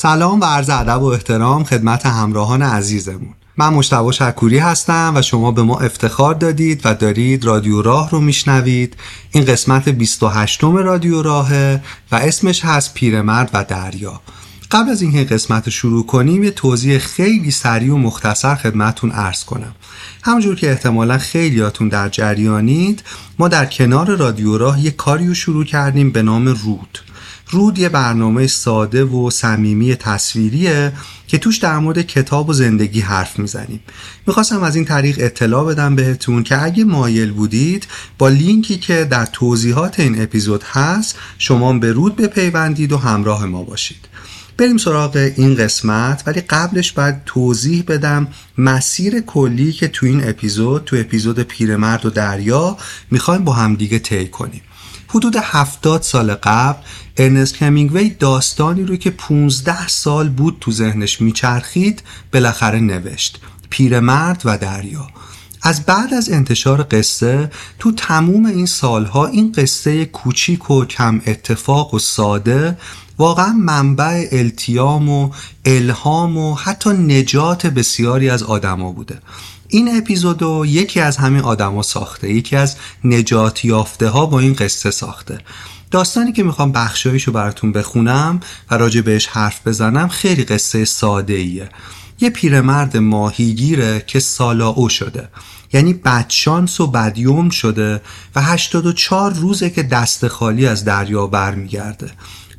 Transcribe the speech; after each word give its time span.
سلام 0.00 0.40
و 0.40 0.44
عرض 0.44 0.70
ادب 0.70 1.02
و 1.02 1.04
احترام 1.04 1.64
خدمت 1.64 2.06
همراهان 2.06 2.62
عزیزمون. 2.62 3.34
من 3.56 3.68
مشتبه 3.68 4.12
شکوری 4.12 4.58
هستم 4.58 5.12
و 5.16 5.22
شما 5.22 5.52
به 5.52 5.62
ما 5.62 5.78
افتخار 5.78 6.34
دادید 6.34 6.80
و 6.84 6.94
دارید 6.94 7.44
رادیو 7.44 7.82
راه 7.82 8.10
رو 8.10 8.20
میشنوید. 8.20 8.96
این 9.30 9.44
قسمت 9.44 9.88
28 9.88 10.64
رادیو 10.64 11.22
راهه 11.22 11.80
و 12.12 12.16
اسمش 12.16 12.64
هست 12.64 12.94
پیرمرد 12.94 13.50
و 13.52 13.64
دریا. 13.64 14.20
قبل 14.70 14.90
از 14.90 15.02
اینکه 15.02 15.24
قسمت 15.24 15.64
رو 15.64 15.72
شروع 15.72 16.06
کنیم 16.06 16.44
یه 16.44 16.50
توضیح 16.50 16.98
خیلی 16.98 17.50
سریع 17.50 17.94
و 17.94 17.98
مختصر 17.98 18.54
خدمتون 18.54 19.10
ارز 19.12 19.44
کنم. 19.44 19.74
همونجور 20.22 20.56
که 20.56 20.70
احتمالا 20.70 21.18
خیلیاتون 21.18 21.88
در 21.88 22.08
جریانید 22.08 23.02
ما 23.38 23.48
در 23.48 23.66
کنار 23.66 24.16
رادیو 24.16 24.58
راه 24.58 24.84
یه 24.84 24.90
کاری 24.90 25.26
رو 25.26 25.34
شروع 25.34 25.64
کردیم 25.64 26.10
به 26.10 26.22
نام 26.22 26.48
رود. 26.48 26.98
رود 27.50 27.78
یه 27.78 27.88
برنامه 27.88 28.46
ساده 28.46 29.04
و 29.04 29.30
صمیمی 29.30 29.96
تصویریه 29.96 30.92
که 31.26 31.38
توش 31.38 31.58
در 31.58 31.78
مورد 31.78 32.02
کتاب 32.02 32.48
و 32.48 32.52
زندگی 32.52 33.00
حرف 33.00 33.38
می‌زنیم. 33.38 33.80
می‌خواستم 34.26 34.62
از 34.62 34.76
این 34.76 34.84
طریق 34.84 35.16
اطلاع 35.20 35.64
بدم 35.64 35.96
بهتون 35.96 36.42
که 36.42 36.62
اگه 36.62 36.84
مایل 36.84 37.32
بودید 37.32 37.86
با 38.18 38.28
لینکی 38.28 38.78
که 38.78 39.04
در 39.04 39.26
توضیحات 39.26 40.00
این 40.00 40.22
اپیزود 40.22 40.62
هست 40.62 41.16
شما 41.38 41.72
به 41.72 41.92
رود 41.92 42.16
بپیوندید 42.16 42.92
و 42.92 42.98
همراه 42.98 43.46
ما 43.46 43.62
باشید. 43.62 44.08
بریم 44.56 44.76
سراغ 44.76 45.32
این 45.36 45.54
قسمت 45.54 46.22
ولی 46.26 46.40
قبلش 46.40 46.92
باید 46.92 47.24
توضیح 47.26 47.84
بدم 47.88 48.28
مسیر 48.58 49.20
کلی 49.20 49.72
که 49.72 49.88
تو 49.88 50.06
این 50.06 50.28
اپیزود 50.28 50.84
تو 50.84 50.96
اپیزود 50.96 51.40
پیرمرد 51.40 52.06
و 52.06 52.10
دریا 52.10 52.76
می‌خوایم 53.10 53.44
با 53.44 53.52
همدیگه 53.52 53.98
طی 53.98 54.28
کنیم. 54.28 54.62
حدود 55.08 55.36
هفتاد 55.36 56.02
سال 56.02 56.34
قبل 56.34 56.78
ارنست 57.18 57.62
همینگوی 57.62 58.10
داستانی 58.10 58.84
رو 58.84 58.96
که 58.96 59.10
15 59.10 59.88
سال 59.88 60.28
بود 60.28 60.56
تو 60.60 60.72
ذهنش 60.72 61.20
میچرخید 61.20 62.02
بالاخره 62.32 62.80
نوشت. 62.80 63.40
پیرمرد 63.70 64.42
و 64.44 64.58
دریا. 64.58 65.06
از 65.62 65.86
بعد 65.86 66.14
از 66.14 66.30
انتشار 66.30 66.86
قصه 66.90 67.50
تو 67.78 67.92
تموم 67.92 68.46
این 68.46 68.66
سالها 68.66 69.26
این 69.26 69.52
قصه 69.52 70.04
کوچیک 70.04 70.70
و 70.70 70.84
کم 70.84 71.20
اتفاق 71.26 71.94
و 71.94 71.98
ساده 71.98 72.78
واقعا 73.18 73.52
منبع 73.52 74.28
التیام 74.32 75.08
و 75.08 75.30
الهام 75.64 76.36
و 76.36 76.54
حتی 76.54 76.90
نجات 76.90 77.66
بسیاری 77.66 78.30
از 78.30 78.42
آدما 78.42 78.92
بوده. 78.92 79.18
این 79.68 79.96
اپیزودو 79.96 80.64
یکی 80.66 81.00
از 81.00 81.16
همین 81.16 81.40
آدما 81.40 81.82
ساخته 81.82 82.32
یکی 82.32 82.56
از 82.56 82.76
نجات 83.04 83.64
یافته 83.64 84.08
ها 84.08 84.26
با 84.26 84.38
این 84.40 84.52
قصه 84.52 84.90
ساخته. 84.90 85.38
داستانی 85.90 86.32
که 86.32 86.42
می‌خوام 86.42 86.72
بخشایشو 86.72 87.32
براتون 87.32 87.72
بخونم 87.72 88.40
و 88.70 88.74
راجع 88.74 89.00
بهش 89.00 89.26
حرف 89.26 89.66
بزنم 89.66 90.08
خیلی 90.08 90.44
قصه 90.44 90.84
ساده 90.84 91.34
ایه 91.34 91.68
یه 92.20 92.30
پیرمرد 92.30 92.96
ماهیگیره 92.96 94.04
که 94.06 94.20
سالاو 94.20 94.88
شده. 94.88 95.28
یعنی 95.72 95.94
بدشانس 95.94 96.80
و 96.80 96.86
بدیوم 96.86 97.50
شده 97.50 98.00
و 98.36 98.42
84 98.42 99.32
روزه 99.34 99.70
که 99.70 99.82
دست 99.82 100.28
خالی 100.28 100.66
از 100.66 100.84
دریا 100.84 101.26
برمیگرده 101.26 102.10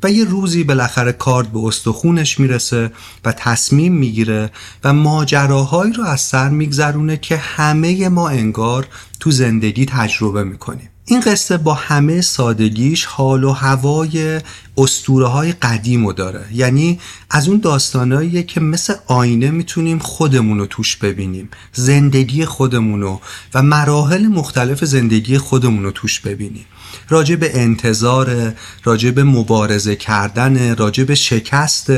و 0.02 0.10
یه 0.10 0.24
روزی 0.24 0.64
بالاخره 0.64 1.12
کارد 1.12 1.52
به 1.52 1.58
استخونش 1.58 2.40
می‌رسه 2.40 2.92
و 3.24 3.32
تصمیم 3.32 3.92
می‌گیره 3.92 4.50
و 4.84 4.92
ماجراهایی 4.92 5.92
رو 5.92 6.04
از 6.04 6.20
سر 6.20 6.48
میگذرونه 6.48 7.16
که 7.16 7.36
همه 7.36 8.08
ما 8.08 8.28
انگار 8.28 8.88
تو 9.20 9.30
زندگی 9.30 9.86
تجربه 9.86 10.44
می‌کنیم. 10.44 10.88
این 11.04 11.20
قصه 11.20 11.56
با 11.56 11.74
همه 11.74 12.20
سادگیش 12.20 13.04
حال 13.04 13.44
و 13.44 13.52
هوای 13.52 14.40
استوره 14.78 15.26
های 15.26 15.52
قدیم 15.52 16.06
رو 16.06 16.12
داره. 16.12 16.44
یعنی 16.52 17.00
از 17.30 17.48
اون 17.48 17.58
داستانهاییه 17.58 18.42
که 18.42 18.60
مثل 18.60 18.94
آینه 19.06 19.50
می‌تونیم 19.50 19.98
خودمون 19.98 20.58
رو 20.58 20.66
توش 20.66 20.96
ببینیم 20.96 21.48
زندگی 21.72 22.44
خودمون 22.44 23.00
رو 23.00 23.20
و 23.54 23.62
مراحل 23.62 24.26
مختلف 24.26 24.84
زندگی 24.84 25.38
خودمون 25.38 25.82
رو 25.84 25.90
توش 25.90 26.20
ببینیم. 26.20 26.64
راجع 27.08 27.36
به 27.36 27.60
انتظار 27.60 28.52
راجع 28.84 29.10
به 29.10 29.24
مبارزه 29.24 29.96
کردن 29.96 30.76
راجع 30.76 31.04
به 31.04 31.14
شکست 31.14 31.92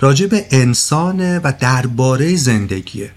راجع 0.00 0.26
به 0.26 0.46
انسان 0.50 1.38
و 1.38 1.52
درباره 1.60 2.36
زندگیه. 2.36 3.10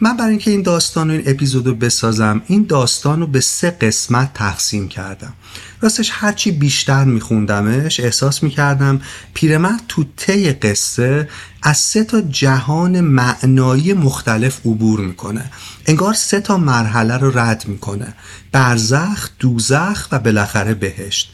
من 0.00 0.16
برای 0.16 0.30
اینکه 0.30 0.50
این 0.50 0.62
داستان 0.62 1.10
و 1.10 1.12
این 1.12 1.22
اپیزود 1.26 1.66
رو 1.66 1.74
بسازم 1.74 2.42
این 2.46 2.66
داستان 2.68 3.20
رو 3.20 3.26
به 3.26 3.40
سه 3.40 3.70
قسمت 3.70 4.34
تقسیم 4.34 4.88
کردم. 4.88 5.32
راستش 5.80 6.10
هرچی 6.12 6.50
بیشتر 6.50 7.04
میخوندمش 7.04 8.00
احساس 8.00 8.42
می‌کردم 8.42 9.00
پیرمرد 9.34 9.80
تو 9.88 10.04
طی 10.16 10.52
قصه 10.52 11.28
از 11.62 11.78
سه 11.78 12.04
تا 12.04 12.20
جهان 12.20 13.00
معنایی 13.00 13.92
مختلف 13.92 14.60
عبور 14.66 15.00
می‌کنه. 15.00 15.50
انگار 15.86 16.14
سه 16.14 16.40
تا 16.40 16.56
مرحله 16.56 17.16
رو 17.16 17.38
رد 17.38 17.64
می‌کنه. 17.66 18.14
برزخ، 18.52 19.28
دوزخ 19.38 20.08
و 20.12 20.18
بالاخره 20.18 20.74
بهشت. 20.74 21.32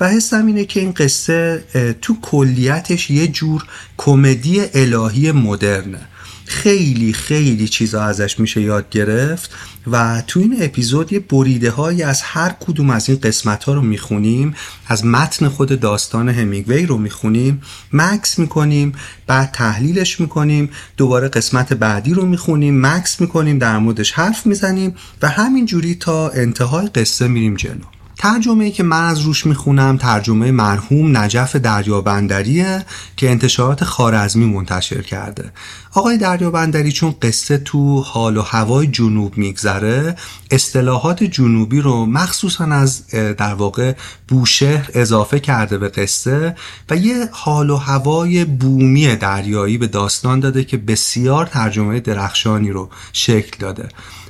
و 0.00 0.08
حسم 0.08 0.46
اینه 0.46 0.64
که 0.64 0.80
این 0.80 0.92
قصه 0.92 1.64
تو 2.02 2.16
کلیتش 2.22 3.10
یه 3.10 3.28
جور 3.28 3.64
کمدی 3.96 4.60
الهی 4.74 5.32
مدرنه. 5.32 6.00
خیلی 6.48 7.12
خیلی 7.12 7.68
چیزا 7.68 8.02
ازش 8.02 8.40
میشه 8.40 8.60
یاد 8.60 8.90
گرفت 8.90 9.50
و 9.90 10.22
تو 10.26 10.40
این 10.40 10.56
اپیزود 10.60 11.12
یه 11.12 11.18
بریده 11.18 11.70
هایی 11.70 12.02
از 12.02 12.22
هر 12.22 12.54
کدوم 12.60 12.90
از 12.90 13.08
این 13.08 13.18
قسمت 13.22 13.64
ها 13.64 13.74
رو 13.74 13.82
می‌خونیم. 13.82 14.54
از 14.86 15.06
متن 15.06 15.48
خود 15.48 15.80
داستان 15.80 16.28
همینگوی 16.28 16.86
رو 16.86 16.98
می‌خونیم. 16.98 17.62
مکس 17.92 18.38
می‌کنیم 18.38 18.92
بعد 19.26 19.50
تحلیلش 19.52 20.20
می‌کنیم 20.20 20.70
دوباره 20.96 21.28
قسمت 21.28 21.72
بعدی 21.72 22.14
رو 22.14 22.26
می‌خونیم 22.26 22.86
مکس 22.86 23.20
می‌کنیم 23.20 23.58
در 23.58 23.78
موردش 23.78 24.12
حرف 24.12 24.46
می‌زنیم 24.46 24.94
و 25.22 25.28
همینجوری 25.28 25.94
تا 25.94 26.28
انتهای 26.28 26.86
قصه 26.86 27.28
میریم 27.28 27.54
جلو. 27.54 27.97
ترجمه 28.18 28.64
ای 28.64 28.70
که 28.70 28.82
من 28.82 29.04
از 29.04 29.20
روش 29.20 29.46
می‌خونم 29.46 29.96
ترجمه 29.96 30.50
مرحوم 30.50 31.16
نجف 31.16 31.56
دریابندریه 31.56 32.84
که 33.16 33.30
انتشارات 33.30 33.84
خارزمی 33.84 34.44
منتشر 34.44 35.02
کرده. 35.02 35.52
آقای 35.94 36.18
دریابندری 36.18 36.92
چون 36.92 37.14
قصه 37.22 37.58
تو 37.58 38.00
حال 38.00 38.36
و 38.36 38.42
هوای 38.42 38.86
جنوب 38.86 39.38
میگذره 39.38 40.16
اصطلاحات 40.50 41.24
جنوبی 41.24 41.80
رو 41.80 42.06
مخصوصا 42.06 42.64
از 42.64 43.06
در 43.08 43.54
واقع 43.54 43.94
بوشهر 44.28 44.90
اضافه 44.94 45.40
کرده 45.40 45.78
به 45.78 45.88
قصه 45.88 46.56
و 46.90 46.96
یه 46.96 47.28
حال 47.32 47.70
و 47.70 47.76
هوای 47.76 48.44
بومی 48.44 49.16
دریایی 49.16 49.78
به 49.78 49.86
داستان 49.86 50.40
داده 50.40 50.64
که 50.64 50.76
بسیار 50.76 51.46
ترجمه 51.46 52.00
درخشانی 52.00 52.70
رو 52.70 52.90
شکل 53.12 53.56
داده. 53.58 53.88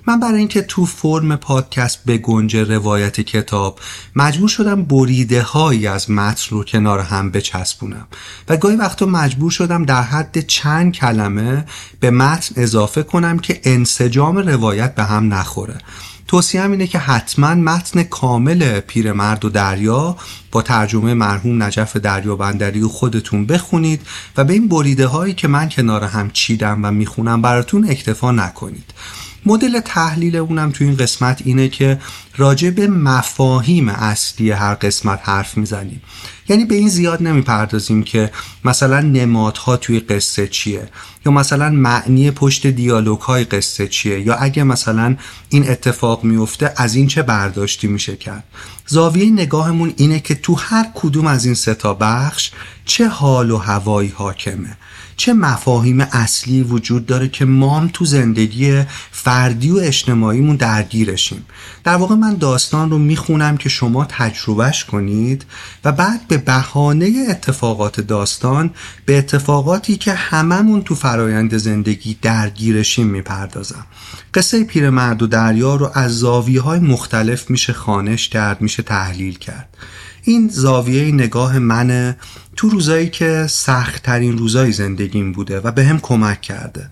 من 0.08 0.20
برای 0.20 0.38
اینکه 0.38 0.62
تو 0.62 0.86
فرم 0.86 1.36
پادکست 1.36 2.04
به 2.04 2.18
گنج 2.18 2.56
روایت 2.56 3.20
کتاب 3.20 3.80
مجبور 4.16 4.48
شدم 4.48 4.84
بریده 4.84 5.42
هایی 5.42 5.86
از 5.86 6.10
متن 6.10 6.46
رو 6.50 6.64
کنار 6.64 7.00
هم 7.00 7.30
بچسبونم. 7.30 8.06
و 8.48 8.56
گاهی 8.56 8.76
وقتا 8.76 9.06
مجبور 9.06 9.50
شدم 9.50 9.84
در 9.84 10.02
حد 10.02 10.46
چند 10.46 10.92
کلمه 10.92 11.64
به 12.00 12.10
متن 12.10 12.62
اضافه 12.62 13.02
کنم 13.02 13.38
که 13.38 13.60
انسجام 13.64 14.38
روایت 14.38 14.94
به 14.94 15.04
هم 15.04 15.34
نخوره. 15.34 15.78
توصیه 16.28 16.62
اینه 16.62 16.86
که 16.86 16.98
حتما 16.98 17.54
متن 17.54 18.02
کامل 18.02 18.80
پیرمرد 18.80 19.44
و 19.44 19.48
دریا 19.48 20.16
با 20.52 20.62
ترجمه 20.62 21.14
مرحوم 21.14 21.62
نجف 21.62 21.96
دریا 21.96 22.36
بندری 22.36 22.82
و 22.82 22.88
خودتون 22.88 23.46
بخونید 23.46 24.00
و 24.36 24.44
به 24.44 24.52
این 24.52 24.68
بریده 24.68 25.06
هایی 25.06 25.34
که 25.34 25.48
من 25.48 25.68
کنار 25.68 26.04
هم 26.04 26.30
چیدم 26.30 26.84
و 26.84 26.90
می‌خونم 26.90 27.42
براتون 27.42 27.90
اکتفا 27.90 28.32
نکنید. 28.32 28.94
مدل 29.46 29.80
تحلیل 29.80 30.36
اونم 30.36 30.70
تو 30.70 30.84
این 30.84 30.96
قسمت 30.96 31.42
اینه 31.44 31.68
که 31.68 32.00
راجع 32.36 32.70
به 32.70 32.86
مفاهیم 32.86 33.88
اصلی 33.88 34.50
هر 34.50 34.74
قسمت 34.74 35.20
حرف 35.22 35.56
می‌زنیم. 35.56 36.02
یعنی 36.48 36.64
به 36.64 36.74
این 36.74 36.88
زیاد 36.88 37.22
نمی‌پردازیم 37.22 38.02
که 38.02 38.30
مثلا 38.64 39.00
نمادها 39.00 39.76
توی 39.76 40.00
قصه 40.00 40.46
چیه 40.46 40.88
یا 41.26 41.32
مثلا 41.32 41.70
معنی 41.70 42.30
پشت 42.30 42.66
دیالوگ 42.66 43.20
های 43.20 43.44
قصه 43.44 43.88
چیه 43.88 44.20
یا 44.20 44.34
اگه 44.34 44.64
مثلا 44.64 45.16
این 45.48 45.70
اتفاق 45.70 46.24
میفته 46.24 46.72
از 46.76 46.94
این 46.94 47.06
چه 47.06 47.22
برداشتی 47.22 47.86
میشه 47.86 48.16
کرد. 48.16 48.44
زاویه 48.86 49.30
نگاهمون 49.30 49.92
اینه 49.96 50.20
که 50.20 50.34
تو 50.34 50.54
هر 50.54 50.86
کدوم 50.94 51.26
از 51.26 51.44
این 51.44 51.54
ستا 51.54 51.94
بخش 51.94 52.50
چه 52.84 53.08
حال 53.08 53.50
و 53.50 53.56
هوایی 53.56 54.08
حاکمه. 54.08 54.76
چه 55.18 55.32
مفاهیم 55.32 56.00
اصلی 56.00 56.62
وجود 56.62 57.06
داره 57.06 57.28
که 57.28 57.44
ما 57.44 57.80
هم 57.80 57.90
تو 57.92 58.04
زندگی 58.04 58.82
فردی 59.10 59.70
و 59.70 59.76
اجتماعیمون 59.76 60.56
درگیرشیم؟ 60.56 61.46
در 61.84 61.96
واقع 61.96 62.14
من 62.14 62.34
داستان 62.34 62.90
رو 62.90 62.98
می‌خونم 62.98 63.56
که 63.56 63.68
شما 63.68 64.04
تجربهش 64.04 64.84
کنید 64.84 65.44
و 65.84 65.92
بعد 65.92 66.28
به 66.28 66.38
بهانه 66.38 67.26
اتفاقات 67.30 68.00
داستان 68.00 68.70
به 69.06 69.18
اتفاقاتی 69.18 69.96
که 69.96 70.12
هممون 70.12 70.82
تو 70.82 70.94
فرایند 70.94 71.56
زندگی 71.56 72.18
درگیرشیم 72.22 73.06
می‌پردازم. 73.06 73.86
قصه 74.34 74.64
پیرمرد 74.64 75.22
و 75.22 75.26
دریا 75.26 75.76
رو 75.76 75.90
از 75.94 76.18
زاویه 76.18 76.60
های 76.60 76.80
مختلف 76.80 77.50
میشه 77.50 77.72
خانش 77.72 78.28
کرد 78.28 78.60
میشه 78.60 78.82
تحلیل 78.82 79.38
کرد. 79.38 79.68
این 80.28 80.48
زاویه 80.48 81.12
نگاه 81.12 81.58
منه 81.58 82.16
تو 82.56 82.68
روزایی 82.68 83.08
که 83.08 83.46
سخت 83.48 84.02
ترین 84.02 84.38
روزای 84.38 84.72
زندگیم 84.72 85.32
بوده 85.32 85.60
و 85.60 85.70
به 85.70 85.84
هم 85.84 85.98
کمک 85.98 86.40
کرده. 86.40 86.90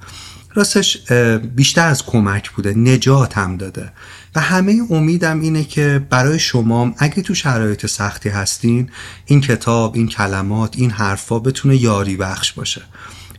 راستش 0.54 1.12
بیشتر 1.54 1.88
از 1.88 2.06
کمک 2.06 2.50
بوده 2.50 2.74
نجات 2.74 3.38
هم 3.38 3.56
داده. 3.56 3.92
و 4.34 4.40
همه 4.40 4.82
امیدم 4.90 5.40
اینه 5.40 5.64
که 5.64 6.06
برای 6.10 6.38
شما 6.38 6.94
اگه 6.98 7.22
تو 7.22 7.34
شرایط 7.34 7.86
سختی 7.86 8.28
هستین 8.28 8.90
این 9.26 9.40
کتاب 9.40 9.94
این 9.94 10.08
کلمات 10.08 10.74
این 10.76 10.90
حرفا 10.90 11.38
بتونه 11.38 11.76
یاری 11.76 12.16
بخش 12.16 12.52
باشه. 12.52 12.82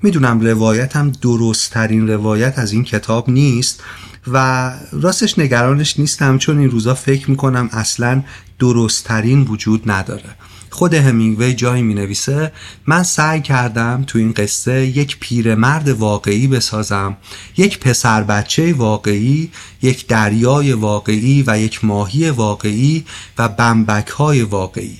می‌دونم 0.01 0.39
روایتم 0.39 1.11
درست 1.11 1.71
ترین 1.71 2.07
روایت 2.07 2.59
از 2.59 2.71
این 2.71 2.83
کتاب 2.83 3.29
نیست 3.29 3.83
و 4.33 4.71
راستش 4.91 5.39
نگرانش 5.39 5.99
نیستم 5.99 6.37
چون 6.37 6.59
این 6.59 6.71
روزا 6.71 6.93
فکر 6.93 7.29
می‌کنم 7.29 7.69
اصلا 7.71 8.23
درستترین 8.59 9.41
وجود 9.41 9.91
نداره. 9.91 10.35
خود 10.69 10.93
همینگوی 10.93 11.53
جایی 11.53 11.83
می 11.83 11.93
نویسه 11.93 12.51
من 12.85 13.03
سعی 13.03 13.41
کردم 13.41 14.03
تو 14.07 14.19
این 14.19 14.31
قصه 14.31 14.85
یک 14.85 15.17
پیرمرد 15.19 15.89
واقعی 15.89 16.47
بسازم 16.47 17.17
یک 17.57 17.79
پسر 17.79 18.23
بچه 18.23 18.73
واقعی 18.73 19.51
یک 19.81 20.07
دریای 20.07 20.73
واقعی 20.73 21.43
و 21.47 21.59
یک 21.59 21.85
ماهی 21.85 22.29
واقعی 22.29 23.05
و 23.37 23.47
بمبک 23.47 24.07
های 24.07 24.41
واقعی. 24.41 24.97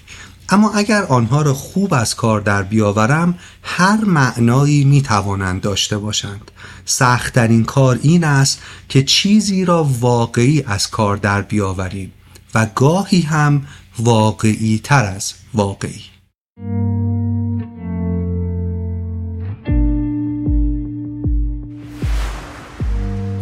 اما 0.50 0.72
اگر 0.72 1.04
آنها 1.04 1.42
را 1.42 1.54
خوب 1.54 1.94
از 1.94 2.16
کار 2.16 2.42
در 2.42 2.64
بیاورم 2.64 3.40
هر 3.64 3.98
معنایی 4.06 4.84
می 4.84 5.02
توانند 5.02 5.62
داشته 5.62 5.98
باشند. 5.98 6.52
سختترین 6.86 7.64
کار 7.64 8.00
این 8.02 8.24
است 8.24 8.62
که 8.90 9.04
چیزی 9.04 9.66
را 9.66 9.84
واقعی 10.00 10.64
از 10.68 10.90
کار 10.90 11.18
در 11.18 11.42
بیاوریم 11.42 12.14
و 12.56 12.68
گاهی 12.76 13.22
هم 13.22 13.68
واقعی 14.00 14.82
تر 14.84 15.06
از 15.06 15.34
واقعی. 15.54 16.02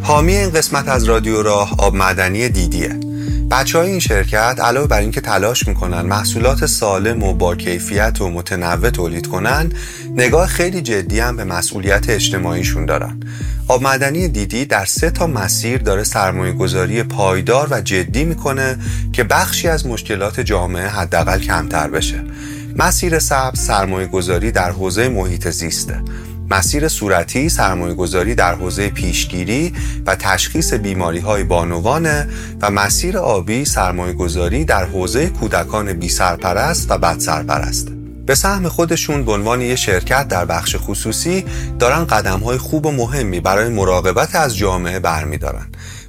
حامی 0.03 0.35
این 0.35 0.49
قسمت 0.49 0.87
از 0.87 1.03
رادیو 1.03 1.41
راه 1.41 1.75
آب 1.77 1.95
معدنی 1.95 2.49
دیدیه. 2.49 2.99
بچه 3.51 3.77
های 3.77 3.89
این 3.89 3.99
شرکت 3.99 4.59
علاوه 4.59 4.87
بر 4.87 4.99
اینکه 4.99 5.21
تلاش 5.21 5.67
می‌کنن 5.67 6.01
محصولات 6.01 6.65
سالم 6.65 7.23
و 7.23 7.33
با 7.33 7.55
کیفیت 7.55 8.21
و 8.21 8.29
متنوع 8.29 8.89
تولید 8.89 9.27
کنن 9.27 9.71
نگاه 10.15 10.47
خیلی 10.47 10.81
جدی 10.81 11.19
هم 11.19 11.37
به 11.37 11.43
مسئولیت 11.43 12.09
اجتماعیشون 12.09 12.85
دارن. 12.85 13.19
آب 13.67 13.83
معدنی 13.83 14.27
دیدی 14.27 14.65
در 14.65 14.85
سه 14.85 15.09
تا 15.09 15.27
مسیر 15.27 15.77
داره 15.77 16.03
سرمایه 16.03 16.53
گذاری 16.53 17.03
پایدار 17.03 17.67
و 17.71 17.81
جدی 17.81 18.23
می‌کنه 18.23 18.77
که 19.13 19.23
بخشی 19.23 19.67
از 19.67 19.87
مشکلات 19.87 20.39
جامعه 20.39 20.87
حداقل 20.87 21.39
کمتر 21.39 21.87
بشه. 21.89 22.23
مسیر 22.77 23.19
سبز 23.19 23.59
سرمایه 23.59 24.07
گذاری 24.07 24.51
در 24.51 24.71
حوزه 24.71 25.09
محیط 25.09 25.49
زیسته. 25.49 26.01
مسیر 26.49 26.87
صورتی 26.87 27.49
سرمایه 27.49 27.93
گذاری 27.93 28.35
در 28.35 28.55
حوزه 28.55 28.89
پیشگیری 28.89 29.73
و 30.05 30.15
تشخیص 30.15 30.73
بیماری 30.73 31.19
های 31.19 31.43
بانوانه 31.43 32.27
و 32.61 32.71
مسیر 32.71 33.17
آبی 33.17 33.65
سرمایه 33.65 34.13
گذاری 34.13 34.65
در 34.65 34.85
حوزه 34.85 35.29
کودکان 35.29 35.93
بی 35.93 36.09
سرپرست 36.09 36.91
و 36.91 36.97
بد 36.97 37.19
سرپرست. 37.19 37.87
به 38.25 38.35
سهم 38.35 38.69
خودشون 38.69 39.25
به 39.25 39.31
عنوان 39.31 39.61
یه 39.61 39.75
شرکت 39.75 40.27
در 40.27 40.45
بخش 40.45 40.75
خصوصی 40.79 41.45
دارن 41.79 42.05
قدم 42.05 42.39
های 42.39 42.57
خوب 42.57 42.85
و 42.85 42.91
مهمی 42.91 43.39
برای 43.39 43.69
مراقبت 43.69 44.35
از 44.35 44.57
جامعه 44.57 44.99
برمیدارن 44.99 45.65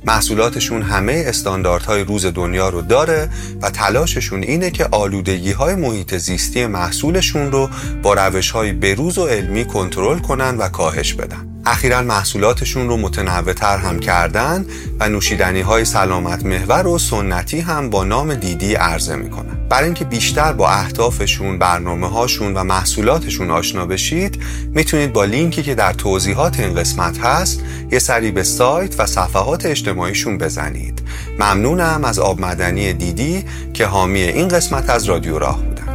محصولاتشون 0.07 0.83
همه 0.83 1.25
استانداردهای 1.27 2.05
روز 2.05 2.27
دنیا 2.27 2.69
رو 2.69 2.83
داره 2.83 3.29
و 3.63 3.71
تلاششون 3.71 4.43
اینه 4.43 4.71
که 4.71 4.89
آلودگی 4.91 5.53
های 5.53 5.75
محیط 5.75 6.17
زیستی 6.17 6.67
محصولشون 6.67 7.53
رو 7.53 7.69
با 8.03 8.15
روش 8.15 8.51
های 8.51 8.73
بروز 8.73 9.19
و 9.19 9.27
علمی 9.27 9.65
کنترل 9.65 10.19
کنن 10.19 10.57
و 10.57 10.69
کاهش 10.69 11.15
بدن. 11.15 11.56
اخیرا 11.67 12.03
محصولاتشون 12.03 12.89
رو 12.89 12.97
متنوعتر 12.97 13.79
هم 13.79 13.99
کردن 13.99 14.67
و 15.01 15.09
نوشیدنی 15.09 15.61
های 15.61 15.85
سلامت 15.85 16.47
محور 16.47 16.87
و 16.87 16.99
سنتی 16.99 17.61
هم 17.61 17.91
با 17.91 18.05
نام 18.05 18.35
دیدی 18.35 18.75
عرضه 18.75 19.17
می‌کنن. 19.17 19.69
برای 19.69 19.85
اینکه 19.85 20.05
بیشتر 20.05 20.53
با 20.53 20.71
اهدافشون 20.71 21.59
برنامه 21.59 22.09
هاشون 22.09 22.55
و 22.55 22.65
محصولاتشون 22.65 23.51
آشنا 23.51 23.87
بشید 23.87 24.43
می‌تونید 24.75 25.13
با 25.13 25.25
لینکی 25.25 25.63
که 25.63 25.75
در 25.75 25.93
توضیحات 25.93 26.61
این 26.61 26.75
قسمت 26.75 27.19
هست 27.19 27.61
یه 27.93 27.99
سری 27.99 28.31
به 28.31 28.43
سایت 28.43 29.01
و 29.01 29.07
صفحات 29.07 29.67
اجتماعیشون 29.67 30.39
بزنید. 30.39 31.03
ممنونم 31.39 32.05
از 32.05 32.19
آب 32.19 32.41
مدنی 32.41 32.93
دیدی 32.93 33.45
که 33.75 33.87
حامی 33.87 34.23
این 34.23 34.49
قسمت 34.49 34.91
از 34.91 35.05
رادیو 35.05 35.39
راه 35.39 35.63
بود 35.63 35.86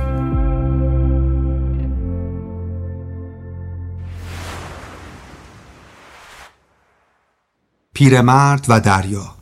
پیرمرد 7.94 8.66
و 8.68 8.80
دریا. 8.80 9.36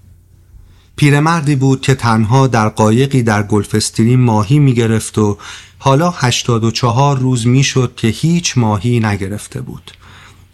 پیرمردی 0.95 1.55
بود 1.55 1.81
که 1.81 1.95
تنها 1.95 2.47
در 2.47 2.69
قایقی 2.69 3.23
در 3.23 3.43
گلفستریم 3.43 4.19
ماهی 4.19 4.59
می 4.59 4.73
گرفت 4.73 5.17
و 5.17 5.37
حالا 5.79 6.11
هشتاد 6.11 6.63
و 6.63 6.71
چهار 6.71 7.19
روز 7.19 7.47
می 7.47 7.63
شد 7.63 7.93
که 7.95 8.07
هیچ 8.07 8.57
ماهی 8.57 8.99
نگرفته 8.99 9.61
بود. 9.61 9.91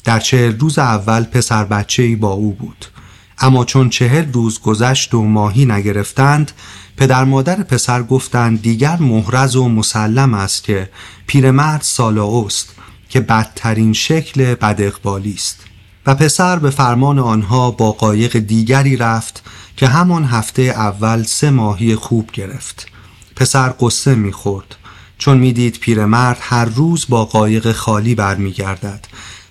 در 0.04 0.20
چهل 0.20 0.60
روز 0.60 0.80
اول 0.80 1.24
پسر 1.24 1.66
بچه 1.66 2.04
ای 2.04 2.16
با 2.16 2.32
او 2.32 2.54
بود. 2.54 2.86
اما 3.38 3.66
چون 3.66 3.90
چهل 3.90 4.32
روز 4.32 4.60
گذشت 4.60 5.14
و 5.14 5.24
ماهی 5.24 5.66
نگرفتند 5.66 6.52
پدر 6.98 7.24
مادر 7.24 7.64
پسر 7.64 8.04
گفتند 8.04 8.62
دیگر 8.62 8.98
محرز 8.98 9.56
و 9.56 9.70
مسلم 9.70 10.34
است 10.34 10.64
که 10.64 10.90
پیرمرد 11.28 11.82
سالاوست 11.82 12.76
که 13.10 13.20
بدترین 13.20 13.94
شکل 13.94 14.56
بد 14.56 14.82
است. 15.36 15.60
و 16.06 16.16
پسر 16.16 16.60
به 16.60 16.70
فرمان 16.70 17.20
آنها 17.20 17.72
با 17.72 17.92
قایق 17.92 18.38
دیگری 18.38 18.98
رفت 18.98 19.44
که 19.78 19.88
همان 19.88 20.24
هفته 20.24 20.62
اول 20.62 21.24
سه 21.24 21.50
ماهی 21.50 21.96
خوب 21.96 22.32
گرفت. 22.32 22.88
پسر 23.36 23.74
قصه 23.80 24.16
می‌خورد. 24.16 24.76
چون 25.18 25.38
می‌دید 25.38 25.80
پیرمرد 25.80 26.38
هر 26.42 26.66
روز 26.66 27.06
با 27.10 27.26
قایق 27.26 27.72
خالی 27.72 28.16
برمیگردد 28.16 29.08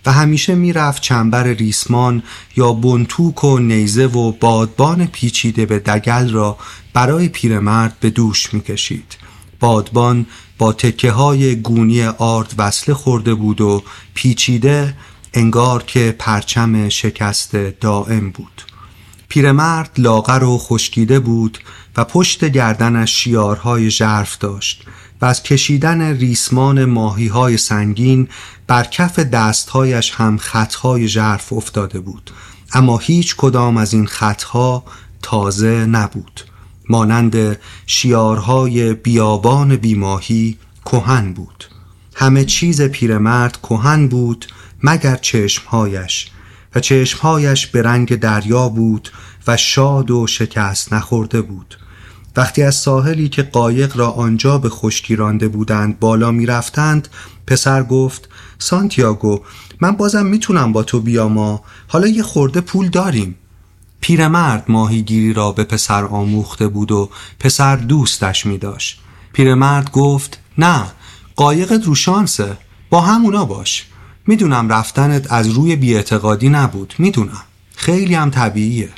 و 0.06 0.12
همیشه 0.12 0.54
می‌رفت 0.54 1.02
چنبر 1.02 1.44
ریسمان 1.44 2.22
یا 2.56 2.72
بنتوک 2.72 3.44
و 3.44 3.58
نیزه 3.58 4.06
و 4.06 4.32
بادبان 4.32 5.06
پیچیده 5.06 5.66
به 5.66 5.78
دگل 5.78 6.30
را 6.30 6.56
برای 6.92 7.28
پیرمرد 7.28 7.96
به 8.00 8.10
دوش 8.10 8.54
می‌کشید. 8.54 9.16
بادبان 9.60 10.26
با 10.58 10.72
تکه 10.72 11.10
های 11.10 11.56
گونی 11.56 12.02
آرد 12.04 12.54
وصله 12.58 12.94
خورده 12.94 13.34
بود 13.34 13.60
و 13.60 13.82
پیچیده 14.14 14.94
انگار 15.36 15.82
که 15.82 16.16
پرچم 16.18 16.88
شکست 16.88 17.56
دائم 17.56 18.30
بود. 18.30 18.62
پیرمرد 19.28 19.90
لاغر 19.98 20.44
و 20.44 20.58
خشکیده 20.58 21.20
بود 21.20 21.58
و 21.96 22.04
پشت 22.04 22.44
گردنش 22.44 23.24
شیارهای 23.24 23.90
ژرف 23.90 24.38
داشت 24.38 24.84
و 25.20 25.24
از 25.24 25.42
کشیدن 25.42 26.02
ریسمان 26.02 26.84
ماهی 26.84 27.26
های 27.26 27.56
سنگین 27.56 28.28
بر 28.66 28.84
کف 28.84 29.18
دستهایش 29.18 30.10
هم 30.10 30.38
خطهای 30.38 31.08
ژرف 31.08 31.52
افتاده 31.52 32.00
بود. 32.00 32.30
اما 32.72 32.98
هیچ 32.98 33.36
کدام 33.36 33.76
از 33.76 33.92
این 33.92 34.06
خطها 34.06 34.84
تازه 35.22 35.86
نبود. 35.86 36.40
مانند 36.88 37.58
شیارهای 37.86 38.94
بیابان 38.94 39.76
بیماهی 39.76 40.58
کهن 40.84 41.32
بود. 41.32 41.64
همه 42.14 42.44
چیز 42.44 42.82
پیرمرد 42.82 43.58
کهن 43.62 44.08
بود 44.08 44.46
مگر 44.86 45.16
چشمهایش. 45.16 46.30
و 46.74 46.80
چشمهایش 46.80 47.66
به 47.66 47.82
رنگ 47.82 48.14
دریا 48.14 48.68
بود 48.68 49.10
و 49.46 49.56
شاد 49.56 50.10
و 50.10 50.26
شکست 50.26 50.92
نخورده 50.92 51.42
بود. 51.42 51.78
وقتی 52.36 52.62
از 52.62 52.74
ساحلی 52.74 53.28
که 53.28 53.42
قایق 53.42 53.96
را 53.96 54.10
آنجا 54.10 54.58
به 54.58 54.68
خشکی 54.68 55.16
رانده 55.16 55.48
بودند 55.48 56.00
بالا 56.00 56.30
می 56.30 56.46
رفتند 56.46 57.08
پسر 57.46 57.82
گفت 57.82 58.28
سانتیاگو 58.58 59.40
من 59.80 59.90
بازم 59.90 60.26
می‌تونم 60.26 60.72
با 60.72 60.82
تو 60.82 61.00
بیام 61.00 61.60
حالا 61.88 62.06
یه 62.06 62.22
خورده 62.22 62.60
پول 62.60 62.88
داریم. 62.88 63.34
پیرمرد 64.00 64.64
ماهیگیری 64.68 65.32
را 65.32 65.52
به 65.52 65.64
پسر 65.64 66.04
آموخته 66.04 66.68
بود 66.68 66.92
و 66.92 67.10
پسر 67.40 67.76
دوستش 67.76 68.46
می 68.46 68.58
داشت 68.58 69.00
پیرمرد 69.32 69.90
گفت 69.90 70.38
نه 70.58 70.84
قایقت 71.36 71.84
رو 71.84 71.94
شانسه. 71.94 72.56
با 72.90 73.00
همونا 73.00 73.44
باش. 73.44 73.86
می‌دونم 74.26 74.68
رفتنت 74.68 75.32
از 75.32 75.48
روی 75.48 75.76
بیاعتقادی 75.76 76.48
نبود. 76.48 76.94
می‌دونم. 76.98 77.42
خیلی 77.76 78.14
هم 78.14 78.30
طبیعیه. 78.30 78.88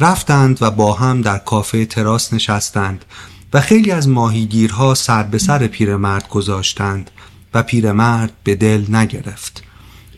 رفتند 0.00 0.58
و 0.60 0.70
با 0.70 0.92
هم 0.92 1.22
در 1.22 1.38
کافه 1.38 1.86
تراس 1.86 2.32
نشستند 2.32 3.04
و 3.52 3.60
خیلی 3.60 3.90
از 3.90 4.08
ماهیگیرها 4.08 4.94
سر 4.94 5.22
به 5.22 5.38
سر 5.38 5.66
پیرمرد 5.66 6.28
گذاشتند 6.28 7.10
و 7.54 7.62
پیرمرد 7.62 8.32
به 8.44 8.54
دل 8.54 8.84
نگرفت. 8.96 9.62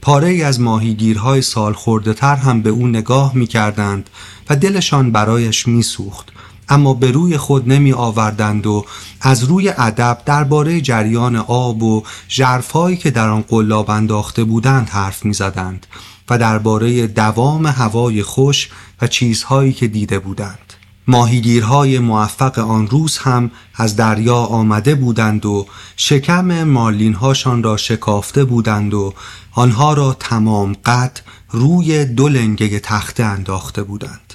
پاره 0.02 0.28
ای 0.28 0.42
از 0.42 0.60
ماهیگیرهای 0.60 1.42
سال 1.42 1.72
خورده 1.72 2.14
تر 2.14 2.36
هم 2.36 2.62
به 2.62 2.70
او 2.70 2.86
نگاه 2.86 3.36
می 3.36 3.46
کردند 3.46 4.10
و 4.50 4.56
دلشان 4.56 5.12
برایش 5.12 5.68
می 5.68 5.82
سوخت 5.82 6.28
اما 6.68 6.94
به 6.94 7.10
روی 7.10 7.36
خود 7.36 7.68
نمی 7.68 7.92
آوردند 7.92 8.66
و 8.66 8.84
از 9.20 9.44
روی 9.44 9.68
ادب 9.68 10.18
درباره 10.26 10.80
جریان 10.80 11.36
آب 11.36 11.82
و 11.82 12.02
ژرفهایی 12.28 12.96
که 12.96 13.10
در 13.10 13.28
آن 13.28 13.44
قلاب 13.48 13.90
انداخته 13.90 14.44
بودند 14.44 14.88
حرف 14.88 15.24
می 15.24 15.32
زدند 15.32 15.86
و 16.30 16.38
درباره 16.38 17.06
دوام 17.06 17.66
هوای 17.66 18.22
خوش 18.22 18.68
و 19.02 19.06
چیزهایی 19.06 19.72
که 19.72 19.88
دیده 19.88 20.18
بودند. 20.18 20.68
ماهیگیرهای 21.06 21.98
موفق 21.98 22.58
آن 22.58 22.86
روز 22.86 23.18
هم 23.18 23.50
از 23.74 23.96
دریا 23.96 24.36
آمده 24.36 24.94
بودند 24.94 25.46
و 25.46 25.66
شکم 25.96 26.64
مارلینهاشان 26.64 27.62
را 27.62 27.76
شکافته 27.76 28.44
بودند 28.44 28.94
و 28.94 29.14
آنها 29.52 29.92
را 29.92 30.16
تمام 30.20 30.72
قد 30.84 31.20
روی 31.50 32.04
دو 32.04 32.28
لنگه 32.28 32.80
تخته 32.80 33.24
انداخته 33.24 33.82
بودند. 33.82 34.27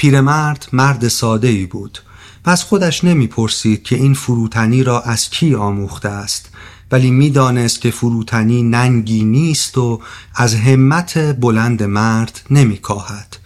پیرمرد 0.00 0.68
مرد 0.72 1.08
ساده 1.08 1.48
ای 1.48 1.66
بود. 1.66 1.98
و 2.46 2.50
از 2.50 2.64
خودش 2.64 3.04
نمی‌پرسید 3.04 3.82
که 3.82 3.96
این 3.96 4.14
فروتنی 4.14 4.82
را 4.82 5.00
از 5.00 5.30
کی 5.30 5.54
آموخته 5.54 6.08
است 6.08 6.48
ولی 6.90 7.10
می‌دانست 7.10 7.80
که 7.80 7.90
فروتنی 7.90 8.62
ننگی 8.62 9.24
نیست 9.24 9.78
و 9.78 10.00
از 10.34 10.54
همت 10.54 11.40
بلند 11.40 11.82
مرد 11.82 12.40
نمیکاهد. 12.50 13.36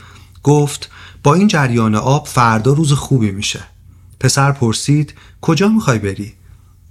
گفت 0.42 0.90
با 1.22 1.34
این 1.34 1.48
جریان 1.48 1.94
آب 1.94 2.26
فردا 2.26 2.72
روز 2.72 2.92
خوبی 2.92 3.30
میشه. 3.30 3.60
پسر 4.20 4.52
پرسید 4.52 5.14
کجا 5.40 5.68
می‌خوای 5.68 5.98
بری؟ 5.98 6.32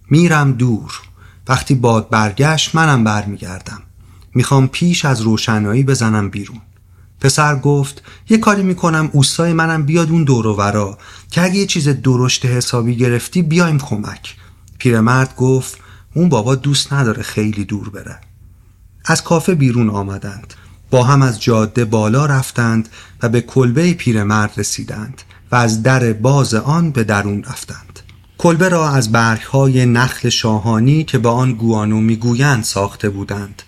میرم 0.10 0.52
دور. 0.52 1.02
وقتی 1.48 1.76
باد 1.76 2.10
برگشت 2.10 2.76
منم 2.76 3.04
برمیگردم. 3.04 3.82
می‌خوام 4.34 4.68
پیش 4.68 5.06
از 5.06 5.22
روشنایی 5.22 5.84
بزنم 5.84 6.30
بیرون. 6.30 6.62
پسر 7.24 7.56
گفت 7.56 8.04
یه 8.30 8.38
کاری 8.38 8.64
می‌کنم 8.64 9.10
اوستای 9.14 9.54
منم 9.54 9.84
بیاد 9.84 10.10
اون 10.10 10.24
دور 10.24 10.48
ورا. 10.48 10.98
که 11.32 11.42
اگه 11.42 11.56
یه 11.56 11.66
چیز 11.66 11.88
درشت 11.88 12.46
حسابی 12.46 12.96
گرفتی 12.96 13.42
بیایم 13.42 13.80
کمک. 13.80 14.36
پیرمرد 14.78 15.36
گفت 15.36 15.78
اون 16.16 16.30
بابا 16.30 16.56
دوست 16.56 16.94
نداره 16.94 17.24
خیلی 17.24 17.66
دور 17.66 17.90
بره. 17.90 18.20
از 19.06 19.24
کافه 19.24 19.56
بیرون 19.56 19.90
آمدند. 19.90 20.54
با 20.90 21.04
هم 21.04 21.22
از 21.22 21.42
جاده 21.42 21.86
بالا 21.86 22.26
رفتند 22.26 22.90
و 23.24 23.30
به 23.30 23.42
کلبه 23.42 23.94
پیرمرد 23.94 24.52
رسیدند 24.58 25.22
و 25.52 25.56
از 25.56 25.84
در 25.84 26.14
باز 26.14 26.54
آن 26.54 26.92
به 26.92 27.04
درون 27.04 27.44
رفتند. 27.44 28.00
کلبه 28.38 28.70
را 28.70 28.90
از 28.90 29.12
برگهای 29.12 29.86
نخل 29.86 30.30
شاهانی 30.30 31.04
که 31.04 31.18
با 31.18 31.32
آن 31.32 31.54
گوانو 31.54 32.02
می‌گویند 32.02 32.64
ساخته 32.64 33.10
بودند 33.10 33.64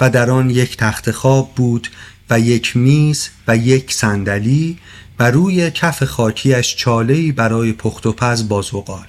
و 0.00 0.10
در 0.10 0.30
آن 0.30 0.50
یک 0.50 0.76
تخت 0.76 1.10
خواب 1.10 1.54
بود 1.54 1.88
و 2.30 2.40
یک 2.40 2.76
میز 2.76 3.28
و 3.48 3.56
یک 3.56 3.92
صندلی 3.92 4.78
و 5.18 5.30
روی 5.30 5.70
کف 5.70 6.04
خاکیش 6.04 6.76
چاله‌ای 6.76 7.32
برای 7.32 7.72
پخت 7.72 8.06
و 8.06 8.12
پز 8.12 8.48
بازوقال 8.48 9.06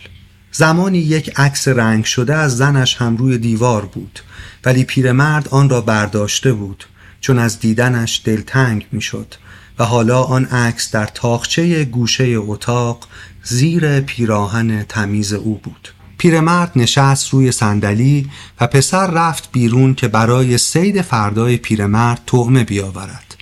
زمانی 0.51 0.97
یک 0.97 1.39
عکس 1.39 1.67
رنگ 1.67 2.05
شده 2.05 2.35
از 2.35 2.57
زنش 2.57 2.95
هم 2.95 3.17
روی 3.17 3.37
دیوار 3.37 3.85
بود 3.85 4.19
ولی 4.65 4.83
پیرمرد 4.83 5.47
آن 5.47 5.69
را 5.69 5.81
برداشته 5.81 6.53
بود 6.53 6.85
چون 7.21 7.39
از 7.39 7.59
دیدنش 7.59 8.21
دلتنگ 8.25 8.87
می‌شد 8.91 9.35
و 9.79 9.83
حالا 9.83 10.23
آن 10.23 10.45
عکس 10.45 10.91
در 10.91 11.05
تاخچه 11.05 11.85
گوشه 11.85 12.23
اتاق 12.37 13.07
زیر 13.43 13.99
پیراهن 13.99 14.83
تمیز 14.83 15.33
او 15.33 15.57
بود. 15.63 15.89
پیرمرد 16.19 16.71
نشست 16.75 17.29
روی 17.29 17.51
صندلی 17.51 18.29
و 18.61 18.67
پسر 18.67 19.07
رفت 19.07 19.49
بیرون 19.51 19.93
که 19.93 20.07
برای 20.07 20.57
سید 20.57 21.01
فردای 21.01 21.57
پیرمرد 21.57 22.21
طعمه 22.25 22.63
بیاورد. 22.63 23.35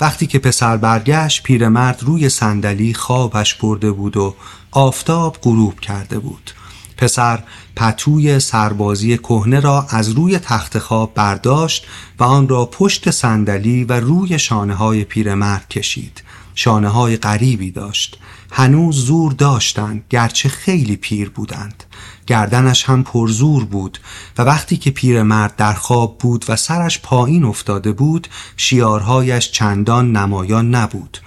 وقتی 0.00 0.26
که 0.26 0.38
پسر 0.38 0.76
برگشت 0.76 1.42
پیرمرد 1.42 2.02
روی 2.02 2.28
صندلی 2.28 2.94
خوابش 2.94 3.54
برده 3.54 3.90
بود 3.90 4.16
و 4.16 4.34
آفتاب 4.70 5.38
غروب 5.42 5.80
کرده 5.80 6.18
بود. 6.18 6.50
پسر 6.96 7.42
پتوی 7.76 8.40
سربازی 8.40 9.18
کهنه 9.18 9.60
را 9.60 9.86
از 9.90 10.08
روی 10.08 10.38
تخت 10.38 10.78
خواب 10.78 11.14
برداشت 11.14 11.86
و 12.18 12.24
آن 12.24 12.48
را 12.48 12.66
پشت 12.66 13.10
صندلی 13.10 13.84
و 13.84 13.92
روی 13.92 14.38
شانه 14.38 14.74
های 14.74 15.04
پیرمرد 15.04 15.68
کشید. 15.68 16.22
شانه 16.54 16.88
های 16.88 17.16
غریبی 17.16 17.70
داشت. 17.70 18.18
هنوز 18.50 18.96
زور 18.96 19.32
داشتند 19.32 20.04
گرچه 20.10 20.48
خیلی 20.48 20.96
پیر 20.96 21.30
بودند. 21.30 21.84
گردنش 22.26 22.84
هم 22.84 23.02
پرزور 23.02 23.64
بود 23.64 23.98
و 24.38 24.42
وقتی 24.42 24.76
که 24.76 24.90
پیرمرد 24.90 25.56
در 25.56 25.72
خواب 25.72 26.18
بود 26.18 26.44
و 26.48 26.56
سرش 26.56 26.98
پایین 26.98 27.44
افتاده 27.44 27.92
بود 27.92 28.28
شیارهایش 28.56 29.50
چندان 29.50 30.16
نمایان 30.16 30.74
نبود. 30.74 31.18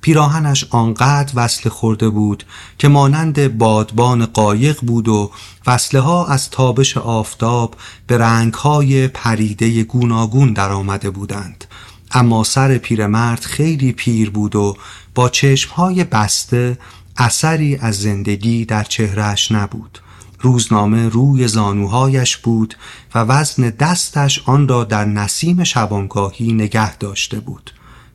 پیراهنش 0.00 0.64
آنقدر 0.70 1.32
وصله 1.34 1.72
خورده 1.72 2.08
بود 2.08 2.44
که 2.78 2.88
مانند 2.88 3.58
بادبان 3.58 4.26
قایق 4.26 4.80
بود 4.80 5.08
و 5.08 5.30
وصله 5.66 6.00
ها 6.00 6.26
از 6.26 6.50
تابش 6.50 6.96
آفتاب 6.96 7.76
به 8.06 8.18
رنگهای 8.18 9.08
پریده 9.08 9.82
گوناگون 9.82 10.52
در 10.52 10.72
آمده 10.72 11.10
بودند. 11.10 11.64
اما 12.10 12.44
سر 12.44 12.78
پیرمرد 12.78 13.40
خیلی 13.40 13.92
پیر 13.92 14.30
بود 14.30 14.56
و 14.56 14.76
با 15.14 15.28
چشمهای 15.28 16.04
بسته 16.04 16.78
اثری 17.16 17.76
از 17.76 18.00
زندگی 18.00 18.64
در 18.64 18.84
چهرهش 18.84 19.52
نبود. 19.52 19.98
روزنامه 20.42 21.08
روی 21.08 21.48
زانوهایش 21.48 22.36
بود 22.36 22.74
و 23.14 23.18
وزن 23.18 23.70
دستش 23.70 24.42
آن 24.46 24.68
را 24.68 24.84
در 24.84 25.04
نسیم 25.04 25.64
شبانگاهی 25.64 26.52
نگه 26.52 26.96
داشته 26.96 27.40
بود. 27.40 27.70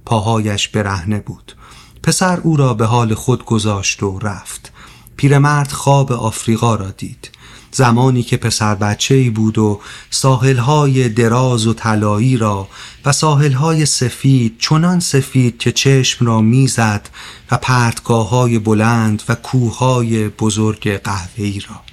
پاهایش 0.06 0.68
برهنه 0.68 1.20
بود. 1.20 1.56
پسر 2.04 2.40
او 2.40 2.58
را 2.58 2.74
به 2.74 2.86
حال 2.86 3.14
خود 3.14 3.46
گذاشت 3.46 4.04
و 4.04 4.20
رفت. 4.20 4.72
پیرمرد 5.18 5.72
خواب 5.72 6.12
آفریقا 6.12 6.76
را 6.76 6.92
دید. 6.92 7.30
زمانی 7.72 8.24
که 8.24 8.38
پسر 8.38 8.76
بچه 8.76 9.16
ای 9.16 9.30
بود 9.30 9.58
و 9.58 9.82
ساحلهای 10.10 11.10
دراز 11.10 11.68
و 11.68 11.74
طلایی 11.74 12.38
را 12.38 12.68
و 13.06 13.12
ساحلهای 13.12 13.86
سفید 13.86 14.56
چنان 14.60 15.00
سفید 15.00 15.58
که 15.58 15.72
چشم 15.72 16.26
را 16.26 16.42
می‌زد 16.42 17.10
و 17.52 17.58
پرتگاه 17.58 18.30
های 18.30 18.60
بلند 18.60 19.24
و 19.30 19.36
کوههای 19.36 20.28
بزرگ 20.28 20.90
قهوه‌ای 20.90 21.60
را. 21.60 21.87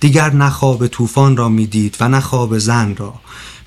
دیگر 0.00 0.30
نه 0.30 0.50
خواب 0.50 0.86
طوفان 0.86 1.36
را 1.36 1.48
می‌دید 1.48 1.96
و 2.00 2.08
نه 2.08 2.20
خواب 2.20 2.58
زن 2.58 2.96
را 2.96 3.14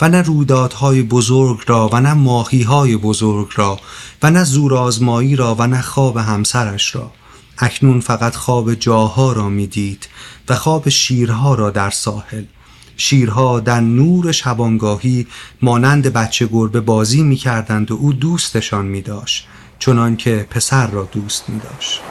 و 0.02 0.10
نه 0.10 0.22
رویدادهای 0.22 1.04
بزرگ 1.04 1.60
را 1.68 1.90
و 1.94 2.00
نه 2.00 2.14
ماهیهای 2.14 2.98
بزرگ 2.98 3.48
را 3.56 3.80
و 4.24 4.32
نه 4.32 4.44
زورآزمایی 4.44 5.36
را 5.36 5.56
و 5.56 5.68
نه 5.68 5.82
خواب 5.82 6.18
همسرش 6.18 6.96
را 6.96 7.12
اکنون 7.58 8.00
فقط 8.00 8.36
خواب 8.36 8.74
جاها 8.74 9.34
را 9.34 9.50
می‌دید 9.50 10.08
و 10.50 10.56
خواب 10.56 10.90
شیرها 10.90 11.56
را 11.56 11.70
در 11.70 11.90
ساحل 11.90 12.44
شیرها 12.98 13.60
در 13.60 13.80
نور 13.80 14.32
شبانگاهی 14.32 15.28
مانند 15.62 16.08
بچه 16.08 16.48
گربه 16.48 16.82
بازی 16.82 17.24
می‌کردند 17.24 17.92
و 17.92 17.96
او 17.96 18.14
دوستشان 18.14 18.86
می 18.86 19.02
داشت 19.02 19.48
چنان 19.80 20.16
که 20.16 20.48
پسر 20.50 20.88
را 20.88 21.10
دوست 21.12 21.50
می 21.50 21.60
داشت. 21.60 22.02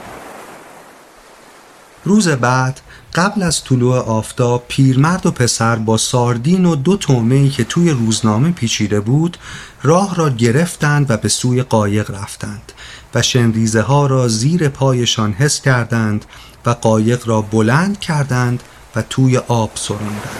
روز 2.05 2.27
بعد 2.27 2.81
قبل 3.15 3.43
از 3.43 3.63
طلوع 3.63 3.97
آفتاب 3.97 4.65
پیرمرد 4.67 5.25
و 5.25 5.31
پسر 5.31 5.75
با 5.75 5.97
ساردین 5.97 6.65
و 6.65 6.75
دو 6.75 6.97
تومهی 6.97 7.49
که 7.49 7.63
توی 7.63 7.89
روزنامه 7.89 8.51
پیچیده 8.51 8.99
بود 8.99 9.37
راه 9.83 10.15
را 10.15 10.29
گرفتند 10.29 11.11
و 11.11 11.17
به 11.17 11.29
سوی 11.29 11.61
قایق 11.61 12.11
رفتند 12.11 12.71
و 13.15 13.21
شنریزه 13.21 13.81
ها 13.81 14.05
را 14.07 14.27
زیر 14.27 14.69
پایشان 14.69 15.33
حس 15.33 15.61
کردند 15.61 16.25
و 16.65 16.69
قایق 16.69 17.27
را 17.27 17.41
بلند 17.41 17.99
کردند 17.99 18.63
و 18.95 19.01
توی 19.01 19.37
آب 19.37 19.71
سراندند. 19.75 20.37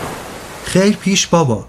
خیر 0.65 0.95
پیش 0.95 1.27
بابا. 1.27 1.67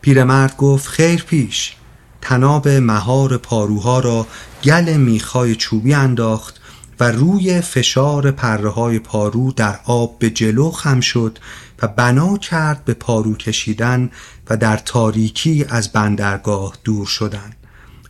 پیرمرد 0.00 0.56
گفت 0.56 0.88
خیر 0.88 1.22
پیش. 1.22 1.76
تناب 2.20 2.68
مهار 2.68 3.36
پاروها 3.36 4.00
را 4.00 4.26
گل 4.64 4.96
میخای 4.96 5.56
چوبی 5.56 5.94
انداخت 5.94 6.60
و 7.00 7.04
روی 7.04 7.60
فشار 7.60 8.30
پره 8.30 8.70
های 8.70 8.98
پارو 8.98 9.52
در 9.52 9.78
آب 9.84 10.18
به 10.18 10.30
جلو 10.30 10.70
خم 10.70 11.00
شد 11.00 11.38
و 11.82 11.88
بنا 11.88 12.36
کرد 12.36 12.84
به 12.84 12.94
پارو 12.94 13.34
کشیدن 13.34 14.10
و 14.50 14.56
در 14.56 14.76
تاریکی 14.76 15.64
از 15.68 15.92
بندرگاه 15.92 16.74
دور 16.84 17.06
شدن 17.06 17.52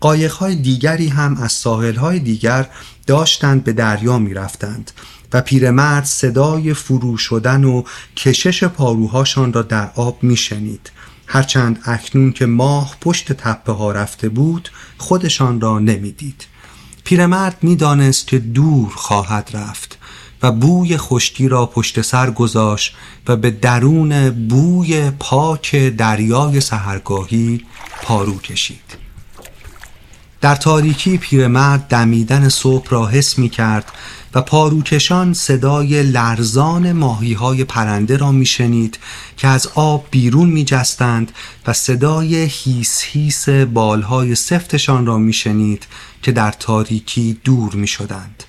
قایقهای 0.00 0.54
دیگری 0.56 1.08
هم 1.08 1.36
از 1.36 1.52
ساحلهای 1.52 2.18
دیگر 2.18 2.68
داشتند 3.06 3.64
به 3.64 3.72
دریا 3.72 4.18
می 4.18 4.34
رفتند 4.34 4.90
و 5.32 5.40
پیرمرد 5.40 6.04
صدای 6.04 6.74
فرو 6.74 7.16
شدن 7.16 7.64
و 7.64 7.82
کشش 8.16 8.64
پاروهاشان 8.64 9.52
را 9.52 9.62
در 9.62 9.90
آب 9.94 10.22
می 10.22 10.36
شنید 10.36 10.90
هرچند 11.26 11.78
اکنون 11.84 12.32
که 12.32 12.46
ماه 12.46 12.96
پشت 13.00 13.32
تپه 13.32 13.72
ها 13.72 13.92
رفته 13.92 14.28
بود 14.28 14.70
خودشان 14.98 15.60
را 15.60 15.78
نمی‌دید. 15.78 16.46
پیرمرد 17.06 17.56
می‌دانست 17.62 18.26
که 18.26 18.38
دور 18.38 18.92
خواهد 18.94 19.50
رفت 19.54 19.98
و 20.42 20.52
بوی 20.52 20.96
خشکی 20.96 21.48
را 21.48 21.66
پشت 21.66 22.00
سر 22.00 22.30
گذاشت 22.30 22.96
و 23.28 23.36
به 23.36 23.50
درون 23.50 24.30
بوی 24.48 25.10
پاک 25.10 25.76
دریای 25.76 26.60
سهرگاهی 26.60 27.64
پارو 28.02 28.38
کشید. 28.38 29.05
در 30.40 30.54
تاریکی 30.56 31.18
پیرمرد 31.18 31.80
دمیدن 31.88 32.48
صبح 32.48 32.90
را 32.90 33.06
حس 33.06 33.38
می 33.38 33.48
کرد 33.48 33.92
و 34.34 34.42
پاروکشان 34.42 35.34
صدای 35.34 36.02
لرزان 36.02 36.92
ماهی 36.92 37.32
های 37.32 37.64
پرنده 37.64 38.16
را 38.16 38.32
می 38.32 38.46
شنید 38.46 38.98
که 39.36 39.48
از 39.48 39.68
آب 39.74 40.06
بیرون 40.10 40.48
می 40.48 40.64
جستند 40.64 41.32
و 41.66 41.72
صدای 41.72 42.36
هیس 42.50 43.02
هیس 43.02 43.48
بالهای 43.48 44.34
سفتشان 44.34 45.06
را 45.06 45.18
می 45.18 45.32
شنید 45.32 45.86
که 46.22 46.32
در 46.32 46.52
تاریکی 46.52 47.40
دور 47.44 47.74
می 47.74 47.86
شدند. 47.86 48.44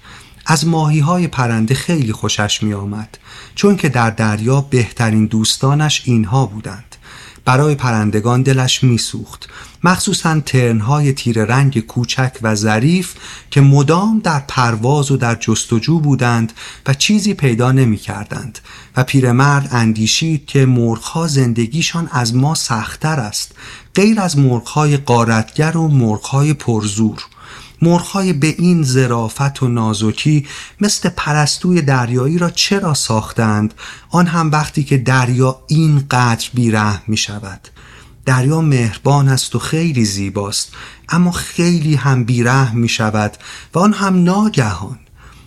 از 0.45 0.67
ماهی 0.67 0.99
های 0.99 1.27
پرنده 1.27 1.75
خیلی 1.75 2.11
خوشش 2.11 2.63
می 2.63 2.73
آمد 2.73 3.17
چون 3.55 3.77
که 3.77 3.89
در 3.89 4.09
دریا 4.09 4.61
بهترین 4.61 5.25
دوستانش 5.25 6.01
اینها 6.05 6.45
بودند 6.45 6.95
برای 7.45 7.75
پرندگان 7.75 8.41
دلش 8.41 8.83
میسوخت 8.83 9.49
مخصوصا 9.87 10.39
ترنهای 10.39 11.13
تیر 11.13 11.43
رنگ 11.43 11.79
کوچک 11.79 12.31
و 12.41 12.55
ظریف 12.55 13.13
که 13.51 13.61
مدام 13.61 14.19
در 14.19 14.43
پرواز 14.47 15.11
و 15.11 15.17
در 15.17 15.35
جستجو 15.35 15.99
بودند 15.99 16.53
و 16.87 16.93
چیزی 16.93 17.33
پیدا 17.33 17.71
نمی 17.71 17.97
کردند 17.97 18.59
و 18.97 19.03
پیرمرد 19.03 19.69
اندیشید 19.71 20.45
که 20.45 20.65
مرغها 20.65 21.27
زندگیشان 21.27 22.09
از 22.11 22.35
ما 22.35 22.55
سختتر 22.55 23.19
است 23.19 23.51
غیر 23.95 24.19
از 24.19 24.37
مرغهای 24.37 24.97
قارتگر 24.97 25.77
و 25.77 25.87
مرغهای 25.87 26.53
پرزور. 26.53 27.23
مرغهای 27.81 28.33
به 28.33 28.55
این 28.57 28.83
زرافت 28.83 29.63
و 29.63 29.67
نازکی 29.67 30.45
مثل 30.81 31.09
پرستوی 31.09 31.81
دریایی 31.81 32.37
را 32.37 32.49
چرا 32.49 32.93
ساختند؟ 32.93 33.73
آن 34.09 34.27
هم 34.27 34.51
وقتی 34.51 34.83
که 34.83 34.97
دریا 34.97 35.59
اینقدر 35.67 36.49
بیرحم 36.53 37.01
می 37.07 37.17
شود 37.17 37.69
دریا 38.27 38.61
مهربان 38.61 39.27
است 39.27 39.55
و 39.55 39.59
خیلی 39.59 40.05
زیباست 40.05 40.71
اما 41.09 41.31
خیلی 41.31 41.95
هم 41.95 42.23
بیرحم 42.23 42.77
می 42.77 42.89
شود 42.89 43.37
و 43.73 43.79
آن 43.79 43.93
هم 43.93 44.23
ناگهان. 44.23 44.99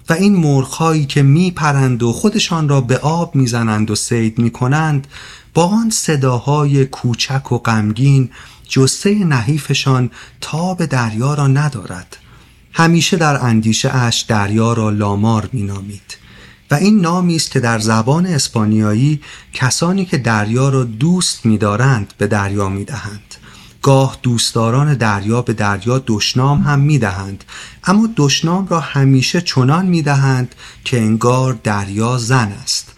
و 0.09 0.13
این 0.13 0.37
مرغهایی 0.37 1.07
که 1.07 1.23
می 1.23 1.51
پرند 1.51 2.03
و 2.03 2.13
خودشان 2.13 2.69
را 2.69 2.81
به 2.81 2.99
آب 2.99 3.35
می‌زنند 3.35 3.91
و 3.91 3.95
سید 3.95 4.39
می 4.39 4.51
کنند 4.51 5.07
با 5.55 5.65
آن 5.65 5.91
صداهای 5.91 6.87
کوچک 6.87 7.53
و 7.53 7.59
غمگین 7.59 8.31
جسته 8.69 9.15
نحیفشان 9.15 10.11
تاب 10.41 10.85
دریا 10.85 11.35
را 11.35 11.47
ندارد. 11.47 12.17
همیشه 12.73 13.17
در 13.17 13.45
اندیشه 13.45 13.97
اش 13.97 14.21
دریا 14.21 14.73
را 14.73 14.91
لامار 14.91 15.49
مینامید. 15.53 16.17
و 16.71 16.75
این 16.75 17.01
نامی 17.01 17.37
است 17.37 17.51
که 17.51 17.61
در 17.61 17.79
زبان 17.79 18.27
اسپانیایی 18.27 19.21
کسانی 19.53 20.05
که 20.05 20.19
دریا 20.19 20.69
را 20.69 20.85
دوست 20.85 21.47
می‌دارند 21.47 22.15
به 22.19 22.27
دریا 22.27 22.69
می‌دهند. 22.69 23.35
گاه 23.83 24.19
دوستداران 24.23 24.95
دریا 24.95 25.43
به 25.43 25.53
دریا 25.53 26.03
دشنام 26.07 26.63
هم 26.63 26.81
می‌دهند. 26.81 27.45
اما 27.85 28.09
دشنام 28.17 28.67
را 28.67 28.81
همیشه 28.81 29.41
چنان 29.41 29.87
می‌دهند 29.87 30.55
که 30.85 30.99
انگار 31.01 31.59
دریا 31.65 32.19
زن 32.19 32.53
است. 32.63 32.93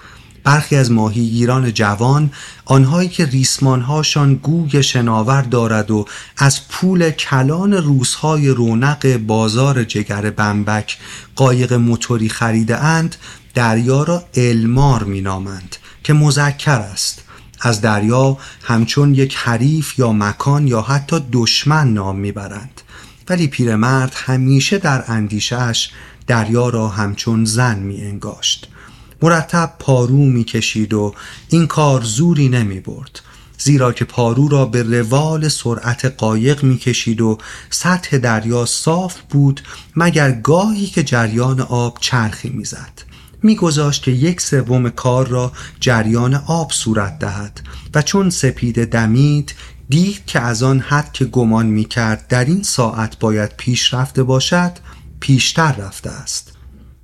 برخی 0.45 0.77
از 0.77 0.91
ماهیگیران 0.91 1.73
جوان 1.73 2.31
آنهایی 2.65 3.09
که 3.09 3.27
ریسمانهاشان 3.27 4.35
گوی 4.35 4.83
شناور 4.83 5.43
دارد 5.43 5.91
و 5.91 6.07
از 6.37 6.69
پول 6.69 7.11
کلان 7.11 7.73
روزهای 7.73 8.49
رونق 8.49 9.17
بازار 9.17 9.85
جگر 9.85 10.31
بمبک 10.31 10.99
قایق 11.37 11.73
موتوری 11.73 12.29
خریده 12.29 12.79
اند 12.79 13.17
دریا 13.55 14.03
را 14.03 14.25
المار 14.35 15.05
مینامند 15.05 15.77
که 16.05 16.13
مذکر 16.13 16.79
است. 16.79 17.23
از 17.61 17.81
دریا 17.81 18.39
همچون 18.63 19.15
یک 19.15 19.37
حریف 19.37 19.99
یا 19.99 20.13
مکان 20.13 20.67
یا 20.67 20.83
حتی 20.83 21.17
دشمن 21.33 21.95
نام 21.95 22.17
می‌برند. 22.17 22.81
ولی 23.29 23.47
پیرمرد 23.47 24.13
همیشه 24.15 24.79
در 24.79 25.05
اندیشهش 25.07 25.91
دریا 26.27 26.69
را 26.69 26.89
همچون 26.89 27.45
زن 27.45 27.79
می 27.79 28.01
انگاشت 28.01 28.69
مرتب 29.23 29.75
پارو 29.79 30.17
می‌کشید 30.17 30.95
و 30.95 31.15
این 31.49 31.67
کار 31.67 32.03
زوری 32.03 32.49
نمی 32.49 32.81
برد 32.81 33.21
زیرا 33.59 33.93
که 33.93 34.05
پارو 34.05 34.49
را 34.49 34.65
به 34.65 34.83
روال 34.83 35.49
سرعت 35.49 36.05
قایق 36.05 36.65
می‌کشید 36.65 37.21
و 37.21 37.39
سطح 37.71 38.19
دریا 38.19 38.67
صاف 38.67 39.17
بود 39.31 39.61
مگر 39.97 40.33
گاهی 40.33 40.87
که 40.87 41.03
جریان 41.03 41.61
آب 41.61 41.99
چرخی 42.01 42.49
می‌زد. 42.49 43.12
میگذاشت 43.43 44.03
که 44.03 44.11
یک 44.11 44.41
سوم 44.41 44.91
کار 44.91 45.29
را 45.29 45.53
جریان 45.81 46.35
آب 46.35 46.73
صورت 46.73 47.19
دهد 47.19 47.61
و 47.95 48.03
چون 48.03 48.31
سپید 48.31 48.85
دمید 48.85 49.55
دید 49.89 50.27
که 50.27 50.41
از 50.41 50.63
آن 50.63 50.81
حد 50.81 51.13
که 51.13 51.25
گمان 51.25 51.67
می‌کرد 51.67 52.29
در 52.29 52.45
این 52.45 52.63
ساعت 52.63 53.19
باید 53.19 53.51
پیش 53.57 53.95
رفته 53.95 54.23
باشد 54.23 54.73
پیشتر 55.21 55.73
رفته 55.73 56.11
است. 56.11 56.53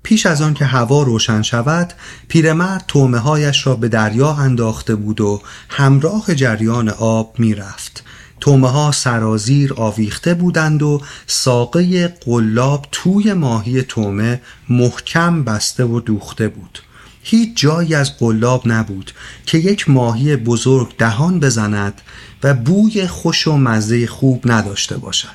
پیش 0.03 0.27
از 0.27 0.43
آن 0.43 0.55
که 0.55 0.65
هوا 0.65 1.03
روشن 1.03 1.43
شود 1.43 1.93
پیرمرد 2.29 2.85
تومه 2.89 3.19
هایش 3.19 3.67
را 3.67 3.75
به 3.75 3.89
دریا 3.89 4.33
انداخته 4.33 4.95
بود 4.95 5.21
و 5.21 5.43
همراه 5.69 6.35
جریان 6.35 6.89
آب 6.89 7.35
می‌رفت. 7.39 8.05
تومه 8.41 8.69
ها 8.69 8.93
سرازیر 8.93 9.75
آویخته 9.75 10.35
بودند 10.35 10.83
و 10.83 11.03
ساقه 11.27 12.09
قلاب 12.09 12.87
توی 12.93 13.33
ماهی 13.33 13.83
تومه 13.83 14.41
محکم 14.69 15.45
بسته 15.45 15.85
و 15.85 16.01
دوخته 16.01 16.49
بود. 16.49 16.79
هیچ 17.23 17.57
جایی 17.57 17.95
از 17.95 18.19
قلاب 18.19 18.63
نبود 18.67 19.13
که 19.47 19.59
یک 19.59 19.91
ماهی 19.91 20.37
بزرگ 20.37 20.97
دهان 20.97 21.41
بزند 21.41 22.01
و 22.43 22.55
بوی 22.55 23.07
خوش 23.07 23.47
و 23.47 23.57
مزه 23.57 24.07
خوب 24.07 24.53
نداشته 24.53 24.97
باشد. 24.97 25.29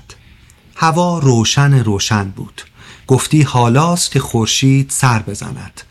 هوا 0.76 1.20
روشن 1.20 1.84
روشن 1.84 2.24
بود. 2.24 2.62
گفتی 3.08 3.42
حالاست 3.42 4.12
که 4.12 4.20
خورشید 4.20 4.90
سر 4.90 5.20
بزند. 5.20 5.82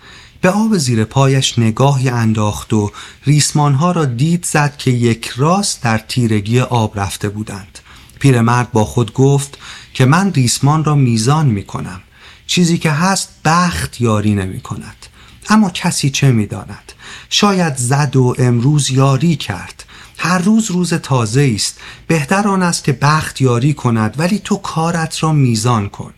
به 0.43 0.51
آب 0.51 0.79
زیر 0.79 1.05
پایش 1.05 1.59
نگاهی 1.59 2.09
انداخت 2.09 2.73
و 2.73 2.91
ریسمانها 3.27 3.93
را 3.93 4.05
دید 4.05 4.45
زد 4.45 4.77
که 4.77 4.91
یک 4.91 5.33
راست 5.37 5.83
در 5.83 5.99
تیرگی 5.99 6.61
آب 6.61 7.01
رفته 7.01 7.29
بودند. 7.29 7.79
پیرمرد 8.19 8.73
با 8.73 8.85
خود 8.85 9.13
گفت 9.13 9.59
که 9.95 10.05
من 10.05 10.33
ریسمان 10.33 10.85
را 10.85 10.95
میزان 10.95 11.47
می 11.47 11.65
کنم 11.65 12.01
چیزی 12.47 12.79
که 12.79 12.91
هست 12.91 13.29
بخت 13.45 14.01
یاری 14.01 14.35
نمی 14.35 14.61
کند 14.61 15.07
اما 15.49 15.71
کسی 15.71 16.11
چه 16.11 16.33
می 16.33 16.47
داند 16.47 16.93
شاید 17.31 17.77
زد 17.77 18.17
و 18.17 18.35
امروز 18.39 18.91
یاری 18.91 19.37
کرد. 19.37 19.85
هر 20.19 20.39
روز 20.39 20.71
روز 20.71 20.95
تازه 20.95 21.53
است. 21.55 21.79
بهتر 22.07 22.49
آن 22.49 22.63
است 22.63 22.85
که 22.85 22.93
بخت 22.93 23.41
یاری 23.41 23.75
کند 23.75 24.15
ولی 24.19 24.39
تو 24.39 24.57
کارت 24.57 25.23
را 25.23 25.33
میزان 25.33 25.89
کن. 25.89 26.13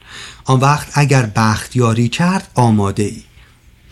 آن 0.45 0.61
وقت 0.61 0.89
اگر 0.95 1.27
بختیاری 1.27 2.09
کرد 2.09 2.51
آماده 2.55 3.03
ای 3.03 3.23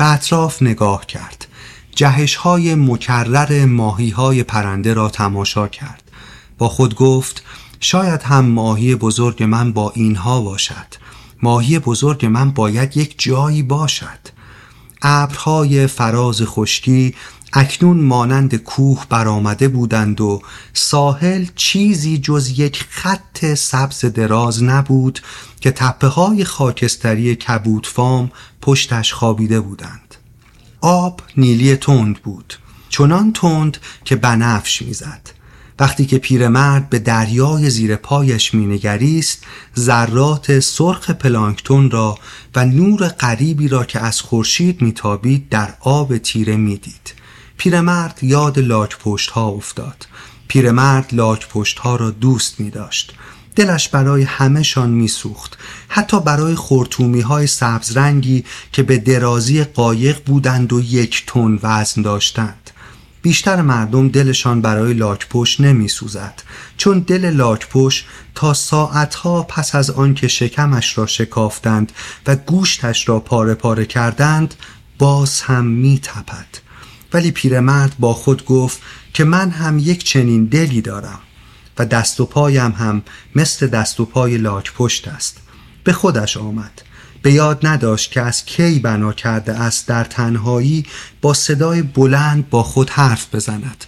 به 0.03 0.09
اطراف 0.09 0.63
نگاه 0.63 1.07
کرد. 1.07 1.47
جهش 1.95 2.35
های 2.35 2.75
مکرر 2.75 3.65
ماهی 3.65 4.11
های 4.11 4.43
پرنده 4.43 4.95
را 4.95 5.09
تماشا 5.09 5.69
کرد. 5.69 6.03
با 6.59 6.69
خود 6.69 6.95
گفت 6.95 7.43
شاید 7.81 8.23
هم 8.23 8.45
ماهی 8.45 8.95
بزرگ 8.95 9.43
من 9.43 9.73
با 9.73 9.93
اینها 9.95 10.41
باشد. 10.41 10.87
ماهی 11.43 11.79
بزرگ 11.79 12.27
من 12.27 12.51
باید 12.51 12.97
یک 12.97 13.15
جایی 13.19 13.63
باشد. 13.63 14.19
ابرهای 15.03 15.87
فراز 15.87 16.43
خشکی 16.43 17.15
اکنون 17.53 18.01
مانند 18.01 18.57
کوه 18.57 19.07
برآمده 19.09 19.69
بودند 19.69 20.21
و 20.21 20.43
ساحل 20.73 21.47
چیزی 21.57 22.19
جز 22.19 22.59
یک 22.59 22.85
خط 22.91 23.55
سبز 23.55 24.05
دراز 24.05 24.63
نبود 24.63 25.21
که 25.61 25.71
تپه 25.71 26.07
های 26.07 26.45
خاکستری 26.45 27.37
کبودفام 27.37 28.31
پشتش 28.61 29.13
خوابیده 29.13 29.61
بودند. 29.61 30.15
آب 30.81 31.21
نیلی 31.37 31.77
تند 31.77 32.23
بود 32.23 32.55
چنان 32.89 33.33
تند 33.33 33.77
که 34.05 34.17
بنفش 34.17 34.83
می‌زد. 34.83 35.31
وقتی 35.79 36.07
که 36.07 36.19
پیرمرد 36.19 36.91
به 36.91 36.99
دریای 36.99 37.71
زیر 37.71 37.97
پایش 37.97 38.55
مینگریست 38.55 39.45
ذرات 39.79 40.61
سرخ 40.61 41.11
پلانکتون 41.11 41.91
را 41.91 42.19
و 42.55 42.65
نور 42.65 43.09
غریبی 43.09 43.69
را 43.69 43.85
که 43.85 44.01
از 44.01 44.21
خورشید 44.21 44.83
میتابید 44.83 45.49
در 45.49 45.75
آب 45.81 46.19
تیره 46.19 46.57
می‌دید. 46.57 47.22
پیرمرد 47.57 48.19
یاد 48.23 48.59
لاک 48.59 48.99
پشت 48.99 49.31
ها 49.31 49.49
افتاد. 49.49 50.07
پیرمرد 50.49 51.15
لاک 51.15 51.49
پشت 51.49 51.79
ها 51.79 51.97
را 51.97 52.11
دوست 52.11 52.61
می 52.61 52.71
داشت 52.71 53.15
دلش 53.57 53.89
برای 53.89 54.23
همهشان 54.23 54.91
میسوخت. 54.91 55.59
حتی 55.89 56.21
برای 56.21 56.55
خورتومی 56.55 57.21
های 57.21 57.47
سبز 57.47 57.97
رنگی 57.97 58.45
که 58.73 58.83
به 58.83 58.99
درازی 58.99 59.65
قایق 59.65 60.25
بودند 60.25 60.73
و 60.73 60.81
یک 60.81 61.25
تن 61.27 61.59
وزن 61.63 62.03
داشتند. 62.03 62.71
بیشتر 63.23 63.63
مردم 63.63 64.09
دلشان 64.09 64.61
برای 64.61 64.95
لاکپشت 64.95 65.61
نمی 65.61 65.89
سوزد 65.89 66.43
چون 66.77 66.99
دل 66.99 67.31
لاکپشت 67.31 68.07
تا 68.35 68.55
ساعتها 68.55 69.43
پس 69.43 69.75
از 69.75 69.91
آنکه 69.91 70.29
شکمش 70.29 70.99
را 70.99 71.07
شکافتند 71.07 71.93
و 72.27 72.37
گوشتش 72.37 73.09
را 73.09 73.21
پاره 73.21 73.55
پاره 73.55 73.87
کردند 73.87 74.55
باز 74.99 75.41
هم 75.41 75.65
می 75.65 76.01
ولی 77.15 77.31
پیرمرد 77.31 77.95
با 77.99 78.15
خود 78.15 78.45
گفت 78.45 78.81
که 79.15 79.25
من 79.25 79.51
هم 79.51 79.79
یک 79.79 80.05
چنین 80.05 80.45
دلی 80.45 80.81
دارم 80.81 81.21
و 81.79 81.87
دست 81.87 82.21
و 82.21 82.27
پایم 82.27 82.71
هم 82.71 83.03
مثل 83.35 83.67
دست 83.67 84.01
و 84.01 84.05
پای 84.05 84.39
لاک 84.39 84.73
پشت 84.73 85.09
است. 85.09 85.37
به 85.85 85.93
خودش 85.93 86.37
آمد. 86.37 86.83
به 87.23 87.33
یاد 87.33 87.67
نداشت 87.67 88.11
که 88.11 88.21
از 88.21 88.45
کی 88.45 88.79
بنا 88.79 89.13
کرده 89.13 89.53
است 89.61 89.89
در 89.89 90.05
تنهایی 90.05 90.87
با 91.21 91.35
صدای 91.35 91.83
بلند 91.83 92.51
با 92.51 92.63
خود 92.63 92.91
حرف 92.91 93.35
بزند. 93.35 93.85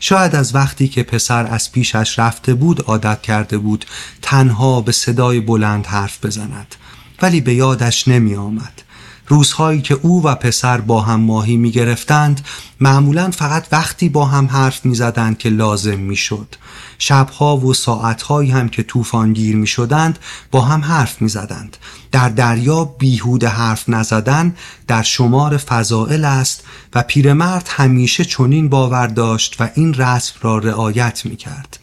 شاید 0.00 0.36
از 0.36 0.54
وقتی 0.54 0.88
که 0.88 1.02
پسر 1.02 1.46
از 1.46 1.72
پیشش 1.72 2.18
رفته 2.18 2.54
بود 2.54 2.80
عادت 2.80 3.22
کرده 3.22 3.58
بود 3.58 3.84
تنها 4.22 4.80
به 4.80 4.92
صدای 4.92 5.40
بلند 5.40 5.86
حرف 5.86 6.24
بزند. 6.24 6.74
ولی 7.22 7.40
به 7.40 7.54
یادش 7.54 8.08
نمی 8.08 8.34
آمد. 8.34 8.82
روزهایی 9.28 9.80
که 9.82 9.98
او 10.02 10.24
و 10.24 10.34
پسر 10.34 10.80
با 10.80 11.00
هم 11.00 11.20
ماهی 11.20 11.56
می 11.56 11.70
گرفتند 11.70 12.40
معمولا 12.80 13.30
فقط 13.30 13.66
وقتی 13.72 14.08
با 14.08 14.24
هم 14.24 14.46
حرف 14.46 14.84
می 14.84 14.94
زدند 14.94 15.38
که 15.38 15.48
لازم 15.48 15.98
می 15.98 16.16
شد 16.16 16.54
شبها 16.98 17.56
و 17.56 17.74
ساعتهایی 17.74 18.50
هم 18.50 18.68
که 18.68 18.82
طوفانگیر 18.82 19.56
می 19.56 19.66
شدند 19.66 20.18
با 20.50 20.60
هم 20.60 20.80
حرف 20.80 21.22
می 21.22 21.28
زدند 21.28 21.76
در 22.12 22.28
دریا 22.28 22.84
بیهود 22.84 23.44
حرف 23.44 23.88
نزدن 23.88 24.54
در 24.86 25.02
شمار 25.02 25.56
فضائل 25.56 26.24
است 26.24 26.64
و 26.94 27.02
پیرمرد 27.02 27.68
همیشه 27.70 28.24
چنین 28.24 28.68
باور 28.68 29.06
داشت 29.06 29.60
و 29.60 29.68
این 29.74 29.94
رسم 29.94 30.34
را 30.42 30.58
رعایت 30.58 31.26
می 31.26 31.36
کرد 31.36 31.78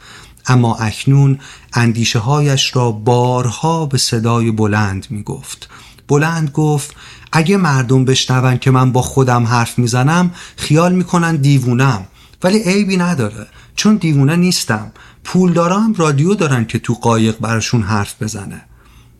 اما 0.47 0.75
اکنون 0.75 1.39
اندیشه 1.73 2.19
هایش 2.19 2.75
را 2.75 2.91
بارها 2.91 3.85
به 3.85 3.97
صدای 3.97 4.51
بلند 4.51 5.07
می 5.09 5.23
گفت 5.23 5.69
بلند 6.07 6.49
گفت 6.49 6.95
اگه 7.35 7.57
مردم 7.57 8.05
بشنون 8.05 8.57
که 8.57 8.71
من 8.71 8.91
با 8.91 9.01
خودم 9.01 9.43
حرف 9.43 9.79
می‌زنم 9.79 10.31
خیال 10.57 10.95
می‌کنن 10.95 11.35
دیوونم. 11.35 12.07
ولی 12.43 12.59
عیبی 12.59 12.97
نداره. 12.97 13.47
چون 13.75 13.95
دیوونه 13.95 14.35
نیستم. 14.35 14.91
پول 15.23 15.53
دارم 15.53 15.93
رادیو 15.93 16.33
دارن 16.33 16.65
که 16.65 16.79
تو 16.79 16.93
قایق 16.93 17.39
براشون 17.39 17.81
حرف 17.81 18.21
بزنه. 18.21 18.61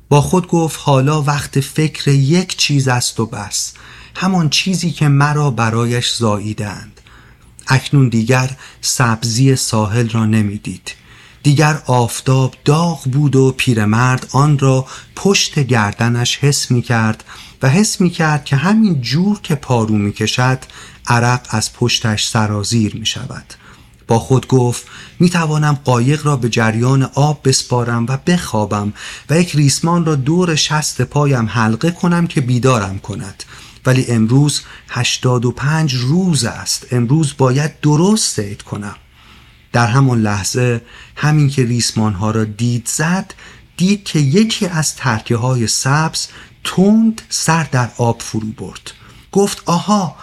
با 0.09 0.21
خود 0.21 0.47
گفت 0.47 0.79
حالا 0.83 1.21
وقت 1.21 1.59
فکر 1.59 2.11
یک 2.11 2.57
چیز 2.57 2.87
است 2.87 3.19
و 3.19 3.25
بس. 3.25 3.73
همان 4.15 4.49
چیزی 4.49 4.91
که 4.91 5.07
مرا 5.07 5.51
برایش 5.51 6.13
زاییدند. 6.15 7.01
اکنون 7.67 8.09
دیگر 8.09 8.49
سبزی 8.81 9.55
ساحل 9.55 10.09
را 10.09 10.25
نمی‌دید. 10.25 10.91
دیگر 11.43 11.81
آفتاب 11.85 12.55
داغ 12.65 13.03
بود 13.03 13.35
و 13.35 13.53
پیرمرد 13.57 14.27
آن 14.31 14.59
را 14.59 14.85
پشت 15.15 15.59
گردنش 15.59 16.37
حس 16.37 16.71
می 16.71 16.81
کرد 16.81 17.23
و 17.63 17.67
حس 17.67 18.01
می 18.01 18.09
کرد 18.09 18.45
که 18.45 18.55
همین 18.55 19.01
جور 19.01 19.39
که 19.41 19.55
پارو 19.55 19.95
می 19.95 20.13
کشد 20.13 20.59
عرق 21.07 21.47
از 21.49 21.73
پشتش 21.73 22.27
سرازیر 22.27 22.95
می 22.95 23.05
شود 23.05 23.45
با 24.07 24.19
خود 24.19 24.47
گفت 24.47 24.85
می 25.19 25.29
توانم 25.29 25.79
قایق 25.83 26.25
را 26.25 26.35
به 26.35 26.49
جریان 26.49 27.03
آب 27.03 27.39
بسپارم 27.43 28.05
و 28.09 28.17
بخوابم 28.17 28.93
و 29.29 29.39
یک 29.39 29.55
ریسمان 29.55 30.05
را 30.05 30.15
دور 30.15 30.55
شست 30.55 31.01
پایم 31.01 31.45
حلقه 31.45 31.91
کنم 31.91 32.27
که 32.27 32.41
بیدارم 32.41 32.99
کند. 32.99 33.43
ولی 33.85 34.05
امروز 34.07 34.61
هشتاد 34.89 35.45
و 35.45 35.51
پنج 35.51 35.93
روز 35.95 36.45
است. 36.45 36.87
امروز 36.91 37.33
باید 37.37 37.79
درست 37.79 38.35
سید 38.35 38.61
کنم. 38.61 38.95
در 39.71 39.87
همان 39.87 40.21
لحظه 40.21 40.81
همین 41.15 41.49
که 41.49 41.65
ریسمان 41.65 42.13
ها 42.13 42.31
را 42.31 42.43
دید 42.43 42.87
زد 42.87 43.33
دید 43.77 44.03
که 44.03 44.19
یکی 44.19 44.65
از 44.65 44.95
ترکه 44.95 45.35
های 45.35 45.67
سبز 45.67 46.27
تند 46.63 47.21
سر 47.29 47.67
در 47.71 47.89
آب 47.97 48.21
فرو 48.21 48.47
برد. 48.57 48.91
گفت 49.31 49.63
آها 49.65 50.15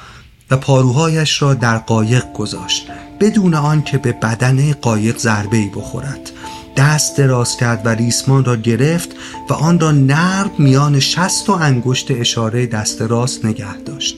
و 0.50 0.56
پاروهایش 0.56 1.42
را 1.42 1.54
در 1.54 1.78
قایق 1.78 2.32
گذاشت 2.32 2.86
بدون 3.20 3.54
آنکه 3.54 3.98
به 3.98 4.12
بدن 4.12 4.72
قایق 4.72 5.18
ضربه 5.18 5.56
ای 5.56 5.68
بخورد. 5.68 6.30
دست 6.76 7.16
دراز 7.16 7.56
کرد 7.56 7.86
و 7.86 7.88
ریسمان 7.88 8.44
را 8.44 8.56
گرفت 8.56 9.08
و 9.50 9.52
آن 9.52 9.80
را 9.80 9.90
نرم 9.90 10.50
میان 10.58 11.00
شست 11.00 11.48
و 11.48 11.52
انگشت 11.52 12.10
اشاره 12.10 12.66
دست 12.66 13.02
راست 13.02 13.44
نگه 13.44 13.76
داشت. 13.76 14.16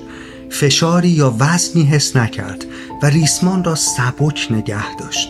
فشاری 0.50 1.08
یا 1.08 1.34
وزنی 1.38 1.84
حس 1.84 2.16
نکرد 2.16 2.64
و 3.02 3.06
ریسمان 3.06 3.64
را 3.64 3.74
سبک 3.74 4.46
نگه 4.50 4.96
داشت. 4.96 5.28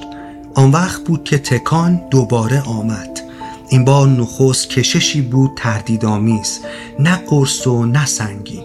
آن 0.55 0.71
وقت 0.71 1.05
بود 1.05 1.25
که 1.25 1.39
تکان 1.39 2.03
دوباره 2.11 2.63
آمد. 2.63 3.32
این 3.73 3.85
بار 3.85 4.09
نخست 4.09 4.69
کششی 4.69 5.21
بود 5.21 5.51
تردیدآمیز 5.57 6.61
نه 6.99 7.17
قرص 7.17 7.67
و 7.67 7.85
نه 7.87 8.07
سنگین. 8.07 8.65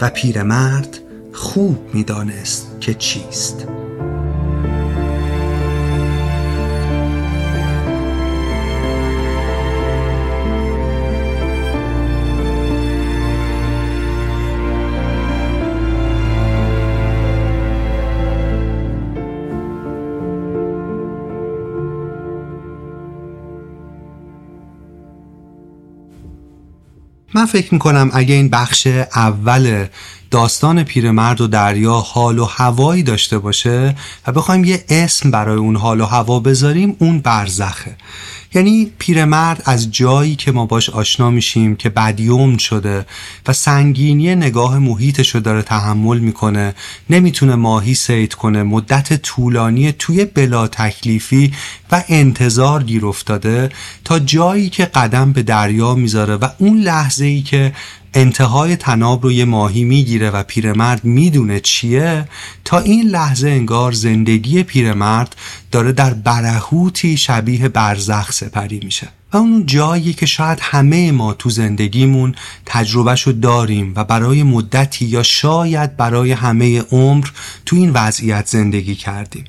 و 0.00 0.10
پیرمرد 0.10 0.98
خوب 1.32 1.78
می‌دانست 1.94 2.76
که 2.80 2.94
چیست. 2.94 3.66
من 27.34 27.46
فکر 27.46 27.74
می‌کنم 27.74 28.10
اگه 28.12 28.34
این 28.34 28.48
بخش 28.48 28.86
اول 29.14 29.86
داستان 30.30 30.82
پیرمرد 30.84 31.40
و 31.40 31.46
دریا 31.46 31.94
حال 31.94 32.38
و 32.38 32.44
هوایی 32.44 33.02
داشته 33.02 33.38
باشه 33.38 33.94
و 34.26 34.32
بخوایم 34.32 34.64
یه 34.64 34.84
اسم 34.88 35.30
برای 35.30 35.56
اون 35.56 35.76
حال 35.76 36.00
و 36.00 36.04
هوا 36.04 36.40
بذاریم 36.40 36.96
اون 36.98 37.20
برزخه. 37.20 37.96
یعنی 38.54 38.92
پیرمرد 38.98 39.62
از 39.64 39.92
جایی 39.92 40.36
که 40.36 40.52
ما 40.52 40.66
باش 40.66 40.90
آشنا 40.90 41.30
میشیم 41.30 41.76
که 41.76 41.88
بدیوم 41.88 42.56
شده 42.56 43.06
و 43.46 43.52
سنگینی 43.52 44.34
نگاه 44.34 44.78
محیطش 44.78 45.34
رو 45.34 45.40
داره 45.40 45.62
تحمل 45.62 46.18
می‌کنه 46.18 46.74
نمی‌تونه 47.10 47.54
ماهی 47.54 47.94
سید 47.94 48.34
کنه 48.34 48.62
مدت 48.62 49.22
طولانی 49.22 49.92
توی 49.92 50.24
بلا 50.24 50.68
تکلیفی 50.68 51.52
و 51.92 52.04
انتظار 52.08 52.82
گیر 52.82 53.06
افتاده 53.06 53.68
تا 54.04 54.18
جایی 54.18 54.68
که 54.68 54.84
قدم 54.84 55.32
به 55.32 55.42
دریا 55.42 55.94
می‌ذاره 55.94 56.36
و 56.36 56.48
اون 56.58 56.80
لحظه 56.80 57.24
ای 57.24 57.42
که 57.42 57.72
انتهای 58.14 58.76
تناب 58.76 59.22
رو 59.22 59.32
یه 59.32 59.44
ماهی 59.44 59.84
می‌گیره 59.84 60.30
و 60.30 60.42
پیرمرد 60.42 61.04
می‌دونه 61.04 61.60
چیه 61.60 62.28
تا 62.64 62.78
این 62.78 63.08
لحظه 63.08 63.48
انگار 63.48 63.92
زندگی 63.92 64.62
پیرمرد 64.62 65.36
داره 65.72 65.92
در 65.92 66.14
برهوتی 66.14 67.16
شبیه 67.16 67.68
برزخ 67.68 68.32
سپری 68.32 68.80
میشه. 68.84 69.08
و 69.32 69.36
اون 69.36 69.66
جایی 69.66 70.12
که 70.12 70.26
شاید 70.26 70.58
همه 70.62 71.12
ما 71.12 71.34
تو 71.34 71.50
زندگیمون 71.50 72.34
تجربهشو 72.66 73.32
داریم 73.32 73.92
و 73.96 74.04
برای 74.04 74.42
مدتی 74.42 75.04
یا 75.04 75.22
شاید 75.22 75.96
برای 75.96 76.32
همه 76.32 76.80
عمر 76.80 77.28
تو 77.66 77.76
این 77.76 77.90
وضعیت 77.90 78.46
زندگی 78.46 78.94
کردیم. 78.94 79.44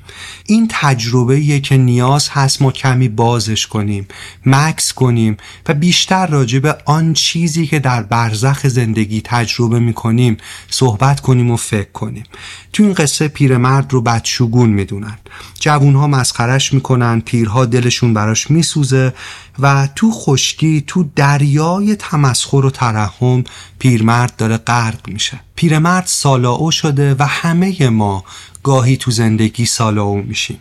این 0.46 0.68
تجربه 0.70 1.60
که 1.60 1.76
نیاز 1.76 2.28
هست 2.28 2.62
ما 2.62 2.72
کمی 2.72 3.08
بازش 3.08 3.66
کنیم 3.66 4.08
مکس 4.46 4.92
کنیم 4.92 5.36
و 5.68 5.74
بیشتر 5.74 6.26
راجع 6.26 6.58
به 6.58 6.76
آن 6.84 7.12
چیزی 7.12 7.66
که 7.66 7.78
در 7.78 8.02
برزخ 8.02 8.66
زندگی 8.66 9.20
تجربه 9.24 9.78
می‌کنیم 9.78 10.36
صحبت 10.70 11.20
کنیم 11.20 11.50
و 11.50 11.56
فکر 11.56 11.90
کنیم. 11.90 12.24
تو 12.72 12.82
این 12.82 12.92
قصه 12.92 13.28
پیرمرد 13.28 13.92
رو 13.92 14.00
بدشگون 14.00 14.70
می‌دونن. 14.70 15.18
جوونها 15.60 16.06
مسخرش 16.06 16.74
می‌کنن 16.74 17.20
پیرها 17.20 17.64
دلشون 17.64 18.14
براش 18.14 18.50
میسوزه 18.50 19.14
و 19.58 19.66
تو 19.96 20.10
خشکی 20.10 20.84
تو 20.86 21.04
دریای 21.16 21.96
تمسخر 21.96 22.56
و 22.64 22.70
ترحم 22.70 23.44
پیرمرد 23.78 24.36
داره 24.36 24.56
غرق 24.56 25.08
میشه. 25.08 25.40
پیرمرد 25.54 26.06
سالاو 26.06 26.70
شده 26.70 27.16
و 27.18 27.26
همه 27.26 27.88
ما 27.88 28.24
گاهی 28.62 28.96
تو 28.96 29.10
زندگی 29.10 29.66
سالاو 29.66 30.16
میشیم. 30.16 30.58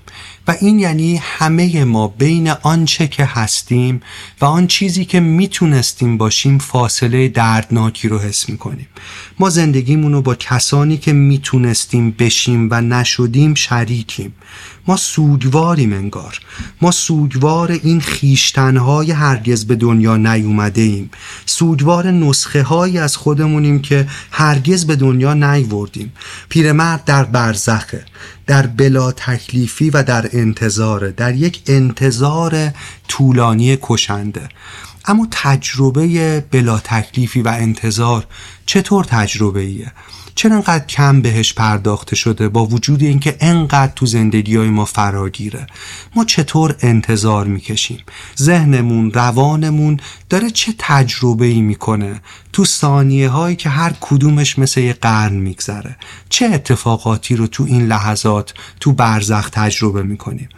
و 0.47 0.55
این 0.61 0.79
یعنی 0.79 1.15
همه 1.23 1.83
ما 1.83 2.07
بین 2.07 2.49
آنچه 2.49 3.07
که 3.07 3.25
هستیم 3.25 4.01
و 4.41 4.45
آن 4.45 4.67
چیزی 4.67 5.05
که 5.05 5.19
می‌تونستیم 5.19 6.17
باشیم 6.17 6.57
فاصله 6.57 7.27
دردناکی 7.27 8.07
رو 8.07 8.19
حس 8.19 8.49
می‌کنیم. 8.49 8.87
ما 9.39 9.49
زندگیمونو 9.49 10.21
با 10.21 10.35
کسانی 10.35 10.97
که 10.97 11.13
می‌تونستیم 11.13 12.11
بشیم 12.11 12.67
و 12.71 12.81
نشدیم 12.81 13.53
شریکیم. 13.53 14.33
ما 14.87 14.97
سوگواریم 14.97 15.93
انگار. 15.93 16.39
ما 16.81 16.91
سوگوار 16.91 17.71
این 17.71 18.01
خیشتنهای 18.01 19.11
هرگز 19.11 19.65
به 19.65 19.75
دنیا 19.75 20.17
نیومده 20.17 20.81
ایم 20.81 21.09
سوگوار 21.45 22.11
نسخه 22.11 22.63
هایی 22.63 22.97
از 22.97 23.17
خودمونیم 23.17 23.81
که 23.81 24.07
هرگز 24.31 24.85
به 24.85 24.95
دنیا 24.95 25.33
نیوردیم. 25.33 26.13
پیرمرد 26.49 27.05
در 27.05 27.23
برزخه. 27.23 28.05
در 28.47 28.67
بلا 28.67 29.11
تکلیفی 29.11 29.89
و 29.89 30.03
در 30.03 30.29
انتظاره 30.33 31.11
در 31.11 31.35
یک 31.35 31.61
انتظار 31.67 32.69
طولانی 33.07 33.77
کشنده 33.81 34.49
اما 35.05 35.27
تجربه 35.31 36.39
بلا 36.51 36.79
تکلیفی 36.79 37.41
و 37.41 37.47
انتظار 37.47 38.25
چطور 38.65 39.03
تجربه 39.03 39.61
ایه؟ 39.61 39.91
چرا 40.35 40.55
انقدر 40.55 40.85
کم 40.85 41.21
بهش 41.21 41.53
پرداخته 41.53 42.15
شده 42.15 42.49
با 42.49 42.65
وجود 42.65 43.03
اینکه 43.03 43.37
انقدر 43.39 43.91
تو 43.95 44.05
زندگی 44.05 44.55
های 44.55 44.69
ما 44.69 44.85
فراگیره. 44.85 45.67
ما 46.15 46.25
چطور 46.25 46.75
انتظار 46.79 47.45
می‌کشیم؟ 47.47 47.99
ذهنمون 48.39 49.11
روانمون 49.11 49.99
داره 50.29 50.49
چه 50.49 50.73
تجربه 50.77 51.45
ای 51.45 51.61
می‌کنه؟ 51.61 52.21
تو 52.53 52.65
ثانیه 52.65 53.29
هایی 53.29 53.55
که 53.55 53.69
هر 53.69 53.93
کدومش 54.01 54.59
مثل 54.59 54.81
یه 54.81 54.93
قرن 54.93 55.33
میگذره. 55.33 55.95
چه 56.29 56.45
اتفاقاتی 56.45 57.35
رو 57.35 57.47
تو 57.47 57.63
این 57.63 57.87
لحظات 57.87 58.53
تو 58.79 58.93
برزخ 58.93 59.49
تجربه 59.49 60.03
می‌کنیم؟ 60.03 60.49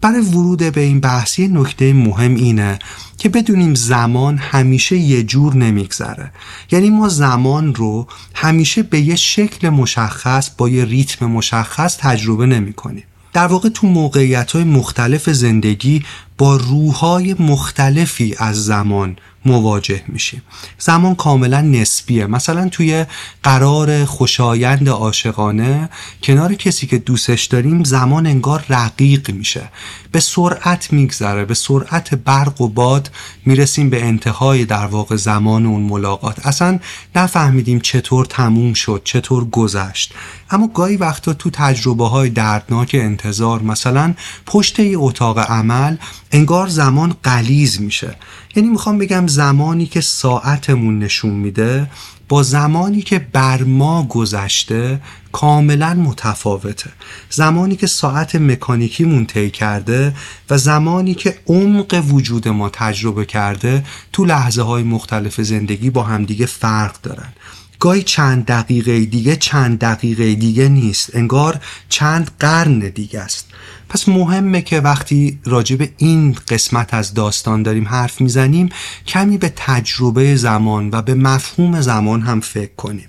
برای 0.00 0.20
ورود 0.20 0.72
به 0.72 0.80
این 0.80 1.00
بحثی 1.00 1.48
نکته 1.48 1.92
مهم 1.92 2.34
اینه 2.34 2.78
که 3.18 3.28
بدونیم 3.28 3.74
زمان 3.74 4.38
همیشه 4.38 4.96
یه 4.96 5.22
جور 5.22 5.56
نمیگذره. 5.56 6.32
یعنی 6.70 6.90
ما 6.90 7.08
زمان 7.08 7.74
رو 7.74 8.06
همیشه 8.34 8.82
به 8.82 9.00
یه 9.00 9.16
شکل 9.16 9.68
مشخص 9.68 10.50
با 10.56 10.68
یه 10.68 10.84
ریتم 10.84 11.26
مشخص 11.26 11.96
تجربه 11.96 12.46
نمی 12.46 12.72
کنیم 12.72 13.04
در 13.32 13.46
واقع 13.46 13.68
تو 13.68 13.86
موقعیت 13.86 14.52
های 14.52 14.64
مختلف 14.64 15.30
زندگی 15.30 16.04
با 16.38 16.56
روحای 16.56 17.36
مختلفی 17.38 18.34
از 18.38 18.64
زمان 18.64 19.16
مواجه 19.44 20.02
میشیم. 20.08 20.42
زمان 20.78 21.14
کاملا 21.14 21.60
نسبیه. 21.60 22.26
مثلا 22.26 22.68
توی 22.68 23.06
قرار 23.42 24.04
خوشایند 24.04 24.88
عاشقانه 24.88 25.88
کنار 26.22 26.54
کسی 26.54 26.86
که 26.86 26.98
دوستش 26.98 27.44
داریم 27.44 27.84
زمان 27.84 28.26
انگار 28.26 28.64
رقیق 28.68 29.30
میشه. 29.30 29.68
به 30.12 30.20
سرعت 30.20 30.92
میگذره 30.92 31.44
به 31.44 31.54
سرعت 31.54 32.14
برق 32.14 32.60
و 32.60 32.68
باد 32.68 33.10
می‌رسیم 33.46 33.90
به 33.90 34.04
انتهای 34.04 34.64
در 34.64 34.86
واقع 34.86 35.16
زمان 35.16 35.66
اون 35.66 35.82
ملاقات. 35.82 36.46
اصلا 36.46 36.78
نفهمیدیم 37.14 37.80
چطور 37.80 38.24
تموم 38.24 38.72
شد 38.72 39.02
چطور 39.04 39.44
گذشت. 39.44 40.14
اما 40.50 40.66
گاهی 40.66 40.96
وقتا 40.96 41.32
تو 41.32 41.50
تجربه 41.50 42.08
های 42.08 42.30
دردناک 42.30 42.90
انتظار 42.94 43.62
مثلا 43.62 44.14
پشت 44.46 44.78
یه 44.78 44.98
اتاق 44.98 45.38
عمل 45.38 45.96
انگار 46.32 46.68
زمان 46.68 47.16
قلیز 47.22 47.80
میشه. 47.80 48.16
یعنی 48.56 48.68
می‌خوام 48.68 48.98
بگم 48.98 49.26
زمانی 49.26 49.86
که 49.86 50.00
ساعتمون 50.00 50.98
نشون 50.98 51.30
میده 51.30 51.90
با 52.28 52.42
زمانی 52.42 53.02
که 53.02 53.18
بر 53.18 53.62
ما 53.62 54.02
گذشته 54.02 55.00
کاملا 55.32 55.94
متفاوته. 55.94 56.90
زمانی 57.30 57.76
که 57.76 57.86
ساعت 57.86 58.36
مکانیکیمون 58.36 59.26
طی 59.26 59.50
کرده 59.50 60.14
و 60.50 60.58
زمانی 60.58 61.14
که 61.14 61.38
عمق 61.46 62.04
وجود 62.08 62.48
ما 62.48 62.68
تجربه 62.68 63.24
کرده 63.24 63.84
تو 64.12 64.24
لحظه 64.24 64.62
های 64.62 64.82
مختلف 64.82 65.40
زندگی 65.40 65.90
با 65.90 66.02
همدیگه 66.02 66.46
فرق 66.46 67.00
دارن. 67.02 67.32
گاهی 67.80 68.02
چند 68.02 68.46
دقیقه 68.46 69.04
دیگه 69.04 69.36
چند 69.36 69.78
دقیقه 69.78 70.34
دیگه 70.34 70.68
نیست. 70.68 71.16
انگار 71.16 71.60
چند 71.88 72.30
قرن 72.38 72.78
دیگه 72.78 73.20
است. 73.20 73.46
پس 73.88 74.08
مهمه 74.08 74.62
که 74.62 74.80
وقتی 74.80 75.38
راجع 75.44 75.76
به 75.76 75.90
این 75.96 76.36
قسمت 76.48 76.94
از 76.94 77.14
داستان 77.14 77.62
داریم 77.62 77.88
حرف 77.88 78.20
می‌زنیم 78.20 78.68
کمی 79.06 79.38
به 79.38 79.52
تجربه 79.56 80.36
زمان 80.36 80.90
و 80.92 81.02
به 81.02 81.14
مفهوم 81.14 81.80
زمان 81.80 82.22
هم 82.22 82.40
فکر 82.40 82.74
کنیم. 82.76 83.08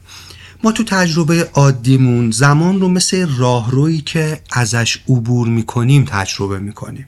ما 0.63 0.71
تو 0.71 0.83
تجربه 0.83 1.49
عادیمون 1.53 2.31
زمان 2.31 2.81
رو 2.81 2.89
مثل 2.89 3.27
راهرویی 3.37 4.01
که 4.01 4.41
ازش 4.51 4.97
عبور 5.09 5.47
می‌کنیم 5.47 6.05
تجربه 6.05 6.59
می‌کنیم. 6.59 7.05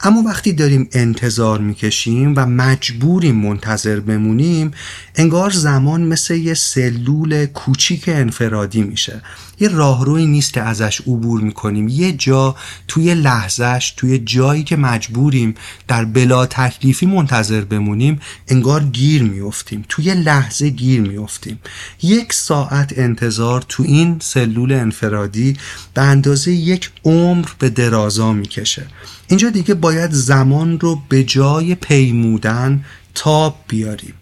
اما 0.00 0.22
وقتی 0.22 0.52
داریم 0.52 0.88
انتظار 0.92 1.60
می‌کشیم 1.60 2.34
و 2.36 2.46
مجبوریم 2.46 3.36
منتظر 3.36 4.00
بمونیم 4.00 4.70
انگار 5.14 5.50
زمان 5.50 6.02
مثل 6.02 6.34
یه 6.34 6.54
سلول 6.54 7.46
کوچیک 7.46 8.08
انفرادی 8.08 8.82
میشه. 8.82 9.22
یه 9.60 9.68
راهروی 9.68 10.26
نیست 10.26 10.52
که 10.52 10.62
ازش 10.62 11.00
عبور 11.00 11.40
می‌کنیم. 11.40 11.88
یه 11.88 12.12
جا 12.12 12.56
توی 12.88 13.14
لحظهش 13.14 13.94
توی 13.96 14.18
جایی 14.18 14.64
که 14.64 14.76
مجبوریم 14.76 15.54
در 15.88 16.04
بلا 16.04 16.46
تکلیفی 16.46 17.06
منتظر 17.06 17.60
بمونیم 17.60 18.20
انگار 18.48 18.84
گیر 18.84 19.22
میفتیم 19.22 19.84
توی 19.88 20.14
لحظه 20.14 20.68
گیر 20.68 21.00
میفتیم 21.00 21.60
یک 22.02 22.32
ساعت 22.32 22.98
انتظار 22.98 23.64
تو 23.68 23.82
این 23.82 24.16
سلول 24.20 24.72
انفرادی 24.72 25.56
به 25.94 26.02
اندازه 26.02 26.52
یک 26.52 26.90
عمر 27.04 27.46
به 27.58 27.68
درازا 27.70 28.32
می‌کشه. 28.32 28.86
اینجا 29.28 29.50
دیگه 29.50 29.74
باید 29.74 30.10
زمان 30.10 30.80
رو 30.80 31.02
به 31.08 31.24
جای 31.24 31.74
پیمودن 31.74 32.84
تاب 33.14 33.56
بیاریم. 33.68 34.14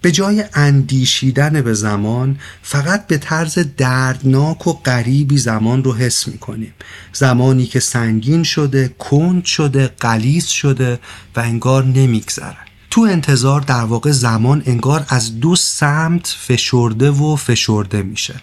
به 0.00 0.12
جای 0.12 0.44
اندیشیدن 0.54 1.60
به 1.60 1.74
زمان 1.74 2.38
فقط 2.62 3.06
به 3.06 3.18
طرز 3.18 3.58
دردناک 3.76 4.66
و 4.66 4.72
غریبی 4.72 5.38
زمان 5.38 5.84
رو 5.84 5.94
حس 5.94 6.28
می‌کنیم. 6.28 6.72
زمانی 7.12 7.66
که 7.66 7.80
سنگین 7.80 8.42
شده 8.42 8.88
کند 8.88 9.44
شده 9.44 9.86
قلیز 10.00 10.46
شده 10.46 10.98
و 11.36 11.40
انگار 11.40 11.84
نمیگذره 11.84 12.56
تو 12.90 13.00
انتظار 13.00 13.60
در 13.60 13.84
واقع 13.84 14.10
زمان 14.10 14.62
انگار 14.66 15.06
از 15.08 15.40
دو 15.40 15.56
سمت 15.56 16.36
فشرده 16.38 17.10
و 17.10 17.36
فشرده 17.36 18.02
میشه. 18.02 18.34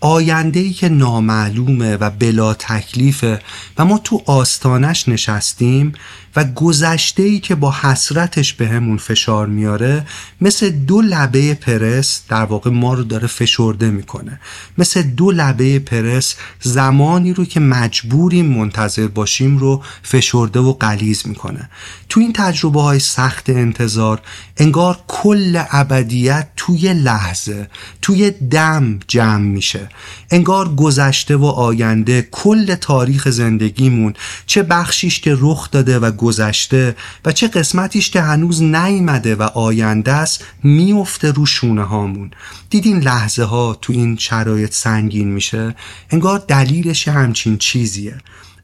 آینده 0.00 0.60
ای 0.60 0.72
که 0.72 0.88
نامعلومه 0.88 1.96
و 1.96 2.10
بلا 2.10 2.54
تکلیفه 2.54 3.40
و 3.78 3.84
ما 3.84 3.98
تو 3.98 4.22
آستانش 4.26 5.08
نشستیم 5.08 5.92
و 6.36 6.44
گذشته 6.44 7.22
ای 7.22 7.38
که 7.40 7.54
با 7.54 7.72
حسرتش 7.72 8.52
به 8.52 8.68
همون 8.68 8.96
فشار 8.96 9.46
میاره 9.46 10.06
مثل 10.40 10.70
دو 10.70 11.00
لبه 11.00 11.54
پرس 11.54 12.22
در 12.28 12.44
واقع 12.44 12.70
ما 12.70 12.94
رو 12.94 13.04
داره 13.04 13.26
فشرده 13.26 13.90
می‌کنه. 13.90 14.40
مثل 14.78 15.02
دو 15.02 15.30
لبه 15.30 15.78
پرس 15.78 16.34
زمانی 16.60 17.32
رو 17.32 17.44
که 17.44 17.60
مجبوریم 17.60 18.46
منتظر 18.46 19.06
باشیم 19.06 19.58
رو 19.58 19.82
فشرده 20.02 20.60
و 20.60 20.72
قلیز 20.72 21.22
می‌کنه. 21.26 21.70
تو 22.08 22.20
این 22.20 22.32
تجربه 22.32 22.82
های 22.82 22.98
سخت 22.98 23.50
انتظار 23.50 24.20
انگار 24.60 24.98
کل 25.08 25.62
ابدیت 25.70 26.48
توی 26.56 26.94
لحظه 26.94 27.68
توی 28.02 28.30
دم 28.30 29.00
جمع 29.08 29.46
میشه. 29.46 29.88
انگار 30.30 30.74
گذشته 30.74 31.36
و 31.36 31.44
آینده 31.44 32.28
کل 32.30 32.74
تاریخ 32.74 33.28
زندگیمون 33.28 34.14
چه 34.46 34.62
بخشیش 34.62 35.20
که 35.20 35.36
رخ 35.40 35.70
داده 35.70 35.98
و 35.98 36.10
گذشته 36.10 36.96
و 37.24 37.32
چه 37.32 37.48
قسمتیش 37.48 38.10
که 38.10 38.20
هنوز 38.20 38.62
نیمده 38.62 39.34
و 39.34 39.42
آینده 39.42 40.12
است 40.12 40.44
میفته 40.62 41.32
رو 41.32 41.46
شونه 41.46 41.84
هامون. 41.84 42.30
دیدین 42.70 42.98
لحظه 42.98 43.44
ها 43.44 43.78
تو 43.82 43.92
این 43.92 44.16
شرایط 44.16 44.74
سنگین 44.74 45.28
میشه؟ 45.28 45.74
انگار 46.10 46.44
دلیلش 46.48 47.08
همچین 47.08 47.58
چیزیه. 47.58 48.18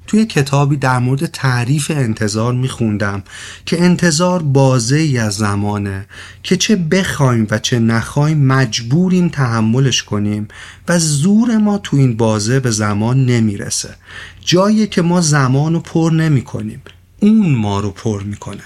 توی 0.06 0.26
کتابی 0.26 0.76
در 0.76 0.98
مورد 0.98 1.26
تعریف 1.26 1.90
انتظار 1.90 2.52
میخوندم 2.52 3.22
که 3.66 3.82
انتظار 3.82 4.42
بازه 4.42 4.96
ای 4.96 5.18
از 5.18 5.34
زمانه 5.34 6.06
که 6.42 6.56
چه 6.56 6.76
بخوایم 6.76 7.46
و 7.50 7.58
چه 7.58 7.78
نخوایم 7.78 8.46
مجبوریم 8.46 9.28
تحملش 9.28 10.02
کنیم 10.02 10.48
و 10.88 10.98
زور 10.98 11.56
ما 11.56 11.78
تو 11.78 11.96
این 11.96 12.16
بازه 12.16 12.60
به 12.60 12.70
زمان 12.70 13.26
نمی‌رسه. 13.26 13.94
جایی 14.40 14.86
که 14.86 15.02
ما 15.02 15.20
زمان 15.20 15.74
رو 15.74 15.80
پر 15.80 16.10
نمی 16.10 16.42
کنیم 16.42 16.82
اون 17.20 17.54
ما 17.54 17.80
رو 17.80 17.90
پر 17.90 18.22
می‌کنه. 18.22 18.62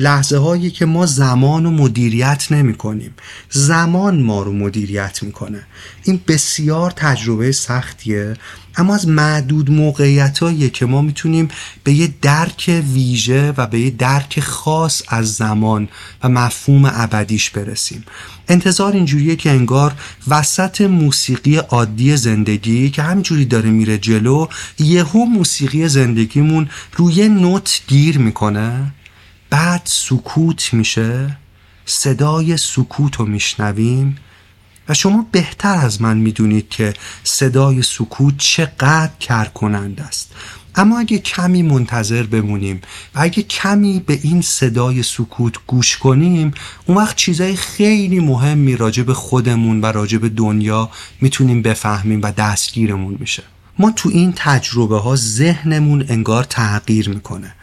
لحظه 0.00 0.38
هایی 0.38 0.70
که 0.70 0.86
ما 0.86 1.06
زمان 1.06 1.64
رو 1.64 1.70
مدیریت 1.70 2.46
نمی 2.50 2.74
کنیم 2.74 3.14
زمان 3.50 4.22
ما 4.22 4.42
رو 4.42 4.52
مدیریت 4.52 5.22
می‌کنه. 5.22 5.66
این 6.04 6.20
بسیار 6.28 6.90
تجربه 6.90 7.52
سختیه 7.52 8.34
اما 8.76 8.94
از 8.94 9.08
معدود 9.08 9.70
موقعیت 9.70 10.72
که 10.72 10.86
ما 10.86 11.02
می‌تونیم 11.02 11.48
به 11.84 11.92
یه 11.92 12.14
درک 12.22 12.82
ویژه 12.92 13.54
و 13.56 13.66
به 13.66 13.80
یه 13.80 13.90
درک 13.90 14.40
خاص 14.40 15.02
از 15.08 15.34
زمان 15.34 15.88
و 16.22 16.28
مفهوم 16.28 16.90
ابدیش 16.94 17.50
برسیم. 17.50 18.04
انتظار 18.48 18.92
اینجوریه 18.92 19.36
که 19.36 19.50
انگار 19.50 19.92
وسط 20.28 20.80
موسیقی 20.80 21.56
عادی 21.56 22.16
زندگی 22.16 22.90
که 22.90 23.02
همینجوری 23.02 23.44
داره 23.44 23.70
میره 23.70 23.98
جلو 23.98 24.46
یهو 24.78 25.24
موسیقی 25.24 25.88
زندگیمون 25.88 26.68
روی 26.96 27.28
نوت 27.28 27.80
گیر 27.86 28.18
می‌کنه. 28.18 28.92
بعد 29.50 29.82
سکوت 29.84 30.74
میشه 30.74 31.36
صدای 31.86 32.56
سکوت 32.56 33.16
رو 33.16 33.26
میشنویم 33.26 34.16
و 34.88 34.94
شما 34.94 35.26
بهتر 35.32 35.76
از 35.76 36.02
من 36.02 36.16
می‌دونید 36.16 36.68
که 36.68 36.94
صدای 37.24 37.82
سکوت 37.82 38.34
چقدر 38.38 39.10
کر 39.20 39.44
کنند 39.44 40.00
است. 40.00 40.32
اما 40.74 40.98
اگه 40.98 41.18
کمی 41.18 41.62
منتظر 41.62 42.22
بمونیم 42.22 42.80
و 43.14 43.20
اگه 43.20 43.42
کمی 43.42 44.00
به 44.06 44.18
این 44.22 44.42
صدای 44.42 45.02
سکوت 45.02 45.54
گوش 45.66 45.96
کنیم 45.96 46.54
اون 46.86 46.98
وقت 46.98 47.16
چیزای 47.16 47.56
خیلی 47.56 48.20
مهمی 48.20 48.76
راجع 48.76 49.02
به 49.02 49.14
خودمون 49.14 49.80
و 49.80 49.86
راجع 49.86 50.18
به 50.18 50.28
دنیا 50.28 50.90
می‌تونیم 51.20 51.62
بفهمیم 51.62 52.20
و 52.22 52.32
دستگیرمون 52.32 53.16
میشه. 53.20 53.42
ما 53.78 53.90
تو 53.90 54.08
این 54.08 54.32
تجربه 54.36 54.98
ها 54.98 55.16
ذهنمون 55.16 56.04
انگار 56.08 56.44
تغییر 56.44 57.08
می‌کنه. 57.08 57.54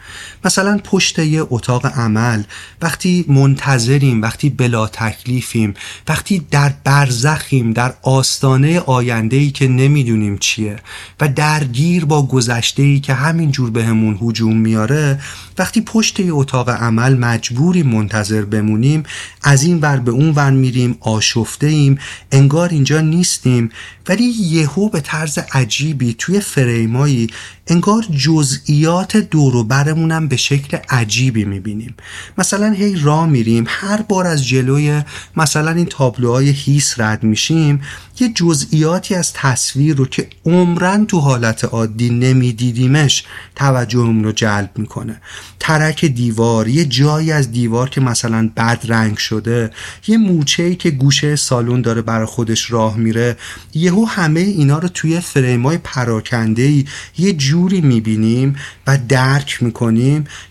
مثلا 0.44 0.80
پشت 0.84 1.18
یه 1.18 1.46
اتاق 1.50 1.86
عمل 1.86 2.42
وقتی 2.82 3.24
منتظریم 3.28 4.22
وقتی 4.22 4.50
بلا 4.50 4.86
تکلیفیم 4.86 5.74
وقتی 6.08 6.46
در 6.50 6.72
برزخیم 6.84 7.72
در 7.72 7.94
آستانه 8.02 8.80
آینده 8.80 9.36
ای 9.36 9.50
که 9.50 9.68
نمی‌دونیم 9.68 10.38
چیه 10.38 10.76
و 11.20 11.28
درگیر 11.28 12.04
با 12.04 12.26
گذشته 12.26 12.82
ای 12.82 13.00
که 13.00 13.14
همینجور 13.14 13.70
بهمون 13.70 14.14
به 14.14 14.26
هجوم 14.26 14.56
میاره 14.56 15.20
وقتی 15.58 15.80
پشت 15.80 16.20
یه 16.20 16.34
اتاق 16.34 16.70
عمل 16.70 17.16
مجبوریم 17.16 17.86
منتظر 17.86 18.44
بمونیم 18.44 19.02
از 19.42 19.62
این 19.62 19.80
ور 19.80 19.96
به 19.96 20.10
اون 20.10 20.30
ور 20.30 20.50
میریم 20.50 20.96
آشفته 21.00 21.66
ایم 21.66 21.98
انگار 22.32 22.68
اینجا 22.68 23.00
نیستیم. 23.00 23.70
ولی 24.08 24.24
یهو 24.24 24.88
به 24.88 25.00
طرز 25.00 25.38
عجیبی 25.52 26.14
توی 26.18 26.40
فریمایی 26.40 27.30
انگار 27.66 28.04
جزئیات 28.16 29.16
دور 29.16 29.56
و 29.56 29.64
برمونم 29.98 30.28
به 30.28 30.36
شکل 30.36 30.76
عجیبی 30.90 31.44
می‌بینیم. 31.44 31.94
مثلا 32.38 32.72
هی 32.72 32.96
راه 32.96 33.26
میریم 33.26 33.64
هر 33.68 34.02
بار 34.02 34.26
از 34.26 34.46
جلوی 34.46 35.02
مثلا 35.36 35.70
این 35.70 35.86
تابلوهای 35.86 36.48
هیس 36.48 37.00
رد 37.00 37.22
میشیم 37.22 37.80
یه 38.20 38.28
جزئیاتی 38.28 39.14
از 39.14 39.32
تصویر 39.32 39.96
رو 39.96 40.06
که 40.06 40.28
عمرن 40.46 41.06
تو 41.06 41.20
حالت 41.20 41.64
عادی 41.64 42.10
نمیدیدیمش 42.10 43.24
توجهمون 43.56 44.24
رو 44.24 44.32
جلب 44.32 44.70
می‌کنه. 44.76 45.20
ترک 45.60 46.04
دیوار 46.04 46.68
یه 46.68 46.84
جایی 46.84 47.32
از 47.32 47.52
دیوار 47.52 47.88
که 47.88 48.00
مثلا 48.00 48.50
بد 48.56 48.84
رنگ 48.88 49.16
شده 49.16 49.70
یه 50.06 50.16
موچه 50.16 50.74
که 50.74 50.90
گوشه 50.90 51.36
سالن 51.36 51.80
داره 51.80 52.02
برای 52.02 52.26
خودش 52.26 52.70
راه 52.70 52.96
میره 52.96 53.36
یهو 53.74 54.04
همه 54.04 54.40
اینا 54.40 54.78
رو 54.78 54.88
توی 54.88 55.20
فریمای 55.20 55.78
پراکنده 55.78 56.62
ای 56.62 56.84
یه 57.18 57.32
جوری 57.32 57.80
می‌بینیم 57.80 58.56
و 58.86 58.98
درک 59.08 59.62
می‌کنیم. 59.62 59.87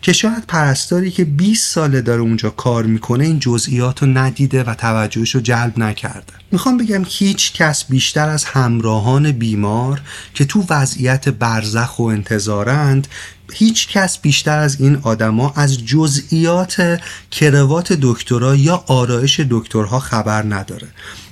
که 0.02 0.14
شاید 0.14 0.46
پرستاری 0.48 1.12
که 1.12 1.26
20 1.26 1.74
ساله 1.74 2.02
داره 2.02 2.22
اونجا 2.22 2.50
کار 2.50 2.84
می‌کنه 2.84 3.24
این 3.24 3.40
جزئیات 3.40 4.04
رو 4.04 4.10
ندیده 4.10 4.64
و 4.64 4.74
توجهش 4.74 5.36
رو 5.36 5.42
جلب 5.42 5.80
نکرده. 5.80 6.34
می‌خوام 6.52 6.78
بگم 6.78 7.06
هیچ 7.08 7.54
کس 7.54 7.86
بیشتر 7.86 8.30
از 8.30 8.46
همراهان 8.46 9.32
بیمار 9.32 10.02
که 10.34 10.46
تو 10.46 10.66
وضعیت 10.70 11.30
برزخ 11.30 12.00
و 12.00 12.04
انتظارند 12.04 13.08
هیچ 13.54 13.88
کس 13.88 14.18
بیشتر 14.18 14.60
از 14.60 14.82
این 14.82 15.00
آدما 15.04 15.54
از 15.56 15.86
جزئیات 15.86 17.00
کروات 17.32 17.94
دکترا 18.02 18.56
یا 18.56 18.84
آرایش 18.88 19.40
دکترها 19.50 20.00
خبر 20.00 20.44
نداره. 20.44 20.88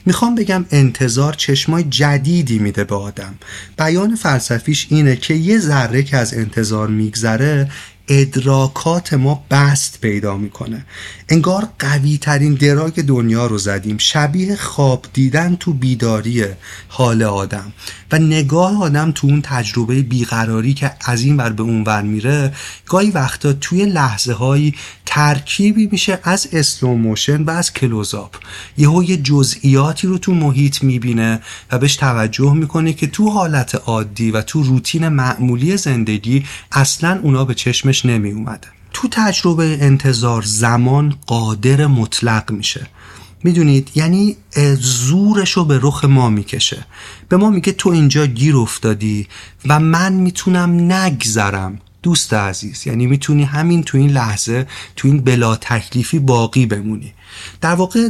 می‌خوام 0.06 0.36
بگم 0.36 0.66
انتظار 0.72 1.34
چشمای 1.34 1.84
جدیدی 1.84 2.60
میده 2.60 2.84
به 2.84 2.96
آدم. 2.96 3.36
بیان 3.78 4.16
فلسفیش 4.16 4.88
اینه 4.90 5.16
که 5.16 5.34
یه 5.34 5.60
ذره 5.60 6.04
که 6.04 6.18
از 6.18 6.34
انتظار 6.34 6.88
میگذره 6.88 7.72
ادراکات 8.08 9.14
ما 9.14 9.46
بست 9.52 10.02
پیدا 10.02 10.38
می‌کنه. 10.38 10.86
انگار 11.30 11.68
قوی 11.80 12.18
ترین 12.18 12.54
دراگ 12.54 13.02
دنیا 13.02 13.46
رو 13.46 13.58
زدیم. 13.58 13.98
شبیه 13.98 14.56
خواب 14.56 15.06
دیدن 15.14 15.56
تو 15.56 15.74
بیداری 15.74 16.46
حال 16.88 17.24
آدم. 17.24 17.74
و 18.12 18.20
نگاه 18.20 18.84
آدم 18.84 19.12
تو 19.12 19.28
اون 19.28 19.42
تجربه 19.42 20.02
بیقراری 20.02 20.74
که 20.74 20.92
از 21.06 21.22
این 21.22 21.38
ور 21.38 21.50
به 21.50 21.64
اون 21.64 21.84
ور 21.84 22.02
میره 22.02 22.54
گاهی 22.86 23.12
وقتا 23.12 23.54
توی 23.54 23.86
لحظه 23.86 24.34
هایی 24.34 24.76
ترکیبی 25.06 25.90
میشه 25.92 26.20
از 26.24 26.48
slow 26.52 26.96
motion 26.96 27.44
و 27.44 27.50
از 27.50 27.74
close-up 27.74 28.36
یه 28.78 29.18
جزئیاتی 29.18 30.08
رو 30.08 30.18
تو 30.18 30.34
محیط 30.34 30.84
می‌بینه 30.84 31.42
و 31.72 31.80
بهش 31.80 31.96
توجه 31.96 32.54
می‌کنه 32.54 32.94
که 32.94 33.08
تو 33.08 33.30
حالت 33.30 33.76
عادی 33.76 34.32
و 34.32 34.42
تو 34.42 34.64
روتین 34.64 35.08
معمولی 35.08 35.78
زندگی 35.78 36.46
اصلا 36.72 37.20
اونا 37.24 37.46
به 37.46 37.54
چشمش 37.96 38.06
نمی 38.06 38.32
اومده 38.32 38.68
تو 38.94 39.08
تجربه 39.12 39.78
انتظار 39.82 40.42
زمان 40.42 41.16
قادر 41.28 41.86
مطلق 41.88 42.52
میشه. 42.52 42.88
می‌دونید؟ 43.44 43.92
یعنی 43.96 44.38
زورش 44.80 45.52
رو 45.52 45.66
به 45.66 45.80
رخ 45.84 46.06
ما 46.06 46.30
می‌کشه. 46.30 46.86
به 47.30 47.38
ما 47.38 47.50
میگه 47.50 47.72
تو 47.72 47.90
اینجا 47.90 48.26
گیر 48.26 48.58
افتادی 48.58 49.28
و 49.66 49.80
من 49.80 50.14
می‌تونم 50.14 50.92
نگذرم. 50.92 51.82
دوست 52.06 52.34
عزیز 52.34 52.88
یعنی 52.88 53.06
می‌تونی 53.06 53.44
همین 53.44 53.84
تو 53.84 53.98
این 53.98 54.10
لحظه 54.10 54.68
تو 54.96 55.08
این 55.08 55.22
بلا 55.22 55.56
تکلیفی 55.56 56.20
باقی 56.20 56.66
بمونی. 56.66 57.14
در 57.62 57.76
واقع 57.76 58.10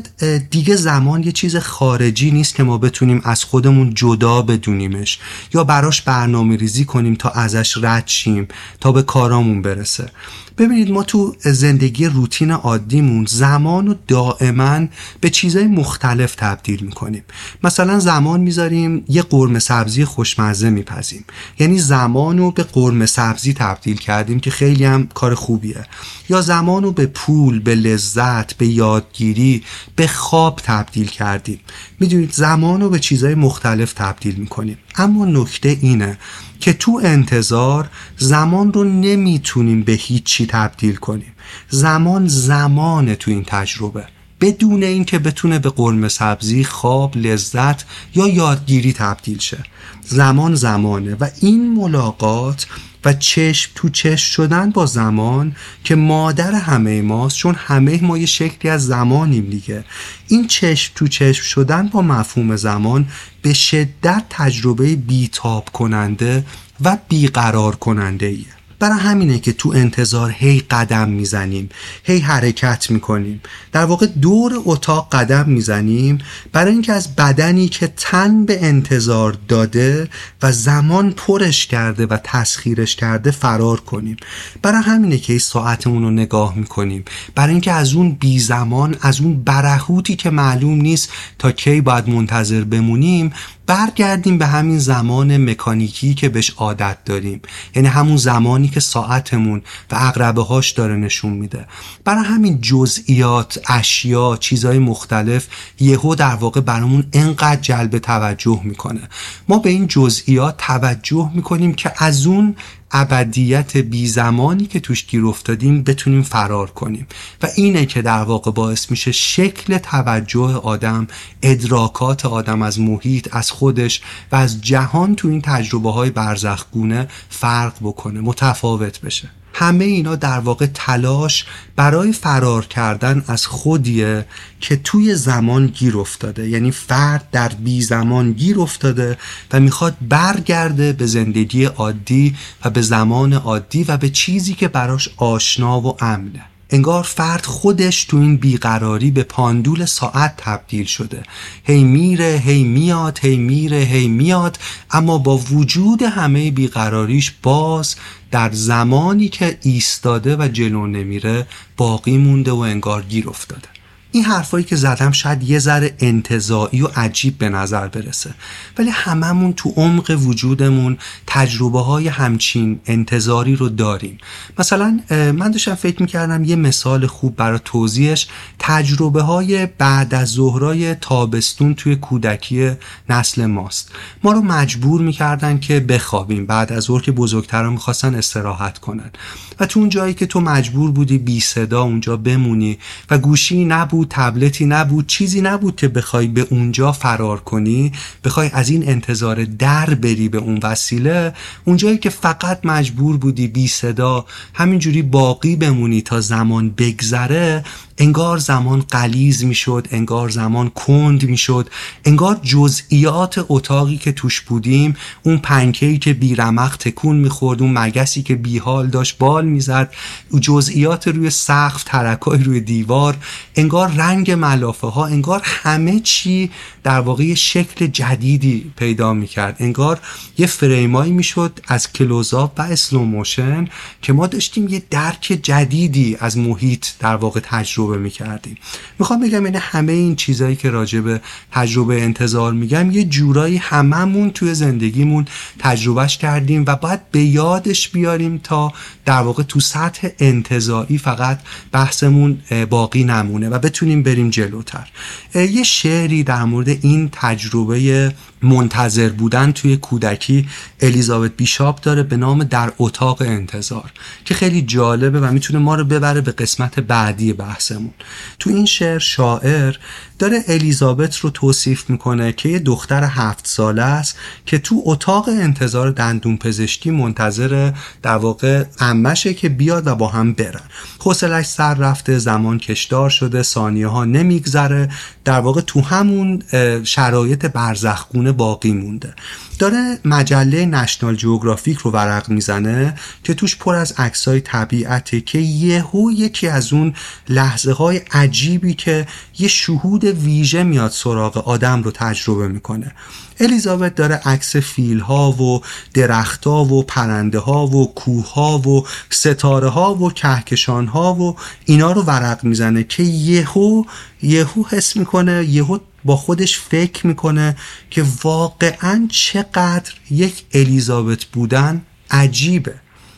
دیگه 0.50 0.76
زمان 0.76 1.24
یه 1.24 1.32
چیز 1.32 1.56
خارجی 1.56 2.32
نیست 2.32 2.56
که 2.56 2.64
ما 2.64 2.78
بتونیم 2.78 3.22
از 3.24 3.44
خودمون 3.44 3.94
جدا 3.94 4.42
بدونیمش 4.42 5.20
یا 5.54 5.64
براش 5.64 6.02
برنامه 6.02 6.56
ریزی 6.56 6.86
کنیم 6.86 7.16
تا 7.16 7.30
ازش 7.30 7.78
رد 7.82 8.08
شیم 8.08 8.48
تا 8.80 8.92
به 8.92 9.04
کارامون 9.04 9.62
برسه. 9.62 10.12
ببینید 10.58 10.92
ما 10.92 11.04
تو 11.04 11.36
زندگی 11.40 12.06
روتین 12.06 12.52
عادیمون 12.52 13.26
زمان 13.26 13.88
رو 13.88 13.96
دائما 14.08 14.88
به 15.22 15.30
چیزهای 15.30 15.68
مختلف 15.68 16.36
تبدیل 16.36 16.84
می‌کنیم. 16.84 17.24
مثلا 17.64 18.00
زمان 18.00 18.42
می‌ذاریم 18.42 19.06
یه 19.10 19.22
قرمه 19.22 19.60
سبزی 19.60 20.06
خوشمزه 20.06 20.70
میپزیم. 20.70 21.26
یعنی 21.60 21.80
زمان 21.80 22.38
رو 22.38 22.52
به 22.52 22.64
قرمه 22.64 23.06
سبزی 23.06 23.54
تبدیل 23.54 23.98
کردیم 23.98 24.40
که 24.40 24.52
خیلی 24.52 24.86
هم 24.86 25.08
کار 25.08 25.36
خوبیه. 25.36 25.86
یا 26.30 26.42
زمان 26.42 26.84
رو 26.84 26.92
به 26.92 27.06
پول 27.06 27.60
به 27.60 27.76
لذت 27.76 28.54
به 28.54 28.68
یادگیری 28.68 29.64
به 29.96 30.08
خواب 30.08 30.62
تبدیل 30.64 31.08
کردیم. 31.08 31.60
می‌دونید 32.00 32.32
زمان 32.32 32.82
رو 32.82 32.90
به 32.90 33.00
چیزهای 33.00 33.36
مختلف 33.36 33.94
تبدیل 33.94 34.36
می‌کنیم. 34.36 34.78
اما 34.96 35.26
نکته 35.26 35.78
اینه 35.82 36.18
که 36.60 36.74
تو 36.74 37.02
انتظار 37.04 37.90
زمان 38.18 38.74
رو 38.74 38.84
نمی‌تونیم 38.84 39.84
به 39.84 39.92
هیچی 39.92 40.46
تبدیل 40.46 40.96
کنیم. 40.96 41.34
زمان 41.70 42.28
زمانه 42.28 43.16
تو 43.16 43.32
این 43.32 43.44
تجربه. 43.48 44.08
بدون 44.42 44.84
اینکه 44.84 45.20
بتونه 45.20 45.60
به 45.60 45.70
قرم 45.70 46.08
سبزی 46.08 46.64
خواب 46.64 47.18
لذت 47.18 47.86
یا 48.16 48.28
یادگیری 48.28 48.94
تبدیل 48.94 49.40
شه. 49.40 49.64
زمان 50.08 50.56
زمانه. 50.56 51.16
و 51.16 51.30
این 51.42 51.74
ملاقات 51.74 52.68
و 53.06 53.14
چشم 53.14 53.72
تو 53.76 53.90
چشم 53.90 54.32
شدن 54.32 54.70
با 54.70 54.86
زمان 54.86 55.56
که 55.84 55.96
مادر 55.96 56.56
همه 56.56 57.02
ماست 57.02 57.38
چون 57.38 57.56
همه 57.56 58.04
ما 58.04 58.18
یه 58.18 58.26
شکلی 58.26 58.72
از 58.72 58.86
زمانیم 58.86 59.50
دیگه. 59.50 59.86
این 60.28 60.48
چشم 60.48 60.92
تو 60.96 61.08
چشم 61.08 61.44
شدن 61.44 61.88
با 61.88 62.02
مفهوم 62.02 62.56
زمان 62.56 63.08
به 63.42 63.54
شدت 63.54 64.24
تجربه 64.30 64.96
بیتاب 64.96 65.70
کننده 65.74 66.46
و 66.82 66.98
بیقرار 67.10 67.76
کننده 67.76 68.26
ایه. 68.26 68.55
برای 68.80 69.00
همینه 69.00 69.40
که 69.40 69.54
تو 69.54 69.70
انتظار 69.70 70.32
هی 70.38 70.60
قدم 70.60 71.10
می‌زنیم 71.10 71.70
هی 72.04 72.20
حرکت 72.20 72.92
می‌کنیم. 72.92 73.42
در 73.72 73.86
واقع 73.86 74.06
دور 74.06 74.54
اتاق 74.66 75.08
قدم 75.12 75.50
می‌زنیم 75.50 76.18
برای 76.52 76.72
اینکه 76.72 76.94
از 76.94 77.16
بدنی 77.16 77.68
که 77.68 77.94
تن 77.98 78.46
به 78.46 78.66
انتظار 78.66 79.38
داده 79.48 80.10
و 80.42 80.52
زمان 80.52 81.12
پرش 81.12 81.68
کرده 81.68 82.06
و 82.06 82.18
تسخیرش 82.24 82.96
کرده 82.96 83.32
فرار 83.32 83.80
کنیم. 83.80 84.18
برای 84.62 84.82
همینه 84.82 85.18
که 85.18 85.40
ساعتمون 85.40 86.04
رو 86.04 86.12
نگاه 86.12 86.56
می‌کنیم. 86.56 87.06
برای 87.36 87.52
اینکه 87.52 87.72
از 87.72 87.94
اون 87.94 88.12
بی 88.12 88.40
زمان 88.40 88.96
از 89.02 89.22
اون 89.22 89.44
برهوتی 89.44 90.16
که 90.16 90.30
معلوم 90.30 90.82
نیست 90.82 91.10
تا 91.40 91.52
کی 91.52 91.82
باید 91.82 92.10
منتظر 92.10 92.64
بمونیم 92.64 93.34
برگردیم 93.68 94.38
به 94.38 94.46
همین 94.46 94.80
زمان 94.80 95.50
مکانیکی 95.50 96.14
که 96.14 96.30
بهش 96.30 96.50
عادت 96.50 96.98
داریم. 97.06 97.42
یعنی 97.76 97.88
همون 97.88 98.18
زمانی 98.18 98.68
که 98.68 98.80
ساعتمون 98.80 99.62
و 99.92 99.96
اقربه 99.96 100.44
هاش 100.44 100.72
داره 100.72 100.96
نشون 100.96 101.34
میده. 101.34 101.68
برای 102.04 102.24
همین 102.24 102.62
جزئیات 102.62 103.60
اشیا 103.68 104.38
چیزهای 104.40 104.80
مختلف 104.80 105.48
یهو 105.80 106.16
در 106.16 106.36
واقع 106.36 106.62
برامون 106.62 107.08
انقدر 107.14 107.62
جلب 107.62 107.98
توجه 107.98 108.62
می‌کنه. 108.64 109.10
ما 109.50 109.58
به 109.58 109.70
این 109.70 109.88
جزئیات 109.88 110.56
توجه 110.58 111.32
می‌کنیم 111.34 111.74
که 111.74 111.92
از 111.98 112.26
اون 112.26 112.56
ابدیت 112.98 113.78
بی 113.78 114.08
زمانی 114.08 114.66
که 114.66 114.80
توش 114.80 115.06
گیر 115.06 115.26
افتادیم 115.26 115.84
بتونیم 115.84 116.22
فرار 116.22 116.70
کنیم. 116.72 117.08
و 117.44 117.48
اینه 117.56 117.86
که 117.86 118.02
در 118.02 118.24
واقع 118.24 118.52
باعث 118.52 118.92
میشه 118.92 119.12
شکل 119.12 119.78
توجه 119.78 120.60
آدم 120.64 121.08
ادراکات 121.42 122.26
آدم 122.26 122.62
از 122.62 122.80
محیط 122.80 123.28
از 123.32 123.52
خودش 123.52 124.02
و 124.32 124.36
از 124.36 124.62
جهان 124.62 125.16
تو 125.16 125.28
این 125.28 125.42
تجربه 125.42 125.92
های 125.92 126.10
برزخگونه 126.10 127.08
فرق 127.30 127.74
بکنه 127.82 128.22
متفاوت 128.22 129.02
بشه. 129.02 129.30
همه 129.58 129.86
اینا 129.86 130.16
در 130.16 130.40
واقع 130.40 130.66
تلاش 130.74 131.46
برای 131.76 132.14
فرار 132.14 132.66
کردن 132.66 133.24
از 133.28 133.46
خودیه 133.46 134.26
که 134.60 134.76
توی 134.76 135.16
زمان 135.16 135.68
گیر 135.68 135.98
افتاده. 135.98 136.50
یعنی 136.50 136.72
فرد 136.72 137.30
در 137.32 137.50
بی 137.50 137.82
زمان 137.82 138.32
گیر 138.32 138.60
افتاده 138.60 139.18
و 139.52 139.60
می‌خواد 139.60 139.98
برگرده 140.02 140.94
به 140.94 141.06
زندگی 141.06 141.66
عادی 141.66 142.36
و 142.66 142.70
به 142.70 142.82
زمان 142.82 143.34
عادی 143.34 143.84
و 143.84 143.98
به 143.98 144.10
چیزی 144.10 144.54
که 144.54 144.68
براش 144.68 145.10
آشنا 145.18 145.82
و 145.82 146.04
امنه. 146.04 146.55
انگار 146.76 147.04
فرد 147.04 147.46
خودش 147.46 148.04
تو 148.04 148.18
این 148.18 148.38
بیقراری 148.38 149.12
به 149.12 149.24
پاندول 149.24 149.86
ساعت 149.86 150.34
تبدیل 150.38 150.86
شده. 150.86 151.24
هی 151.64 151.84
میره 151.84 152.42
هی 152.46 152.64
میاد 152.64 153.20
هی 153.22 153.38
میره 153.38 153.78
هی 153.78 154.08
میاد 154.08 154.58
اما 154.92 155.18
با 155.18 155.38
وجود 155.38 156.02
همه 156.02 156.52
بیقراریش 156.52 157.34
باز 157.44 157.96
در 158.32 158.52
زمانی 158.52 159.30
که 159.30 159.58
ایستاده 159.62 160.36
و 160.36 160.48
جلو 160.48 160.88
نمیره 160.88 161.48
باقی 161.78 162.18
مونده 162.18 162.52
و 162.52 162.58
انگار 162.58 163.02
گیر 163.02 163.30
افتاده. 163.30 163.75
این 164.16 164.24
حرفایی 164.24 164.66
که 164.66 164.76
زدم 164.76 165.12
شاید 165.12 165.44
یه 165.44 165.60
ذره 165.60 165.94
انتظایی 166.00 166.82
و 166.82 166.88
عجیب 166.96 167.38
به 167.38 167.50
نظر 167.50 167.88
برسه. 167.88 168.34
ولی 168.78 168.90
هممون 168.90 169.54
تو 169.54 169.74
عمق 169.76 170.18
وجودمون 170.20 170.98
تجربه 171.28 171.82
های 171.82 172.08
همچین 172.08 172.80
انتظاری 172.86 173.56
رو 173.56 173.70
داریم. 173.70 174.18
مثلا 174.60 175.00
من 175.12 175.52
داشتم 175.52 175.76
فکر 175.76 176.02
می‌کردم 176.02 176.44
یه 176.44 176.56
مثال 176.56 177.08
خوب 177.08 177.36
برای 177.36 177.60
توضیحش. 177.66 178.28
تجربه 178.60 179.22
های 179.22 179.66
بعد 179.66 180.16
از 180.16 180.30
ظهرای 180.30 180.96
تابستون 180.96 181.74
توی 181.74 181.96
کودکی 181.96 182.72
نسل 183.10 183.46
ماست. 183.46 183.92
ما 184.24 184.32
رو 184.32 184.42
مجبور 184.42 185.02
می‌کردن 185.02 185.60
که 185.60 185.80
بخوابیم. 185.80 186.46
بعد 186.46 186.74
از 186.74 186.84
ظهر 186.84 187.02
که 187.02 187.12
بزرگتران 187.12 187.74
می‌خواستن 187.74 188.16
استراحت 188.16 188.78
کنن. 188.78 189.12
و 189.60 189.66
تو 189.66 189.80
اون 189.80 189.90
جایی 189.90 190.14
که 190.14 190.26
تو 190.26 190.40
مجبور 190.40 190.92
بودی 190.92 191.18
بی 191.18 191.40
صدا 191.40 191.82
اونجا 191.82 192.18
بمونی 192.18 192.78
و 193.12 193.18
گوشی 193.18 193.66
نبود 193.66 194.05
تبلتی 194.10 194.66
نبود 194.66 195.08
چیزی 195.08 195.42
نبود 195.42 195.76
که 195.76 195.88
بخوای 195.88 196.28
به 196.28 196.48
اونجا 196.50 196.92
فرار 196.92 197.40
کنی 197.40 197.92
بخوای 198.24 198.50
از 198.54 198.70
این 198.70 198.90
انتظار 198.90 199.44
در 199.44 199.94
بری 199.94 200.30
به 200.30 200.38
اون 200.38 200.60
وسیله. 200.64 201.34
اونجایی 201.66 201.98
که 201.98 202.10
فقط 202.10 202.60
مجبور 202.64 203.18
بودی 203.18 203.48
بی 203.48 203.68
صدا 203.68 204.26
همینجوری 204.54 205.02
باقی 205.02 205.56
بمونی 205.56 206.02
تا 206.02 206.22
زمان 206.22 206.70
بگذره 206.70 207.64
انگار 207.98 208.38
زمان 208.38 208.82
قلیز 208.82 209.44
می‌شد 209.44 209.88
انگار 209.92 210.30
زمان 210.30 210.70
کند 210.70 211.24
می‌شد 211.24 211.70
انگار 212.06 212.40
جزئیات 212.44 213.46
اتاقی 213.50 213.98
که 213.98 214.12
توش 214.12 214.42
بودیم 214.42 214.96
اون 215.24 215.38
پنکهی 215.38 215.98
که 215.98 216.14
بیرمق 216.14 216.78
تکون 216.78 217.16
می‌خورد 217.16 217.62
اون 217.62 217.78
مگسی 217.78 218.24
که 218.24 218.36
بیحال 218.36 218.88
داشت 218.88 219.18
بال 219.18 219.46
می‌زد 219.46 219.94
جزئیات 220.42 221.08
روی 221.08 221.30
سقف 221.30 221.84
ترکای 221.84 222.44
روی 222.44 222.62
دیوار 222.62 223.18
انگار 223.56 223.92
رنگ 223.92 224.32
ملافه 224.32 224.88
ها 224.88 225.06
انگار 225.06 225.42
همه 225.44 226.00
چی 226.00 226.52
در 226.84 227.00
واقع 227.00 227.34
شکل 227.34 227.88
جدیدی 227.88 228.72
پیدا 228.78 229.14
می‌کرد. 229.14 229.56
انگار 229.60 230.00
یه 230.38 230.48
فریمایی 230.48 231.12
می‌شد 231.12 231.60
از 231.68 231.94
close-up 231.94 232.54
و 232.58 232.62
slow 232.62 233.00
motion 233.00 233.68
که 234.02 234.14
ما 234.14 234.28
داشتیم 234.28 234.68
یه 234.68 234.84
درک 234.90 235.40
جدیدی 235.44 236.18
از 236.20 236.38
محیط 236.38 236.86
در 237.00 237.16
واقع 237.16 237.40
تجربه 237.44 237.85
می‌کردیم. 237.94 238.58
می‌خوام 239.00 239.20
بگم 239.20 239.44
این 239.44 239.56
همه 239.56 239.92
این 239.92 240.16
چیزهایی 240.16 240.56
که 240.56 240.70
راجع 240.70 241.00
به 241.00 241.22
تجربه 241.52 242.04
انتظار 242.04 242.54
میگم 242.54 242.92
یه 242.92 243.04
جورایی 243.04 243.58
هممون 243.58 244.32
توی 244.32 244.54
زندگیمون 244.54 245.26
تجربهش 245.60 246.18
کردیم 246.18 246.64
و 246.68 246.76
باید 246.76 247.12
به 247.12 247.22
یادش 247.22 247.90
بیاریم 247.90 248.38
تا 248.38 248.74
در 249.06 249.22
واقع 249.22 249.44
تو 249.44 249.60
سطح 249.60 250.08
انتظایی 250.20 250.98
فقط 250.98 251.40
بحثمون 251.72 252.38
باقی 252.70 253.04
نمونه 253.04 253.50
و 253.50 253.60
بتونیم 253.60 254.04
بریم 254.04 254.30
جلوتر. 254.30 254.88
یه 255.36 255.64
شعری 255.64 256.24
در 256.24 256.44
مورد 256.44 256.70
این 256.70 257.10
تجربه 257.12 258.14
منتظر 258.46 259.10
بودن 259.10 259.52
توی 259.52 259.78
کودکی 259.78 260.48
الیزابت 260.82 261.32
بیشاپ 261.38 261.82
داره 261.82 262.04
به 262.04 262.18
نام 262.18 262.44
در 262.44 262.72
اتاق 262.78 263.22
انتظار 263.22 263.92
که 264.26 264.34
خیلی 264.34 264.62
جالبه 264.62 265.20
و 265.20 265.32
می‌تونه 265.32 265.60
ما 265.60 265.76
رو 265.76 265.84
ببره 265.84 266.22
به 266.22 266.32
قسمت 266.32 266.80
بعدی 266.80 267.34
بحثمون. 267.34 267.94
تو 268.40 268.50
این 268.50 268.66
شعر 268.66 269.00
شاعر 269.00 269.76
داره 270.20 270.44
الیزابت 270.48 271.18
رو 271.18 271.30
توصیف 271.30 271.90
می‌کنه 271.90 272.34
که 272.34 272.50
یه 272.50 272.60
دختر 272.60 273.04
هفت 273.04 273.48
ساله 273.48 273.82
است 273.82 274.18
که 274.46 274.58
تو 274.58 274.82
اتاق 274.86 275.30
انتظار 275.30 275.92
دندون 275.92 276.38
پزشکی 276.38 276.92
منتظر 276.92 277.72
در 278.02 278.18
واقع 278.18 278.64
امشه 278.80 279.34
که 279.34 279.50
بیاد 279.50 279.88
و 279.88 279.96
با 279.96 280.08
هم 280.08 280.34
برن. 280.34 280.62
حوصلش 281.00 281.46
سر 281.46 281.74
رفته 281.74 282.18
زمان 282.18 282.60
کشدار 282.60 283.10
شده 283.10 283.44
ثانیه 283.44 283.88
ها 283.88 284.06
نمیگذره. 284.06 284.90
در 285.26 285.40
واقع 285.40 285.62
تو 285.62 285.82
همون 285.82 286.44
شرایط 286.84 287.46
برزخگونه 287.46 288.32
باقی 288.32 288.72
مونده. 288.72 289.14
داره 289.58 290.00
مجله 290.06 290.66
نشنال 290.66 291.16
جیوگرافیک 291.16 291.78
رو 291.78 291.92
ورق 291.92 292.30
می‌زنه 292.30 292.96
که 293.24 293.34
توش 293.34 293.58
پر 293.58 293.76
از 293.76 293.94
عکسای 293.98 294.42
طبیعته 294.42 295.22
که 295.22 295.40
یهو 295.40 296.12
یکی 296.12 296.48
از 296.48 296.74
اون 296.74 296.94
لحظه 297.30 297.72
های 297.72 298.02
عجیبی 298.12 298.74
که 298.74 299.08
یه 299.40 299.48
شهود 299.48 300.04
ویژه 300.04 300.64
میاد 300.64 300.92
سراغ 300.92 301.38
آدم 301.38 301.84
رو 301.84 301.92
تجربه 301.92 302.48
می‌کنه. 302.48 302.92
الیزابت 303.40 303.96
داره 303.96 304.16
عکس 304.16 304.56
فیل 304.56 305.00
ها 305.00 305.32
و 305.32 305.62
درخت 305.94 306.48
ها 306.48 306.66
و 306.66 306.84
پرنده 306.84 307.40
ها 307.40 307.68
و 307.68 307.94
کوه 307.94 308.34
ها 308.34 308.58
و 308.58 308.86
ستاره 309.10 309.70
ها 309.70 309.96
و 309.96 310.12
کهکشان 310.12 310.88
ها 310.88 311.14
و 311.14 311.36
اینا 311.66 311.92
رو 311.92 312.02
ورق 312.02 312.44
می‌زنه 312.44 312.84
که 312.84 313.04
یهو 313.04 313.84
یهو 314.22 314.64
حس 314.70 314.96
می‌کنه 314.96 315.46
یهو 315.46 315.78
با 316.06 316.16
خودش 316.16 316.60
فکر 316.60 317.08
می‌کنه 317.08 317.56
که 317.90 318.06
واقعا 318.24 319.08
چقدر 319.12 319.94
یک 320.12 320.44
الیزابت 320.54 321.26
بودن 321.26 321.82
عجیبه. 322.12 322.76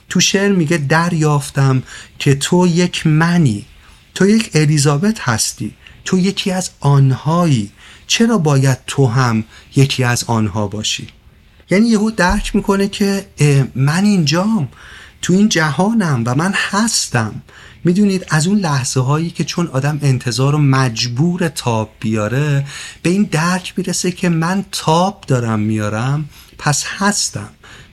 تو 0.10 0.20
شعر 0.20 0.52
میگه 0.52 0.78
دریافتم 0.78 1.84
که 2.20 2.36
تو 2.36 2.68
یک 2.68 3.08
منی 3.08 3.66
تو 4.16 4.28
یک 4.30 4.52
الیزابت 4.54 5.20
هستی 5.20 5.74
تو 6.06 6.20
یکی 6.20 6.52
از 6.52 6.70
آنهایی. 6.80 7.72
چرا 8.08 8.38
باید 8.38 8.78
تو 8.88 9.08
هم 9.08 9.44
یکی 9.76 10.04
از 10.04 10.24
آنها 10.24 10.68
باشی؟ 10.68 11.08
یعنی 11.70 11.88
یهو 11.88 12.12
درک 12.12 12.56
می‌کنه 12.56 12.88
که 12.88 13.28
من 13.76 14.06
اینجام 14.06 14.70
تو 15.22 15.34
این 15.34 15.50
جهانم 15.50 16.24
و 16.26 16.36
من 16.36 16.54
هستم. 16.56 17.42
می‌دونید 17.88 18.26
از 18.30 18.48
اون 18.48 18.60
لحظه 18.60 19.00
هایی 19.00 19.30
که 19.30 19.44
چون 19.44 19.68
آدم 19.68 20.00
انتظار 20.02 20.56
و 20.56 20.58
مجبور 20.58 21.48
تاب 21.48 21.90
بیاره 22.00 22.66
به 23.02 23.10
این 23.10 23.24
درک 23.24 23.74
می‌رسه 23.78 24.12
که 24.12 24.30
من 24.30 24.66
تاب 24.72 25.24
دارم 25.28 25.60
میارم 25.60 26.30
پس 26.58 26.86
هستم. 26.88 27.50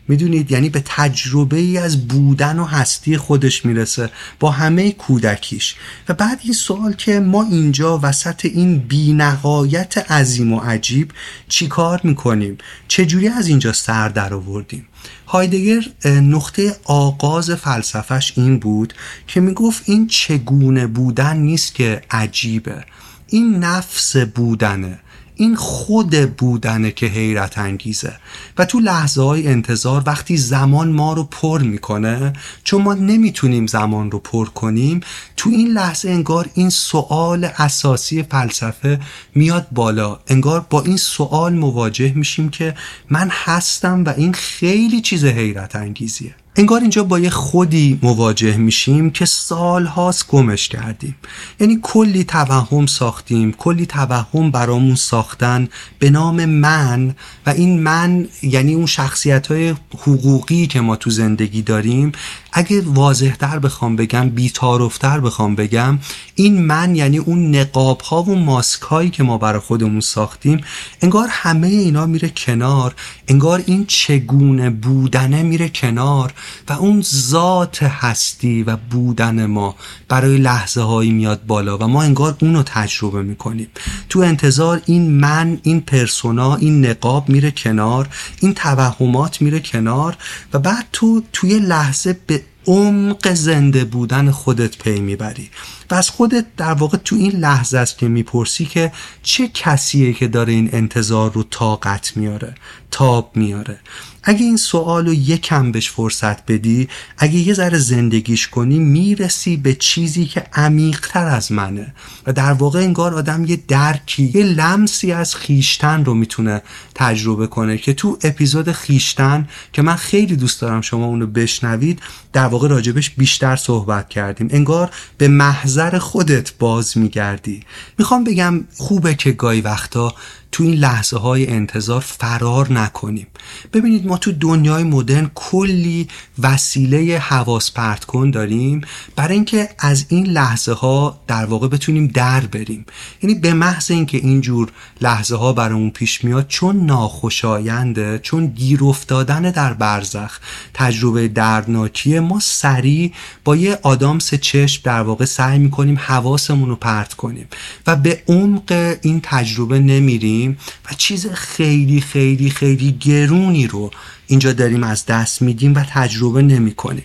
می‌دونید 0.08 0.52
یعنی 0.52 0.68
به 0.68 0.82
تجربه 0.84 1.56
ای 1.56 1.78
از 1.78 2.08
بودن 2.08 2.58
و 2.58 2.64
هستی 2.64 3.16
خودش 3.16 3.64
می‌رسه 3.64 4.10
با 4.40 4.50
همه 4.50 4.92
کودکیش. 4.92 5.74
و 6.08 6.14
بعد 6.14 6.40
یه 6.44 6.52
سوال 6.52 6.92
که 6.92 7.20
ما 7.20 7.42
اینجا 7.42 8.00
وسط 8.02 8.44
این 8.44 8.78
بینهایت 8.78 10.10
عظیم 10.10 10.52
و 10.52 10.60
عجیب 10.60 11.12
چیکار 11.48 12.00
می‌کنیم؟ 12.04 12.58
چجوری 12.88 13.28
از 13.28 13.48
اینجا 13.48 13.72
سر 13.72 14.08
در 14.08 14.34
آوردیم؟ 14.34 14.86
هایدگر 15.26 15.82
نقطه 16.10 16.76
آغاز 16.84 17.50
فلسفش 17.50 18.32
این 18.36 18.58
بود 18.58 18.94
که 19.26 19.40
می‌گفت 19.40 19.82
این 19.86 20.06
چگونه 20.06 20.86
بودن 20.86 21.36
نیست 21.36 21.74
که 21.74 22.02
عجیبه. 22.10 22.84
این 23.26 23.56
نفس 23.56 24.16
بودنه. 24.16 24.98
این 25.36 25.56
خود 25.56 26.36
بودنه 26.36 26.90
که 26.90 27.06
حیرت 27.06 27.58
انگیزه. 27.58 28.12
و 28.58 28.64
تو 28.64 28.80
لحظه 28.80 29.22
های 29.22 29.48
انتظار 29.48 30.02
وقتی 30.06 30.36
زمان 30.36 30.92
ما 30.92 31.12
رو 31.12 31.24
پر 31.24 31.62
می‌کنه 31.62 32.32
چون 32.64 32.82
ما 32.82 32.94
نمی‌تونیم 32.94 33.66
زمان 33.66 34.10
رو 34.10 34.18
پر 34.18 34.48
کنیم 34.48 35.00
تو 35.36 35.50
این 35.50 35.68
لحظه 35.68 36.10
انگار 36.10 36.48
این 36.54 36.70
سوال 36.70 37.44
اساسی 37.44 38.22
فلسفه 38.22 39.00
میاد 39.34 39.66
بالا. 39.72 40.18
انگار 40.26 40.66
با 40.70 40.82
این 40.82 40.96
سوال 40.96 41.54
مواجه 41.54 42.12
میشیم 42.12 42.48
که 42.48 42.74
من 43.10 43.28
هستم 43.32 44.04
و 44.04 44.14
این 44.16 44.32
خیلی 44.32 45.00
چیز 45.00 45.24
حیرت 45.24 45.76
انگیزیه. 45.76 46.34
انگار 46.56 46.80
اینجا 46.80 47.04
با 47.04 47.18
یه 47.18 47.30
خودی 47.30 47.98
مواجه 48.02 48.56
میشیم 48.56 49.10
که 49.10 49.24
سالهاست 49.24 50.28
گمش 50.28 50.68
کردیم. 50.68 51.16
یعنی 51.60 51.78
کلی 51.82 52.24
توهم 52.24 52.86
ساختیم 52.86 53.52
کلی 53.52 53.86
توهم 53.86 54.50
برامون 54.50 54.94
ساختن 54.94 55.68
به 55.98 56.10
نام 56.10 56.44
من 56.44 57.14
و 57.46 57.50
این 57.50 57.82
من 57.82 58.28
یعنی 58.42 58.74
اون 58.74 58.86
شخصیت 58.86 59.46
های 59.46 59.74
حقوقی 59.98 60.66
که 60.66 60.80
ما 60.80 60.96
تو 60.96 61.10
زندگی 61.10 61.62
داریم. 61.62 62.12
اگه 62.52 62.82
واضح 62.86 63.34
تر 63.34 63.58
بخوام 63.58 63.96
بگم 63.96 64.30
بیتارفتر 64.30 65.20
بخوام 65.20 65.54
بگم 65.54 65.98
این 66.34 66.62
من 66.62 66.96
یعنی 66.96 67.18
اون 67.18 67.56
نقاب 67.56 68.00
ها 68.00 68.22
و 68.22 68.34
ماسک 68.34 68.82
هایی 68.82 69.10
که 69.10 69.22
ما 69.22 69.38
برای 69.38 69.60
خودمون 69.60 70.00
ساختیم 70.00 70.60
انگار 71.02 71.28
همه 71.30 71.66
اینا 71.66 72.06
میره 72.06 72.28
کنار. 72.36 72.94
انگار 73.28 73.62
این 73.66 73.86
چگونه 73.86 74.70
بودنه 74.70 75.42
میره 75.42 75.68
کنار. 75.68 76.32
و 76.68 76.72
اون 76.72 77.02
ذات 77.02 77.82
هستی 77.82 78.62
و 78.62 78.76
بودن 78.76 79.46
ما 79.46 79.76
برای 80.08 80.38
لحظه 80.38 80.80
هایی 80.80 81.10
میاد 81.10 81.46
بالا 81.46 81.78
و 81.78 81.84
ما 81.84 82.02
انگار 82.02 82.36
اونو 82.40 82.62
تجربه 82.62 83.22
می‌کنیم. 83.22 83.68
تو 84.08 84.18
انتظار 84.20 84.82
این 84.86 85.10
من 85.10 85.58
این 85.62 85.80
پرسونا 85.80 86.56
این 86.56 86.86
نقاب 86.86 87.28
میره 87.28 87.50
کنار 87.50 88.08
این 88.40 88.54
توهمات 88.54 89.42
میره 89.42 89.60
کنار 89.60 90.16
و 90.52 90.58
بعد 90.58 90.86
تو 90.92 91.22
توی 91.32 91.58
لحظه 91.58 92.16
به 92.26 92.42
عمق 92.66 93.34
زنده 93.34 93.84
بودن 93.84 94.30
خودت 94.30 94.78
پی 94.78 95.00
می‌بری. 95.00 95.50
و 95.90 95.94
از 95.94 96.10
خودت 96.10 96.44
در 96.56 96.72
واقع 96.72 96.98
تو 96.98 97.16
این 97.16 97.32
لحظه 97.32 97.78
است 97.78 97.98
که 97.98 98.08
می‌پرسی 98.08 98.64
که 98.64 98.92
چه 99.22 99.48
کسیه 99.48 100.12
که 100.12 100.28
داره 100.28 100.52
این 100.52 100.70
انتظار 100.72 101.32
رو 101.32 101.42
طاقت 101.42 102.16
میاره 102.16 102.54
تاب 102.90 103.30
میاره. 103.34 103.78
اگه 104.26 104.44
این 104.44 104.56
سوال 104.56 105.06
رو 105.06 105.14
یکم 105.14 105.72
بهش 105.72 105.90
فرصت 105.90 106.46
بدی 106.46 106.88
اگه 107.18 107.34
یه 107.34 107.54
ذره 107.54 107.78
زندگیش 107.78 108.48
کنی 108.48 108.78
می‌رسی 108.78 109.56
به 109.56 109.74
چیزی 109.74 110.26
که 110.26 110.46
عمیقتر 110.52 111.26
از 111.26 111.52
منه. 111.52 111.94
و 112.26 112.32
در 112.32 112.52
واقع 112.52 112.78
انگار 112.78 113.14
آدم 113.14 113.44
یه 113.44 113.58
درکی 113.68 114.32
یه 114.34 114.44
لمسی 114.44 115.12
از 115.12 115.34
خیشتن 115.34 116.04
رو 116.04 116.14
می‌تونه 116.14 116.62
تجربه 116.94 117.46
کنه 117.46 117.78
که 117.78 117.94
تو 117.94 118.18
اپیزود 118.22 118.72
خیشتن 118.72 119.48
که 119.72 119.82
من 119.82 119.96
خیلی 119.96 120.36
دوست 120.36 120.60
دارم 120.60 120.80
شما 120.80 121.06
اونو 121.06 121.26
بشنوید 121.26 122.00
در 122.32 122.46
واقع 122.46 122.68
راجبش 122.68 123.10
بیشتر 123.10 123.56
صحبت 123.56 124.08
کردیم. 124.08 124.48
انگار 124.50 124.90
به 125.18 125.28
محضر 125.74 125.98
خودت 125.98 126.52
باز 126.58 126.98
میگردی. 126.98 127.62
می‌خوام 127.98 128.24
بگم 128.24 128.64
خوبه 128.76 129.14
که 129.14 129.32
گاهی 129.32 129.60
وقتا 129.60 130.14
تو 130.54 130.64
این 130.64 130.74
لحظه 130.74 131.18
های 131.18 131.46
انتظار 131.46 132.00
فرار 132.00 132.72
نکنیم. 132.72 133.26
ببینید 133.72 134.06
ما 134.06 134.18
تو 134.18 134.32
دنیای 134.32 134.82
مدرن 134.82 135.30
کلی 135.34 136.08
وسیله 136.38 137.18
حواس 137.18 137.72
پرت 137.72 138.04
کن 138.04 138.30
داریم 138.30 138.80
برای 139.16 139.34
اینکه 139.34 139.68
از 139.78 140.04
این 140.08 140.26
لحظه 140.26 140.72
ها 140.72 141.20
در 141.26 141.44
واقع 141.44 141.68
بتونیم 141.68 142.06
در 142.06 142.40
بریم. 142.40 142.86
یعنی 143.22 143.34
به 143.34 143.52
محض 143.52 143.90
اینکه 143.90 144.18
اینجور 144.18 144.72
لحظه 145.00 145.36
ها 145.36 145.52
برامون 145.52 145.90
پیش 145.90 146.24
میاد 146.24 146.46
چون 146.48 146.86
ناخوشاینده 146.86 148.18
چون 148.18 148.46
گیر 148.46 148.84
افتادن 148.84 149.42
در 149.42 149.72
برزخ 149.72 150.38
تجربه 150.74 151.28
دردناکیه 151.28 152.20
ما 152.20 152.40
سریع 152.40 153.12
با 153.44 153.56
یه 153.56 153.78
آدامس 153.82 154.34
چشم 154.34 154.80
در 154.84 155.02
واقع 155.02 155.24
سعی 155.24 155.58
می‌کنیم 155.58 155.98
حواسمون 155.98 156.68
رو 156.68 156.76
پرت 156.76 157.14
کنیم 157.14 157.46
و 157.86 157.96
به 157.96 158.22
عمق 158.28 158.96
این 159.02 159.20
تجربه 159.22 159.78
نمیریم. 159.78 160.43
و 160.50 160.94
چیز 160.94 161.26
خیلی 161.26 162.00
خیلی 162.00 162.50
خیلی 162.50 162.92
گرونی 163.00 163.66
رو 163.66 163.90
اینجا 164.26 164.52
داریم 164.52 164.84
از 164.84 165.06
دست 165.06 165.42
میدیم 165.42 165.74
و 165.74 165.84
تجربه 165.90 166.42
نمی 166.42 166.74
کنیم 166.74 167.04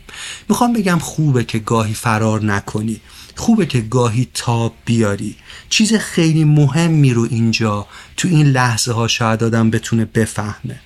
می‌خوام 0.49 0.73
بگم 0.73 0.99
خوبه 0.99 1.43
که 1.43 1.59
گاهی 1.59 1.93
فرار 1.93 2.45
نکنی. 2.45 3.01
خوبه 3.35 3.65
که 3.65 3.81
گاهی 3.81 4.27
تاب 4.33 4.73
بیاری. 4.85 5.35
چیز 5.69 5.93
خیلی 5.93 6.43
مهمی 6.43 7.13
رو 7.13 7.27
اینجا 7.29 7.87
تو 8.17 8.27
این 8.27 8.47
لحظه 8.47 8.91
ها 8.93 9.07
شاید 9.07 9.43
آدم 9.43 9.69
بتونه 9.69 10.05
بفهمه. 10.05 10.79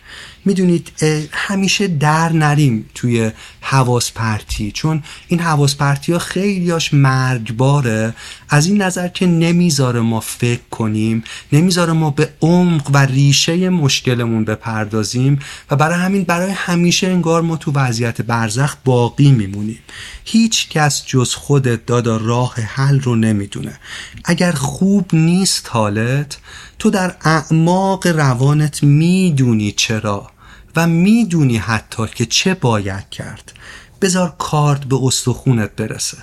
می‌دونید 0.46 0.92
همیشه 1.32 1.88
در 1.88 2.32
نریم 2.32 2.86
توی 2.96 3.32
حواس 3.66 4.12
پرتی 4.12 4.72
چون 4.72 5.04
این 5.28 5.40
حواس 5.40 5.76
پرتی 5.76 6.14
ها 6.14 6.20
خیلیاش 6.20 6.94
مرگباره. 6.94 8.14
از 8.50 8.68
این 8.68 8.82
نظر 8.82 9.08
که 9.08 9.26
نمی‌ذاره 9.26 10.00
ما 10.00 10.20
فکر 10.20 10.62
کنیم 10.72 11.24
نمی‌ذاره 11.52 11.94
ما 11.94 12.10
به 12.10 12.30
عمق 12.42 12.90
و 12.94 12.98
ریشه 12.98 13.70
مشکلمون 13.70 14.46
بپردازیم 14.46 15.40
و 15.72 15.76
برای 15.76 16.00
همین 16.00 16.24
برای 16.24 16.52
همیشه 16.52 17.08
انگار 17.08 17.42
ما 17.42 17.58
تو 17.58 17.72
وضعیت 17.72 18.22
برزخ 18.22 18.76
باقی 18.86 19.32
میمونیم. 19.32 19.80
هیچ 20.26 20.70
کس 20.70 21.04
جز 21.06 21.34
خودت 21.34 21.86
دادا 21.86 22.18
راه 22.18 22.56
حل 22.56 23.00
رو 23.00 23.16
نمی‌دونه. 23.16 23.80
اگر 24.26 24.52
خوب 24.52 25.06
نیست 25.14 25.70
حالت 25.72 26.38
تو 26.80 26.90
در 26.90 27.16
اعماق 27.22 28.08
روانت 28.08 28.84
می‌دونی 28.84 29.72
چرا. 29.72 30.32
و 30.76 30.88
می‌دونی 30.88 31.58
حتی 31.58 32.08
که 32.16 32.26
چه 32.26 32.54
باید 32.54 33.10
کرد. 33.10 33.54
بذار 34.02 34.36
کارد 34.38 34.90
به 34.90 35.00
استخونت 35.04 35.76
برسه. 35.76 36.18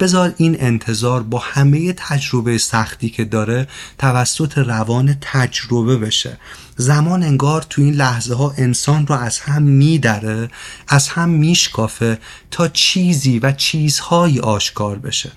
بذار 0.00 0.34
این 0.36 0.56
انتظار 0.60 1.22
با 1.22 1.38
همه 1.38 1.92
تجربه 1.92 2.58
سختی 2.58 3.10
که 3.10 3.24
داره 3.24 3.68
توسط 3.98 4.58
روان 4.58 5.16
تجربه 5.20 5.96
بشه. 5.96 6.38
زمان 6.76 7.22
انگار 7.22 7.66
تو 7.70 7.82
این 7.82 7.94
لحظه 7.94 8.34
ها 8.34 8.54
انسان 8.58 9.06
رو 9.06 9.14
از 9.14 9.38
هم 9.38 9.62
میدره 9.62 10.48
از 10.88 11.08
هم 11.08 11.28
میشکافه 11.28 12.18
تا 12.50 12.68
چیزی 12.68 13.38
و 13.38 13.52
چیزهایی 13.52 14.40
آشکار 14.40 14.98
بشه. 14.98 15.32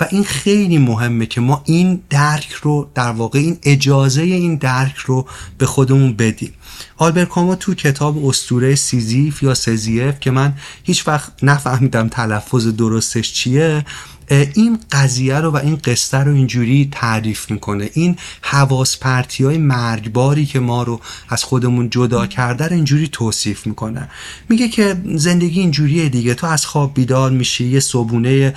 و 0.00 0.06
این 0.10 0.24
خیلی 0.24 0.78
مهمه 0.78 1.26
که 1.26 1.40
ما 1.40 1.62
این 1.64 2.02
درک 2.10 2.52
رو 2.52 2.90
در 2.94 3.10
واقع 3.10 3.38
این 3.38 3.58
اجازه 3.62 4.22
این 4.22 4.56
درک 4.56 4.96
رو 4.96 5.26
به 5.58 5.66
خودمون 5.66 6.12
بدیم. 6.12 6.52
آلبر 6.96 7.24
کامو 7.24 7.54
تو 7.54 7.74
کتاب 7.74 8.26
استوره 8.26 8.74
سیزیف 8.74 9.42
یا 9.42 9.54
سزیف 9.54 10.20
که 10.20 10.30
من 10.30 10.54
هیچ 10.82 11.08
وقت 11.08 11.32
نفهمیدم 11.42 12.08
تلفظ 12.08 12.66
درستش 12.66 13.32
چیه 13.32 13.84
این 14.30 14.78
قضیه 14.92 15.36
رو 15.36 15.50
و 15.50 15.56
این 15.56 15.76
قصه 15.76 16.18
رو 16.18 16.34
اینجوری 16.34 16.88
تعریف 16.92 17.50
می‌کنه. 17.50 17.90
این 17.92 18.16
حواس 18.42 18.98
پرتی 18.98 19.44
های 19.44 19.58
مرگباری 19.58 20.46
که 20.46 20.60
ما 20.60 20.82
رو 20.82 21.00
از 21.28 21.44
خودمون 21.44 21.90
جدا 21.90 22.26
کرده 22.26 22.66
رو 22.66 22.72
اینجوری 22.72 23.08
توصیف 23.08 23.66
می‌کنه. 23.66 24.08
میگه 24.48 24.68
که 24.68 24.96
زندگی 25.14 25.60
اینجوریه 25.60 26.08
دیگه. 26.08 26.34
تو 26.34 26.46
از 26.46 26.66
خواب 26.66 26.94
بیدار 26.94 27.30
میشی 27.30 27.66
یه 27.66 27.80
صبونه 27.80 28.54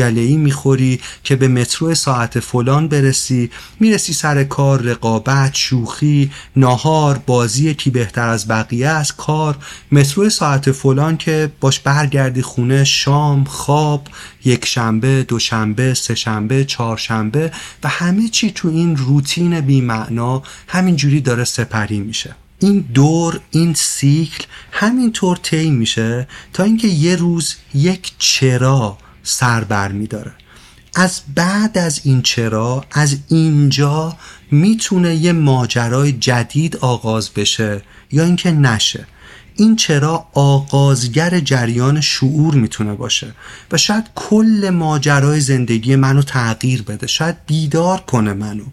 ای 0.00 0.36
می‌خوری 0.36 1.00
که 1.24 1.36
به 1.36 1.48
مترو 1.48 1.94
ساعت 1.94 2.40
فلان 2.40 2.88
برسی. 2.88 3.50
می‌رسی 3.80 4.12
سر 4.12 4.44
کار 4.44 4.82
رقابت 4.82 5.54
شوخی 5.54 6.30
ناهار 6.56 7.18
بازی 7.26 7.74
کی 7.74 7.90
بهتر 7.90 8.28
از 8.28 8.48
بقیه 8.48 8.88
از 8.88 9.16
کار 9.16 9.56
مترو 9.92 10.30
ساعت 10.30 10.72
فلان 10.72 11.16
که 11.16 11.52
باش 11.60 11.80
برگردی 11.80 12.42
خونه 12.42 12.84
شام 12.84 13.44
خواب 13.44 14.08
یک 14.44 14.66
شنبه 14.66 15.24
دوشنبه 15.28 15.94
سهشنبه 15.94 16.64
چهارشنبه 16.64 17.52
و 17.84 17.88
همه 17.88 18.28
چی 18.28 18.50
تو 18.50 18.68
این 18.68 18.96
روتین 18.96 19.60
بیمعنا 19.60 20.42
همینجوری 20.68 21.20
داره 21.20 21.44
سپری 21.44 22.00
میشه. 22.00 22.34
این 22.58 22.84
دور 22.94 23.40
این 23.50 23.74
سیکل 23.74 24.44
همینطور 24.72 25.36
طی 25.36 25.70
میشه 25.70 26.28
تا 26.52 26.62
اینکه 26.62 26.88
یه 26.88 27.16
روز 27.16 27.54
یک 27.74 28.12
چرا 28.18 28.98
سر 29.22 29.64
بر 29.64 29.92
میداره. 29.92 30.32
از 30.94 31.20
بعد 31.34 31.78
از 31.78 32.00
این 32.04 32.22
چرا 32.22 32.84
از 32.92 33.16
اینجا 33.28 34.16
می‌تونه 34.50 35.14
یه 35.14 35.32
ماجرای 35.32 36.12
جدید 36.12 36.76
آغاز 36.76 37.30
بشه 37.30 37.82
یا 38.12 38.24
اینکه 38.24 38.50
نشه. 38.50 39.06
این 39.56 39.76
چرا 39.76 40.26
آغازگر 40.34 41.40
جریان 41.40 42.00
شعور 42.00 42.54
می‌تونه 42.54 42.94
باشه 42.94 43.34
و 43.72 43.76
شاید 43.76 44.04
کل 44.14 44.70
ماجرای 44.72 45.40
زندگی 45.40 45.96
منو 45.96 46.22
تغییر 46.22 46.82
بده 46.82 47.06
شاید 47.06 47.36
بیدار 47.46 48.00
کنه 48.00 48.32
منو. 48.32 48.64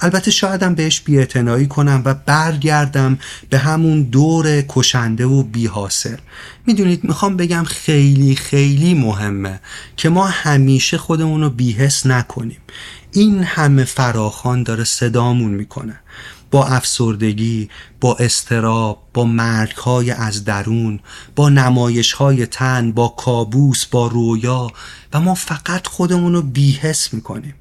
البته 0.00 0.30
شایدم 0.30 0.74
بهش 0.74 1.00
بیاعتنایی 1.00 1.66
کنم 1.66 2.02
و 2.04 2.14
برگردم 2.14 3.18
به 3.50 3.58
همون 3.58 4.02
دور 4.02 4.62
کشنده 4.68 5.26
و 5.26 5.42
بیحاصل. 5.42 6.16
می‌دونید 6.66 7.04
می‌خوام 7.04 7.36
بگم 7.36 7.64
خیلی 7.64 8.36
خیلی 8.36 8.94
مهمه 8.94 9.60
که 9.96 10.08
ما 10.08 10.26
همیشه 10.26 10.98
خودمون 10.98 11.40
رو 11.40 11.50
بیحس 11.50 12.06
نکنیم. 12.06 12.58
این 13.12 13.42
همه 13.42 13.84
فراخان 13.84 14.62
داره 14.62 14.84
صدامون 14.84 15.50
می‌کنه. 15.50 16.00
با 16.56 16.66
افسردگی 16.66 17.70
با 18.00 18.16
استراب 18.16 19.02
با 19.14 19.24
مرگهای 19.24 20.10
از 20.10 20.44
درون 20.44 21.00
با 21.34 21.48
نمایشهای 21.48 22.46
تن 22.46 22.92
با 22.92 23.08
کابوس 23.08 23.86
با 23.86 24.06
رویا 24.06 24.70
و 25.12 25.20
ما 25.20 25.34
فقط 25.34 25.86
خودمون 25.86 26.32
رو 26.32 26.42
بیحس 26.42 27.14
می‌کنیم. 27.14 27.54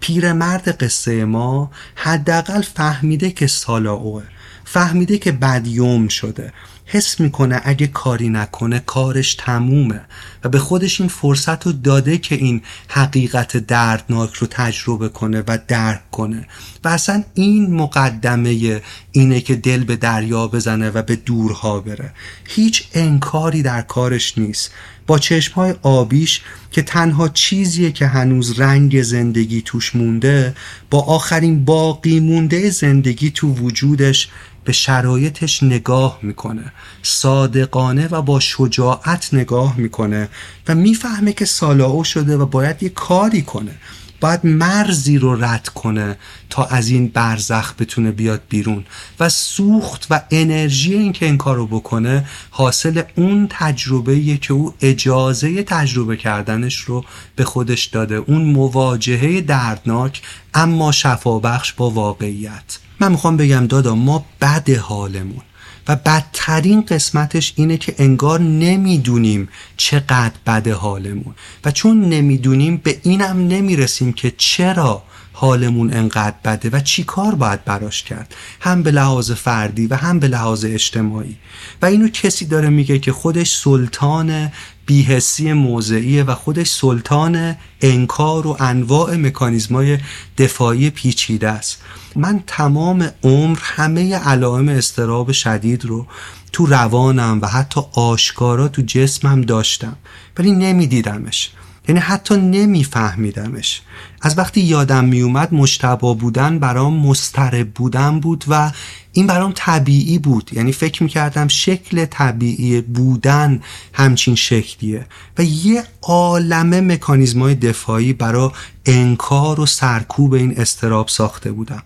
پیرمرد 0.00 0.84
قصه 0.84 1.24
ما 1.24 1.70
حداقل 1.94 2.62
فهمیده 2.62 3.30
که 3.30 3.46
سالاوه 3.46 4.22
فهمیده 4.64 5.18
که 5.18 5.32
بدیوم 5.32 6.08
شده. 6.08 6.52
حس 6.92 7.20
می‌کنه 7.20 7.60
اگه 7.64 7.86
کاری 7.86 8.28
نکنه 8.28 8.78
کارش 8.78 9.34
تمومه 9.34 10.00
و 10.44 10.48
به 10.48 10.58
خودش 10.58 11.00
این 11.00 11.08
فرصت 11.08 11.66
رو 11.66 11.72
داده 11.72 12.18
که 12.18 12.34
این 12.34 12.62
حقیقت 12.88 13.56
دردناک 13.56 14.34
رو 14.34 14.46
تجربه 14.50 15.08
کنه 15.08 15.42
و 15.48 15.58
درک 15.68 16.10
کنه. 16.10 16.46
و 16.84 16.88
اصلا 16.88 17.24
این 17.34 17.74
مقدمه 17.74 18.82
اینه 19.12 19.40
که 19.40 19.54
دل 19.54 19.84
به 19.84 19.96
دریا 19.96 20.46
بزنه 20.48 20.90
و 20.90 21.02
به 21.02 21.16
دورها 21.16 21.80
بره. 21.80 22.12
هیچ 22.44 22.84
انکاری 22.94 23.62
در 23.62 23.82
کارش 23.82 24.38
نیست. 24.38 24.70
با 25.06 25.18
چشمهای 25.18 25.74
آبیش 25.82 26.40
که 26.70 26.82
تنها 26.82 27.28
چیزیه 27.28 27.92
که 27.92 28.06
هنوز 28.06 28.60
رنگ 28.60 29.02
زندگی 29.02 29.62
توش 29.62 29.96
مونده 29.96 30.54
با 30.90 31.00
آخرین 31.00 31.64
باقی 31.64 32.20
مونده 32.20 32.70
زندگی 32.70 33.30
تو 33.30 33.48
وجودش 33.48 34.28
به 34.64 34.72
شرایطش 34.72 35.62
نگاه 35.62 36.18
می‌کنه. 36.22 36.72
صادقانه 37.02 38.08
و 38.08 38.22
با 38.22 38.40
شجاعت 38.40 39.34
نگاه 39.34 39.76
می‌کنه 39.76 40.28
و 40.68 40.74
می‌فهمه 40.74 41.32
که 41.32 41.44
سالاو 41.44 42.04
شده 42.04 42.36
و 42.36 42.46
باید 42.46 42.82
یه 42.82 42.88
کاری 42.88 43.42
کنه. 43.42 43.74
باید 44.20 44.40
مرزی 44.44 45.18
رو 45.18 45.44
رد 45.44 45.68
کنه 45.68 46.16
تا 46.50 46.64
از 46.64 46.88
این 46.88 47.08
برزخ 47.08 47.74
بتونه 47.78 48.10
بیاد 48.10 48.42
بیرون 48.48 48.84
و 49.20 49.28
سوخت 49.28 50.06
و 50.10 50.22
انرژی 50.30 50.94
این 50.94 51.12
که 51.12 51.26
این 51.26 51.38
کار 51.38 51.56
رو 51.56 51.66
بکنه 51.66 52.26
حاصل 52.50 53.02
اون 53.16 53.46
تجربه 53.50 54.36
که 54.36 54.52
او 54.52 54.74
اجازه 54.80 55.62
تجربه 55.62 56.16
کردنش 56.16 56.76
رو 56.76 57.04
به 57.36 57.44
خودش 57.44 57.84
داده. 57.84 58.14
اون 58.14 58.44
مواجهه 58.44 59.40
دردناک 59.40 60.22
اما 60.54 60.92
شفابخش 60.92 61.72
با 61.72 61.90
واقعیت. 61.90 62.78
من 63.02 63.12
می‌خوام 63.12 63.36
بگم 63.36 63.66
دادا 63.66 63.94
ما 63.94 64.26
بد 64.40 64.70
حالمون 64.70 65.42
و 65.88 65.96
بدترین 65.96 66.82
قسمتش 66.82 67.52
اینه 67.56 67.76
که 67.76 67.94
انگار 67.98 68.40
نمی‌دونیم 68.40 69.48
چقدر 69.76 70.32
بد 70.46 70.68
حالمون. 70.68 71.34
و 71.64 71.70
چون 71.70 72.04
نمی‌دونیم 72.08 72.76
به 72.76 73.00
اینم 73.02 73.48
نمی‌رسیم 73.48 74.12
که 74.12 74.32
چرا 74.36 75.02
حالمون 75.32 75.94
انقدر 75.94 76.36
بده 76.44 76.70
و 76.72 76.80
چی 76.80 77.04
کار 77.04 77.34
باید 77.34 77.64
براش 77.64 78.02
کرد. 78.02 78.34
هم 78.60 78.82
به 78.82 78.90
لحاظ 78.90 79.30
فردی 79.30 79.86
و 79.86 79.94
هم 79.94 80.18
به 80.18 80.28
لحاظ 80.28 80.64
اجتماعی. 80.64 81.36
و 81.82 81.86
اینو 81.86 82.08
کسی 82.08 82.44
داره 82.44 82.68
میگه 82.68 82.98
که 82.98 83.12
خودش 83.12 83.56
سلطان 83.56 84.52
بیهسی 84.86 85.52
موضعیه 85.52 86.22
و 86.22 86.34
خودش 86.34 86.70
سلطان 86.70 87.56
انکار 87.80 88.46
و 88.46 88.56
انواع 88.60 89.16
مکانیزمای 89.16 89.98
دفاعی 90.38 90.90
پیچیده 90.90 91.48
است. 91.48 91.82
من 92.16 92.44
تمام 92.46 93.08
عمر 93.24 93.58
همه 93.62 94.14
علائم 94.18 94.68
استراب 94.68 95.32
شدید 95.32 95.84
رو 95.84 96.06
تو 96.52 96.66
روانم 96.66 97.38
و 97.42 97.46
حتی 97.46 97.80
آشکارا 97.92 98.68
تو 98.68 98.82
جسمم 98.82 99.40
داشتم. 99.40 99.96
ولی 100.38 100.52
نمیدیدمش. 100.52 101.50
یعنی 101.88 102.00
حتی 102.00 102.36
نمیفهمیدمش. 102.36 103.82
از 104.22 104.38
وقتی 104.38 104.60
یادم 104.60 105.04
میومد 105.04 105.54
مشتبا 105.54 106.14
بودن 106.14 106.58
برام 106.58 106.96
مسترب 106.96 107.70
بودن 107.70 108.20
بود 108.20 108.44
و 108.48 108.70
این 109.12 109.26
برام 109.26 109.52
طبیعی 109.54 110.18
بود. 110.18 110.50
یعنی 110.52 110.72
فکر 110.72 111.02
می‌کردم 111.02 111.48
شکل 111.48 112.04
طبیعی 112.04 112.80
بودن 112.80 113.60
همچین 113.92 114.34
شکلیه 114.34 115.06
و 115.38 115.44
یه 115.44 115.84
عالمه 116.02 116.80
مکانیزمای 116.80 117.54
دفاعی 117.54 118.12
برای 118.12 118.50
انکار 118.86 119.60
و 119.60 119.66
سرکوب 119.66 120.32
این 120.32 120.60
استراب 120.60 121.08
ساخته 121.08 121.52
بودم. 121.52 121.82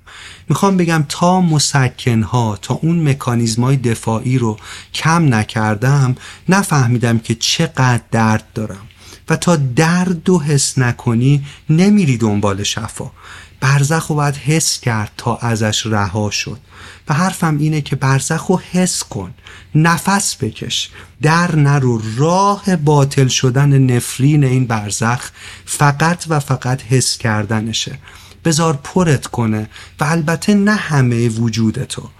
می‌خوام 0.48 0.76
بگم 0.76 1.04
تا 1.08 1.40
مسکنها 1.40 2.58
تا 2.62 2.74
اون 2.74 3.08
مکانیزمای 3.08 3.76
دفاعی 3.76 4.38
رو 4.38 4.58
کم 4.94 5.34
نکردم 5.34 6.16
نفهمیدم 6.48 7.18
که 7.18 7.34
چقدر 7.34 8.00
درد 8.10 8.44
دارم. 8.54 8.85
تا 9.34 9.56
درد 9.56 10.28
و 10.28 10.40
حس 10.40 10.78
نکنی 10.78 11.46
نمیری 11.70 12.16
دنبال 12.16 12.62
شفا. 12.62 13.10
برزخ 13.60 14.06
رو 14.06 14.16
باید 14.16 14.36
حس 14.36 14.80
کرد 14.80 15.10
تا 15.16 15.36
ازش 15.36 15.86
رها 15.86 16.30
شد. 16.30 16.60
و 17.08 17.14
حرفم 17.14 17.58
اینه 17.58 17.80
که 17.80 17.96
برزخ 17.96 18.44
رو 18.44 18.60
حس 18.72 19.02
کن. 19.04 19.34
نفس 19.74 20.36
بکش. 20.36 20.90
در 21.22 21.56
نرو. 21.56 22.02
راه 22.16 22.76
باطل 22.76 23.28
شدن 23.28 23.78
نفرین 23.78 24.44
این 24.44 24.66
برزخ 24.66 25.30
فقط 25.64 26.24
و 26.28 26.40
فقط 26.40 26.82
حس 26.82 27.18
کردنشه. 27.18 27.98
بزار 28.44 28.78
پرت 28.84 29.26
کنه. 29.26 29.68
و 30.00 30.04
البته 30.04 30.54
نه 30.54 30.74
همه 30.74 31.28
وجودتو 31.28 32.10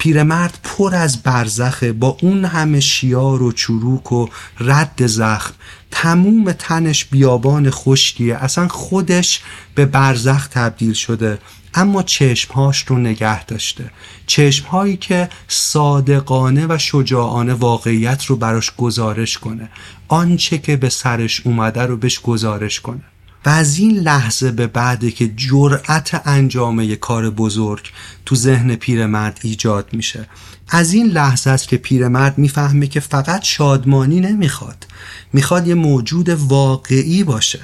پیرمرد 0.00 0.58
پر 0.62 0.94
از 0.94 1.22
برزخه. 1.22 1.92
با 1.92 2.16
اون 2.22 2.44
همه 2.44 2.80
شیار 2.80 3.42
و 3.42 3.52
چروک 3.52 4.12
و 4.12 4.26
رد 4.60 5.06
زخم 5.06 5.54
تموم 5.90 6.52
تنش 6.52 7.04
بیابان 7.04 7.70
خشکیه. 7.70 8.36
اصلا 8.36 8.68
خودش 8.68 9.40
به 9.74 9.86
برزخ 9.86 10.48
تبدیل 10.48 10.92
شده. 10.92 11.38
اما 11.74 12.02
چشمهاش 12.02 12.84
رو 12.88 12.98
نگه 12.98 13.44
داشته. 13.44 13.90
چشمهایی 14.26 14.96
که 14.96 15.28
صادقانه 15.48 16.66
و 16.68 16.78
شجاعانه 16.78 17.54
واقعیت 17.54 18.24
رو 18.24 18.36
براش 18.36 18.72
گزارش 18.76 19.38
کنه. 19.38 19.68
آنچه 20.08 20.58
که 20.58 20.76
به 20.76 20.88
سرش 20.88 21.40
اومده 21.46 21.82
رو 21.82 21.96
بهش 21.96 22.20
گزارش 22.20 22.80
کنه. 22.80 23.02
و 23.44 23.48
از 23.48 23.78
این 23.78 23.96
لحظه 23.96 24.50
به 24.50 24.66
بعده 24.66 25.10
که 25.10 25.28
جرأت 25.36 26.22
انجام 26.24 26.80
یک 26.80 26.98
کار 26.98 27.30
بزرگ 27.30 27.90
تو 28.26 28.36
ذهن 28.36 28.76
پیرمرد 28.76 29.40
ایجاد 29.42 29.88
میشه. 29.92 30.26
از 30.68 30.92
این 30.92 31.06
لحظه 31.06 31.50
است 31.50 31.68
که 31.68 31.76
پیرمرد 31.76 32.38
می‌فهمه 32.38 32.86
که 32.86 33.00
فقط 33.00 33.42
شادمانی 33.42 34.20
نمی‌خواد. 34.20 34.86
می‌خواد 35.32 35.66
یه 35.66 35.74
موجود 35.74 36.28
واقعی 36.28 37.24
باشه. 37.24 37.60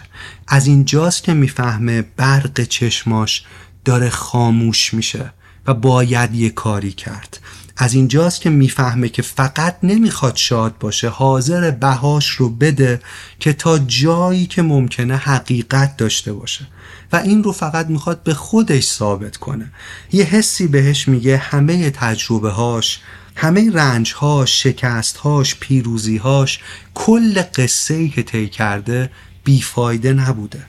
از 0.48 0.66
اینجاست 0.66 1.22
که 1.22 1.34
می‌فهمه 1.34 2.02
برق 2.16 2.64
چشماش 2.64 3.44
داره 3.84 4.10
خاموش 4.10 4.94
میشه 4.94 5.32
و 5.66 5.74
باید 5.74 6.34
یه 6.34 6.50
کاری 6.50 6.92
کرد. 6.92 7.40
از 7.76 7.94
اینجاست 7.94 8.40
که 8.40 8.50
می‌فهمه 8.50 9.08
که 9.08 9.22
فقط 9.22 9.76
نمی‌خواد 9.82 10.36
شاد 10.36 10.78
باشه 10.78 11.08
حاضر 11.08 11.70
بهاش 11.70 12.28
رو 12.28 12.48
بده 12.48 13.00
که 13.40 13.52
تا 13.52 13.78
جایی 13.78 14.46
که 14.46 14.62
ممکنه 14.62 15.16
حقیقت 15.16 15.96
داشته 15.96 16.32
باشه. 16.32 16.66
و 17.12 17.16
این 17.16 17.44
رو 17.44 17.52
فقط 17.52 17.86
می‌خواد 17.86 18.22
به 18.22 18.34
خودش 18.34 18.84
ثابت 18.84 19.36
کنه. 19.36 19.72
یه 20.12 20.24
حسی 20.24 20.66
بهش 20.66 21.08
میگه 21.08 21.36
همه 21.36 21.90
تجربه 21.90 22.50
هاش 22.50 23.00
همه 23.36 23.70
رنج 23.72 24.12
هاش 24.12 24.62
شکست 24.62 25.16
هاش 25.16 25.54
پیروزی 25.54 26.16
هاش 26.16 26.60
کل 26.94 27.42
قصه 27.54 27.94
ای 27.94 28.08
که 28.08 28.22
طی 28.22 28.48
کرده 28.48 29.10
بیفایده 29.44 30.12
نبوده. 30.12 30.66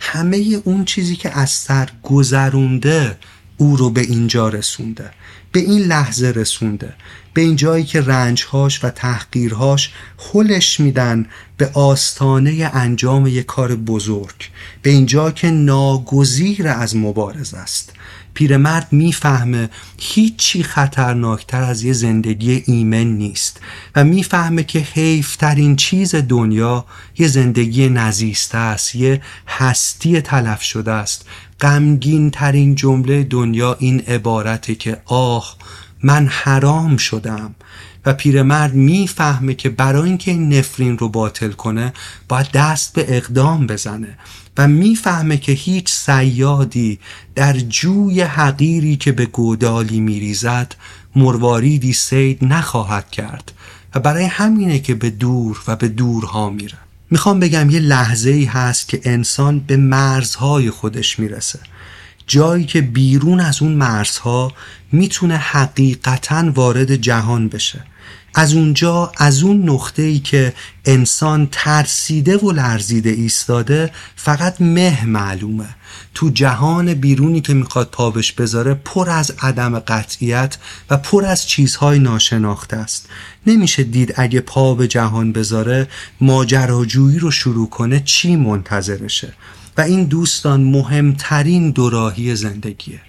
همه 0.00 0.60
اون 0.64 0.84
چیزی 0.84 1.16
که 1.16 1.38
از 1.38 1.50
سر 1.50 1.88
گذرونده 2.02 3.18
او 3.56 3.76
رو 3.76 3.90
به 3.90 4.00
اینجا 4.00 4.48
رسونده. 4.48 5.10
به 5.52 5.60
این 5.60 5.82
لحظه 5.82 6.26
رسونده. 6.26 6.94
به 7.34 7.40
این 7.40 7.56
جایی 7.56 7.84
که 7.84 8.00
رنجهاش 8.00 8.84
و 8.84 8.90
تحقیرهاش 8.90 9.92
خلش 10.16 10.80
میدن 10.80 11.26
به 11.56 11.70
آستانه 11.74 12.70
انجام 12.74 13.26
یک 13.26 13.46
کار 13.46 13.76
بزرگ. 13.76 14.50
به 14.82 14.90
اینجا 14.90 15.30
که 15.30 15.50
ناگزیر 15.50 16.68
از 16.68 16.96
مبارز 16.96 17.54
است. 17.54 17.92
پیرمرد 18.34 18.88
می‌فهمه 18.90 19.70
هیچی 19.98 20.62
خطرناکتر 20.62 21.62
از 21.62 21.82
یه 21.82 21.92
زندگی 21.92 22.62
ایمن 22.66 23.04
نیست 23.04 23.60
و 23.96 24.04
می‌فهمه 24.04 24.64
که 24.64 24.78
حیفترین 24.78 25.76
چیز 25.76 26.14
دنیا 26.14 26.84
یه 27.18 27.28
زندگی 27.28 27.88
نزیسته 27.88 28.58
است 28.58 28.94
یه 28.94 29.22
هستی 29.48 30.20
تلف 30.20 30.62
شده 30.62 30.92
است 30.92 31.26
غمگین 31.60 32.30
ترین 32.30 32.74
جمله 32.74 33.24
دنیا 33.24 33.76
این 33.78 34.00
عبارته 34.00 34.74
که 34.74 35.02
آه 35.04 35.56
من 36.02 36.26
حرام 36.26 36.96
شدم 36.96 37.54
و 38.06 38.12
پیرمرد 38.12 38.74
می‌فهمه 38.74 39.54
که 39.54 39.68
برای 39.68 40.08
اینکه 40.08 40.30
این 40.30 40.54
نفرین 40.54 40.98
رو 40.98 41.08
باطل 41.08 41.50
کنه 41.50 41.92
باید 42.28 42.50
دست 42.50 42.92
به 42.92 43.16
اقدام 43.16 43.66
بزنه 43.66 44.18
و 44.58 44.68
می‌فهمه 44.68 45.36
که 45.36 45.52
هیچ 45.52 45.92
سیادی 45.92 46.98
در 47.34 47.52
جوی 47.52 48.20
حقیری 48.20 48.96
که 48.96 49.12
به 49.12 49.26
گودالی 49.26 50.00
میریزد 50.00 50.74
مرواریدی 51.16 51.92
سید 51.92 52.44
نخواهد 52.44 53.10
کرد 53.10 53.52
و 53.94 54.00
برای 54.00 54.24
همینه 54.24 54.78
که 54.78 54.94
به 54.94 55.10
دور 55.10 55.62
و 55.68 55.76
به 55.76 55.88
دورها 55.88 56.50
میره 56.50 56.78
می‌خوام 57.10 57.40
بگم 57.40 57.70
یه 57.70 57.80
لحظه 57.80 58.30
ای 58.30 58.44
هست 58.44 58.88
که 58.88 59.00
انسان 59.04 59.60
به 59.60 59.76
مرزهای 59.76 60.70
خودش 60.70 61.18
می‌رسه. 61.18 61.58
جایی 62.26 62.64
که 62.64 62.80
بیرون 62.80 63.40
از 63.40 63.62
اون 63.62 63.72
مرزها 63.72 64.52
می‌تونه 64.92 65.36
حقیقتا 65.36 66.52
وارد 66.54 66.96
جهان 66.96 67.48
بشه. 67.48 67.84
از 68.34 68.54
اونجا 68.54 69.12
از 69.16 69.42
اون 69.42 69.70
نقطه 69.70 70.02
ای 70.02 70.18
که 70.18 70.54
انسان 70.84 71.48
ترسیده 71.52 72.36
و 72.36 72.52
لرزیده 72.52 73.10
ایستاده 73.10 73.90
فقط 74.16 74.60
مه 74.60 75.04
معلومه. 75.06 75.68
تو 76.14 76.30
جهان 76.30 76.94
بیرونی 76.94 77.40
که 77.40 77.54
می‌خواد 77.54 77.88
پابش 77.90 78.32
بذاره 78.32 78.74
پر 78.74 79.10
از 79.10 79.32
عدم 79.42 79.78
قطعیت 79.78 80.58
و 80.90 80.96
پر 80.96 81.24
از 81.24 81.46
چیزهای 81.46 81.98
ناشناخته 81.98 82.76
است. 82.76 83.08
نمیشه 83.48 83.82
دید 83.82 84.14
اگه 84.16 84.40
پا 84.40 84.74
به 84.74 84.88
جهان 84.88 85.32
بذاره 85.32 85.88
ماجراجویی 86.20 87.18
رو 87.18 87.30
شروع 87.30 87.68
کنه 87.68 88.02
چی 88.04 88.36
منتظرشه؟ 88.36 89.34
و 89.76 89.80
این 89.80 90.04
دوستان 90.04 90.60
مهمترین 90.60 91.70
دوراهی 91.70 92.36
زندگیه. 92.36 93.00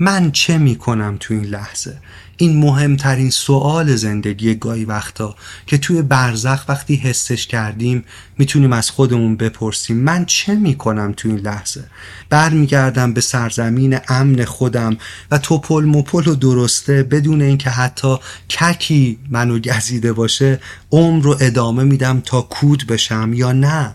من 0.00 0.32
چه 0.32 0.58
می‌کنم 0.58 1.16
تو 1.20 1.34
این 1.34 1.44
لحظه؟ 1.44 1.98
این 2.40 2.56
مهمترین 2.56 3.30
سوال 3.30 3.96
زندگی 3.96 4.54
گاهی 4.54 4.84
وقتا 4.84 5.36
که 5.66 5.78
توی 5.78 6.02
برزخ 6.02 6.64
وقتی 6.68 6.96
حسش 6.96 7.46
کردیم 7.46 8.04
می‌تونیم 8.38 8.72
از 8.72 8.90
خودمون 8.90 9.36
بپرسیم 9.36 9.96
من 9.96 10.24
چه 10.24 10.54
می‌کنم 10.54 11.12
تو 11.16 11.28
این 11.28 11.38
لحظه؟ 11.38 11.84
برمیگردم 12.30 13.12
به 13.12 13.20
سرزمین 13.20 13.98
امن 14.08 14.44
خودم 14.44 14.96
و 15.30 15.38
توپل 15.38 15.84
مپل 15.84 16.28
و 16.28 16.34
درسته 16.34 17.02
بدون 17.02 17.42
اینکه 17.42 17.70
حتی 17.70 18.16
ککی 18.50 19.18
منو 19.30 19.58
گزیده 19.58 20.12
باشه 20.12 20.60
عمر 20.92 21.24
رو 21.24 21.36
ادامه 21.40 21.84
میدم 21.84 22.20
تا 22.20 22.42
کود 22.42 22.86
بشم 22.86 23.30
یا 23.34 23.52
نه. 23.52 23.94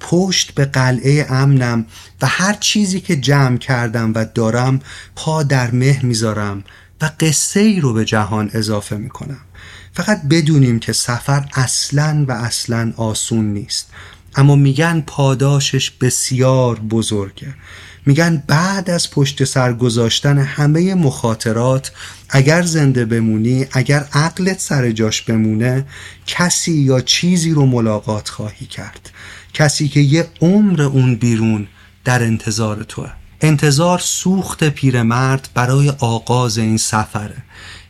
پشت 0.00 0.54
به 0.54 0.64
قلعه 0.64 1.26
امنم 1.30 1.86
و 2.22 2.26
هر 2.26 2.52
چیزی 2.52 3.00
که 3.00 3.16
جمع 3.16 3.56
کردم 3.56 4.12
و 4.14 4.24
دارم 4.34 4.80
پا 5.16 5.42
در 5.42 5.70
مه 5.70 6.00
می‌ذارم. 6.02 6.64
و 7.00 7.10
قصه 7.20 7.60
ای 7.60 7.80
رو 7.80 7.92
به 7.92 8.04
جهان 8.04 8.50
اضافه 8.52 8.96
می‌کنم. 8.96 9.40
فقط 9.92 10.22
بدونیم 10.22 10.78
که 10.78 10.92
سفر 10.92 11.48
اصلا 11.54 12.24
و 12.28 12.32
اصلا 12.32 12.92
آسون 12.96 13.44
نیست. 13.52 13.90
اما 14.36 14.56
میگن 14.56 15.00
پاداشش 15.06 15.90
بسیار 15.90 16.78
بزرگه. 16.78 17.54
میگن 18.06 18.42
بعد 18.46 18.90
از 18.90 19.10
پشت 19.10 19.44
سر 19.44 19.72
گذاشتن 19.72 20.38
همه 20.38 20.94
مخاطرات 20.94 21.92
اگر 22.28 22.62
زنده 22.62 23.04
بمونی 23.04 23.66
اگر 23.72 24.08
عقلت 24.12 24.60
سر 24.60 24.90
جاش 24.90 25.22
بمونه 25.22 25.86
کسی 26.26 26.72
یا 26.72 27.00
چیزی 27.00 27.50
رو 27.50 27.66
ملاقات 27.66 28.28
خواهی 28.28 28.66
کرد. 28.66 29.10
کسی 29.54 29.88
که 29.88 30.00
یه 30.00 30.26
عمر 30.40 30.82
اون 30.82 31.16
بیرون 31.16 31.66
در 32.04 32.22
انتظار 32.22 32.82
توه. 32.82 33.12
انتظار 33.40 33.98
سوخت 33.98 34.64
پیرمرد 34.64 35.48
برای 35.54 35.92
آغاز 35.98 36.58
این 36.58 36.76
سفره 36.76 37.42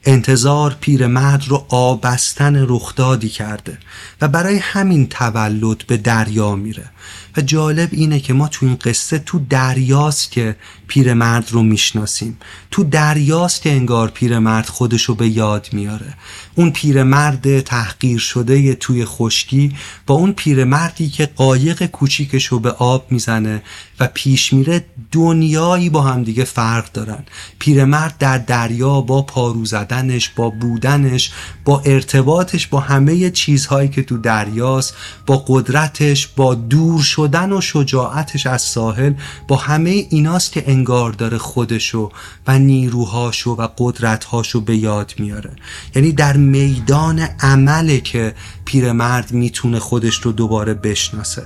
انتظار 0.04 0.76
پیرمرد 0.80 1.48
رو 1.48 1.66
آبستن 1.68 2.66
رخدادی 2.68 3.28
کرده 3.28 3.78
و 4.20 4.28
برای 4.28 4.56
همین 4.56 5.06
تولد 5.06 5.86
به 5.86 5.96
دریا 5.96 6.54
میره. 6.54 6.90
و 7.36 7.40
جالب 7.40 7.88
اینه 7.92 8.20
که 8.20 8.32
ما 8.32 8.48
تو 8.48 8.66
این 8.66 8.76
قصه 8.76 9.18
تو 9.18 9.38
دریاست 9.38 10.30
که 10.30 10.56
پیرمرد 10.88 11.52
رو 11.52 11.62
می‌شناسیم. 11.62 12.36
تو 12.70 12.84
دریاست 12.84 13.62
که 13.62 13.70
انگار 13.70 14.08
پیرمرد 14.08 14.66
خودش 14.66 15.02
رو 15.02 15.14
به 15.14 15.28
یاد 15.28 15.68
میاره. 15.72 16.14
اون 16.54 16.70
پیرمرد 16.70 17.60
تحقیر 17.60 18.18
شده 18.18 18.74
توی 18.74 19.04
خشکی 19.04 19.76
با 20.06 20.14
اون 20.14 20.32
پیرمردی 20.32 21.08
که 21.08 21.26
قایق 21.36 21.86
کوچیکش 21.86 22.46
رو 22.46 22.58
به 22.58 22.70
آب 22.70 23.06
می‌زنه 23.10 23.62
و 24.00 24.08
پیش 24.14 24.52
میره 24.52 24.84
دنیایی 25.12 25.90
با 25.90 26.02
هم 26.02 26.24
دیگه 26.24 26.44
فرق 26.44 26.92
دارن. 26.92 27.24
پیرمرد 27.58 28.18
در 28.18 28.38
دریا 28.38 29.00
با 29.00 29.22
پارو 29.22 29.64
زدنش 29.64 30.28
با 30.28 30.50
بودنش 30.50 31.30
با 31.64 31.82
ارتباطش 31.84 32.66
با 32.66 32.80
همه 32.80 33.30
چیزهایی 33.30 33.88
که 33.88 34.02
تو 34.02 34.18
دریاست 34.18 34.94
با 35.26 35.44
قدرتش 35.46 36.26
با 36.26 36.54
دور 36.54 37.02
شدن 37.02 37.52
و 37.52 37.60
شجاعتش 37.60 38.46
از 38.46 38.62
ساحل 38.62 39.12
با 39.48 39.56
همه 39.56 40.06
ایناست 40.10 40.52
که 40.52 40.64
انگار 40.78 41.12
داره 41.12 41.38
خودشو 41.38 42.10
و 42.46 42.58
نیروهاشو 42.58 43.50
و 43.50 43.68
قدرتهاشو 43.78 44.60
به 44.60 44.76
یاد 44.76 45.14
میاره. 45.18 45.56
یعنی 45.94 46.12
در 46.12 46.36
میدان 46.36 47.18
عمله 47.40 48.00
که 48.00 48.34
پیرمرد 48.64 49.32
می‌تونه 49.32 49.78
خودش 49.78 50.14
رو 50.14 50.32
دوباره 50.32 50.74
بشناسه. 50.74 51.42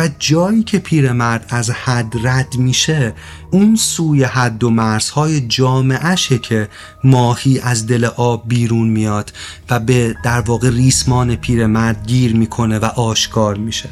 و 0.00 0.08
جایی 0.18 0.62
که 0.62 0.78
پیرمرد 0.78 1.46
از 1.48 1.70
حد 1.70 2.26
رد 2.26 2.56
میشه 2.56 3.14
اون 3.50 3.76
سوی 3.76 4.24
حد 4.24 4.64
و 4.64 4.70
مرزهای 4.70 5.40
جامعهشه 5.40 6.38
که 6.38 6.68
ماهی 7.04 7.60
از 7.60 7.86
دل 7.86 8.04
آب 8.04 8.42
بیرون 8.46 8.88
میاد 8.88 9.32
و 9.70 9.80
به 9.80 10.16
در 10.24 10.40
واقع 10.40 10.70
ریسمان 10.70 11.36
پیرمرد 11.36 12.06
گیر 12.06 12.36
می‌کنه 12.36 12.78
و 12.78 12.84
آشکار 12.84 13.56
میشه. 13.56 13.88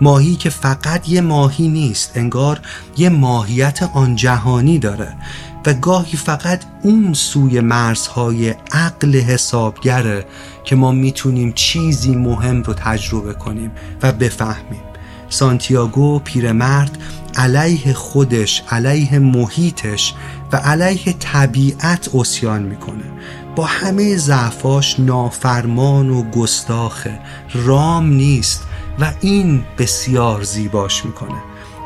ماهی 0.00 0.36
که 0.36 0.50
فقط 0.50 1.08
یه 1.08 1.20
ماهی 1.20 1.68
نیست 1.68 2.12
انگار 2.14 2.60
یه 2.96 3.08
ماهیت 3.08 3.82
آن 3.82 4.16
جهانی 4.16 4.78
داره 4.78 5.16
و 5.66 5.74
گاهی 5.74 6.16
فقط 6.16 6.64
اون 6.82 7.14
سوی 7.14 7.60
مرزهای 7.60 8.54
عقل 8.72 9.16
حسابگره 9.16 10.26
که 10.64 10.76
ما 10.76 10.92
می‌تونیم 10.92 11.52
چیزی 11.52 12.16
مهم 12.16 12.62
رو 12.62 12.74
تجربه 12.74 13.34
کنیم 13.34 13.70
و 14.02 14.12
بفهمیم. 14.12 14.89
سانتیاگو 15.30 16.18
پیرمرد 16.18 16.98
علیه 17.36 17.92
خودش 17.92 18.62
علیه 18.70 19.18
محیطش 19.18 20.14
و 20.52 20.56
علیه 20.56 21.12
طبیعت 21.12 22.14
اسیان 22.14 22.62
می‌کنه. 22.62 23.04
با 23.56 23.64
همه 23.64 24.16
ضعفاش 24.16 25.00
نافرمان 25.00 26.10
و 26.10 26.30
گستاخه 26.30 27.18
رام 27.54 28.06
نیست 28.06 28.62
و 29.00 29.12
این 29.20 29.62
بسیار 29.78 30.42
زیباش 30.42 31.04
می‌کنه. 31.04 31.38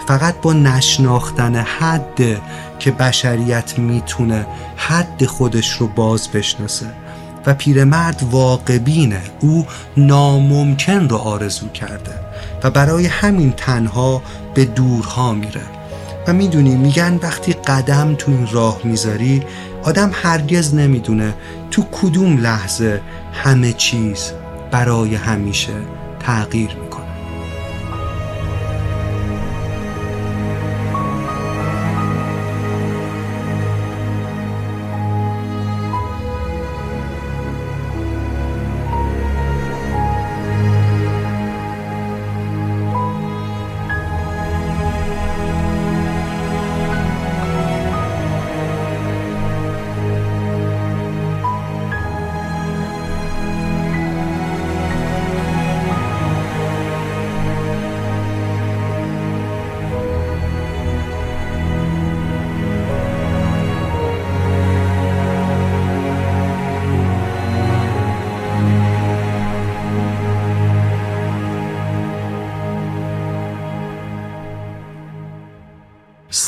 فقط 0.06 0.40
با 0.40 0.52
نشناختن 0.52 1.56
حد 1.56 2.42
که 2.78 2.90
بشریت 2.90 3.78
می‌تونه 3.78 4.46
حد 4.76 5.26
خودش 5.26 5.72
رو 5.72 5.86
باز 5.86 6.28
بشناسه. 6.28 6.86
و 7.46 7.54
پیرمرد 7.54 8.22
واقبینه 8.30 9.20
او 9.40 9.66
ناممکن 9.96 11.08
رو 11.08 11.16
آرزو 11.16 11.68
کرده 11.68 12.12
و 12.64 12.70
برای 12.70 13.06
همین 13.06 13.52
تنها 13.52 14.22
به 14.54 14.64
دورها 14.64 15.32
میره. 15.32 15.62
و 16.26 16.32
می‌دونی 16.32 16.76
میگن 16.76 17.18
وقتی 17.22 17.52
قدم 17.52 18.14
تو 18.14 18.30
این 18.30 18.48
راه 18.52 18.80
می‌ذاری 18.84 19.42
آدم 19.82 20.10
هرگز 20.22 20.74
نمی‌دونه 20.74 21.34
تو 21.70 21.84
کدوم 21.92 22.38
لحظه 22.38 23.00
همه 23.32 23.72
چیز 23.72 24.32
برای 24.70 25.14
همیشه 25.14 25.72
تغییر 26.20 26.70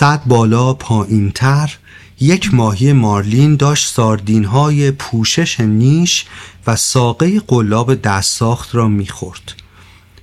صد 0.07 0.25
بالا 0.27 0.73
پایین 0.73 1.31
تر 1.31 1.77
یک 2.21 2.55
ماهی 2.55 2.93
مارلین 2.93 3.57
داشت 3.57 3.95
ساردین 3.95 4.45
های 4.45 4.91
پوشش 4.91 5.61
نیش 5.61 6.25
و 6.67 6.77
ساقه 6.77 7.41
قلاب 7.41 7.95
دست 7.95 8.39
ساخت 8.39 8.75
را 8.75 8.89
می‌خورد. 8.89 9.53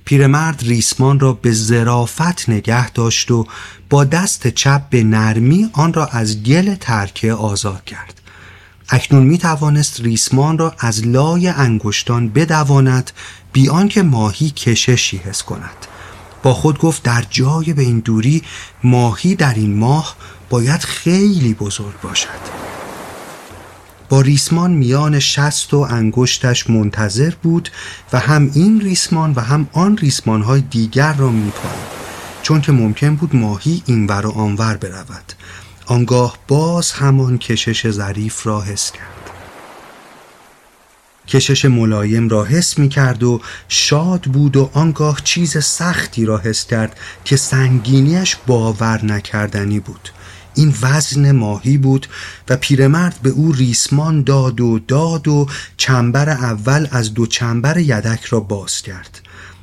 پیرمرد 0.04 0.62
ریسمان 0.62 1.20
را 1.20 1.32
به 1.32 1.52
زرافت 1.52 2.48
نگه 2.48 2.90
داشت 2.90 3.30
و 3.30 3.46
با 3.90 4.04
دست 4.04 4.46
چپ 4.46 4.88
به 4.90 5.04
نرمی 5.04 5.70
آن 5.72 5.92
را 5.92 6.06
از 6.06 6.42
گل 6.42 6.74
ترکه 6.74 7.32
آزاد 7.32 7.84
کرد. 7.84 8.20
اکنون 8.88 9.22
می 9.22 9.38
توانست 9.38 10.00
ریسمان 10.00 10.58
را 10.58 10.74
از 10.78 11.06
لای 11.06 11.48
انگشتان 11.48 12.28
بدواند 12.28 13.10
بیان 13.52 13.88
که 13.88 14.02
ماهی 14.02 14.50
کششی 14.50 15.16
حس 15.16 15.42
کند. 15.42 15.93
با 16.44 16.54
خود 16.54 16.78
گفت 16.78 17.02
در 17.02 17.24
جای 17.30 17.72
به 17.72 17.82
این 17.82 17.98
دوری 17.98 18.42
ماهی 18.82 19.34
در 19.34 19.54
این 19.54 19.76
ماه 19.76 20.16
باید 20.50 20.80
خیلی 20.80 21.54
بزرگ 21.54 22.00
باشد. 22.02 22.64
با 24.08 24.20
ریسمان 24.20 24.70
میان 24.70 25.18
شست 25.18 25.74
و 25.74 25.78
انگشتش 25.78 26.70
منتظر 26.70 27.34
بود 27.42 27.70
و 28.12 28.18
هم 28.18 28.50
این 28.54 28.80
ریسمان 28.80 29.32
و 29.32 29.40
هم 29.40 29.68
آن 29.72 29.96
ریسمان 29.96 30.42
های 30.42 30.60
دیگر 30.60 31.12
را 31.12 31.28
میپاید 31.28 31.94
چون 32.42 32.60
که 32.60 32.72
ممکن 32.72 33.14
بود 33.14 33.36
ماهی 33.36 33.82
اینور 33.86 34.26
و 34.26 34.30
آنور 34.30 34.76
برود. 34.76 35.32
آنگاه 35.86 36.38
باز 36.48 36.92
همان 36.92 37.38
کشش 37.38 37.90
ظریف 37.90 38.46
را 38.46 38.60
حس 38.60 38.92
کرد. 38.92 39.23
کشش 41.28 41.64
ملایم 41.64 42.28
را 42.28 42.44
حس 42.44 42.78
می 42.78 42.88
کرد 42.88 43.22
و 43.22 43.40
شاد 43.68 44.22
بود 44.22 44.56
و 44.56 44.70
آنگاه 44.72 45.20
چیز 45.24 45.64
سختی 45.64 46.24
را 46.24 46.38
حس 46.38 46.66
کرد 46.66 46.98
که 47.24 47.36
سنگینیش 47.36 48.36
باور 48.46 49.04
نکردنی 49.04 49.80
بود. 49.80 50.08
این 50.54 50.74
وزن 50.82 51.32
ماهی 51.32 51.78
بود 51.78 52.06
و 52.48 52.56
پیرمرد 52.56 53.18
به 53.22 53.30
او 53.30 53.52
ریسمان 53.52 54.22
داد 54.22 54.60
و 54.60 54.78
داد 54.78 55.28
و 55.28 55.46
چنبر 55.76 56.28
اول 56.28 56.86
از 56.90 57.14
دو 57.14 57.26
چنبر 57.26 57.78
یدک 57.78 58.24
را 58.24 58.40
باز 58.40 58.82
کرد. 58.82 59.20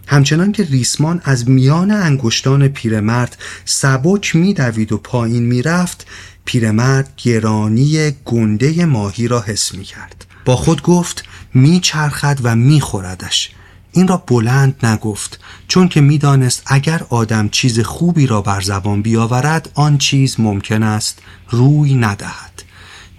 همچنان 0.08 0.52
که 0.52 0.64
ریسمان 0.64 1.22
از 1.24 1.50
میان 1.50 1.92
انگشتان 1.92 2.68
پیرمرد 2.68 3.38
سبک 3.66 4.36
میدوید 4.36 4.92
و 4.92 4.98
پایین 4.98 5.44
می‌رفت 5.44 6.08
پیرمرد 6.46 7.14
گرانی 7.18 8.12
گنده 8.26 8.86
ماهی 8.86 9.28
را 9.28 9.42
حس 9.42 9.74
می 9.74 9.84
کرد 9.84 10.26
با 10.46 10.56
خود 10.56 10.82
گفت 10.82 11.24
میچرخد 11.54 12.40
و 12.44 12.56
میخوردش. 12.56 13.50
این 13.92 14.08
را 14.08 14.18
بلند 14.18 14.86
نگفت 14.86 15.40
چون 15.68 15.88
که 15.88 16.02
می‌دانست 16.02 16.64
اگر 16.66 17.06
آدم 17.10 17.50
چیز 17.50 17.80
خوبی 17.80 18.28
را 18.28 18.42
بر 18.42 18.62
زبان 18.62 19.02
بیاورد 19.02 19.72
آن 19.74 19.98
چیز 19.98 20.40
ممکن 20.40 20.84
است 20.84 21.20
روی 21.50 21.94
ندهد. 21.94 22.64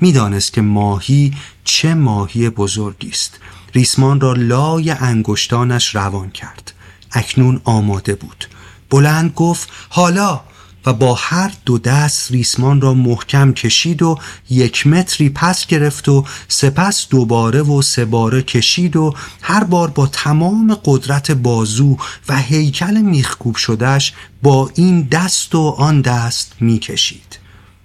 می‌دانست 0.01 0.53
که 0.53 0.61
ماهی 0.61 1.35
چه 1.65 1.95
ماهی 1.95 2.51
بزرگی 2.51 3.09
است. 3.09 3.39
ریسمان 3.75 4.21
را 4.21 4.33
لای 4.33 4.91
انگشتانش 4.91 5.95
روان 5.95 6.31
کرد. 6.31 6.73
اکنون 7.13 7.61
آماده 7.65 8.15
بود. 8.15 8.49
بلند 8.91 9.33
گفت 9.33 9.69
حالا 9.89 10.41
و 10.87 10.93
با 10.93 11.15
هر 11.15 11.53
دو 11.67 11.79
دست 11.79 12.31
ریسمان 12.31 12.81
را 12.81 12.95
محکم 12.95 13.53
کشید 13.53 14.03
و 14.03 14.19
یک 14.51 14.87
متری 14.87 15.29
پس 15.29 15.67
گرفت 15.67 16.09
و 16.09 16.25
سپس 16.49 17.09
دوباره 17.09 17.63
و 17.63 17.83
سه 17.83 18.05
باره 18.05 18.43
کشید 18.43 18.97
و 18.97 19.15
هر 19.43 19.65
بار 19.65 19.91
با 19.91 20.07
تمام 20.07 20.79
قدرت 20.85 21.31
بازو 21.31 21.97
و 22.29 22.39
هیکل 22.39 22.97
میخکوب 22.97 23.57
شدهش 23.57 24.13
با 24.43 24.71
این 24.75 25.03
دست 25.03 25.55
و 25.55 25.69
آن 25.79 26.01
دست 26.01 26.53
می‌کشید. 26.61 27.39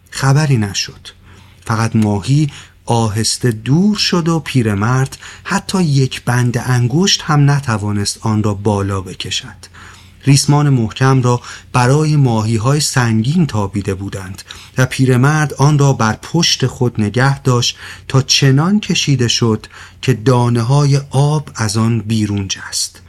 خبری 0.10 0.58
نشد. 0.58 1.08
فقط 1.66 1.96
ماهی 1.96 2.52
آهسته 2.86 3.52
دور 3.52 3.96
شد 3.96 4.28
و 4.28 4.40
پیرمرد 4.40 5.18
حتی 5.44 5.84
یک 5.84 6.24
بند 6.24 6.58
انگشت 6.58 7.22
هم 7.22 7.52
نتوانست 7.52 8.18
آن 8.22 8.44
را 8.44 8.54
بالا 8.54 9.02
بکشد. 9.02 9.77
ریسمان 10.28 10.70
محکم 10.70 11.22
را 11.22 11.42
برای 11.74 12.16
ماهی 12.16 12.56
های 12.56 12.80
سنگین 12.80 13.48
تابیده 13.48 13.94
بودند 13.94 14.42
و 14.78 14.86
پیرمرد 14.86 15.54
آن 15.54 15.80
را 15.80 15.94
بر 15.94 16.14
پشت 16.14 16.66
خود 16.66 17.02
نگه 17.02 17.42
داشت 17.42 17.78
تا 18.08 18.22
چنان 18.22 18.80
کشیده 18.80 19.28
شد 19.28 19.66
که 20.02 20.14
دانه 20.14 20.62
های 20.62 21.02
آب 21.10 21.50
از 21.56 21.78
آن 21.78 22.00
بیرون 22.00 22.48
جست. 22.48 23.02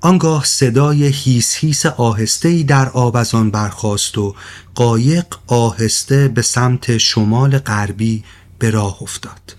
آنگاه 0.00 0.44
صدای 0.44 1.06
هیس 1.06 1.54
هیس 1.54 1.86
آهسته 1.86 2.62
در 2.62 2.88
آب 2.88 3.16
از 3.16 3.34
آن 3.34 3.50
برخاست 3.50 4.18
و 4.18 4.34
قایق 4.74 5.26
آهسته 5.46 6.28
به 6.28 6.42
سمت 6.42 6.98
شمال 6.98 7.58
غربی 7.58 8.24
به 8.58 8.70
راه 8.70 9.02
افتاد. 9.02 9.56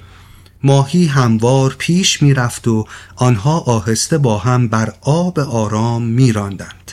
ماهی 0.63 1.05
هموار 1.05 1.75
پیش 1.77 2.21
می‌رفت 2.21 2.67
و 2.67 2.85
آنها 3.15 3.59
آهسته 3.59 4.17
با 4.17 4.37
هم 4.37 4.67
بر 4.67 4.93
آب 5.01 5.39
آرام 5.39 6.03
میراندند. 6.03 6.84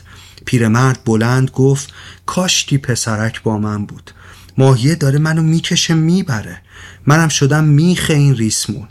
پیرمرد 0.45 1.05
بلند 1.05 1.51
گفت 1.51 1.93
کاشکی 2.27 2.79
پسرک 2.79 3.43
با 3.43 3.59
من 3.59 3.87
بود. 3.87 4.11
ماهیه 4.59 4.95
داره 4.95 5.19
منو 5.19 5.43
می‌کشه 5.43 5.95
می‌بره. 5.95 6.63
منم 7.07 7.29
شدم 7.29 7.65
میخه 7.65 8.15
این 8.15 8.37
ریسمون. 8.37 8.89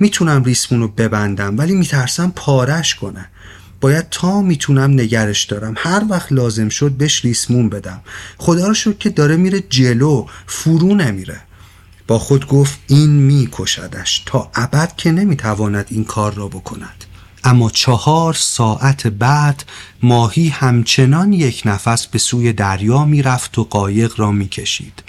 می‌تونم 0.00 0.44
ریسمون 0.44 0.80
رو 0.80 0.88
ببندم 0.88 1.58
ولی 1.58 1.74
میترسم 1.74 2.32
پارش 2.36 2.94
کنه. 2.94 3.28
باید 3.80 4.08
تا 4.10 4.42
می‌تونم 4.42 4.90
نگرش 4.90 5.44
دارم. 5.44 5.74
هر 5.76 6.04
وقت 6.08 6.32
لازم 6.32 6.68
شد 6.68 6.90
بهش 6.90 7.24
ریسمون 7.24 7.68
بدم. 7.68 8.00
خدا 8.38 8.68
رو 8.68 8.74
شد 8.74 8.98
که 8.98 9.10
داره 9.10 9.36
میره 9.36 9.60
جلو 9.60 10.26
فرو 10.46 10.94
نمیره. 10.94 11.40
با 12.06 12.18
خود 12.18 12.46
گفت 12.46 12.78
این 12.86 13.10
میکشدش. 13.10 14.22
تا 14.26 14.50
ابد 14.54 14.96
که 14.96 15.12
نمی‌تواند 15.12 15.86
این 15.88 16.04
کار 16.04 16.34
را 16.34 16.48
بکند. 16.48 17.04
اما 17.44 17.70
چهار 17.70 18.34
ساعت 18.34 19.06
بعد 19.06 19.64
ماهی 20.02 20.48
همچنان 20.48 21.32
یک 21.32 21.62
نفس 21.64 22.06
به 22.06 22.18
سوی 22.18 22.52
دریا 22.52 23.04
می‌رفت 23.04 23.58
و 23.58 23.64
قایق 23.64 24.12
را 24.16 24.30
می‌کشید 24.30 25.02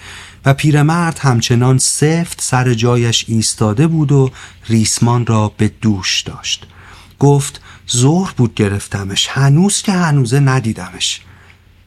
و 0.46 0.54
پیرمرد 0.54 1.20
همچنان 1.20 1.78
سفت 1.78 2.42
سر 2.42 2.74
جایش 2.74 3.26
ایستاده 3.28 3.88
بود 3.88 4.12
و 4.12 4.32
ریسمان 4.70 5.26
را 5.26 5.52
به 5.58 5.68
دوش 5.82 6.22
داشت. 6.22 6.68
گفت 7.20 7.62
ظهر 7.92 8.34
بود 8.38 8.56
گرفتمش 8.56 9.28
هنوز 9.28 9.82
که 9.82 9.92
هنوزه 9.92 10.40
ندیدمش. 10.40 11.22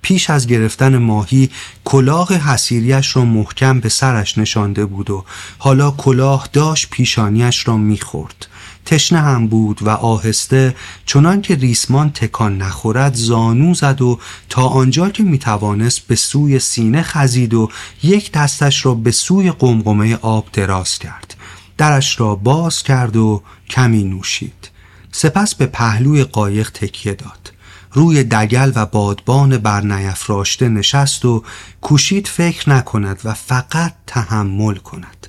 پیش 0.03 0.31
از 0.31 0.47
گرفتن 0.47 0.97
ماهی 0.97 1.51
کلاه 1.85 2.35
حسیریش 2.35 3.17
را 3.17 3.25
محکم 3.25 3.81
به 3.81 3.89
سرش 3.89 4.39
نشانده 4.39 4.87
بود 4.87 5.11
و 5.11 5.25
حالا 5.59 5.91
کلاه 5.91 6.49
داشت 6.53 6.91
پیشانیش 6.91 7.69
را 7.69 7.77
می‌خورد. 7.77 8.47
تشنه 8.87 9.21
هم 9.21 9.47
بود 9.47 9.83
و 9.83 9.91
آهسته 9.91 10.77
چنان 11.07 11.43
که 11.43 11.55
ریسمان 11.55 12.11
تکان 12.11 12.59
نخورد 12.59 13.15
زانو 13.15 13.75
زد 13.75 14.03
و 14.03 14.19
تا 14.49 14.67
آنجا 14.67 15.09
که 15.11 15.23
می‌توانست 15.23 16.01
به 16.07 16.15
سوی 16.15 16.59
سینه 16.59 17.03
خزید 17.03 17.55
و 17.55 17.71
یک 18.03 18.33
دستش 18.33 18.87
را 18.87 18.95
به 18.95 19.11
سوی 19.11 19.51
قمقمه 19.51 20.19
آب 20.23 20.49
دراز 20.53 20.99
کرد. 20.99 21.35
درش 21.79 22.21
را 22.21 22.35
باز 22.35 22.83
کرد 22.83 23.17
و 23.17 23.43
کمی 23.71 24.05
نوشید. 24.05 24.71
سپس 25.13 25.55
به 25.55 25.67
پهلوی 25.67 26.25
قایق 26.25 26.71
تکیه 26.71 27.15
داد. 27.15 27.53
روی 27.93 28.25
دگل 28.25 28.73
و 28.75 28.87
بادبان 28.87 29.59
برنیفراشته 29.59 30.69
نشست 30.69 31.25
و 31.25 31.45
کوشید 31.81 32.27
فکر 32.27 32.71
نکند 32.71 33.21
و 33.25 33.35
فقط 33.35 33.95
تحمل 34.07 34.75
کند. 34.75 35.27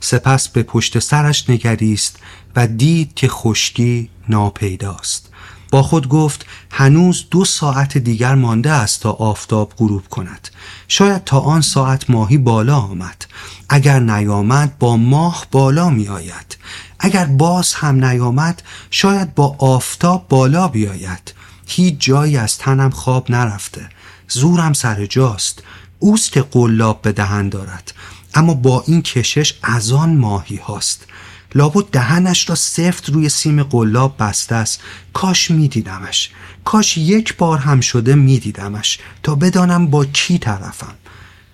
سپس 0.00 0.48
به 0.48 0.62
پشت 0.62 0.98
سرش 0.98 1.50
نگریست 1.50 2.18
و 2.56 2.66
دید 2.66 3.14
که 3.14 3.28
خشکی 3.28 4.10
ناپیداست. 4.28 5.28
با 5.70 5.82
خود 5.82 6.08
گفت 6.08 6.46
هنوز 6.70 7.24
دو 7.30 7.44
ساعت 7.44 7.98
دیگر 7.98 8.34
مانده 8.34 8.70
است 8.70 9.00
تا 9.02 9.10
آفتاب 9.10 9.72
غروب 9.76 10.08
کند. 10.08 10.48
شاید 10.88 11.24
تا 11.24 11.40
آن 11.40 11.60
ساعت 11.60 12.10
ماهی 12.10 12.38
بالا 12.38 12.76
آمد. 12.76 13.26
اگر 13.68 14.00
نیامد 14.00 14.78
با 14.78 14.96
ماه 14.96 15.46
بالا 15.50 15.90
می 15.90 16.08
آید. 16.08 16.56
اگر 16.98 17.24
باز 17.24 17.74
هم 17.74 18.04
نیامد 18.04 18.62
شاید 18.90 19.34
با 19.34 19.56
آفتاب 19.58 20.28
بالا 20.28 20.68
بیاید. 20.68 21.34
هیچ 21.66 21.94
جایی 21.98 22.36
از 22.36 22.58
تنم 22.58 22.90
خواب 22.90 23.30
نرفته. 23.30 23.88
زورم 24.28 24.72
سر 24.72 25.06
جاست. 25.06 25.62
اوست 25.98 26.32
که 26.32 26.42
قلاب 26.42 27.02
به 27.02 27.12
دهن 27.12 27.48
دارد. 27.48 27.92
اما 28.34 28.54
با 28.54 28.84
این 28.86 29.02
کشش 29.02 29.54
از 29.62 29.92
آن 29.92 30.16
ماهی 30.16 30.56
هاست. 30.56 31.06
لابد 31.54 31.84
دهنش 31.92 32.48
را 32.48 32.54
سفت 32.54 33.08
روی 33.08 33.28
سیم 33.28 33.62
قلاب 33.62 34.14
بسته 34.18 34.54
است. 34.54 34.80
کاش 35.12 35.50
میدیدمش. 35.50 36.30
کاش 36.64 36.98
یک 36.98 37.36
بار 37.36 37.58
هم 37.58 37.80
شده 37.80 38.14
میدیدمش. 38.14 38.98
تا 39.22 39.34
بدانم 39.34 39.86
با 39.86 40.04
کی 40.04 40.38
طرفم. 40.38 40.94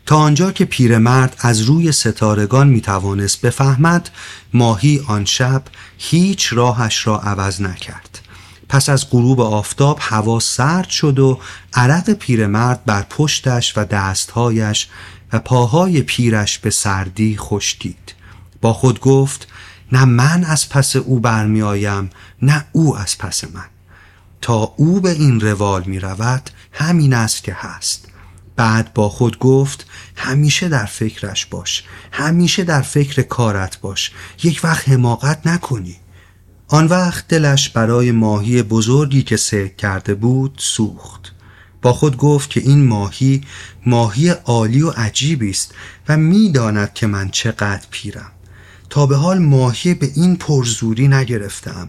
تا 0.06 0.16
آنجا 0.16 0.52
که 0.52 0.64
پیرمرد 0.64 1.36
از 1.38 1.60
روی 1.60 1.92
ستارگان 1.92 2.68
می‌توانست 2.68 3.40
بفهمد 3.40 4.10
ماهی 4.52 5.00
آن 5.06 5.24
شب 5.24 5.62
هیچ 5.98 6.52
راهش 6.52 7.06
را 7.06 7.18
عوض 7.18 7.60
نکرد. 7.60 8.20
پس 8.68 8.88
از 8.88 9.10
غروب 9.10 9.40
آفتاب 9.40 9.98
هوا 10.00 10.40
سرد 10.40 10.88
شد 10.88 11.18
و 11.18 11.40
عرق 11.74 12.10
پیرمرد 12.10 12.84
بر 12.84 13.02
پشتش 13.10 13.78
و 13.78 13.84
دستهایش 13.84 14.88
و 15.32 15.38
پاهای 15.38 16.02
پیرش 16.02 16.58
به 16.58 16.70
سردی 16.70 17.36
خشکید 17.36 18.14
با 18.60 18.72
خود 18.72 19.00
گفت 19.00 19.48
نه 19.94 20.04
من 20.04 20.44
از 20.44 20.68
پس 20.68 20.96
او 20.96 21.20
برمی 21.20 21.62
آیم 21.62 22.10
نه 22.42 22.64
او 22.72 22.96
از 22.96 23.18
پس 23.18 23.44
من. 23.44 23.64
تا 24.40 24.74
او 24.76 25.00
به 25.00 25.10
این 25.10 25.40
روال 25.40 25.82
می 25.86 26.00
رود 26.00 26.50
همین 26.72 27.14
است 27.14 27.44
که 27.44 27.54
هست. 27.54 28.08
بعد 28.56 28.94
با 28.94 29.08
خود 29.08 29.38
گفت 29.38 29.86
همیشه 30.16 30.68
در 30.68 30.84
فکرش 30.84 31.46
باش 31.46 31.84
همیشه 32.12 32.64
در 32.64 32.82
فکر 32.82 33.22
کارت 33.22 33.80
باش 33.80 34.10
یک 34.42 34.60
وقت 34.64 34.88
حماقت 34.88 35.46
نکنی. 35.46 35.96
آن 36.68 36.86
وقت 36.86 37.28
دلش 37.28 37.68
برای 37.68 38.12
ماهی 38.12 38.62
بزرگی 38.62 39.22
که 39.22 39.36
سرک 39.36 39.76
کرده 39.76 40.14
بود 40.14 40.54
سوخت. 40.58 41.32
با 41.82 41.92
خود 41.92 42.16
گفت 42.16 42.50
که 42.50 42.60
این 42.60 42.84
ماهی 42.86 43.40
ماهی 43.86 44.28
عالی 44.28 44.82
و 44.82 44.90
عجیبی 44.90 45.50
است 45.50 45.74
و 46.08 46.16
می‌داند 46.16 46.94
که 46.94 47.06
من 47.06 47.28
چقدر 47.28 47.86
پیرم. 47.90 48.33
تا 48.94 49.06
به 49.06 49.16
حال 49.16 49.38
ماهی 49.38 49.94
به 49.94 50.10
این 50.14 50.36
پرزوری 50.36 51.08
نگرفتم. 51.08 51.88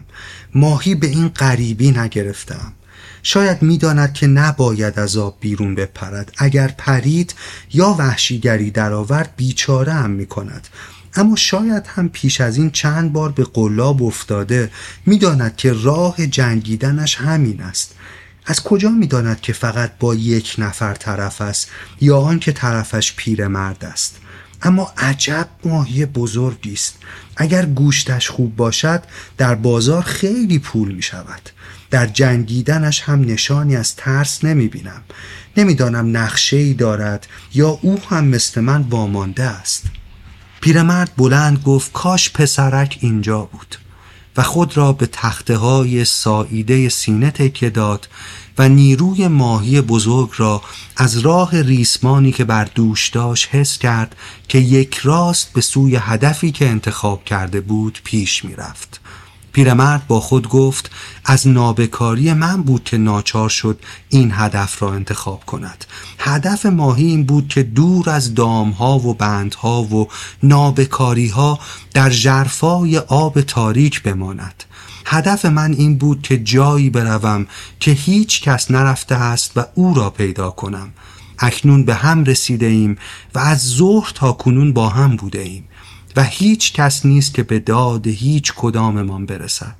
ماهی 0.54 0.94
به 0.94 1.06
این 1.06 1.28
غریبی 1.28 1.90
نگرفتم. 1.90 2.72
شاید 3.22 3.62
می‌داند 3.62 4.12
که 4.14 4.26
نباید 4.26 4.98
از 4.98 5.16
آب 5.16 5.36
بیرون 5.40 5.74
بپرد. 5.74 6.32
اگر 6.38 6.74
پرید 6.78 7.34
یا 7.72 7.96
وحشیگری 7.98 8.70
درآورد 8.70 9.34
بیچاره 9.36 9.92
هم 9.92 10.10
می 10.10 10.26
کند 10.26 10.68
اما 11.14 11.36
شاید 11.36 11.86
هم 11.86 12.08
پیش 12.08 12.40
از 12.40 12.56
این 12.56 12.70
چند 12.70 13.12
بار 13.12 13.32
به 13.32 13.44
قلاب 13.44 14.02
افتاده 14.02 14.70
می‌داند 15.06 15.56
که 15.56 15.72
راه 15.72 16.26
جنگیدنش 16.26 17.16
همین 17.16 17.62
است. 17.62 17.94
از 18.46 18.62
کجا 18.62 18.90
می‌داند 18.90 19.40
که 19.40 19.52
فقط 19.52 19.92
با 20.00 20.14
یک 20.14 20.54
نفر 20.58 20.94
طرف 20.94 21.40
است 21.40 21.68
یا 22.00 22.18
آن 22.18 22.38
که 22.38 22.52
طرفش 22.52 23.12
پیرمرد 23.16 23.84
است؟ 23.84 24.16
اما 24.62 24.92
عجب 24.96 25.48
ماهی 25.64 26.06
بزرگی 26.06 26.72
است 26.72 26.98
اگر 27.36 27.66
گوشتش 27.66 28.30
خوب 28.30 28.56
باشد 28.56 29.02
در 29.36 29.54
بازار 29.54 30.02
خیلی 30.02 30.58
پول 30.58 30.92
می 30.92 31.02
شود 31.02 31.50
در 31.90 32.06
جنگیدنش 32.06 33.00
هم 33.00 33.20
نشانی 33.20 33.76
از 33.76 33.96
ترس 33.96 34.44
نمی 34.44 34.68
بینم 34.68 35.02
نمی‌دانم 35.56 36.16
نقشه 36.16 36.56
ای 36.56 36.74
دارد 36.74 37.26
یا 37.54 37.68
او 37.68 37.98
هم 38.08 38.24
مثل 38.24 38.60
من 38.60 38.82
وامانده 38.82 39.44
است. 39.44 39.84
پیرمرد 40.60 41.12
بلند 41.16 41.62
گفت 41.62 41.92
کاش 41.92 42.30
پسرک 42.30 42.98
اینجا 43.00 43.40
بود. 43.40 43.76
و 44.36 44.42
خود 44.42 44.76
را 44.76 44.92
به 44.92 45.06
تخته 45.06 45.56
های 45.56 46.04
ساییده 46.04 46.88
سینه 46.88 47.30
تکیه 47.30 47.70
داد 47.70 48.08
و 48.58 48.68
نیروی 48.68 49.28
ماهی 49.28 49.80
بزرگ 49.80 50.30
را 50.36 50.62
از 50.96 51.18
راه 51.18 51.62
ریسمانی 51.62 52.32
که 52.32 52.44
بر 52.44 52.64
دوش 52.64 53.08
داشت 53.08 53.48
حس 53.52 53.78
کرد 53.78 54.16
که 54.48 54.58
یک 54.58 54.94
راست 54.94 55.52
به 55.52 55.60
سوی 55.60 55.96
هدفی 55.96 56.52
که 56.52 56.68
انتخاب 56.68 57.24
کرده 57.24 57.60
بود 57.60 58.00
پیش 58.04 58.44
می 58.44 58.54
رفت. 58.54 59.00
پیرمرد 59.56 60.06
با 60.06 60.20
خود 60.20 60.48
گفت 60.48 60.90
از 61.24 61.48
نابکاری 61.48 62.32
من 62.32 62.62
بود 62.62 62.84
که 62.84 62.98
ناچار 62.98 63.48
شد 63.48 63.78
این 64.08 64.30
هدف 64.34 64.82
را 64.82 64.92
انتخاب 64.92 65.44
کند 65.44 65.84
هدف 66.18 66.66
ماهی 66.66 67.06
این 67.06 67.24
بود 67.24 67.48
که 67.48 67.62
دور 67.62 68.10
از 68.10 68.34
دامها 68.34 68.98
و 68.98 69.14
بندها 69.14 69.82
و 69.82 70.08
نابکاری 70.42 71.28
ها 71.28 71.58
در 71.94 72.10
جرفای 72.10 72.98
آب 72.98 73.40
تاریک 73.40 74.02
بماند 74.02 74.64
هدف 75.08 75.44
من 75.44 75.72
این 75.72 75.98
بود 75.98 76.22
که 76.22 76.38
جایی 76.38 76.90
بروم 76.90 77.46
که 77.80 77.90
هیچ 77.90 78.42
کس 78.42 78.70
نرفته 78.70 79.14
است 79.14 79.56
و 79.56 79.64
او 79.74 79.94
را 79.94 80.10
پیدا 80.10 80.50
کنم. 80.50 80.92
اکنون 81.38 81.84
به 81.84 81.94
هم 81.94 82.24
رسیده 82.24 82.66
ایم 82.66 82.98
و 83.34 83.38
از 83.38 83.62
ظهر 83.62 84.12
تا 84.14 84.32
کنون 84.32 84.72
با 84.72 84.88
هم 84.88 85.16
بوده 85.16 85.40
ایم 85.40 85.64
و 86.16 86.24
هیچ 86.24 86.72
کس 86.72 87.06
نیست 87.06 87.34
که 87.34 87.42
به 87.42 87.58
داد 87.58 88.06
هیچ 88.06 88.52
کداممان 88.56 89.26
برسد. 89.26 89.76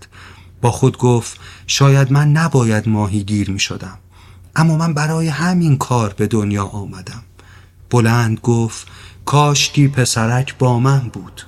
با 0.60 0.70
خود 0.70 0.98
گفت 0.98 1.40
شاید 1.66 2.12
من 2.12 2.32
نباید 2.32 2.88
ماهیگیر 2.88 3.50
می 3.50 3.60
شدم 3.60 3.98
اما 4.56 4.76
من 4.76 4.94
برای 4.94 5.28
همین 5.28 5.78
کار 5.78 6.12
به 6.12 6.26
دنیا 6.26 6.64
آمدم. 6.64 7.22
بلند 7.90 8.40
گفت 8.40 8.86
کاشکی 9.24 9.88
پسرک 9.88 10.58
با 10.58 10.78
من 10.78 11.10
بود. 11.12 11.42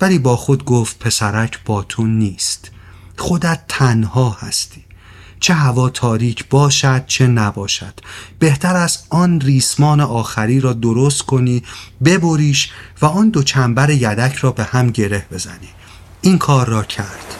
ولی 0.00 0.18
با 0.18 0.36
خود 0.36 0.64
گفت 0.64 0.98
پسرک 0.98 1.64
با 1.64 1.82
تو 1.82 2.06
نیست. 2.06 2.70
خودت 3.18 3.60
تنها 3.68 4.36
هستی. 4.40 4.84
چه 5.40 5.54
هوا 5.54 5.90
تاریک 5.90 6.48
باشد 6.48 7.06
چه 7.06 7.26
نباشد. 7.26 8.00
بهتر 8.38 8.76
است 8.76 9.06
آن 9.10 9.40
ریسمان 9.40 10.00
آخری 10.00 10.60
را 10.60 10.72
درست 10.72 11.22
کنی 11.22 11.62
ببریش 12.04 12.70
و 13.02 13.06
آن 13.06 13.30
دو 13.30 13.42
چنبر 13.42 13.90
یدک 13.90 14.34
را 14.34 14.52
به 14.52 14.64
هم 14.64 14.90
گره 14.90 15.26
بزنی. 15.32 15.68
این 16.20 16.38
کار 16.38 16.68
را 16.68 16.82
کرد. 16.82 17.36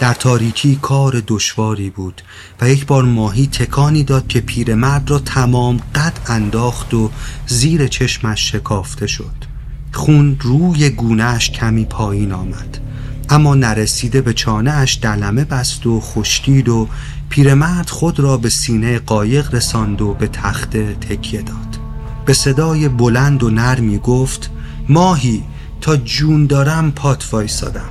در 0.00 0.14
تاریکی 0.14 0.78
کار 0.82 1.22
دشواری 1.26 1.90
بود 1.90 2.22
و 2.60 2.70
یک 2.70 2.86
بار 2.86 3.04
ماهی 3.04 3.46
تکانی 3.46 4.04
داد 4.04 4.26
که 4.26 4.40
پیرمرد 4.40 5.10
را 5.10 5.18
تمام 5.18 5.80
قد 5.94 6.18
انداخت 6.26 6.94
و 6.94 7.10
زیر 7.46 7.86
چشمش 7.86 8.52
شکافته 8.52 9.06
شد. 9.06 9.44
خون 9.92 10.36
روی 10.40 10.90
گونهش 10.90 11.50
کمی 11.50 11.84
پایین 11.84 12.32
آمد. 12.32 12.87
اما 13.30 13.54
نرسیده 13.54 14.20
به 14.20 14.32
چانه 14.32 14.70
اش 14.70 14.98
دلمه 15.02 15.44
بست 15.44 15.86
و 15.86 16.00
خشکید 16.00 16.68
و 16.68 16.88
پیرمرد 17.28 17.90
خود 17.90 18.20
را 18.20 18.36
به 18.36 18.48
سینه 18.48 18.98
قایق 18.98 19.54
رساند 19.54 20.02
و 20.02 20.14
به 20.14 20.26
تخته 20.26 20.94
تکیه 20.94 21.42
داد. 21.42 21.78
به 22.26 22.32
صدای 22.32 22.88
بلند 22.88 23.42
و 23.42 23.50
نرمی 23.50 23.98
گفت 23.98 24.50
ماهی 24.88 25.42
تا 25.80 25.96
جون 25.96 26.46
دارم 26.46 26.92
پات 26.92 27.28
وایسادم. 27.32 27.90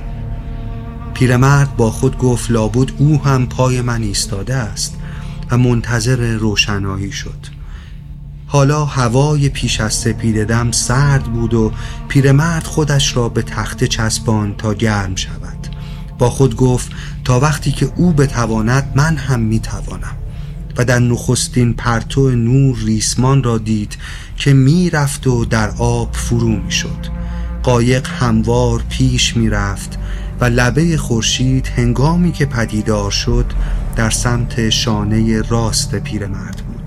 پیرمرد 1.14 1.76
با 1.76 1.90
خود 1.90 2.18
گفت 2.18 2.50
لابد 2.50 2.90
او 2.98 3.24
هم 3.24 3.46
پای 3.46 3.80
من 3.80 4.02
ایستاده 4.02 4.54
است 4.54 4.96
و 5.50 5.58
منتظر 5.58 6.36
روشنایی 6.36 7.12
شد. 7.12 7.57
حالا 8.50 8.84
هوای 8.84 9.48
پیش 9.48 9.80
از 9.80 9.94
سپیددم 9.94 10.72
سرد 10.72 11.24
بود 11.24 11.54
و 11.54 11.72
پیرمرد 12.08 12.64
خودش 12.64 13.16
را 13.16 13.28
به 13.28 13.42
تخته 13.42 13.86
چسبان 13.86 14.54
تا 14.56 14.74
گرم 14.74 15.16
شود. 15.16 15.68
با 16.18 16.30
خود 16.30 16.56
گفت 16.56 16.90
تا 17.24 17.40
وقتی 17.40 17.72
که 17.72 17.92
او 17.96 18.12
بتواند 18.12 18.92
من 18.94 19.16
هم 19.16 19.40
می‌توانم. 19.40 20.16
و 20.76 20.84
در 20.84 20.98
نخستین 20.98 21.74
پرتو 21.74 22.30
نور 22.30 22.78
ریسمان 22.78 23.42
را 23.42 23.58
دید 23.58 23.96
که 24.36 24.52
می‌رفت 24.52 25.26
و 25.26 25.44
در 25.44 25.70
آب 25.78 26.12
فرو 26.12 26.48
می‌شد. 26.48 27.06
قایق 27.62 28.08
هموار 28.08 28.82
پیش 28.88 29.36
می‌رفت 29.36 29.98
و 30.40 30.44
لبه 30.44 30.96
خورشید 30.96 31.66
هنگامی 31.66 32.32
که 32.32 32.46
پدیدار 32.46 33.10
شد 33.10 33.52
در 33.96 34.10
سمت 34.10 34.70
شانه 34.70 35.42
راست 35.42 35.94
پیرمرد 35.94 36.56
بود. 36.56 36.77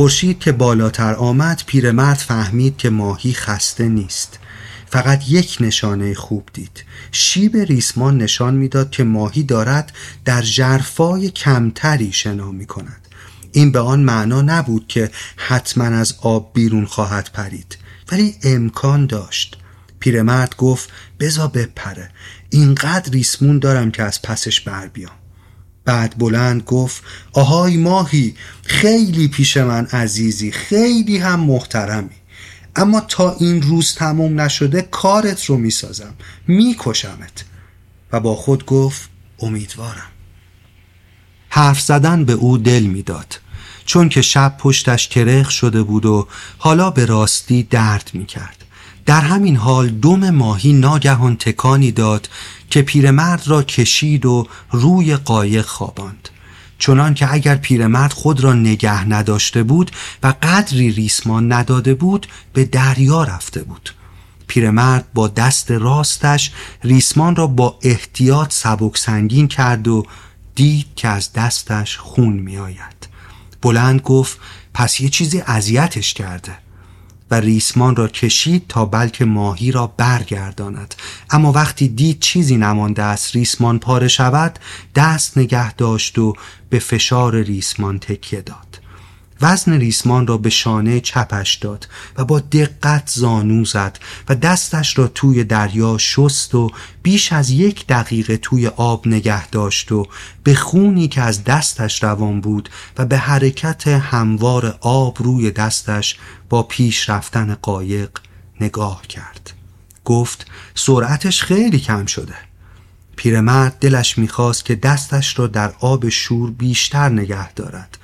خورشید 0.00 0.38
که 0.38 0.52
بالاتر 0.52 1.14
آمد 1.14 1.62
پیرمرد 1.66 2.16
فهمید 2.16 2.76
که 2.76 2.90
ماهی 2.90 3.32
خسته 3.32 3.88
نیست. 3.88 4.38
فقط 4.86 5.28
یک 5.28 5.56
نشانه 5.60 6.14
خوب 6.14 6.48
دید. 6.52 6.84
شیب 7.12 7.56
ریسمان 7.56 8.18
نشان 8.18 8.54
می‌داد 8.54 8.90
که 8.90 9.04
ماهی 9.04 9.42
دارد 9.42 9.92
در 10.24 10.42
جرفای 10.42 11.30
کمتری 11.30 12.12
شنا 12.12 12.50
می 12.50 12.66
کند 12.66 13.08
این 13.52 13.72
به 13.72 13.80
آن 13.80 14.00
معنا 14.00 14.42
نبود 14.42 14.84
که 14.88 15.10
حتما 15.36 15.84
از 15.84 16.14
آب 16.22 16.50
بیرون 16.54 16.84
خواهد 16.84 17.30
پرید 17.32 17.78
ولی 18.12 18.34
امکان 18.42 19.06
داشت. 19.06 19.56
پیرمرد 19.98 20.56
گفت 20.56 20.88
بزا 21.20 21.46
بپره. 21.46 22.10
اینقدر 22.50 23.12
ریسمون 23.12 23.58
دارم 23.58 23.90
که 23.90 24.02
از 24.02 24.22
پسش 24.22 24.60
بر 24.60 24.86
بیام. 24.86 25.19
بعد 25.90 26.18
بلند 26.18 26.62
گفت 26.62 27.02
آهای 27.32 27.76
ماهی 27.76 28.34
خیلی 28.62 29.28
پیش 29.28 29.56
من 29.56 29.86
عزیزی 29.86 30.52
خیلی 30.52 31.18
هم 31.18 31.40
محترمی. 31.40 32.16
اما 32.76 33.00
تا 33.00 33.36
این 33.40 33.62
روز 33.62 33.94
تموم 33.94 34.40
نشده 34.40 34.82
کارت 34.82 35.44
رو 35.44 35.56
می‌سازم 35.56 36.14
میکشمت. 36.46 37.44
و 38.12 38.20
با 38.20 38.34
خود 38.34 38.66
گفت 38.66 39.08
امیدوارم. 39.40 40.10
حرف 41.48 41.80
زدن 41.80 42.24
به 42.24 42.32
او 42.32 42.58
دل 42.58 42.82
می‌داد. 42.82 43.40
چون 43.84 44.08
که 44.08 44.22
شب 44.22 44.56
پشتش 44.58 45.08
کرخ 45.08 45.50
شده 45.50 45.82
بود 45.82 46.06
و 46.06 46.28
حالا 46.58 46.90
به 46.90 47.04
راستی 47.06 47.62
درد 47.62 48.10
می‌کرد. 48.12 48.64
در 49.06 49.20
همین 49.20 49.56
حال 49.56 49.88
دم 49.88 50.30
ماهی 50.30 50.72
ناگهان 50.72 51.36
تکانی 51.36 51.92
داد 51.92 52.28
که 52.70 52.82
پیرمرد 52.82 53.48
را 53.48 53.62
کشید 53.62 54.26
و 54.26 54.48
روی 54.70 55.16
قایق 55.16 55.66
خواباند. 55.66 56.28
چنان 56.78 57.14
که 57.14 57.32
اگر 57.32 57.56
پیرمرد 57.56 58.12
خود 58.12 58.40
را 58.40 58.52
نگه 58.54 59.08
نداشته 59.08 59.62
بود 59.62 59.90
و 60.22 60.34
قدری 60.42 60.90
ریسمان 60.90 61.52
نداده 61.52 61.94
بود 61.94 62.26
به 62.52 62.64
دریا 62.64 63.24
رفته 63.24 63.62
بود. 63.62 63.90
پیرمرد 64.46 65.06
با 65.14 65.28
دست 65.28 65.70
راستش 65.70 66.52
ریسمان 66.84 67.36
را 67.36 67.46
با 67.46 67.78
احتیاط 67.82 68.52
سبک 68.52 68.98
سنگین 68.98 69.48
کرد 69.48 69.88
و 69.88 70.06
دید 70.54 70.86
که 70.96 71.08
از 71.08 71.32
دستش 71.32 71.96
خون 71.96 72.32
می 72.32 72.58
آید. 72.58 73.08
بلند 73.62 74.00
گفت 74.00 74.38
پس 74.74 75.00
یه 75.00 75.08
چیزی 75.08 75.42
اذیتش 75.46 76.14
کرده. 76.14 76.58
و 77.30 77.34
ریسمان 77.34 77.96
را 77.96 78.08
کشید 78.08 78.64
تا 78.68 78.84
بلکه 78.84 79.24
ماهی 79.24 79.72
را 79.72 79.86
برگرداند. 79.86 80.94
اما 81.30 81.52
وقتی 81.52 81.88
دید 81.88 82.20
چیزی 82.20 82.56
نمانده 82.56 83.02
است 83.02 83.36
ریسمان 83.36 83.78
پاره 83.78 84.08
شود 84.08 84.58
دست 84.94 85.38
نگه 85.38 85.72
داشت 85.72 86.18
و 86.18 86.34
به 86.70 86.78
فشار 86.78 87.42
ریسمان 87.42 87.98
تکیه 87.98 88.40
داد. 88.40 88.69
وزن 89.42 89.72
ریسمان 89.72 90.26
را 90.26 90.38
به 90.38 90.50
شانه 90.50 91.00
چپش 91.00 91.54
داد 91.54 91.88
و 92.16 92.24
با 92.24 92.40
دقت 92.40 93.10
زانو 93.14 93.64
زد 93.64 93.98
و 94.28 94.34
دستش 94.34 94.98
را 94.98 95.06
توی 95.06 95.44
دریا 95.44 95.98
شست 95.98 96.54
و 96.54 96.70
بیش 97.02 97.32
از 97.32 97.50
یک 97.50 97.86
دقیقه 97.86 98.36
توی 98.36 98.66
آب 98.66 99.08
نگه 99.08 99.48
داشت 99.48 99.92
و 99.92 100.06
به 100.44 100.54
خونی 100.54 101.08
که 101.08 101.20
از 101.22 101.44
دستش 101.44 102.02
روان 102.02 102.40
بود 102.40 102.68
و 102.98 103.06
به 103.06 103.18
حرکت 103.18 103.88
هموار 103.88 104.78
آب 104.80 105.16
روی 105.22 105.50
دستش 105.50 106.18
با 106.48 106.62
پیش 106.62 107.10
رفتن 107.10 107.56
قایق 107.62 108.10
نگاه 108.60 109.02
کرد. 109.06 109.52
گفت 110.04 110.46
سرعتش 110.74 111.42
خیلی 111.42 111.78
کم 111.78 112.06
شده. 112.06 112.34
پیرمرد 113.16 113.78
دلش 113.80 114.18
می‌خواست 114.18 114.64
که 114.64 114.74
دستش 114.74 115.38
را 115.38 115.46
در 115.46 115.72
آب 115.80 116.08
شور 116.08 116.50
بیشتر 116.50 117.08
نگه 117.08 117.52
دارد. 117.52 117.98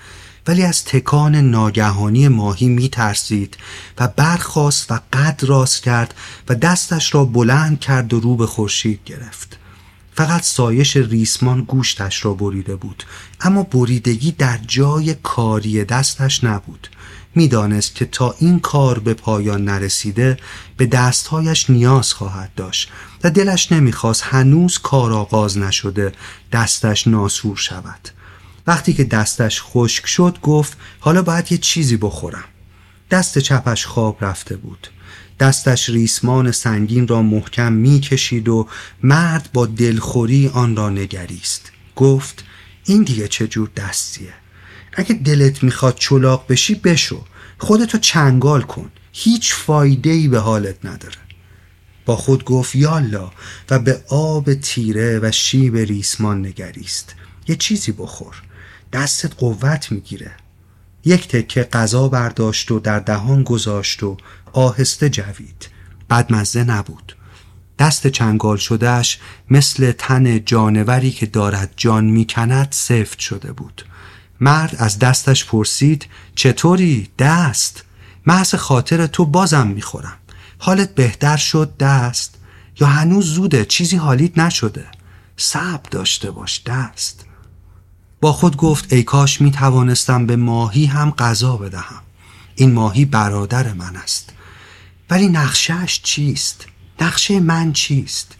ولی 0.47 0.62
از 0.62 0.84
تکان 0.84 1.36
ناگهانی 1.36 2.28
ماهی 2.28 2.68
می 2.68 2.88
ترسید 2.88 3.57
و 3.99 4.09
برخاست 4.09 4.92
و 4.92 5.01
قد 5.12 5.40
راست 5.42 5.82
کرد 5.82 6.14
و 6.49 6.55
دستش 6.55 7.14
را 7.14 7.24
بلند 7.24 7.80
کرد 7.80 8.14
و 8.14 8.20
رو 8.20 8.36
به 8.36 8.47
خورشید 8.47 9.01
گرفت. 9.05 9.59
فقط 10.14 10.42
سایش 10.42 10.97
ریسمان 10.97 11.62
گوشتش 11.62 12.24
را 12.24 12.34
بریده 12.34 12.76
بود. 12.76 13.05
اما 13.40 13.62
بریدگی 13.62 14.32
در 14.32 14.59
جای 14.66 15.14
کاری 15.14 15.84
دستش 15.84 16.44
نبود. 16.44 16.88
می‌دانست 17.34 17.94
که 17.94 18.05
تا 18.05 18.34
این 18.38 18.61
کار 18.61 18.99
به 18.99 19.14
پایان 19.14 19.64
نرسیده 19.64 20.36
به 20.76 20.86
دستهایش 20.86 21.70
نیاز 21.70 22.12
خواهد 22.12 22.51
داشت 22.57 22.90
و 23.24 23.30
دلش 23.30 23.72
نمی‌خواست 23.72 24.22
هنوز 24.22 24.78
کار 24.78 25.12
آغاز 25.12 25.59
نشده 25.59 26.12
دستش 26.53 27.09
ناسور 27.09 27.57
شود. 27.57 28.15
وقتی 28.66 28.92
که 28.92 29.04
دستش 29.04 29.62
خشک 29.62 30.06
شد 30.06 30.38
گفت 30.42 30.76
حالا 31.00 31.22
باید 31.22 31.52
یه 31.52 31.58
چیزی 31.58 31.96
بخورم. 31.96 32.44
دست 33.10 33.38
چپش 33.38 33.86
خواب 33.86 34.24
رفته 34.24 34.56
بود. 34.56 34.88
دستش 35.40 35.88
ریسمان 35.88 36.52
سنگین 36.52 37.08
را 37.08 37.22
محکم 37.22 37.72
می 37.72 38.00
کشید 38.00 38.48
و 38.48 38.68
مرد 39.02 39.50
با 39.52 39.66
دلخوری 39.66 40.48
آن 40.48 40.76
را 40.76 40.90
نگریست. 40.90 41.72
گفت 41.96 42.44
این 42.84 43.02
دیگه 43.02 43.28
چه 43.28 43.46
جور 43.46 43.70
دستیه؟ 43.76 44.32
اگه 44.92 45.14
دلت 45.14 45.62
می‌خواد 45.62 45.94
چلاق 45.94 46.46
بشی 46.48 46.74
بشو. 46.74 47.24
خودتو 47.58 47.98
چنگال 47.98 48.62
کن. 48.62 48.90
هیچ 49.12 49.54
فایده 49.54 50.10
ای 50.10 50.28
به 50.28 50.38
حالت 50.38 50.84
نداره. 50.84 51.16
با 52.04 52.16
خود 52.16 52.44
گفت 52.44 52.76
یالا 52.76 53.32
و 53.70 53.78
به 53.78 54.04
آب 54.08 54.54
تیره 54.54 55.20
و 55.22 55.30
شیب 55.32 55.76
ریسمان 55.76 56.46
نگریست. 56.46 57.14
یه 57.48 57.56
چیزی 57.56 57.92
بخور. 57.92 58.42
دستت 58.93 59.34
قوت 59.34 59.93
می‌گیره. 59.93 60.32
یک 61.05 61.28
تکه 61.28 61.62
غذا 61.62 62.09
برداشت 62.09 62.70
و 62.70 62.78
در 62.78 62.99
دهان 62.99 63.43
گذاشت 63.43 64.03
و 64.03 64.16
آهسته 64.53 65.11
جوید. 65.11 65.68
بدمزه 66.11 66.64
نبود. 66.64 67.16
دست 67.78 68.07
چنگال 68.07 68.57
شدهش 68.57 69.18
مثل 69.51 69.93
تن 69.93 70.45
جانوری 70.45 71.11
که 71.11 71.26
دارد 71.26 71.72
جان 71.76 72.05
می‌کند 72.05 72.68
سفت 72.70 73.18
شده 73.18 73.53
بود. 73.53 73.87
مرد 74.41 74.76
از 74.78 74.99
دستش 74.99 75.45
پرسید 75.45 76.07
چطوری 76.34 77.09
دست؟ 77.18 77.84
محض 78.26 78.55
خاطر 78.55 79.07
تو 79.07 79.24
بازم 79.24 79.66
می‌خورم. 79.66 80.18
حالت 80.59 80.95
بهتر 80.95 81.37
شد 81.37 81.76
دست؟ 81.76 82.34
یا 82.80 82.87
هنوز 82.87 83.34
زوده؟ 83.34 83.64
چیزی 83.64 83.97
حالیت 83.97 84.39
نشده. 84.39 84.87
صبر 85.37 85.89
داشته 85.91 86.30
باش 86.30 86.62
دست. 86.66 87.25
با 88.20 88.32
خود 88.32 88.56
گفت 88.56 88.92
ای 88.92 89.02
کاش 89.02 89.40
می 89.40 89.50
توانستم 89.50 90.26
به 90.26 90.36
ماهی 90.36 90.86
هم 90.86 91.10
غذا 91.10 91.56
بدهم. 91.56 92.02
این 92.54 92.72
ماهی 92.72 93.04
برادر 93.04 93.72
من 93.72 93.96
است. 93.96 94.32
ولی 95.10 95.28
نقشهش 95.28 96.00
چیست؟ 96.02 96.66
نقشه 97.00 97.40
من 97.40 97.72
چیست؟ 97.72 98.32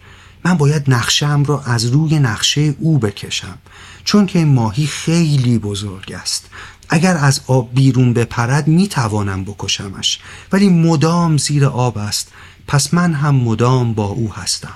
من 0.45 0.57
باید 0.57 0.83
نقشهام 0.87 1.43
را 1.43 1.61
از 1.61 1.85
روی 1.85 2.19
نقشه 2.19 2.75
او 2.79 2.99
بکشم 2.99 3.57
چون 4.03 4.25
که 4.25 4.39
این 4.39 4.47
ماهی 4.47 4.87
خیلی 4.87 5.57
بزرگ 5.57 6.13
است. 6.13 6.49
اگر 6.89 7.17
از 7.17 7.41
آب 7.47 7.73
بیرون 7.73 8.13
بپرد 8.13 8.67
می 8.67 8.87
توانم 8.87 9.43
بکشمش. 9.43 10.19
ولی 10.51 10.69
مدام 10.69 11.37
زیر 11.37 11.65
آب 11.65 11.97
است 11.97 12.31
پس 12.67 12.93
من 12.93 13.13
هم 13.13 13.35
مدام 13.35 13.93
با 13.93 14.05
او 14.05 14.33
هستم. 14.33 14.75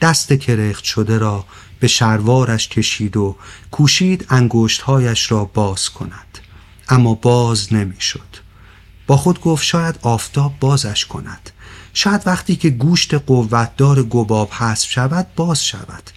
دست 0.00 0.32
کرخت 0.32 0.84
شده 0.84 1.18
را 1.18 1.44
به 1.80 1.88
شروارش 1.88 2.68
کشید 2.68 3.16
و 3.16 3.36
کوشید 3.70 4.26
انگشتهایش 4.28 5.32
را 5.32 5.44
باز 5.44 5.90
کند. 5.90 6.38
اما 6.88 7.14
باز 7.14 7.72
نمی‌شد. 7.72 8.36
با 9.06 9.16
خود 9.16 9.40
گفت 9.40 9.64
شاید 9.64 9.98
آفتاب 10.02 10.52
بازش 10.60 11.06
کند. 11.06 11.50
شاید 11.94 12.22
وقتی 12.26 12.56
که 12.56 12.70
گوشت 12.70 13.14
قوتدار 13.14 14.02
گباب 14.02 14.50
حذف 14.52 14.90
شود 14.90 15.26
باز 15.36 15.64
شود. 15.64 16.10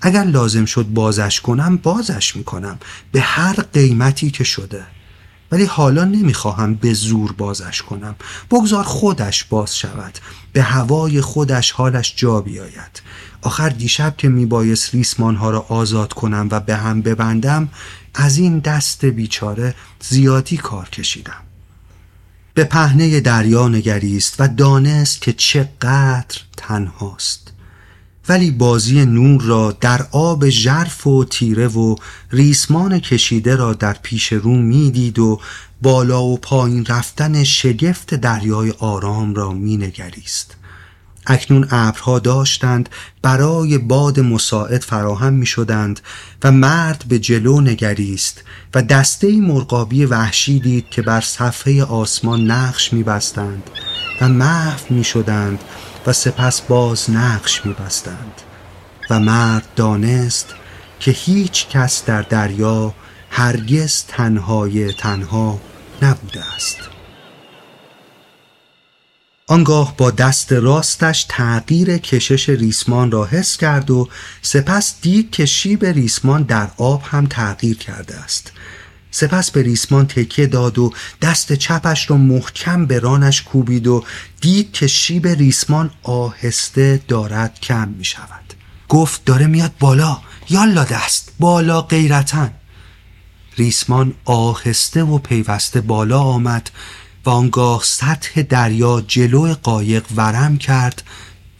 اگر 0.00 0.24
لازم 0.24 0.64
شد 0.64 0.86
بازش 0.86 1.40
کنم 1.40 1.76
بازش 1.76 2.36
می‌کنم. 2.36 2.78
به 3.12 3.20
هر 3.20 3.54
قیمتی 3.72 4.30
که 4.30 4.44
شده. 4.44 4.84
ولی 5.52 5.64
حالا 5.64 6.04
نمی‌خواهم 6.04 6.74
به 6.74 6.92
زور 6.92 7.32
بازش 7.32 7.82
کنم. 7.82 8.14
بگذار 8.50 8.84
خودش 8.84 9.44
باز 9.44 9.78
شود. 9.78 10.18
به 10.52 10.62
هوای 10.62 11.20
خودش 11.20 11.70
حالش 11.70 12.14
جا 12.16 12.40
بیاید. 12.40 13.02
آخر 13.42 13.68
دیشب 13.68 14.16
که 14.16 14.28
میبایست 14.28 14.94
ریسمان 14.94 15.36
ها 15.36 15.50
را 15.50 15.66
آزاد 15.68 16.12
کنم 16.12 16.48
و 16.50 16.60
به 16.60 16.76
هم 16.76 17.02
ببندم 17.02 17.68
از 18.14 18.38
این 18.38 18.58
دست 18.58 19.04
بیچاره 19.04 19.74
زیادی 20.00 20.56
کار 20.56 20.88
کشیدم. 20.88 21.42
به 22.54 22.64
پهنه 22.64 23.20
دریا 23.20 23.68
نگریست 23.68 24.34
و 24.38 24.48
دانست 24.48 25.20
که 25.22 25.32
چقدر 25.32 26.40
تنهاست. 26.56 27.52
ولی 28.28 28.50
بازی 28.50 29.04
نور 29.04 29.42
را 29.42 29.76
در 29.80 30.06
آب 30.10 30.48
ژرف 30.48 31.06
و 31.06 31.24
تیره 31.24 31.68
و 31.68 31.96
ریسمان 32.30 32.98
کشیده 32.98 33.56
را 33.56 33.74
در 33.74 33.96
پیش 34.02 34.32
رو 34.32 34.56
می‌دید 34.56 35.18
و 35.18 35.40
بالا 35.82 36.24
و 36.24 36.38
پایین 36.38 36.84
رفتن 36.86 37.44
شگفت 37.44 38.14
دریای 38.14 38.70
آرام 38.70 39.34
را 39.34 39.52
مینگریست. 39.52 40.56
اکنون 41.26 41.68
ابرها 41.70 42.18
داشتند 42.18 42.88
برای 43.22 43.78
باد 43.78 44.20
مساعد 44.20 44.80
فراهم 44.80 45.32
می 45.32 45.46
شدند 45.46 46.00
و 46.44 46.52
مرد 46.52 47.04
به 47.08 47.18
جلو 47.18 47.60
نگریست 47.60 48.44
و 48.74 48.82
دسته 48.82 49.36
مرغابی 49.36 50.04
وحشی 50.04 50.60
دید 50.60 50.88
که 50.90 51.02
بر 51.02 51.20
صفحه 51.20 51.84
آسمان 51.84 52.50
نقش 52.50 52.92
می 52.92 53.02
بستند 53.02 53.70
و 54.20 54.28
محو 54.28 54.80
می 54.90 55.04
شدند 55.04 55.58
و 56.06 56.12
سپس 56.12 56.60
باز 56.60 57.10
نقش 57.10 57.66
می 57.66 57.72
بستند 57.72 58.40
و 59.10 59.20
مرد 59.20 59.66
دانست 59.76 60.54
که 61.00 61.10
هیچ 61.10 61.68
کس 61.68 62.04
در 62.04 62.22
دریا 62.22 62.94
هرگز 63.30 64.04
تنهای 64.08 64.92
تنها 64.92 65.60
نبوده 66.02 66.40
است. 66.56 66.91
آنگاه 69.52 69.96
با 69.96 70.10
دست 70.10 70.52
راستش 70.52 71.26
تغییر 71.28 71.98
کشش 71.98 72.48
ریسمان 72.48 73.10
را 73.10 73.24
حس 73.24 73.56
کرد 73.56 73.90
و 73.90 74.08
سپس 74.42 74.94
دید 75.00 75.30
که 75.30 75.46
شیب 75.46 75.84
ریسمان 75.84 76.42
در 76.42 76.68
آب 76.76 77.02
هم 77.02 77.26
تغییر 77.26 77.76
کرده 77.76 78.16
است. 78.16 78.52
سپس 79.10 79.50
به 79.50 79.62
ریسمان 79.62 80.06
تکیه 80.06 80.46
داد 80.46 80.78
و 80.78 80.92
دست 81.22 81.52
چپش 81.52 82.10
را 82.10 82.16
محکم 82.16 82.86
به 82.86 82.98
رانش 82.98 83.42
کوبید 83.42 83.86
و 83.86 84.04
دید 84.40 84.72
که 84.72 84.86
شیب 84.86 85.26
ریسمان 85.26 85.90
آهسته 86.02 87.02
دارد 87.08 87.60
کم 87.60 87.88
می 87.88 88.04
شود. 88.04 88.54
گفت 88.88 89.24
داره 89.24 89.46
میاد 89.46 89.72
بالا. 89.80 90.18
یالا 90.50 90.84
دست. 90.84 91.32
بالا 91.38 91.82
غیرتن 91.82 92.52
ریسمان 93.58 94.14
آهسته 94.24 95.02
و 95.02 95.18
پیوسته 95.18 95.80
بالا 95.80 96.20
آمد 96.20 96.70
و 97.26 97.30
آنگاه 97.30 97.80
سطح 97.84 98.42
دریا 98.42 99.00
جلو 99.08 99.54
قایق 99.62 100.04
ورم 100.16 100.58
کرد 100.58 101.02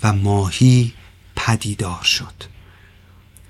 و 0.03 0.13
ماهی 0.13 0.93
پدیدار 1.37 2.03
شد. 2.03 2.53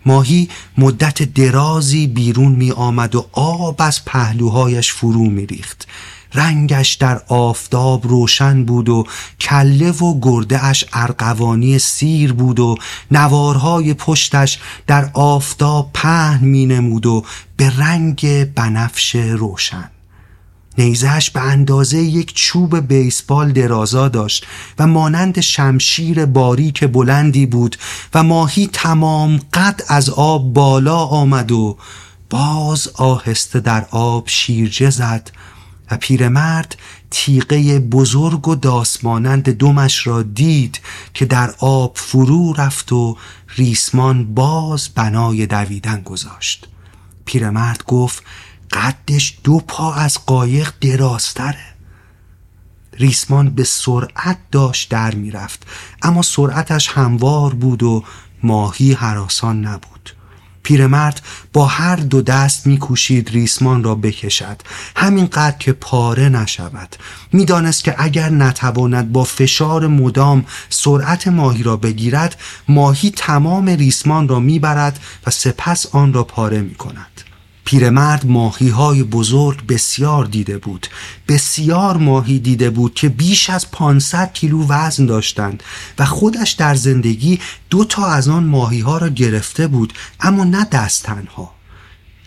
ماهی 0.07 0.49
مدت 0.79 1.23
درازی 1.23 2.07
بیرون 2.07 2.53
می 2.53 2.71
آمد 2.71 3.15
و 3.15 3.27
آب 3.33 3.77
از 3.79 4.05
پهلوهایش 4.05 4.93
فرو 4.93 5.31
می 5.31 5.47
ریخت. 5.47 5.89
رنگش 6.35 6.95
در 6.95 7.23
آفتاب 7.29 8.07
روشن 8.07 8.65
بود 8.65 8.89
و 8.89 9.07
کله 9.41 9.91
و 9.91 10.21
گرده 10.21 10.65
اش 10.65 10.85
ارقوانی 10.93 11.79
سیر 11.79 12.33
بود 12.33 12.61
و 12.61 12.77
نوارهای 13.11 13.95
پشتش 13.95 14.59
در 14.87 15.11
آفتاب 15.15 15.91
پهن 15.95 16.45
می 16.45 16.67
نمود 16.67 17.07
و 17.07 17.25
به 17.57 17.77
رنگ 17.77 18.45
بنفش 18.45 19.17
روشن. 19.17 19.91
نیزهش 20.79 21.31
به 21.31 21.41
اندازه 21.41 21.99
یک 21.99 22.35
چوب 22.35 22.77
بیسبال 22.77 23.53
درازا 23.53 24.09
داشت 24.09 24.47
و 24.79 24.87
مانند 24.87 25.41
شمشیر 25.41 26.27
باریک 26.27 26.85
بلندی 26.85 27.47
بود 27.47 27.77
و 28.15 28.23
ماهی 28.23 28.71
تمام 28.73 29.41
قد 29.53 29.81
از 29.89 30.11
آب 30.11 30.53
بالا 30.53 30.99
آمد 30.99 31.53
و 31.53 31.77
باز 32.31 32.89
آهسته 32.95 33.61
در 33.61 33.87
آب 33.91 34.29
شیرجه 34.29 34.91
زد 34.91 35.31
و 35.91 35.97
پیرمرد 35.97 36.77
تیغه 37.11 37.79
بزرگ 37.79 38.49
و 38.49 38.55
داسمانند 38.55 39.53
دمش 39.57 40.07
را 40.07 40.23
دید 40.23 40.81
که 41.15 41.25
در 41.25 41.55
آب 41.59 41.93
فرو 41.97 42.53
رفت 42.53 42.93
و 42.93 43.17
ریسمان 43.57 44.35
باز 44.35 44.89
بنای 44.89 45.47
دویدن 45.47 46.03
گذاشت. 46.03 46.67
پیرمرد 47.25 47.85
گفت 47.85 48.23
قدش 48.73 49.39
دو 49.45 49.63
پا 49.69 49.95
از 49.95 50.19
قایق 50.27 50.73
درازتره. 50.81 51.65
ریسمان 52.99 53.51
به 53.51 53.65
سرعت 53.65 54.39
داشت 54.53 54.91
در 54.91 55.15
می‌رفت 55.15 55.67
اما 56.03 56.23
سرعتش 56.23 56.89
هموار 56.89 57.55
بود 57.55 57.83
و 57.83 58.05
ماهی 58.43 58.93
حراسان 58.93 59.65
نبود. 59.65 60.17
پیرمرد 60.63 61.21
با 61.53 61.67
هر 61.67 61.97
دو 61.97 62.23
دست 62.23 62.67
میکوشید 62.67 63.31
ریسمان 63.31 63.85
را 63.85 63.95
بکشد 63.95 64.63
همینقدر 64.97 65.57
که 65.59 65.73
پاره 65.73 66.29
نشود. 66.29 66.97
می‌دانست 67.33 67.85
که 67.85 67.95
اگر 67.99 68.31
نتواند 68.31 69.13
با 69.13 69.25
فشار 69.25 69.87
مدام 69.87 70.45
سرعت 70.69 71.29
ماهی 71.29 71.63
را 71.63 71.77
بگیرد 71.77 72.41
ماهی 72.69 73.11
تمام 73.11 73.67
ریسمان 73.67 74.29
را 74.29 74.41
می‌برد 74.41 75.01
و 75.27 75.31
سپس 75.31 75.87
آن 75.87 76.13
را 76.13 76.25
پاره 76.25 76.61
می‌کند. 76.61 77.32
پیرمرد 77.65 78.27
ماهی 78.27 78.69
های 78.69 79.03
بزرگ 79.03 79.67
بسیار 79.67 80.25
دیده 80.25 80.59
بود. 80.59 80.87
بسیار 81.29 81.97
ماهی 81.97 82.39
دیده 82.39 82.71
بود 82.71 82.95
که 82.95 83.09
بیش 83.09 83.51
از 83.51 83.71
500 83.71 84.33
کیلو 84.33 84.67
وزن 84.67 85.07
داشتند 85.07 85.63
و 85.99 86.05
خودش 86.05 86.51
در 86.51 86.75
زندگی 86.75 87.41
دو 87.71 87.85
تا 87.85 88.07
از 88.07 88.29
آن 88.29 88.45
ماهی 88.45 88.81
ها 88.81 88.99
را 88.99 89.09
گرفته 89.09 89.67
بود 89.67 89.93
اما 90.21 90.45
نه 90.45 90.65
دست 90.65 91.03
تنها. 91.03 91.55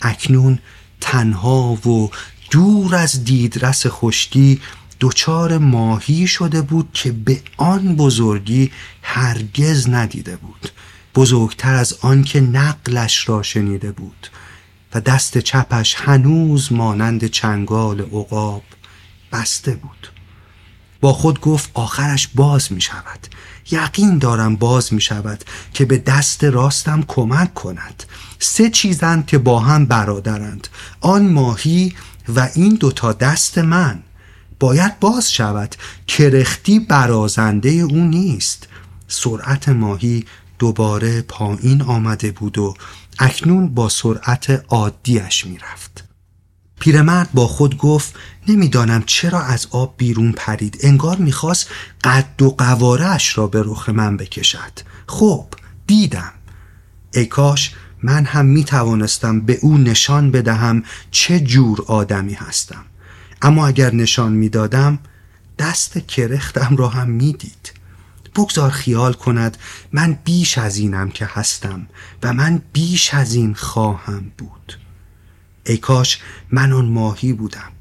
اکنون 0.02 0.58
تنها 1.00 1.72
و 1.72 2.10
دور 2.50 2.94
از 2.94 3.24
دیدرس 3.24 3.86
خشکی 3.86 4.60
دچار 5.00 5.58
ماهی 5.58 6.26
شده 6.26 6.62
بود 6.62 6.88
که 6.92 7.12
به 7.12 7.40
آن 7.56 7.96
بزرگی 7.96 8.70
هرگز 9.02 9.88
ندیده 9.88 10.36
بود. 10.36 10.70
بزرگتر 11.14 11.74
از 11.74 11.94
آن 12.00 12.24
که 12.24 12.40
نقلش 12.40 13.28
را 13.28 13.42
شنیده 13.42 13.92
بود. 13.92 14.28
دست 15.00 15.38
چپش 15.38 15.94
هنوز 15.94 16.72
مانند 16.72 17.26
چنگال 17.26 18.00
عقاب 18.00 18.62
بسته 19.32 19.74
بود. 19.74 20.08
با 21.00 21.12
خود 21.12 21.40
گفت 21.40 21.70
آخرش 21.74 22.28
باز 22.34 22.72
می 22.72 22.80
شود. 22.80 23.26
یقین 23.70 24.18
دارم 24.18 24.56
باز 24.56 24.94
می 24.94 25.00
شود 25.00 25.44
که 25.72 25.84
به 25.84 25.98
دست 25.98 26.44
راستم 26.44 27.02
کمک 27.02 27.54
کند. 27.54 28.02
سه 28.38 28.70
چیزند 28.70 29.26
که 29.26 29.38
با 29.38 29.60
هم 29.60 29.86
برادرند. 29.86 30.68
آن 31.00 31.32
ماهی 31.32 31.94
و 32.28 32.48
این 32.54 32.74
دوتا 32.74 33.12
دست 33.12 33.58
من. 33.58 34.02
باید 34.60 35.00
باز 35.00 35.32
شود. 35.32 35.76
کرختی 36.06 36.80
برازنده 36.80 37.68
او 37.68 37.96
نیست. 37.96 38.68
سرعت 39.08 39.68
ماهی 39.68 40.24
دوباره 40.58 41.22
پایین 41.22 41.82
آمده 41.82 42.30
بود 42.30 42.58
و 42.58 42.74
اکنون 43.18 43.74
با 43.74 43.88
سرعت 43.88 44.64
عادیش 44.68 45.46
می‌رفت. 45.46 46.04
پیرمرد 46.80 47.28
با 47.34 47.46
خود 47.46 47.76
گفت 47.76 48.14
نمی‌دانم 48.48 49.02
چرا 49.06 49.40
از 49.40 49.66
آب 49.70 49.94
بیرون 49.96 50.32
پرید. 50.32 50.78
انگار 50.82 51.16
می‌خواست 51.16 51.70
قد 52.04 52.42
و 52.42 52.50
قوارش 52.50 53.38
را 53.38 53.46
به 53.46 53.62
رخ 53.66 53.88
من 53.88 54.16
بکشد. 54.16 54.72
خب 55.06 55.46
دیدم. 55.86 56.32
ای 57.14 57.26
کاش 57.26 57.74
من 58.02 58.24
هم 58.24 58.46
می 58.46 58.64
توانستم 58.64 59.40
به 59.40 59.58
او 59.62 59.78
نشان 59.78 60.30
بدهم 60.30 60.82
چه 61.10 61.40
جور 61.40 61.84
آدمی 61.86 62.34
هستم. 62.34 62.84
اما 63.42 63.66
اگر 63.66 63.94
نشان 63.94 64.32
می‌دادم 64.32 64.98
دست 65.58 65.98
کرختم 65.98 66.76
را 66.76 66.88
هم 66.88 67.10
می‌دید. 67.10 67.65
بگذار 68.36 68.70
خیال 68.70 69.12
کند 69.12 69.56
من 69.92 70.18
بیش 70.24 70.58
از 70.58 70.76
اینم 70.76 71.10
که 71.10 71.26
هستم 71.26 71.86
و 72.22 72.32
من 72.32 72.62
بیش 72.72 73.14
از 73.14 73.34
این 73.34 73.54
خواهم 73.54 74.32
بود. 74.38 74.78
ای 75.66 75.76
کاش 75.76 76.18
من 76.50 76.72
آن 76.72 76.86
ماهی 76.86 77.32
بودم. 77.32 77.72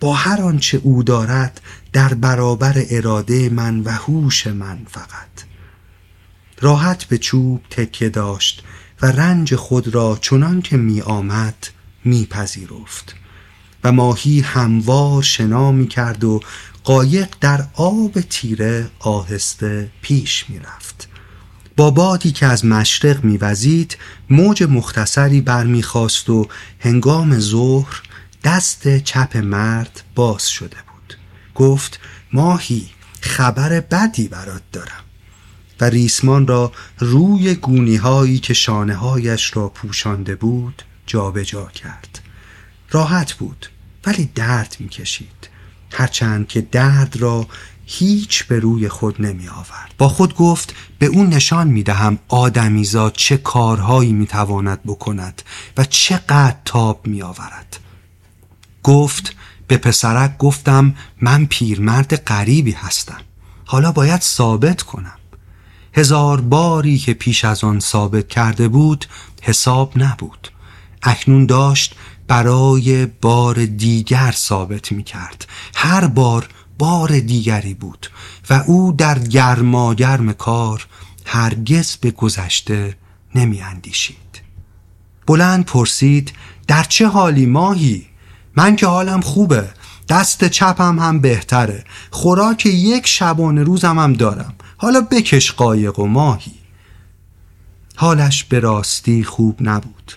با 0.00 0.14
هر 0.14 0.42
آنچه 0.42 0.80
او 0.82 1.02
دارد 1.02 1.60
در 1.92 2.14
برابر 2.14 2.74
اراده 2.90 3.48
من 3.48 3.80
و 3.80 3.90
هوش 3.90 4.46
من 4.46 4.78
فقط. 4.90 5.46
راحت 6.60 7.04
به 7.04 7.18
چوب 7.18 7.62
تکه 7.70 8.08
داشت 8.08 8.62
و 9.02 9.06
رنج 9.06 9.54
خود 9.54 9.94
را 9.94 10.18
چنان 10.20 10.62
که 10.62 10.76
می 10.76 11.00
آمد 11.00 11.66
می 12.04 12.26
پذیرفت. 12.26 13.14
و 13.84 13.92
ماهی 13.92 14.40
هموار 14.40 15.22
شنا 15.22 15.72
می 15.72 15.88
کرد 15.88 16.24
و 16.24 16.40
قایق 16.86 17.28
در 17.40 17.66
آب 17.74 18.20
تیره 18.20 18.90
آهسته 18.98 19.90
پیش 20.02 20.44
می 20.48 20.58
رفت 20.58 21.08
با 21.76 21.90
بادی 21.90 22.32
که 22.32 22.46
از 22.46 22.64
مشرق 22.64 23.24
میوزید 23.24 23.96
موج 24.30 24.62
مختصری 24.62 25.40
برمیخواست 25.40 26.30
و 26.30 26.48
هنگام 26.80 27.38
ظهر 27.38 28.02
دست 28.44 28.98
چپ 28.98 29.36
مرد 29.36 30.02
باز 30.14 30.48
شده 30.50 30.76
بود. 30.76 31.18
گفت 31.54 32.00
ماهی 32.32 32.90
خبر 33.20 33.80
بدی 33.80 34.28
برات 34.28 34.62
دارم. 34.72 35.04
و 35.80 35.84
ریسمان 35.84 36.46
را 36.46 36.72
روی 36.98 37.54
گونی 37.54 37.96
هایی 37.96 38.38
که 38.38 38.54
شانه 38.54 38.94
هایش 38.94 39.56
را 39.56 39.68
پوشانده 39.68 40.34
بود 40.34 40.82
جابجا 41.06 41.42
جا 41.62 41.66
کرد. 41.66 42.18
راحت 42.90 43.32
بود 43.32 43.66
ولی 44.06 44.30
درد 44.34 44.76
می‌کشید. 44.78 45.55
هرچند 45.92 46.48
که 46.48 46.60
درد 46.60 47.16
را 47.16 47.46
هیچ 47.86 48.44
به 48.44 48.58
روی 48.58 48.88
خود 48.88 49.22
نمی 49.22 49.48
آورد 49.48 49.94
با 49.98 50.08
خود 50.08 50.34
گفت 50.34 50.74
به 50.98 51.06
اون 51.06 51.26
نشان 51.26 51.68
می 51.68 51.82
دهم 51.82 52.18
آدمیزاد 52.28 53.12
چه 53.12 53.36
کارهایی 53.36 54.12
می 54.12 54.26
تواند 54.26 54.80
بکند 54.82 55.42
و 55.76 55.84
چقدر 55.84 56.56
تاب 56.64 57.06
می 57.06 57.22
آورد 57.22 57.78
گفت 58.82 59.34
به 59.68 59.76
پسرک 59.76 60.38
گفتم 60.38 60.94
من 61.20 61.46
پیرمرد 61.46 62.16
غریبی 62.16 62.72
هستم. 62.72 63.20
حالا 63.64 63.92
باید 63.92 64.20
ثابت 64.20 64.82
کنم. 64.82 65.18
هزار 65.94 66.40
باری 66.40 66.98
که 66.98 67.14
پیش 67.14 67.44
از 67.44 67.64
آن 67.64 67.80
ثابت 67.80 68.28
کرده 68.28 68.68
بود 68.68 69.06
حساب 69.42 69.92
نبود. 69.96 70.48
اکنون 71.02 71.46
داشت 71.46 71.94
برای 72.28 73.06
بار 73.06 73.64
دیگر 73.66 74.32
ثابت 74.32 74.92
می 74.92 75.02
کرد 75.02 75.46
هر 75.74 76.06
بار 76.06 76.48
بار 76.78 77.18
دیگری 77.18 77.74
بود 77.74 78.10
و 78.50 78.62
او 78.66 78.92
در 78.92 79.18
گرماگرم 79.18 80.32
کار 80.32 80.86
هرگز 81.24 81.96
به 81.96 82.10
گذشته 82.10 82.96
نمی 83.34 83.62
اندیشید 83.62 84.16
بلند 85.26 85.64
پرسید 85.64 86.32
در 86.66 86.82
چه 86.82 87.08
حالی 87.08 87.46
ماهی؟ 87.46 88.06
من 88.56 88.76
که 88.76 88.86
حالم 88.86 89.20
خوبه 89.20 89.68
دست 90.08 90.44
چپم 90.44 90.98
هم 90.98 91.20
بهتره 91.20 91.84
خوراک 92.10 92.66
یک 92.66 93.06
شبانه 93.06 93.62
روزم 93.62 93.98
هم 93.98 94.12
دارم. 94.12 94.54
حالا 94.76 95.00
بکش 95.00 95.52
قایق 95.52 95.98
و 95.98 96.06
ماهی. 96.06 96.54
حالش 97.96 98.44
به 98.44 98.60
راستی 98.60 99.24
خوب 99.24 99.56
نبود. 99.60 100.12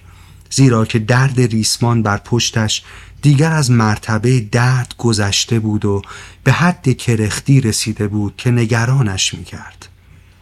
زیرا 0.49 0.85
که 0.85 0.99
درد 0.99 1.41
ریسمان 1.41 2.03
بر 2.03 2.17
پشتش 2.17 2.83
دیگر 3.21 3.51
از 3.51 3.71
مرتبه 3.71 4.39
درد 4.39 4.93
گذشته 4.97 5.59
بود 5.59 5.85
و 5.85 6.01
به 6.43 6.51
حد 6.51 6.97
کرختی 6.97 7.61
رسیده 7.61 8.07
بود 8.07 8.33
که 8.37 8.51
نگرانش 8.51 9.33
می‌کرد. 9.33 9.89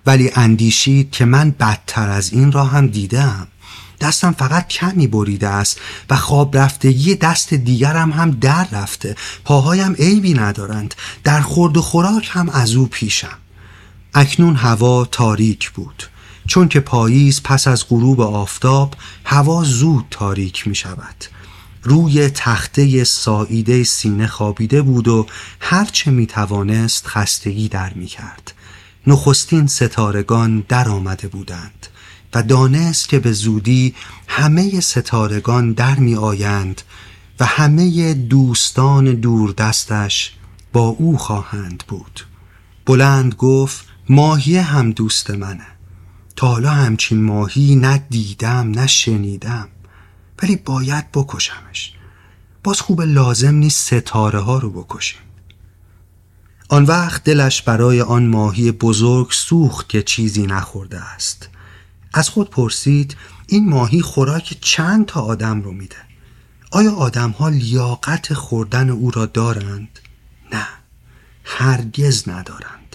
ولی 0.05 0.31
اندیشید 0.35 1.11
که 1.11 1.25
من 1.25 1.51
بدتر 1.59 2.09
از 2.09 2.33
این 2.33 2.51
را 2.51 2.65
هم 2.65 2.87
دیدم. 2.87 3.47
دستم 4.01 4.31
فقط 4.31 4.67
کمی 4.67 5.07
بریده 5.07 5.47
است 5.47 5.79
و 6.09 6.15
خواب 6.15 6.57
رفتگی 6.57 7.15
دست 7.15 7.53
دیگرم 7.53 8.11
هم 8.11 8.31
در 8.31 8.67
رفته. 8.71 9.15
پاهایم 9.43 9.93
عیبی 9.93 10.33
ندارند. 10.33 10.95
در 11.23 11.41
خورد 11.41 11.77
و 11.77 11.81
خوراک 11.81 12.29
هم 12.31 12.49
از 12.49 12.75
او 12.75 12.87
پیشم. 12.87 13.37
اکنون 14.13 14.55
هوا 14.55 15.05
تاریک 15.05 15.71
بود. 15.71 16.03
چون 16.47 16.67
که 16.67 16.79
پاییز 16.79 17.43
پس 17.43 17.67
از 17.67 17.89
غروب 17.89 18.21
آفتاب 18.21 18.95
هوا 19.25 19.63
زود 19.63 20.05
تاریک 20.11 20.67
می 20.67 20.75
شود 20.75 21.25
روی 21.83 22.29
تخته 22.29 23.03
ساییده 23.03 23.83
سینه 23.83 24.27
خوابیده 24.27 24.81
بود 24.81 25.07
و 25.07 25.25
هرچه 25.59 26.11
می 26.11 26.27
توانست 26.27 27.07
خستگی 27.07 27.69
در 27.69 27.93
می 27.93 28.05
کرد 28.05 28.53
نخستین 29.07 29.67
ستارگان 29.67 30.63
در 30.69 30.89
آمده 30.89 31.27
بودند 31.27 31.87
و 32.33 32.43
دانست 32.43 33.09
که 33.09 33.19
به 33.19 33.31
زودی 33.31 33.95
همه 34.27 34.79
ستارگان 34.79 35.73
در 35.73 35.95
می 35.95 36.15
آیند 36.15 36.81
و 37.39 37.45
همه 37.45 38.13
دوستان 38.13 39.05
دوردستش 39.05 40.33
با 40.73 40.87
او 40.87 41.17
خواهند 41.17 41.83
بود. 41.87 42.25
بلند 42.85 43.35
گفت 43.35 43.85
ماهی 44.09 44.57
هم 44.57 44.91
دوست 44.91 45.29
منه. 45.29 45.76
تا 46.37 46.47
حالا 46.47 46.69
همچین 46.69 47.23
ماهی 47.23 47.75
نه 47.75 48.05
دیدم 48.09 48.71
نه 48.71 48.87
شنیدم. 48.87 49.67
ولی 50.43 50.55
باید 50.55 51.11
بکشمش. 51.11 51.93
باز 52.63 52.81
خوب 52.81 53.01
لازم 53.01 53.55
نیست 53.55 53.87
ستاره 53.87 54.39
ها 54.39 54.57
رو 54.57 54.69
بکشیم. 54.83 55.19
آن 56.69 56.83
وقت 56.83 57.23
دلش 57.23 57.61
برای 57.61 58.01
آن 58.01 58.27
ماهی 58.27 58.71
بزرگ 58.71 59.31
سوخت 59.31 59.89
که 59.89 60.03
چیزی 60.03 60.45
نخورده 60.45 60.99
است. 60.99 61.49
از 62.13 62.29
خود 62.29 62.49
پرسید 62.49 63.15
این 63.47 63.69
ماهی 63.69 64.01
خوراک 64.01 64.57
چند 64.61 65.05
تا 65.05 65.21
آدم 65.21 65.61
رو 65.61 65.71
میده؟ 65.71 65.95
آیا 66.71 66.91
آدم 66.91 67.31
ها 67.31 67.49
لیاقت 67.49 68.33
خوردن 68.33 68.89
او 68.89 69.11
را 69.11 69.25
دارند؟ 69.25 69.99
نه 70.53 70.67
هرگز 71.43 72.29
ندارند. 72.29 72.86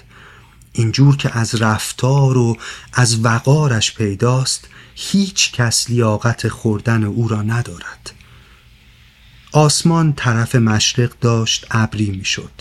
اینجور 0.73 1.17
که 1.17 1.39
از 1.39 1.63
رفتار 1.63 2.39
و 2.39 2.57
از 2.93 3.25
وقارش 3.25 3.95
پیداست 3.95 4.69
هیچ 4.95 5.53
کس 5.53 5.91
لیاقت 5.91 6.49
خوردن 6.49 7.05
او 7.05 7.29
را 7.29 7.43
ندارد. 7.43 8.13
آسمان 9.53 10.13
طرف 10.13 10.55
مشرق 10.55 11.13
داشت 11.21 11.67
ابری 11.71 12.11
می‌شد 12.11 12.53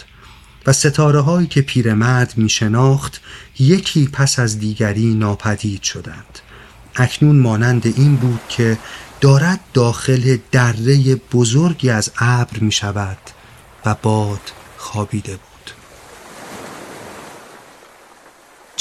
و 0.67 0.73
ستاره 0.73 1.19
هایی 1.19 1.47
که 1.47 1.61
پیرمرد 1.61 2.33
می 2.38 2.49
شناخت 2.49 3.21
یکی 3.59 4.07
پس 4.07 4.39
از 4.39 4.59
دیگری 4.59 5.13
ناپدید 5.13 5.83
شدند. 5.83 6.39
اکنون 6.95 7.39
مانند 7.39 7.88
این 7.88 8.15
بود 8.15 8.41
که 8.49 8.77
دارد 9.21 9.59
داخل 9.73 10.38
دره 10.51 11.15
بزرگی 11.15 11.89
از 11.89 12.11
ابر 12.17 12.59
می 12.59 12.71
شود 12.71 13.17
و 13.85 13.95
باد 14.01 14.51
خوابیده 14.77 15.31
بود. 15.31 15.51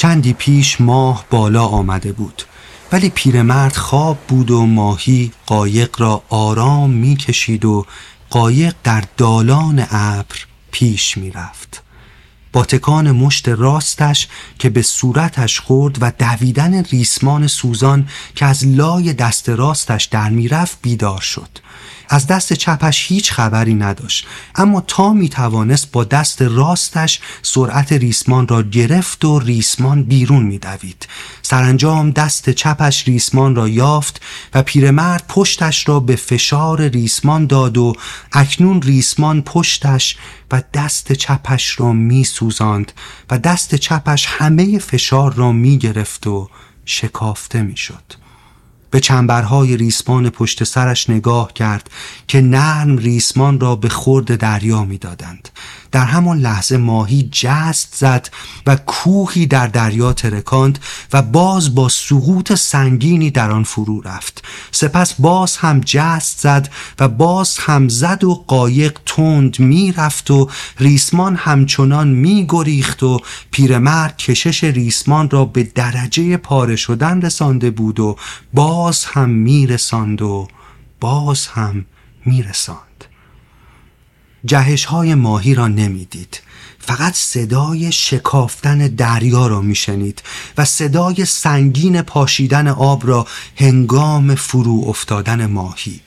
چندی 0.01 0.33
پیش 0.33 0.81
ماه 0.81 1.25
بالا 1.31 1.67
آمده 1.67 2.13
بود. 2.13 2.43
ولی 2.93 3.11
پیرمرد 3.11 3.77
خواب 3.77 4.19
بود 4.29 4.51
و 4.51 4.67
ماهی 4.67 5.33
قایق 5.47 6.01
را 6.01 6.23
آرام 6.29 6.91
می‌کشید 6.91 7.65
و 7.65 7.87
قایق 8.31 8.75
در 8.85 9.05
دالان 9.17 9.87
ابر 9.91 10.37
پیش 10.71 11.17
می‌رفت. 11.17 11.83
با 12.53 12.65
تکان 12.65 13.11
مشت 13.11 13.49
راستش 13.49 14.29
که 14.59 14.71
به 14.71 14.83
صورتش 14.83 15.61
خورد 15.61 15.99
و 16.01 16.13
دویدن 16.19 16.85
ریسمان 16.85 17.47
سوزان 17.47 18.09
که 18.35 18.47
از 18.47 18.67
لای 18.67 19.13
دست 19.13 19.49
راستش 19.49 20.05
در 20.05 20.31
می‌رفت 20.31 20.79
بیدار 20.83 21.21
شد. 21.21 21.59
از 22.13 22.27
دست 22.27 22.53
چپش 22.53 23.07
هیچ 23.09 23.33
خبری 23.33 23.75
نداشت 23.75 24.27
اما 24.55 24.81
تا 24.81 25.13
می 25.13 25.29
توانست 25.29 25.93
با 25.93 26.05
دست 26.05 26.43
راستش 26.43 27.21
سرعت 27.43 27.93
ریسمان 27.93 28.49
را 28.49 28.63
گرفت 28.63 29.25
و 29.25 29.39
ریسمان 29.39 30.03
بیرون 30.03 30.43
می 30.43 30.59
دوید. 30.59 31.09
سرانجام 31.43 32.11
دست 32.11 32.51
چپش 32.51 33.09
ریسمان 33.09 33.55
را 33.55 33.69
یافت 33.69 34.21
و 34.55 34.63
پیرمرد 34.63 35.25
پشتش 35.29 35.89
را 35.89 36.01
به 36.01 36.17
فشار 36.17 36.89
ریسمان 36.89 37.47
داد 37.47 37.79
و 37.79 37.97
اکنون 38.33 38.83
ریسمان 38.83 39.43
پشتش 39.43 40.17
و 40.51 40.63
دست 40.75 41.13
چپش 41.13 41.81
را 41.81 41.93
می 41.93 42.27
و 43.31 43.39
دست 43.39 43.75
چپش 43.75 44.27
همه 44.29 44.79
فشار 44.79 45.35
را 45.35 45.53
می 45.53 45.79
گرفت 45.79 46.27
و 46.27 46.49
شکافته 46.85 47.63
می 47.63 47.77
شد. 47.77 48.20
به 48.91 49.01
چنبرهای 49.01 49.77
ریسمان 49.77 50.31
پشت 50.31 50.65
سرش 50.65 51.11
نگاه 51.11 51.53
کرد 51.53 51.91
که 52.29 52.41
نرم 52.41 52.97
ریسمان 52.97 53.61
را 53.61 53.77
به 53.77 53.89
خورد 53.89 54.37
دریا 54.37 54.85
می‌دادند. 54.85 55.49
در 55.93 56.05
همان 56.05 56.39
لحظه 56.39 56.77
ماهی 56.77 57.29
جست 57.33 57.95
زد 57.97 58.31
و 58.67 58.77
کوهی 58.77 59.47
در 59.47 59.67
دریا 59.67 60.13
ترکاند 60.13 60.79
و 61.13 61.23
باز 61.23 61.75
با 61.75 61.89
سقوط 61.89 62.55
سنگینی 62.55 63.31
در 63.31 63.51
آن 63.51 63.65
فرو 63.65 64.01
رفت. 64.01 64.45
سپس 64.71 65.15
باز 65.19 65.57
هم 65.57 65.81
جست 65.85 66.41
زد 66.41 66.71
و 67.01 67.09
باز 67.09 67.59
هم 67.59 67.89
زد 67.89 68.25
و 68.25 68.45
قایق 68.47 68.99
تند 69.07 69.61
می‌رفت 69.61 70.31
و 70.31 70.51
ریسمان 70.79 71.37
همچنان 71.37 72.09
میگریخت 72.09 73.03
و 73.03 73.21
پیرمرد 73.51 74.17
کشش 74.17 74.65
ریسمان 74.65 75.31
را 75.31 75.45
به 75.45 75.63
درجه 75.63 76.37
پاره 76.37 76.77
شدن 76.77 77.23
رسانده 77.23 77.71
بود 77.71 78.01
و 78.01 78.17
باز 78.55 79.05
هم 79.05 79.31
میرساند 79.31 80.23
و 80.23 80.49
باز 81.01 81.47
هم 81.47 81.85
میرساند 82.27 82.90
جهش 84.45 84.85
های 84.85 85.15
ماهی 85.15 85.55
را 85.55 85.69
نمی‌دید. 85.69 86.41
فقط 86.79 87.15
صدای 87.15 87.93
شکافتن 87.93 88.79
دریا 88.79 89.47
را 89.47 89.61
میشنید 89.61 90.23
و 90.59 90.65
صدای 90.65 91.25
سنگین 91.25 92.03
پاشیدن 92.03 92.69
آب 92.69 93.09
را 93.09 93.27
هنگام 93.57 94.35
فرو 94.35 94.85
افتادن 94.87 95.47
ماهی. 95.47 96.01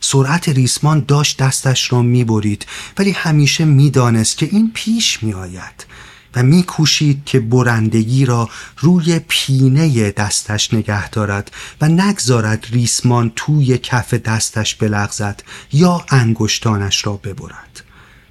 سرعت 0.00 0.48
ریسمان 0.48 1.04
داشت 1.08 1.42
دستش 1.42 1.92
را 1.92 2.02
می‌برید 2.02 2.66
ولی 2.98 3.10
همیشه 3.10 3.64
می‌دانست 3.64 4.38
که 4.38 4.48
این 4.52 4.70
پیش 4.74 5.22
میآید. 5.22 5.86
و 6.34 6.42
میکوشید 6.42 7.24
که 7.24 7.40
برندگی 7.40 8.24
را 8.24 8.48
روی 8.78 9.18
پینه 9.28 10.10
دستش 10.10 10.74
نگه 10.74 11.08
دارد 11.10 11.50
و 11.80 11.88
نگذارد 11.88 12.66
ریسمان 12.70 13.32
توی 13.36 13.78
کف 13.78 14.14
دستش 14.14 14.74
بلغزد 14.74 15.42
یا 15.72 16.04
انگشتانش 16.08 17.06
را 17.06 17.12
ببرد. 17.12 17.82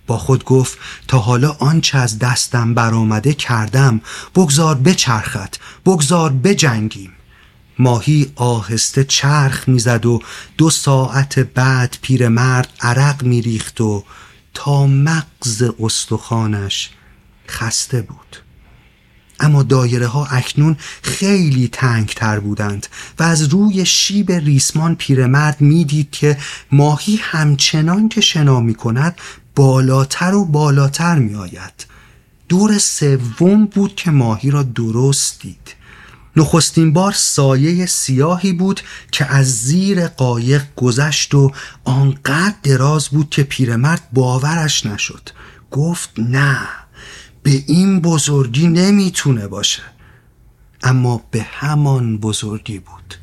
با 0.07 0.17
خود 0.17 0.45
گفت 0.45 0.77
تا 1.07 1.17
حالا 1.17 1.55
آنچه 1.59 1.97
از 1.97 2.19
دستم 2.19 2.73
برآمده 2.73 3.33
کردم 3.33 4.01
بگذار 4.35 4.75
بچرخد 4.75 5.55
بگذار 5.85 6.29
بجنگیم. 6.29 7.11
ماهی 7.79 8.31
آهسته 8.35 9.03
چرخ 9.03 9.69
می‌زد 9.69 10.05
و 10.05 10.21
دو 10.57 10.69
ساعت 10.69 11.39
بعد 11.39 11.97
پیرمرد 12.01 12.69
عرق 12.81 13.23
میریخت 13.23 13.81
و 13.81 14.03
تا 14.53 14.87
مغز 14.87 15.63
استخوانش 15.79 16.89
خسته 17.51 18.01
بود. 18.01 18.37
اما 19.39 19.63
دایره 19.63 20.07
ها 20.07 20.25
اکنون 20.25 20.77
خیلی 21.01 21.67
تنگ 21.71 22.07
تر 22.07 22.39
بودند 22.39 22.87
و 23.19 23.23
از 23.23 23.43
روی 23.43 23.85
شیب 23.85 24.31
ریسمان 24.31 24.95
پیرمرد 24.95 25.61
می‌دید 25.61 26.11
که 26.11 26.37
ماهی 26.71 27.19
همچنان 27.21 28.09
که 28.09 28.21
شنا 28.21 28.59
می 28.59 28.75
کند 28.75 29.15
بالاتر 29.55 30.33
و 30.33 30.45
بالاتر 30.45 31.15
می 31.15 31.35
آید 31.35 31.85
دور 32.49 32.77
سوم 32.77 33.65
بود 33.65 33.95
که 33.95 34.11
ماهی 34.11 34.51
را 34.51 34.63
درست 34.63 35.41
دید. 35.41 35.75
نخستین 36.35 36.93
بار 36.93 37.11
سایه 37.11 37.85
سیاهی 37.85 38.53
بود 38.53 38.81
که 39.11 39.25
از 39.25 39.61
زیر 39.61 40.07
قایق 40.07 40.63
گذشت 40.75 41.33
و 41.35 41.51
آنقدر 41.83 42.55
دراز 42.63 43.09
بود 43.09 43.29
که 43.29 43.43
پیرمرد 43.43 44.01
باورش 44.13 44.85
نشد. 44.85 45.29
گفت 45.71 46.09
نه. 46.17 46.80
به 47.43 47.63
این 47.67 47.99
بزرگی 47.99 48.67
نمی‌تونه 48.67 49.47
باشه. 49.47 49.81
اما 50.83 51.21
به 51.31 51.41
همان 51.41 52.17
بزرگی 52.17 52.79
بود. 52.79 53.15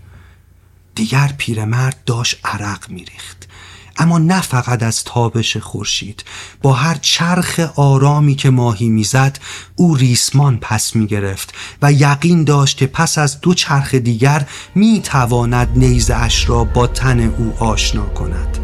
دیگر 0.94 1.34
پیرمرد 1.38 1.96
داشت 2.06 2.36
عرق 2.44 2.90
میریخت. 2.90 3.48
اما 3.96 4.18
نه 4.18 4.40
فقط 4.40 4.82
از 4.82 5.04
تابش 5.04 5.56
خورشید 5.56 6.24
با 6.62 6.72
هر 6.72 6.94
چرخ 6.94 7.60
آرامی 7.76 8.34
که 8.34 8.50
ماهی 8.50 8.88
می‌زد 8.88 9.38
او 9.76 9.96
ریسمان 9.96 10.58
پس 10.60 10.96
می‌گرفت 10.96 11.54
و 11.82 11.92
یقین 11.92 12.44
داشت 12.44 12.76
که 12.76 12.86
پس 12.86 13.18
از 13.18 13.40
دو 13.40 13.54
چرخ 13.54 13.94
دیگر 13.94 14.48
می‌تواند 14.74 15.68
نیزه 15.76 16.14
اش 16.14 16.48
را 16.48 16.64
با 16.64 16.86
تن 16.86 17.20
او 17.20 17.54
آشنا 17.58 18.06
کند. 18.06 18.58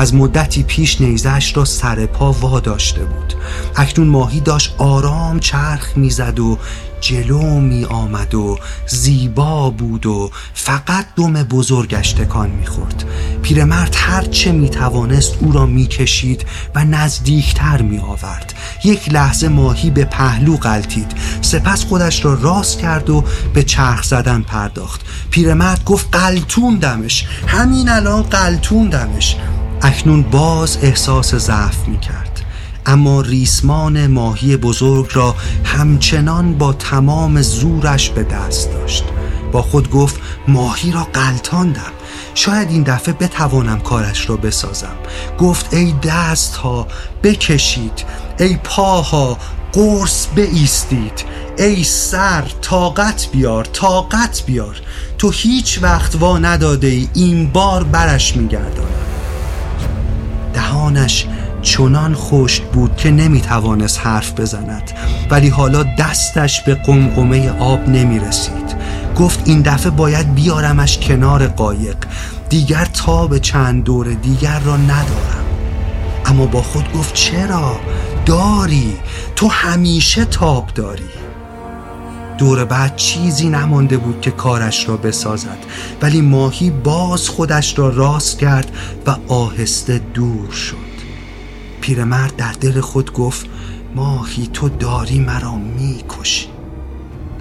از 0.00 0.14
مدتی 0.14 0.62
پیش 0.62 1.00
نیزش 1.00 1.56
را 1.56 1.64
سر 1.64 2.06
پا 2.06 2.32
وا 2.32 2.60
داشته 2.60 3.04
بود. 3.04 3.34
اکنون 3.76 4.08
ماهی 4.08 4.40
داشت 4.40 4.74
آرام 4.78 5.40
چرخ 5.40 5.96
می‌زد 5.96 6.40
و 6.40 6.58
جلو 7.00 7.60
می 7.60 7.84
آمد 7.84 8.34
و 8.34 8.58
زیبا 8.86 9.70
بود 9.70 10.06
و 10.06 10.30
فقط 10.54 11.06
دم 11.16 11.32
بزرگش 11.32 12.12
تکان 12.12 12.50
می‌خورد. 12.50 13.04
پیرمرد 13.42 13.94
هرچه 13.98 14.52
می 14.52 14.68
توانست 14.68 15.32
او 15.40 15.52
را 15.52 15.66
می 15.66 15.86
کشید 15.86 16.46
و 16.74 16.84
نزدیکتر 16.84 17.82
می 17.82 17.98
آورد 17.98 18.54
یک 18.84 19.12
لحظه 19.12 19.48
ماهی 19.48 19.90
به 19.90 20.04
پهلو 20.04 20.56
قلتید 20.56 21.12
سپس 21.42 21.84
خودش 21.84 22.24
را 22.24 22.34
راست 22.34 22.78
کرد 22.78 23.10
و 23.10 23.24
به 23.54 23.62
چرخ 23.62 24.02
زدن 24.02 24.42
پرداخت. 24.42 25.00
پیرمرد 25.30 25.84
گفت 25.84 26.16
قلتون 26.16 26.76
دمش 26.78 27.26
همین 27.46 27.88
الان 27.88 28.22
قلتون 28.22 28.88
دمش 28.88 29.36
اکنون 29.82 30.22
باز 30.22 30.78
احساس 30.82 31.34
ضعف 31.34 31.88
می 31.88 31.98
کرد 31.98 32.40
اما 32.86 33.20
ریسمان 33.20 34.06
ماهی 34.06 34.56
بزرگ 34.56 35.08
را 35.12 35.34
همچنان 35.64 36.58
با 36.58 36.72
تمام 36.72 37.42
زورش 37.42 38.10
به 38.10 38.22
دست 38.22 38.72
داشت. 38.72 39.04
با 39.52 39.62
خود 39.62 39.90
گفت 39.90 40.20
ماهی 40.48 40.92
را 40.92 41.06
قلتاندم. 41.12 41.92
شاید 42.34 42.70
این 42.70 42.82
دفعه 42.82 43.14
بتوانم 43.14 43.80
کارش 43.80 44.30
را 44.30 44.36
بسازم. 44.36 44.96
گفت 45.38 45.74
ای 45.74 45.94
دست 46.02 46.56
ها 46.56 46.86
بکشید. 47.22 48.04
ای 48.38 48.58
پاها 48.64 49.38
قرص 49.72 50.26
بایستید. 50.36 51.24
ای 51.58 51.84
سر 51.84 52.44
طاقت 52.60 53.28
بیار 53.32 53.64
طاقت 53.64 54.42
بیار. 54.46 54.80
تو 55.18 55.30
هیچ 55.30 55.78
وقت 55.82 56.14
وا 56.14 56.38
نداده 56.38 56.86
ای 56.86 57.08
این 57.14 57.50
بار 57.52 57.84
برش 57.84 58.36
میگردانم 58.36 59.19
دهانش 60.54 61.26
چنان 61.62 62.14
خشک 62.14 62.62
بود 62.62 62.96
که 62.96 63.10
نمی‌توانست 63.10 64.00
حرف 64.06 64.40
بزند. 64.40 64.90
ولی 65.30 65.48
حالا 65.48 65.82
دستش 65.82 66.60
به 66.60 66.74
قمقمه 66.74 67.50
آب 67.58 67.88
نمی 67.88 68.18
رسید 68.18 68.76
گفت 69.16 69.40
این 69.44 69.62
دفعه 69.62 69.90
باید 69.90 70.34
بیارمش 70.34 70.98
کنار 70.98 71.46
قایق. 71.46 71.96
دیگر 72.48 72.84
تاب 72.84 73.38
چند 73.38 73.84
دور 73.84 74.12
دیگر 74.12 74.58
را 74.58 74.76
ندارم. 74.76 75.44
اما 76.26 76.46
با 76.46 76.62
خود 76.62 76.92
گفت 76.92 77.14
چرا؟ 77.14 77.80
داری 78.26 78.96
تو 79.36 79.48
همیشه 79.48 80.24
تاب 80.24 80.66
داری. 80.74 81.19
دور 82.40 82.64
بعد 82.64 82.96
چیزی 82.96 83.48
نمانده 83.48 83.96
بود 83.96 84.20
که 84.20 84.30
کارش 84.30 84.88
را 84.88 84.96
بسازد 84.96 85.58
ولی 86.02 86.20
ماهی 86.20 86.70
باز 86.70 87.28
خودش 87.28 87.78
را 87.78 87.88
راست 87.88 88.38
کرد 88.38 88.76
و 89.06 89.16
آهسته 89.28 90.00
دور 90.14 90.50
شد. 90.50 90.76
پیرمرد 91.80 92.36
در 92.36 92.52
دل 92.52 92.80
خود 92.80 93.12
گفت 93.12 93.46
ماهی 93.94 94.46
تو 94.52 94.68
داری 94.68 95.18
مرا 95.18 95.54
می‌کشی 95.54 96.48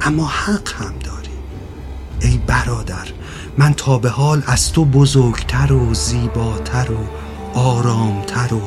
اما 0.02 0.28
حق 0.28 0.74
هم 0.74 0.94
داری. 1.04 1.40
ای 2.22 2.40
برادر 2.48 3.08
من 3.58 3.74
تا 3.74 3.98
به 3.98 4.10
حال 4.10 4.44
از 4.48 4.72
تو 4.72 4.86
بزرگتر 4.86 5.74
و 5.74 5.94
زیباتر 5.94 6.88
و 6.92 7.00
آرامتر 7.60 8.54
و 8.54 8.62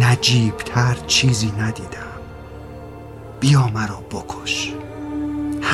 نجیبتر 0.00 0.96
چیزی 1.06 1.52
ندیدم. 1.58 2.10
بیا 3.40 3.68
مرا 3.68 4.00
بکش. 4.10 4.49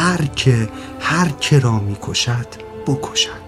هر 0.06 0.26
که 0.26 0.68
هر 1.00 1.28
که 1.28 1.58
را 1.58 1.78
می‌کشد 1.78 2.46
بکشد. 2.86 3.46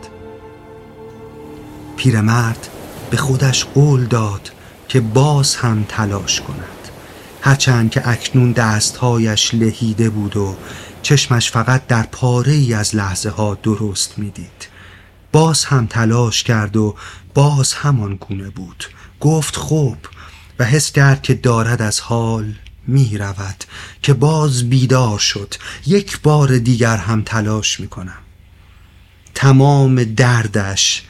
پیرمرد 1.97 2.69
به 3.11 3.17
خودش 3.17 3.65
قول 3.65 4.05
داد 4.05 4.53
که 4.89 5.01
باز 5.01 5.57
هم 5.57 5.85
تلاش 5.89 6.41
کند. 6.41 6.89
هرچند 7.43 7.91
که 7.91 8.09
اکنون 8.09 8.53
دستهایش 8.53 9.55
لهیده 9.55 10.11
بود 10.11 10.37
و 10.37 10.57
چشمش 11.03 11.51
فقط 11.51 11.87
در 11.87 12.03
پاره 12.03 12.53
ای 12.53 12.75
از 12.75 12.97
لحظه 12.97 13.31
ها 13.31 13.55
درست 13.63 14.19
می‌دید. 14.19 14.69
باز 15.33 15.65
هم 15.65 15.87
تلاش 15.87 16.43
کرد 16.43 16.77
و 16.77 16.95
باز 17.35 17.73
همان 17.73 18.15
گونه 18.15 18.51
بود. 18.51 18.85
گفت 19.21 19.57
خوب 19.57 19.97
و 20.59 20.65
حس 20.65 20.93
کرد 20.93 21.23
که 21.23 21.35
دارد 21.35 21.83
از 21.83 22.01
حال 22.01 22.55
می 22.89 23.19
رود 23.19 23.65
که 24.03 24.15
باز 24.15 24.71
بیدار 24.71 25.19
شد. 25.19 25.55
یک 25.87 26.21
بار 26.21 26.59
دیگر 26.59 26.97
هم 26.97 27.23
تلاش 27.23 27.81
می 27.81 27.89
کنم 27.89 28.19
تمام 29.35 30.05
دردش 30.05 31.03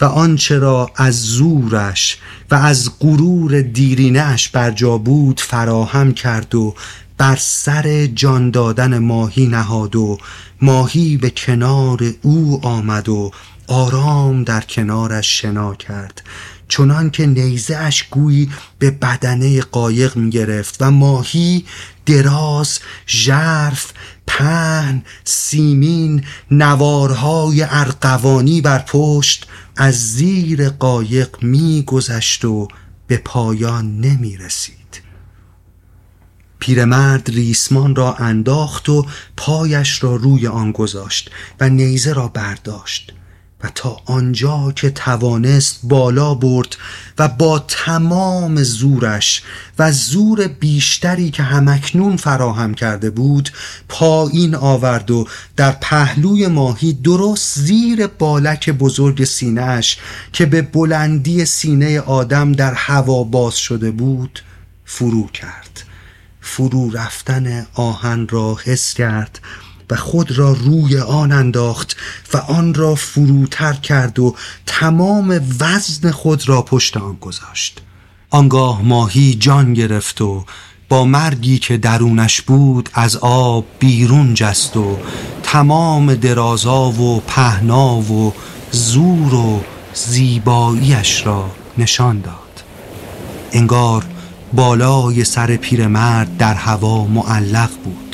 و 0.00 0.04
آنچه 0.04 0.58
را 0.58 0.90
از 0.96 1.22
زورش 1.22 2.18
و 2.50 2.54
از 2.54 2.90
غرور 3.00 3.62
دیرینش 3.62 4.48
بر 4.48 4.70
جا 4.70 4.98
بود 4.98 5.40
فراهم 5.40 6.12
کرد 6.14 6.54
و 6.54 6.74
بر 7.18 7.36
سر 7.36 8.06
جان 8.06 8.50
دادن 8.50 8.98
ماهی 8.98 9.46
نهاد 9.46 9.96
و 9.96 10.18
ماهی 10.62 11.16
به 11.16 11.30
کنار 11.30 11.98
او 12.22 12.66
آمد 12.66 13.08
و 13.08 13.30
آرام 13.66 14.44
در 14.44 14.60
کنارش 14.60 15.40
شنا 15.40 15.74
کرد. 15.74 16.22
چنان 16.68 17.10
که 17.10 17.26
نیزه 17.26 17.76
اش 17.76 18.02
گویی 18.02 18.50
به 18.78 18.90
بدنه 18.90 19.60
قایق 19.60 20.16
می 20.16 20.30
گرفت 20.30 20.76
و 20.80 20.90
ماهی 20.90 21.64
دراز 22.06 22.78
ژرف 23.06 23.92
پهن 24.26 25.02
سیمین 25.24 26.24
نوارهای 26.50 27.62
ارقوانی 27.62 28.60
بر 28.60 28.78
پشت 28.78 29.46
از 29.76 30.12
زیر 30.12 30.68
قایق 30.68 31.42
می 31.42 31.82
گذشت 31.86 32.44
و 32.44 32.68
به 33.06 33.16
پایان 33.16 34.00
نمی 34.00 34.36
رسید 34.36 34.76
پیرمرد 36.58 37.30
ریسمان 37.30 37.96
را 37.96 38.14
انداخت 38.14 38.88
و 38.88 39.06
پایش 39.36 40.04
را 40.04 40.16
روی 40.16 40.46
آن 40.46 40.72
گذاشت 40.72 41.30
و 41.60 41.68
نیزه 41.68 42.12
را 42.12 42.28
برداشت. 42.28 43.12
تا 43.74 44.00
آنجا 44.04 44.72
که 44.76 44.90
توانست 44.90 45.80
بالا 45.82 46.34
برد 46.34 46.76
و 47.18 47.28
با 47.28 47.58
تمام 47.58 48.62
زورش 48.62 49.42
و 49.78 49.92
زور 49.92 50.46
بیشتری 50.46 51.30
که 51.30 51.42
همکنون 51.42 52.16
فراهم 52.16 52.74
کرده 52.74 53.10
بود 53.10 53.50
پایین 53.88 54.54
آورد 54.54 55.10
و 55.10 55.26
در 55.56 55.72
پهلوی 55.72 56.46
ماهی 56.46 56.92
درست 56.92 57.58
زیر 57.58 58.06
بالک 58.06 58.70
بزرگ 58.70 59.24
سینهش 59.24 59.98
که 60.32 60.46
به 60.46 60.62
بلندی 60.62 61.44
سینه 61.44 62.00
آدم 62.00 62.52
در 62.52 62.74
هوا 62.74 63.24
باز 63.24 63.56
شده 63.56 63.90
بود 63.90 64.42
فرو 64.84 65.26
کرد. 65.26 65.82
فرو 66.40 66.90
رفتن 66.90 67.66
آهن 67.74 68.28
را 68.28 68.58
حس 68.64 68.94
کرد. 68.94 69.40
و 69.90 69.96
خود 69.96 70.38
را 70.38 70.52
روی 70.52 70.98
آن 70.98 71.32
انداخت 71.32 71.96
و 72.34 72.36
آن 72.36 72.74
را 72.74 72.94
فروتر 72.94 73.72
کرد 73.72 74.18
و 74.18 74.34
تمام 74.66 75.40
وزن 75.60 76.10
خود 76.10 76.48
را 76.48 76.62
پشت 76.62 76.96
آن 76.96 77.16
گذاشت. 77.20 77.80
آنگاه 78.30 78.82
ماهی 78.82 79.34
جان 79.34 79.74
گرفت 79.74 80.20
و 80.20 80.44
با 80.88 81.04
مرگی 81.04 81.58
که 81.58 81.76
درونش 81.76 82.40
بود 82.40 82.88
از 82.94 83.16
آب 83.16 83.64
بیرون 83.78 84.34
جست 84.34 84.76
و 84.76 84.98
تمام 85.42 86.14
درازا 86.14 86.90
و 86.90 87.20
پهنا 87.20 87.96
و 87.96 88.34
زور 88.70 89.34
و 89.34 89.60
زیباییش 89.94 91.26
را 91.26 91.50
نشان 91.78 92.20
داد. 92.20 92.62
انگار 93.52 94.04
بالای 94.52 95.24
سر 95.24 95.56
پیرمرد 95.56 96.36
در 96.36 96.54
هوا 96.54 97.06
معلق 97.06 97.70
بود. 97.84 98.05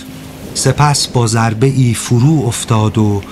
سپس 0.55 1.09
با 1.09 1.27
ضربه 1.27 1.67
ای 1.67 1.95
فرو 1.95 2.45
افتاد 2.47 2.99
و 2.99 3.23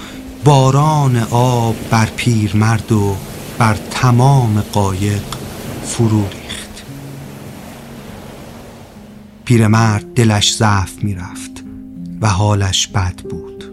باران 0.45 1.17
آب 1.31 1.77
بر 1.91 2.09
پیرمرد 2.17 2.93
و 2.93 3.17
بر 3.59 3.77
تمام 3.91 4.61
قایق 4.61 5.23
فرو 5.85 6.23
ریخت. 6.23 6.83
پیرمرد 9.45 10.15
دلش 10.15 10.57
ضعف 10.57 10.93
می‌رفت 11.03 11.65
و 12.21 12.29
حالش 12.29 12.87
بد 12.87 13.21
بود 13.31 13.65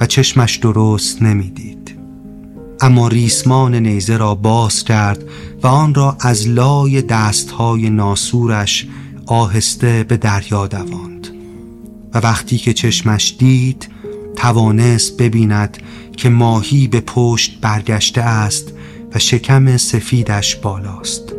و 0.00 0.06
چشمش 0.06 0.56
درست 0.56 1.22
نمی‌دید. 1.22 1.98
اما 2.80 3.08
ریسمان 3.08 3.74
نیزه 3.74 4.16
را 4.16 4.34
باز 4.34 4.84
کرد 4.84 5.24
و 5.62 5.66
آن 5.66 5.94
را 5.94 6.16
از 6.20 6.48
لای 6.48 7.02
دستهای 7.02 7.90
ناسورش 7.90 8.86
آهسته 9.26 10.04
به 10.04 10.16
دریا 10.16 10.66
دواند 10.66 11.17
و 12.14 12.18
وقتی 12.18 12.58
که 12.58 12.72
چشمش 12.72 13.36
دید 13.38 13.88
توانست 14.36 15.16
ببیند 15.16 15.78
که 16.16 16.28
ماهی 16.28 16.88
به 16.88 17.00
پشت 17.00 17.60
برگشته 17.60 18.20
است 18.20 18.72
و 19.14 19.18
شکم 19.18 19.76
سفیدش 19.76 20.56
بالاست. 20.56 21.32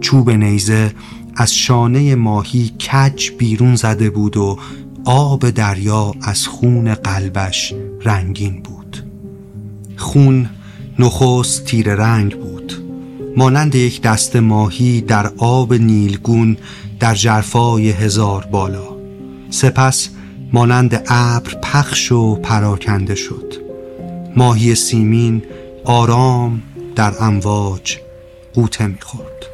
چوب 0.00 0.30
نیزه 0.30 0.92
از 1.36 1.54
شانه 1.54 2.14
ماهی 2.14 2.68
کج 2.68 3.30
بیرون 3.30 3.76
زده 3.76 4.10
بود 4.10 4.36
و 4.36 4.58
آب 5.04 5.50
دریا 5.50 6.14
از 6.22 6.46
خون 6.46 6.94
قلبش 6.94 7.74
رنگین 8.04 8.62
بود. 8.62 9.04
خون 9.96 10.50
نخست 10.98 11.64
تیر 11.64 11.94
رنگ 11.94 12.36
بود. 12.36 12.72
مانند 13.36 13.74
یک 13.74 14.02
دست 14.02 14.36
ماهی 14.36 15.00
در 15.00 15.32
آب 15.36 15.74
نیلگون 15.74 16.56
در 17.00 17.14
جرفای 17.14 17.90
هزار 17.90 18.46
بالا. 18.46 18.95
سپس 19.50 20.08
مانند 20.52 21.02
ابر 21.08 21.54
پخش 21.62 22.12
و 22.12 22.34
پراکنده 22.34 23.14
شد. 23.14 23.54
ماهی 24.36 24.74
سیمین 24.74 25.42
آرام 25.84 26.62
در 26.96 27.12
امواج 27.20 27.98
قوطه 28.54 28.86
می‌خورد. 28.86 29.46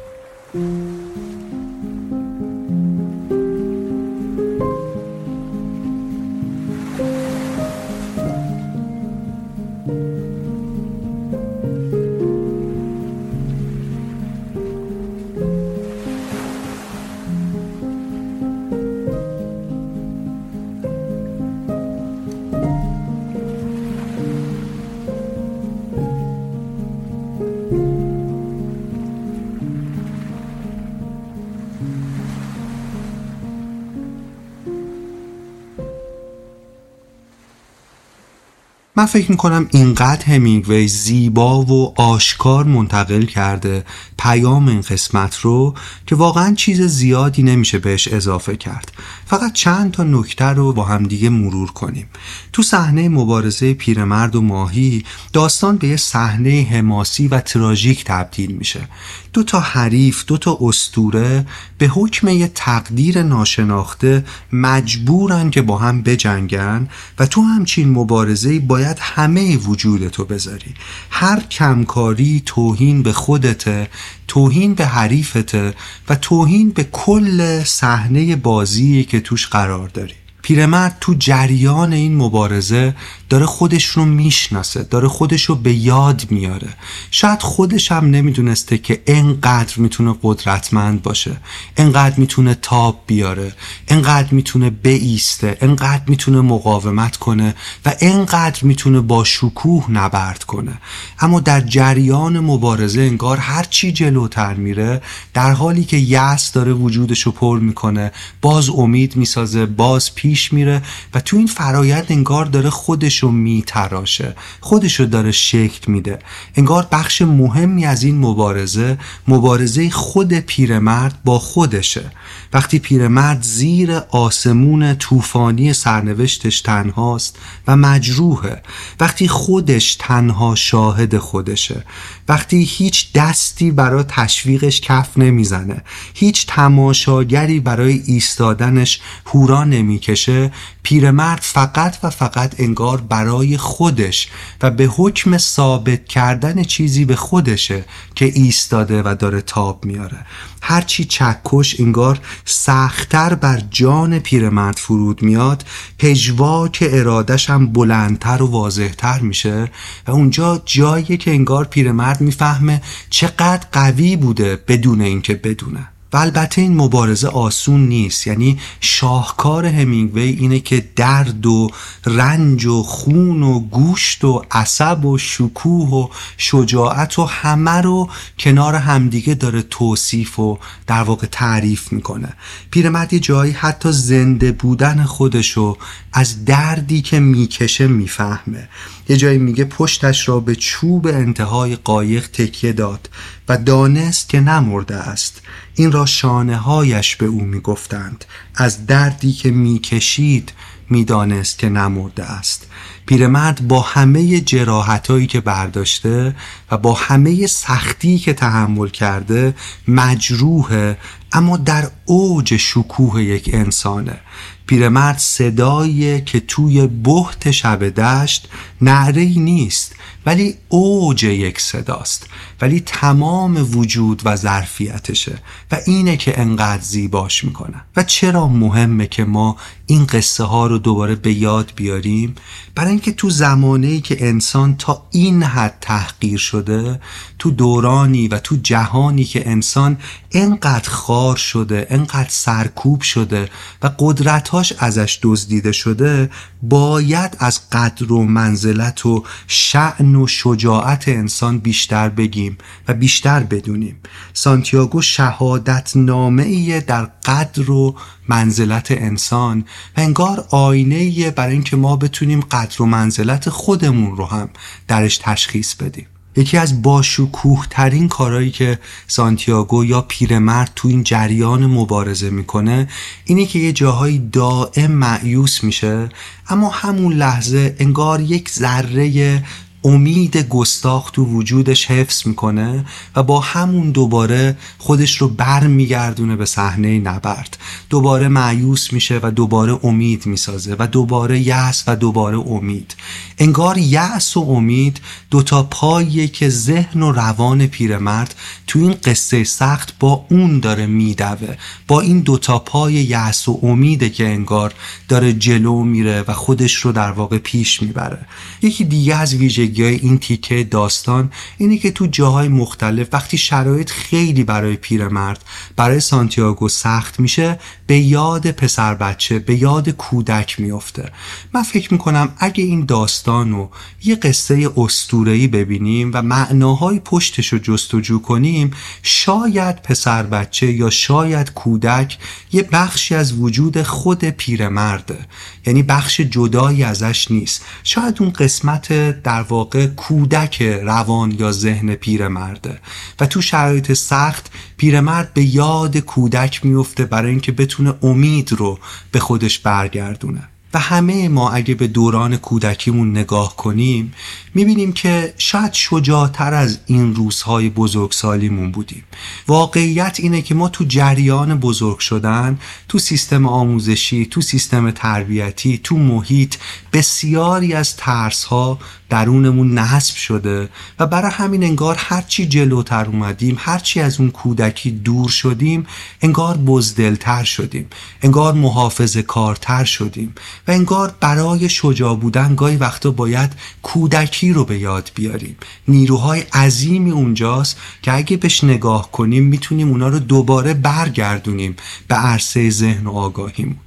من 39.03 39.07
فکر 39.07 39.31
می‌کنم 39.31 39.67
اینقدر 39.71 40.25
همینگوی 40.25 40.87
زیبا 40.87 41.61
و 41.61 42.01
آشکار 42.01 42.63
منتقل 42.63 43.25
کرده 43.25 43.83
پیام 44.23 44.67
این 44.67 44.81
قسمت 44.81 45.37
رو 45.39 45.73
که 46.07 46.15
واقعا 46.15 46.53
چیز 46.53 46.81
زیادی 46.81 47.43
نمیشه 47.43 47.79
بهش 47.79 48.07
اضافه 48.07 48.55
کرد. 48.55 48.91
فقط 49.25 49.53
چند 49.53 49.91
تا 49.91 50.03
نکته 50.03 50.45
رو 50.45 50.73
با 50.73 50.83
همدیگه 50.83 51.29
مرور 51.29 51.71
کنیم. 51.71 52.07
تو 52.53 52.61
صحنه 52.61 53.09
مبارزه 53.09 53.73
پیرمرد 53.73 54.35
و 54.35 54.41
ماهی 54.41 55.03
داستان 55.33 55.77
به 55.77 55.87
یه 55.87 55.97
صحنه 55.97 56.67
حماسی 56.71 57.27
و 57.27 57.39
تراژیک 57.39 58.03
تبدیل 58.05 58.51
میشه. 58.51 58.87
دو 59.33 59.43
تا 59.43 59.59
حریف 59.59 60.25
دو 60.25 60.37
تا 60.37 60.57
استوره 60.61 61.45
به 61.77 61.87
حکم 61.87 62.27
یه 62.27 62.51
تقدیر 62.55 63.23
ناشناخته 63.23 64.25
مجبورن 64.53 65.49
که 65.49 65.61
با 65.61 65.77
هم 65.77 66.01
بجنگن 66.01 66.89
و 67.19 67.25
تو 67.25 67.41
همچین 67.41 67.89
مبارزه 67.89 68.59
باید 68.59 68.97
همه 69.01 69.57
وجود 69.57 70.07
تو 70.07 70.25
بذاری. 70.25 70.73
هر 71.09 71.39
کمکاری 71.39 72.43
توهین 72.45 73.03
به 73.03 73.13
خودته 73.13 73.89
توهین 74.27 74.73
به 74.73 74.85
حریفته 74.85 75.73
و 76.09 76.15
توهین 76.15 76.69
به 76.69 76.83
کل 76.83 77.63
صحنه 77.63 78.35
بازی 78.35 79.03
که 79.03 79.19
توش 79.19 79.47
قرار 79.47 79.87
داری. 79.87 80.13
پیرمرد 80.41 80.97
تو 81.01 81.13
جریان 81.13 81.93
این 81.93 82.15
مبارزه 82.15 82.95
داره 83.33 83.45
خودش 83.45 83.85
رو 83.85 84.05
می‌شناسه 84.05 84.83
داره 84.83 85.07
خودش 85.07 85.43
رو 85.43 85.55
به 85.55 85.73
یاد 85.73 86.25
میاره. 86.29 86.73
شاید 87.11 87.41
خودش 87.41 87.91
هم 87.91 88.05
نمی‌دونسته 88.05 88.77
که 88.77 89.03
انقدر 89.07 89.73
می‌تونه 89.77 90.15
قدرتمند 90.23 91.01
باشه 91.01 91.37
انقدر 91.77 92.19
می‌تونه 92.19 92.55
تاب 92.55 93.03
بیاره 93.07 93.53
انقدر 93.87 94.33
می‌تونه 94.33 94.69
بیسته 94.69 95.57
انقدر 95.61 96.01
می‌تونه 96.07 96.41
مقاومت 96.41 97.17
کنه 97.17 97.55
و 97.85 97.93
انقدر 97.99 98.59
می‌تونه 98.63 99.01
با 99.01 99.23
شکوه 99.23 99.91
نبرد 99.91 100.43
کنه. 100.43 100.77
اما 101.19 101.39
در 101.39 101.61
جریان 101.61 102.39
مبارزه 102.39 103.01
انگار 103.01 103.37
هر 103.37 103.63
چی 103.63 103.91
جلوتر 103.91 104.53
میره 104.53 105.01
در 105.33 105.51
حالی 105.51 105.83
که 105.83 105.97
یأس 105.97 106.51
داره 106.51 106.73
وجودش 106.73 107.21
رو 107.21 107.31
پر 107.31 107.59
می‌کنه 107.59 108.11
باز 108.41 108.69
امید 108.69 109.15
می‌سازه 109.15 109.65
باز 109.65 110.15
پیش 110.15 110.53
میره 110.53 110.81
و 111.13 111.19
تو 111.19 111.37
این 111.37 111.47
فرایند 111.47 112.05
انگار 112.09 112.45
داره 112.45 112.69
خودش 112.69 113.22
رو 113.23 113.31
میتراشه. 113.31 114.35
خودش 114.61 114.99
رو 114.99 115.05
داره 115.05 115.31
شکل 115.31 115.91
میده. 115.91 116.19
انگار 116.55 116.87
بخش 116.91 117.21
مهمی 117.21 117.85
از 117.85 118.03
این 118.03 118.17
مبارزه 118.17 118.97
مبارزه 119.27 119.89
خود 119.89 120.33
پیرمرد 120.33 121.19
با 121.25 121.39
خودشه. 121.39 122.11
وقتی 122.53 122.79
پیرمرد 122.79 123.41
زیر 123.41 123.91
آسمون 124.09 124.95
طوفانی 124.95 125.73
سرنوشتش 125.73 126.61
تنهاست 126.61 127.39
و 127.67 127.77
مجروحه. 127.77 128.61
وقتی 128.99 129.27
خودش 129.27 129.95
تنها 129.95 130.55
شاهد 130.55 131.17
خودشه. 131.17 131.85
وقتی 132.29 132.63
هیچ 132.63 133.13
دستی 133.13 133.71
برای 133.71 134.03
تشویقش 134.07 134.81
کف 134.81 135.17
نمی‌زنه. 135.17 135.81
هیچ 136.13 136.47
تماشاگری 136.47 137.59
برای 137.59 138.01
ایستادنش 138.05 139.01
هورا 139.25 139.63
نمی‌کشه. 139.63 140.51
پیرمرد 140.83 141.41
فقط 141.41 141.97
و 142.03 142.09
فقط 142.09 142.55
انگار 142.59 143.01
برای 143.09 143.57
خودش 143.57 144.27
و 144.61 144.71
به 144.71 144.83
حکم 144.83 145.37
ثابت 145.37 146.05
کردن 146.05 146.63
چیزی 146.63 147.05
به 147.05 147.15
خودشه 147.15 147.85
که 148.15 148.25
ایستاده 148.25 149.01
و 149.05 149.15
داره 149.19 149.41
تاب 149.41 149.85
میاره. 149.85 150.25
هرچی 150.61 151.05
چکش 151.05 151.79
انگار 151.79 152.19
سختتر 152.45 153.35
بر 153.35 153.61
جان 153.71 154.19
پیرمرد 154.19 154.77
فرود 154.77 155.23
میاد 155.23 155.65
پژواک 155.99 156.83
ارادش 156.91 157.49
هم 157.49 157.67
بلندتر 157.67 158.41
و 158.41 158.47
واضحتر 158.47 159.19
میشه 159.19 159.71
و 160.07 160.11
اونجا 160.11 160.61
جایی 160.65 161.17
که 161.17 161.31
انگار 161.31 161.65
پیرمرد 161.65 162.21
می‌فهمه 162.21 162.81
چقدر 163.09 163.67
قوی 163.71 164.15
بوده 164.15 164.55
بدون 164.67 165.01
اینکه 165.01 165.33
بدونه. 165.33 165.92
و 166.13 166.17
البته 166.17 166.61
این 166.61 166.77
مبارزه 166.77 167.27
آسون 167.27 167.87
نیست. 167.87 168.27
یعنی 168.27 168.59
شاهکار 168.81 169.65
همینگوی 169.65 170.21
اینه 170.23 170.59
که 170.59 170.85
درد 170.95 171.45
و 171.45 171.69
رنج 172.05 172.65
و 172.65 172.83
خون 172.83 173.43
و 173.43 173.59
گوشت 173.59 174.23
و 174.23 174.45
عصب 174.51 175.05
و 175.05 175.17
شکوه 175.17 175.89
و 175.89 176.07
شجاعت 176.37 177.19
و 177.19 177.25
همه 177.25 177.81
رو 177.81 178.09
کنار 178.39 178.75
همدیگه 178.75 179.33
داره 179.33 179.61
توصیف 179.61 180.39
و 180.39 180.59
در 180.87 181.03
واقع 181.03 181.27
تعریف 181.31 181.91
می‌کنه. 181.91 182.33
پیرمرد 182.71 183.13
یه 183.13 183.19
جایی 183.19 183.51
حتی 183.51 183.91
زنده 183.91 184.51
بودن 184.51 185.03
خودشو 185.03 185.77
از 186.13 186.45
دردی 186.45 187.01
که 187.01 187.19
می‌کشه 187.19 187.87
می‌فهمه. 187.87 188.69
یه 189.09 189.17
جایی 189.17 189.37
میگه 189.37 189.65
پشتش 189.65 190.29
را 190.29 190.39
به 190.39 190.55
چوب 190.55 191.07
انتهای 191.07 191.75
قایق 191.75 192.27
تکیه 192.27 192.73
داد 192.73 193.09
و 193.49 193.57
دانست 193.57 194.29
که 194.29 194.39
نمرده 194.39 194.95
است. 194.95 195.41
این 195.75 195.91
را 195.91 196.05
شانه 196.05 196.55
هایش 196.55 197.15
به 197.15 197.25
او 197.25 197.41
می‌گفتند. 197.41 198.25
از 198.55 198.85
دردی 198.85 199.31
که 199.33 199.51
می‌کشید 199.51 200.53
می‌دانست 200.89 201.59
که 201.59 201.69
نمرده 201.69 202.23
است. 202.23 202.67
پیرمرد 203.05 203.67
با 203.67 203.81
همه 203.81 204.39
جراحتایی 204.39 205.27
که 205.27 205.39
برداشته 205.39 206.35
و 206.71 206.77
با 206.77 206.93
همه 206.93 207.47
سختی 207.47 208.17
که 208.17 208.33
تحمل 208.33 208.87
کرده 208.87 209.55
مجروحه 209.87 210.97
اما 211.31 211.57
در 211.57 211.89
اوج 212.05 212.57
شکوه 212.57 213.23
یک 213.23 213.49
انسانه. 213.53 214.19
پیرمرد 214.67 215.17
صدایی 215.17 216.21
که 216.21 216.39
توی 216.39 216.87
بحت 216.87 217.51
شب 217.51 217.89
دشت 217.89 218.49
نعره 218.81 219.25
نیست 219.25 219.95
ولی 220.25 220.55
اوج 220.69 221.23
یک 221.23 221.61
صداست. 221.61 222.27
ولی 222.61 222.79
تمام 222.79 223.77
وجود 223.77 224.21
و 224.25 224.35
ظرفیتشه. 224.35 225.41
و 225.71 225.77
اینه 225.85 226.17
که 226.17 226.39
انقدر 226.39 226.81
زیباش 226.81 227.43
می‌کنه. 227.43 227.81
و 227.95 228.03
چرا 228.03 228.47
مهمه 228.47 229.07
که 229.07 229.23
ما 229.23 229.57
این 229.85 230.05
قصه 230.05 230.43
ها 230.43 230.67
رو 230.67 230.77
دوباره 230.77 231.15
به 231.15 231.33
یاد 231.33 231.71
بیاریم؟ 231.75 232.35
برای 232.75 232.89
اینکه 232.89 233.11
تو 233.11 233.29
زمانه 233.29 233.99
که 233.99 234.27
انسان 234.27 234.75
تا 234.77 235.07
این 235.11 235.43
حد 235.43 235.77
تحقیر 235.81 236.37
شده 236.37 236.99
تو 237.39 237.51
دورانی 237.51 238.27
و 238.27 238.39
تو 238.39 238.55
جهانی 238.55 239.23
که 239.23 239.49
انسان 239.49 239.97
انقدر 240.31 240.89
خار 240.89 241.35
شده 241.35 241.87
انقدر 241.89 242.29
سرکوب 242.29 243.01
شده 243.01 243.49
و 243.83 243.91
قدرتاش 243.99 244.73
ازش 244.77 245.19
دزدیده 245.21 245.71
شده 245.71 246.29
باید 246.61 247.37
از 247.39 247.69
قدر 247.69 248.13
و 248.13 248.23
منزلت 248.25 249.05
و 249.05 249.23
شعن 249.47 250.12
و 250.15 250.27
شجاعت 250.27 251.07
انسان 251.07 251.57
بیشتر 251.59 252.09
بگیم 252.09 252.57
و 252.87 252.93
بیشتر 252.93 253.39
بدونیم. 253.39 253.95
سانتیاگو 254.33 255.01
شهادت 255.01 255.91
نامه 255.95 256.79
در 256.79 257.05
قدر 257.25 257.71
و 257.71 257.95
منزلت 258.27 258.91
انسان 258.91 259.59
و 259.97 260.01
انگار 260.01 260.47
آینه 260.49 261.31
برای 261.31 261.53
اینکه 261.53 261.75
ما 261.75 261.95
بتونیم 261.95 262.39
قدر 262.39 262.81
و 262.81 262.85
منزلت 262.85 263.49
خودمون 263.49 264.17
رو 264.17 264.25
هم 264.25 264.49
درش 264.87 265.17
تشخیص 265.17 265.73
بدیم. 265.73 266.07
یکی 266.35 266.57
از 266.57 266.81
باشکوه 266.81 267.65
ترین 267.69 268.07
کارهایی 268.07 268.51
که 268.51 268.79
سانتیاگو 269.07 269.85
یا 269.85 270.01
پیرمرد 270.01 270.71
تو 270.75 270.87
این 270.87 271.03
جریان 271.03 271.65
مبارزه 271.65 272.29
می‌کنه 272.29 272.87
اینه 273.25 273.45
که 273.45 273.59
یه 273.59 273.71
جاهایی 273.71 274.29
دائم 274.31 274.91
معیوس 274.91 275.63
میشه 275.63 276.09
اما 276.49 276.69
همون 276.69 277.13
لحظه 277.13 277.75
انگار 277.79 278.21
یک 278.21 278.49
ذره 278.49 279.43
امید 279.85 280.37
گستاخ 280.37 281.11
تو 281.11 281.25
وجودش 281.25 281.85
حفظ 281.85 282.27
می‌کنه 282.27 282.85
و 283.15 283.23
با 283.23 283.39
همون 283.39 283.91
دوباره 283.91 284.57
خودش 284.77 285.17
رو 285.17 285.27
بر 285.27 285.67
میگردونه 285.67 286.35
به 286.35 286.45
صحنه 286.45 286.99
نبرد. 286.99 287.57
دوباره 287.89 288.27
معیوس 288.27 288.93
میشه 288.93 289.19
و 289.23 289.31
دوباره 289.31 289.79
امید 289.83 290.25
می‌سازه 290.25 290.75
و 290.79 290.87
دوباره 290.87 291.39
یأس 291.39 291.83
و 291.87 291.95
دوباره 291.95 292.37
امید. 292.37 292.95
انگار 293.37 293.77
یأس 293.77 294.37
و 294.37 294.39
امید 294.39 295.01
دوتا 295.31 295.63
پاییه 295.63 296.27
که 296.27 296.49
ذهن 296.49 297.01
و 297.01 297.11
روان 297.11 297.67
پیرمرد 297.67 298.35
تو 298.67 298.79
این 298.79 298.95
قصه 299.03 299.43
سخت 299.43 299.93
با 299.99 300.25
اون 300.29 300.59
داره 300.59 300.85
میدوه. 300.85 301.55
با 301.87 302.01
این 302.01 302.19
دوتا 302.19 302.59
پای 302.59 302.93
یأس 302.93 303.47
و 303.47 303.59
امیده 303.63 304.09
که 304.09 304.27
انگار 304.27 304.73
داره 305.07 305.33
جلو 305.33 305.83
میره 305.83 306.23
و 306.27 306.33
خودش 306.33 306.75
رو 306.75 306.91
در 306.91 307.11
واقع 307.11 307.37
پیش 307.37 307.81
می‌بره. 307.81 308.25
یکی 308.61 308.85
دیگه 308.85 309.15
از 309.15 309.33
ویژگی 309.33 309.72
این 309.81 310.17
تیکه 310.17 310.63
داستان 310.63 311.31
اینه 311.57 311.77
که 311.77 311.91
تو 311.91 312.07
جاهای 312.07 312.47
مختلف 312.47 313.07
وقتی 313.13 313.37
شرایط 313.37 313.89
خیلی 313.89 314.43
برای 314.43 314.75
پیرمرد 314.75 315.43
برای 315.75 315.99
سانتیاگو 315.99 316.69
سخت 316.69 317.19
میشه 317.19 317.59
به 317.87 317.97
یاد 317.97 318.51
پسر 318.51 318.95
بچه 318.95 319.39
به 319.39 319.61
یاد 319.61 319.89
کودک 319.89 320.59
میفته 320.59 321.11
من 321.53 321.63
فکر 321.63 321.93
می‌کنم 321.93 322.33
اگه 322.37 322.63
این 322.63 322.85
داستان 322.85 323.51
رو 323.51 323.69
یه 324.03 324.15
قصه 324.15 324.69
استورهی 324.77 325.47
ببینیم 325.47 326.11
و 326.13 326.21
معناهای 326.21 326.99
پشتش 326.99 327.47
رو 327.47 327.59
جستجو 327.59 328.21
کنیم 328.21 328.71
شاید 329.03 329.81
پسر 329.81 330.23
بچه 330.23 330.71
یا 330.71 330.89
شاید 330.89 331.53
کودک 331.53 332.17
یه 332.51 332.63
بخشی 332.63 333.15
از 333.15 333.33
وجود 333.39 333.81
خود 333.81 334.23
پیرمرده. 334.25 335.17
یعنی 335.65 335.83
بخش 335.83 336.21
جدایی 336.21 336.83
ازش 336.83 337.31
نیست. 337.31 337.65
شاید 337.83 338.17
اون 338.19 338.29
قسمت 338.29 339.21
در 339.23 339.41
واقع 339.41 339.87
کودک 339.87 340.61
روان 340.61 341.31
یا 341.31 341.51
ذهن 341.51 341.95
پیرمرده. 341.95 342.79
و 343.19 343.25
تو 343.25 343.41
شرایط 343.41 343.93
سخت 343.93 344.51
پیرمرد 344.77 345.33
به 345.33 345.43
یاد 345.43 345.97
کودک 345.97 346.65
میفته 346.65 347.05
برای 347.05 347.31
اینکه 347.31 347.51
بتونه 347.51 347.82
امید 348.03 348.51
رو 348.51 348.79
به 349.11 349.19
خودش 349.19 349.59
برگردونه. 349.59 350.49
و 350.73 350.79
همه 350.79 351.29
ما 351.29 351.51
اگه 351.51 351.75
به 351.75 351.87
دوران 351.87 352.37
کودکیمون 352.37 353.11
نگاه 353.11 353.55
کنیم 353.55 354.13
می‌بینیم 354.53 354.93
که 354.93 355.33
شاید 355.37 355.73
شجاعتر 355.73 356.53
از 356.53 356.79
این 356.85 357.15
روزهای 357.15 357.69
بزرگسالیمون 357.69 358.71
بودیم. 358.71 359.03
واقعیت 359.47 360.17
اینه 360.19 360.41
که 360.41 360.55
ما 360.55 360.69
تو 360.69 360.83
جریان 360.83 361.59
بزرگ 361.59 361.99
شدن 361.99 362.59
تو 362.87 362.99
سیستم 362.99 363.45
آموزشی 363.45 364.25
تو 364.25 364.41
سیستم 364.41 364.91
تربیتی 364.91 365.79
تو 365.83 365.97
محیط 365.97 366.55
بسیاری 366.93 367.73
از 367.73 367.95
ترس 367.97 368.43
ها 368.43 368.79
درونمون 369.09 369.77
نصب 369.77 370.15
شده 370.15 370.69
و 370.99 371.07
برای 371.07 371.31
همین 371.31 371.63
انگار 371.63 371.95
هرچی 371.99 372.45
جلوتر 372.45 373.05
اومدیم 373.05 373.55
هرچی 373.59 373.99
از 373.99 374.19
اون 374.19 374.31
کودکی 374.31 374.91
دور 374.91 375.29
شدیم 375.29 375.85
انگار 376.21 376.57
بزدلتر 376.57 377.43
شدیم 377.43 377.87
انگار 378.21 378.53
محافظ 378.53 379.17
کارتر 379.17 379.83
شدیم. 379.83 380.35
و 380.67 380.71
انگار 380.71 381.15
برای 381.19 381.69
شجاع 381.69 382.15
بودن 382.15 382.55
گاهی 382.55 382.75
وقتا 382.75 383.11
باید 383.11 383.51
کودکی 383.81 384.53
رو 384.53 384.65
به 384.65 384.79
یاد 384.79 385.11
بیاریم. 385.15 385.55
نیروهای 385.87 386.39
عظیمی 386.39 387.11
اونجاست 387.11 387.77
که 388.01 388.13
اگه 388.13 388.37
بهش 388.37 388.63
نگاه 388.63 389.11
کنیم 389.11 389.43
می‌تونیم 389.43 389.89
اونا 389.89 390.07
رو 390.07 390.19
دوباره 390.19 390.73
برگردونیم 390.73 391.75
به 392.07 392.15
عرصه 392.15 392.69
ذهن 392.69 393.07
و 393.07 393.11
آگاهیمون. 393.11 393.77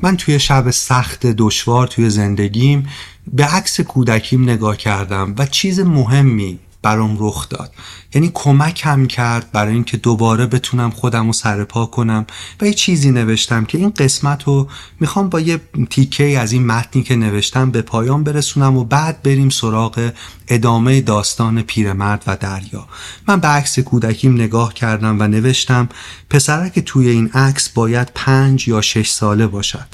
من 0.00 0.16
توی 0.16 0.40
شب 0.40 0.70
سخت 0.70 1.26
دشوار 1.26 1.86
توی 1.86 2.10
زندگیم 2.10 2.88
به 3.32 3.44
عکس 3.44 3.80
کودکیم 3.80 4.42
نگاه 4.42 4.76
کردم 4.76 5.34
و 5.38 5.46
چیز 5.46 5.80
مهمی 5.80 6.58
برام 6.82 7.16
رخ 7.20 7.48
داد. 7.48 7.74
یعنی 8.14 8.30
کمکم 8.34 9.06
کرد 9.06 9.52
برای 9.52 9.74
اینکه 9.74 9.96
دوباره 9.96 10.46
بتونم 10.46 10.90
خودم 10.90 11.26
رو 11.26 11.32
سرپا 11.32 11.86
کنم 11.86 12.26
و 12.60 12.66
یه 12.66 12.74
چیزی 12.74 13.10
نوشتم 13.10 13.64
که 13.64 13.78
این 13.78 13.90
قسمت 13.90 14.44
رو 14.44 14.68
می‌خوام 15.00 15.28
با 15.28 15.40
یه 15.40 15.60
تیکه 15.90 16.38
از 16.38 16.52
این 16.52 16.66
متنی 16.66 17.02
که 17.02 17.16
نوشتم 17.16 17.70
به 17.70 17.82
پایان 17.82 18.24
برسونم 18.24 18.76
و 18.76 18.84
بعد 18.84 19.22
بریم 19.22 19.50
سراغ 19.50 20.10
ادامه 20.48 21.00
داستان 21.00 21.62
پیرمرد 21.62 22.24
و 22.26 22.36
دریا. 22.36 22.88
من 23.28 23.40
به 23.40 23.48
عکس 23.48 23.78
کودکیم 23.78 24.34
نگاه 24.34 24.74
کردم 24.74 25.20
و 25.20 25.28
نوشتم 25.28 25.88
پسرک 26.30 26.78
توی 26.78 27.08
این 27.08 27.28
عکس 27.28 27.68
باید 27.68 28.08
پنج 28.14 28.68
یا 28.68 28.80
شش 28.80 29.10
ساله 29.10 29.46
باشد. 29.46 29.86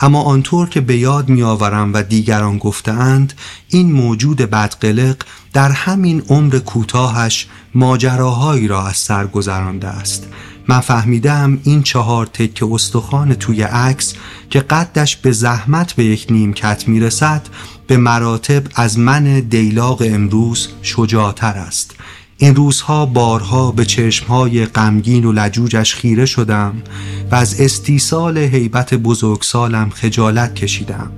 اما 0.00 0.22
آنطور 0.22 0.68
که 0.68 0.80
به 0.80 0.96
یاد 0.96 1.28
میآورم 1.28 1.92
و 1.92 2.02
دیگران 2.02 2.58
گفتهاند 2.58 3.32
این 3.68 3.92
موجود 3.92 4.36
بدقلق 4.36 5.16
در 5.52 5.70
همین 5.70 6.22
عمر 6.28 6.58
کوتاهش 6.58 7.46
ماجراهایی 7.74 8.68
را 8.68 8.86
از 8.86 8.96
سر 8.96 9.26
گذرانده 9.26 9.88
است. 9.88 10.26
من 10.68 10.80
فهمیدم 10.80 11.58
این 11.64 11.82
چهار 11.82 12.26
تکه 12.26 12.66
استخوان 12.72 13.34
توی 13.34 13.62
عکس 13.62 14.14
که 14.50 14.60
قدش 14.60 15.16
به 15.16 15.32
زحمت 15.32 15.92
به 15.92 16.04
یک 16.04 16.26
نیمکت 16.30 16.88
می‌رسد 16.88 17.42
به 17.86 17.96
مراتب 17.96 18.62
از 18.74 18.98
من 18.98 19.40
دیلاق 19.40 20.02
امروز 20.04 20.68
شجاعتر 20.82 21.58
است. 21.58 21.95
این 22.38 22.54
روزها 22.54 23.06
بارها 23.06 23.72
به 23.72 23.84
چشمهای 23.84 24.66
غمگین 24.66 25.24
و 25.24 25.32
لجوجش 25.32 25.94
خیره 25.94 26.26
شدم 26.26 26.82
و 27.30 27.34
از 27.34 27.60
استیصال 27.60 28.38
حیبت 28.38 28.94
بزرگسالم 28.94 29.90
خجالت 29.90 30.54
کشیدم 30.54 31.10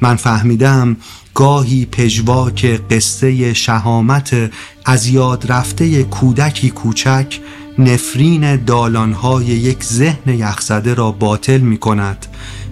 من 0.00 0.16
فهمیدم 0.16 0.96
گاهی 1.34 1.86
پژواک 1.86 2.80
قصه 2.90 3.54
شهامت 3.54 4.50
از 4.84 5.06
یاد 5.06 5.52
رفته 5.52 6.02
کودکی 6.02 6.70
کوچک 6.70 7.40
نفرین 7.78 8.56
دالانهای 8.56 9.44
یک 9.44 9.84
ذهن 9.84 10.34
یخزده 10.34 10.94
را 10.94 11.12
باطل 11.12 11.58
می 11.58 11.78
کند 11.78 12.26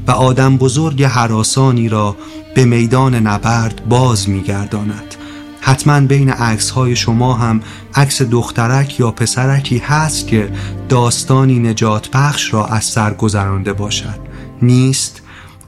و 0.06 0.10
آدم 0.10 0.56
بزرگ 0.56 1.02
حراسانی 1.02 1.88
را 1.88 2.16
به 2.54 2.64
میدان 2.64 3.14
نبرد 3.14 3.88
باز 3.88 4.28
می 4.28 4.42
گرداند. 4.42 5.21
حتما 5.64 6.00
بین 6.00 6.30
عکس 6.30 6.70
های 6.70 6.96
شما 6.96 7.34
هم 7.34 7.60
عکس 7.94 8.22
دخترک 8.22 9.00
یا 9.00 9.10
پسرکی 9.10 9.78
هست 9.78 10.26
که 10.26 10.52
داستانی 10.88 11.58
نجات 11.58 12.10
بخش 12.10 12.54
را 12.54 12.66
از 12.66 12.84
سر 12.84 13.14
گذرانده 13.14 13.72
باشد. 13.72 14.18
نیست؟ 14.62 15.22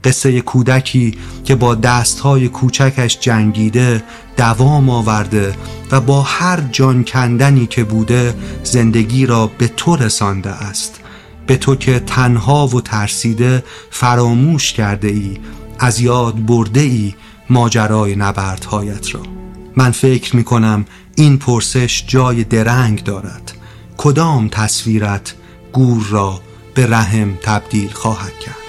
قصه 0.04 0.40
کودکی 0.40 1.18
که 1.44 1.54
با 1.54 1.74
دستهای 1.74 2.48
کوچکش 2.48 3.18
جنگیده 3.20 4.02
دوام 4.36 4.90
آورده 4.90 5.54
و 5.90 6.00
با 6.00 6.22
هر 6.22 6.60
جان 6.72 7.04
کندنی 7.04 7.66
که 7.66 7.84
بوده 7.84 8.34
زندگی 8.62 9.26
را 9.26 9.46
به 9.58 9.68
تو 9.68 9.96
رسانده 9.96 10.50
است. 10.50 11.00
به 11.46 11.56
تو 11.56 11.76
که 11.76 11.98
تنها 11.98 12.66
و 12.66 12.80
ترسیده 12.80 13.64
فراموش 13.90 14.72
کرده 14.72 15.08
ای 15.08 15.38
از 15.78 16.00
یاد 16.00 16.46
برده 16.46 16.80
ای 16.80 17.14
ماجرای 17.50 18.16
نبردهایت 18.16 19.14
را. 19.14 19.43
من 19.76 19.90
فکر 19.90 20.36
می 20.36 20.44
کنم 20.44 20.84
این 21.16 21.38
پرسش 21.38 22.04
جای 22.06 22.44
درنگ 22.44 23.04
دارد. 23.04 23.52
کدام 23.96 24.48
تصویرت 24.48 25.34
گور 25.72 26.06
را 26.10 26.40
به 26.74 26.86
رحم 26.86 27.38
تبدیل 27.42 27.90
خواهد 27.90 28.38
کرد؟ 28.38 28.63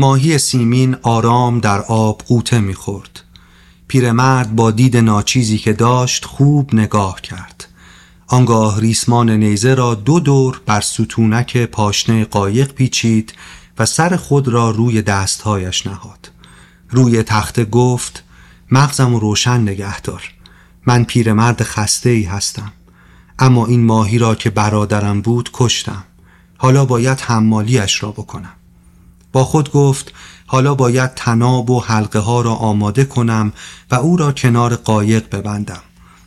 ماهی 0.00 0.38
سیمین 0.38 0.96
آرام 1.02 1.60
در 1.60 1.80
آب 1.80 2.22
قوطه 2.26 2.60
می‌خورد. 2.60 3.20
پیرمرد 3.88 4.56
با 4.56 4.70
دید 4.70 4.96
ناچیزی 4.96 5.58
که 5.58 5.72
داشت 5.72 6.24
خوب 6.24 6.74
نگاه 6.74 7.20
کرد. 7.20 7.68
آنگاه 8.26 8.80
ریسمان 8.80 9.30
نیزه 9.30 9.74
را 9.74 9.94
دو 9.94 10.20
دور 10.20 10.60
بر 10.66 10.80
ستونک 10.80 11.56
پاشنه 11.56 12.24
قایق 12.24 12.72
پیچید 12.72 13.32
و 13.78 13.86
سر 13.86 14.16
خود 14.16 14.48
را 14.48 14.70
روی 14.70 15.02
دستهایش 15.02 15.86
نهاد. 15.86 16.30
روی 16.90 17.22
تخته 17.22 17.64
گفت 17.64 18.24
مغزم 18.70 19.14
روشن 19.14 19.60
نگه 19.60 20.00
دار. 20.00 20.22
من 20.86 21.04
پیرمرد 21.04 21.62
خسته 21.62 22.10
ای 22.10 22.22
هستم. 22.22 22.72
اما 23.38 23.66
این 23.66 23.84
ماهی 23.84 24.18
را 24.18 24.34
که 24.34 24.50
برادرم 24.50 25.20
بود 25.20 25.50
کشتم. 25.52 26.04
حالا 26.56 26.84
باید 26.84 27.20
حمالیش 27.20 28.02
را 28.02 28.10
بکنم. 28.10 28.52
با 29.32 29.44
خود 29.44 29.72
گفت 29.72 30.12
حالا 30.46 30.74
باید 30.74 31.14
تناب 31.14 31.70
و 31.70 31.80
حلقه 31.80 32.18
ها 32.18 32.40
را 32.40 32.54
آماده 32.54 33.04
کنم 33.04 33.52
و 33.90 33.94
او 33.94 34.16
را 34.16 34.32
کنار 34.32 34.76
قایق 34.76 35.36
ببندم. 35.36 35.80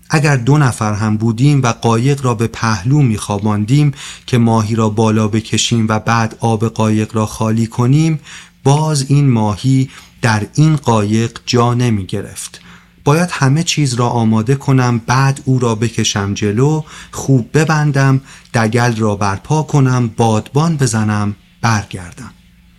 اگر 0.09 0.35
دو 0.35 0.57
نفر 0.57 0.93
هم 0.93 1.17
بودیم 1.17 1.61
و 1.63 1.67
قایق 1.67 2.25
را 2.25 2.33
به 2.33 2.47
پهلو 2.47 3.01
میخواباندیم 3.01 3.93
که 4.27 4.37
ماهی 4.37 4.75
را 4.75 4.89
بالا 4.89 5.27
بکشیم 5.27 5.85
و 5.89 5.99
بعد 5.99 6.37
آب 6.39 6.67
قایق 6.67 7.15
را 7.15 7.25
خالی 7.25 7.67
کنیم 7.67 8.19
باز 8.63 9.05
این 9.07 9.29
ماهی 9.29 9.89
در 10.21 10.47
این 10.53 10.75
قایق 10.75 11.39
جا 11.45 11.73
نمی 11.73 12.05
گرفت 12.05 12.61
باید 13.03 13.29
همه 13.31 13.63
چیز 13.63 13.93
را 13.93 14.09
آماده 14.09 14.55
کنم 14.55 15.01
بعد 15.07 15.41
او 15.45 15.59
را 15.59 15.75
بکشم 15.75 16.33
جلو 16.33 16.81
خوب 17.11 17.49
ببندم 17.53 18.21
دگل 18.53 18.95
را 18.95 19.15
برپا 19.15 19.63
کنم 19.63 20.07
بادبان 20.07 20.77
بزنم 20.77 21.35
برگردم. 21.61 22.31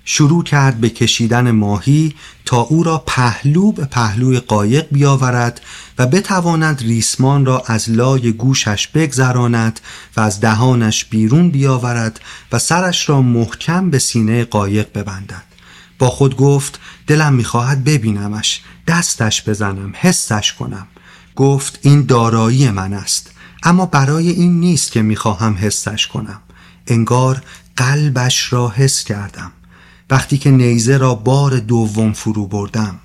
شروع 0.04 0.44
کرد 0.44 0.80
به 0.80 0.90
کشیدن 0.90 1.50
ماهی 1.50 2.14
تا 2.44 2.60
او 2.60 2.82
را 2.82 2.98
پهلو 3.06 3.72
به 3.72 3.84
پهلوی 3.84 4.40
قایق 4.40 4.86
بیاورد 4.90 5.60
و 5.98 6.06
بتواند 6.06 6.82
ریسمان 6.82 7.46
را 7.46 7.62
از 7.66 7.90
لای 7.90 8.32
گوشش 8.32 8.88
بگذراند 8.88 9.80
و 10.16 10.20
از 10.20 10.40
دهانش 10.40 11.04
بیرون 11.04 11.50
بیاورد 11.50 12.20
و 12.52 12.58
سرش 12.58 13.08
را 13.08 13.22
محکم 13.22 13.90
به 13.90 13.98
سینه 13.98 14.44
قایق 14.44 14.88
ببندد. 14.94 15.42
با 15.98 16.10
خود 16.10 16.36
گفت 16.36 16.80
دلم 17.06 17.34
می‌خواهد 17.34 17.84
ببینمش 17.84 18.62
دستش 18.86 19.48
بزنم 19.48 19.92
حسش 19.96 20.52
کنم. 20.52 20.86
گفت 21.36 21.78
این 21.82 22.02
دارایی 22.02 22.70
من 22.70 22.92
است 22.92 23.30
اما 23.62 23.86
برای 23.86 24.30
این 24.30 24.60
نیست 24.60 24.92
که 24.92 25.02
می‌خواهم 25.02 25.54
حسش 25.60 26.06
کنم. 26.06 26.40
انگار 26.86 27.42
قلبش 27.76 28.52
را 28.52 28.68
حس 28.68 29.04
کردم. 29.04 29.52
وقتی 30.10 30.38
که 30.38 30.50
نیزه 30.50 30.96
را 30.96 31.14
بار 31.14 31.58
دوم 31.58 32.12
فرو 32.12 32.46
بردم. 32.46 33.00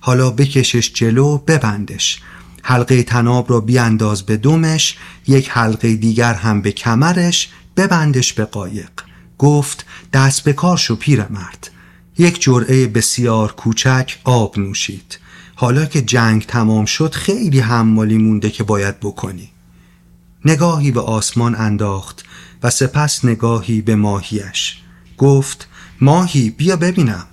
حالا 0.00 0.30
بکشش 0.30 0.92
جلو 0.92 1.38
ببندش. 1.38 2.20
حلقه 2.62 3.02
تناب 3.02 3.50
را 3.50 3.60
بیانداز 3.60 4.22
به 4.22 4.36
دومش 4.36 4.96
یک 5.26 5.50
حلقه 5.50 5.96
دیگر 5.96 6.34
هم 6.34 6.62
به 6.62 6.72
کمرش 6.72 7.48
ببندش 7.76 8.32
به 8.32 8.44
قایق. 8.44 8.90
گفت 9.38 9.86
دست 10.12 10.44
به 10.44 10.52
کار 10.52 10.76
شو 10.76 10.96
پیرمرد. 10.96 11.70
یک 12.18 12.42
جرعه 12.42 12.86
بسیار 12.86 13.52
کوچک 13.52 14.18
آب 14.24 14.58
نوشید. 14.58 15.18
حالا 15.54 15.84
که 15.84 16.02
جنگ 16.02 16.46
تمام 16.46 16.84
شد 16.84 17.14
خیلی 17.14 17.60
حمالی 17.60 18.18
مونده 18.18 18.50
که 18.50 18.64
باید 18.64 19.00
بکنی. 19.00 19.48
نگاهی 20.44 20.90
به 20.90 21.00
آسمان 21.00 21.54
انداخت 21.54 22.24
و 22.62 22.70
سپس 22.70 23.24
نگاهی 23.24 23.80
به 23.80 23.96
ماهیش. 23.96 24.78
گفت 25.18 25.68
ماهی 26.02 26.50
بیا 26.50 26.76
ببینم. 26.76 27.24